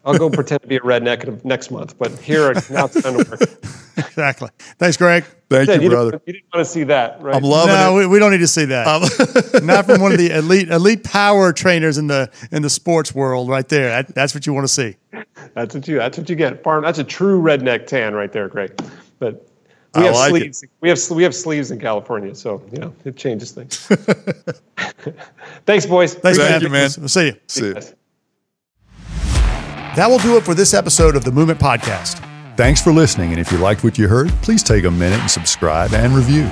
I'll 0.02 0.16
go 0.16 0.30
pretend 0.30 0.62
to 0.62 0.66
be 0.66 0.76
a 0.76 0.80
redneck 0.80 1.44
next 1.44 1.70
month, 1.70 1.98
but 1.98 2.10
here 2.18 2.54
now 2.70 2.86
it's 2.86 3.02
time 3.02 3.22
to 3.22 3.30
work. 3.30 3.40
Exactly. 3.98 4.48
Thanks, 4.78 4.96
Greg. 4.96 5.24
Thank 5.50 5.66
Said 5.66 5.82
you, 5.82 5.88
Didn't, 5.88 5.90
brother. 5.90 6.22
you 6.26 6.32
didn't 6.34 6.54
want 6.54 6.64
to 6.64 6.72
see 6.72 6.84
that, 6.84 7.20
right? 7.20 7.34
I'm 7.34 7.42
loving 7.42 7.74
no, 7.74 7.98
it. 7.98 8.02
we, 8.02 8.06
we 8.06 8.18
don't 8.20 8.30
need 8.30 8.38
to 8.38 8.46
see 8.46 8.66
that. 8.66 9.60
Not 9.64 9.84
from 9.84 10.00
one 10.00 10.12
of 10.12 10.18
the 10.18 10.30
elite 10.30 10.68
elite 10.68 11.02
power 11.02 11.52
trainers 11.52 11.98
in 11.98 12.06
the 12.06 12.30
in 12.52 12.62
the 12.62 12.70
sports 12.70 13.12
world, 13.12 13.48
right 13.48 13.68
there. 13.68 13.88
That, 13.88 14.14
that's 14.14 14.32
what 14.32 14.46
you 14.46 14.52
want 14.52 14.68
to 14.68 14.72
see. 14.72 14.96
That's 15.54 15.74
what 15.74 15.88
you. 15.88 15.98
That's 15.98 16.16
what 16.16 16.30
you 16.30 16.36
get. 16.36 16.62
Farm. 16.62 16.84
That's 16.84 17.00
a 17.00 17.04
true 17.04 17.42
redneck 17.42 17.88
tan 17.88 18.14
right 18.14 18.30
there, 18.30 18.46
Greg. 18.46 18.80
But 19.18 19.44
we 19.96 20.02
I 20.02 20.04
have 20.04 20.14
like 20.14 20.28
it. 20.28 20.54
sleeves. 20.54 20.64
We 20.80 20.88
have 20.88 21.10
we 21.10 21.22
have 21.24 21.34
sleeves 21.34 21.72
in 21.72 21.80
California, 21.80 22.32
so 22.36 22.62
you 22.70 22.78
know 22.78 22.94
it 23.04 23.16
changes 23.16 23.50
things. 23.50 23.76
Thanks, 25.66 25.84
boys. 25.84 26.14
Thanks, 26.14 26.38
Thank 26.38 26.50
man. 26.50 26.62
you, 26.62 26.68
man. 26.68 26.90
We'll 26.96 27.08
see 27.08 27.26
you. 27.26 27.36
See 27.48 27.66
ya. 27.66 27.72
Guys. 27.72 27.94
That 29.96 30.06
will 30.08 30.18
do 30.18 30.36
it 30.36 30.44
for 30.44 30.54
this 30.54 30.74
episode 30.74 31.16
of 31.16 31.24
the 31.24 31.32
Movement 31.32 31.58
Podcast. 31.58 32.24
Thanks 32.60 32.82
for 32.82 32.92
listening. 32.92 33.30
And 33.30 33.40
if 33.40 33.50
you 33.50 33.56
liked 33.56 33.82
what 33.84 33.96
you 33.96 34.06
heard, 34.06 34.28
please 34.42 34.62
take 34.62 34.84
a 34.84 34.90
minute 34.90 35.18
and 35.18 35.30
subscribe 35.30 35.94
and 35.94 36.12
review. 36.12 36.46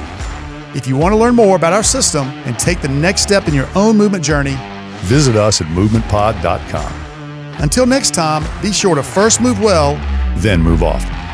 If 0.75 0.87
you 0.87 0.97
want 0.97 1.13
to 1.13 1.19
learn 1.19 1.35
more 1.35 1.55
about 1.55 1.75
our 1.75 1.83
system 1.83 2.29
and 2.47 2.59
take 2.59 2.81
the 2.81 2.89
next 2.89 3.21
step 3.21 3.47
in 3.47 3.53
your 3.53 3.69
own 3.75 3.99
movement 3.99 4.25
journey, 4.25 4.57
Visit 5.03 5.37
us 5.37 5.61
at 5.61 5.67
movementpod.com. 5.67 7.61
until 7.61 7.85
next 7.85 8.15
time, 8.15 8.43
be 8.63 8.73
sure 8.73 8.95
to 8.95 9.03
first 9.03 9.43
move 9.43 9.61
well 9.61 9.97
Then 10.39 10.63
move 10.63 10.83
often. 10.83 11.28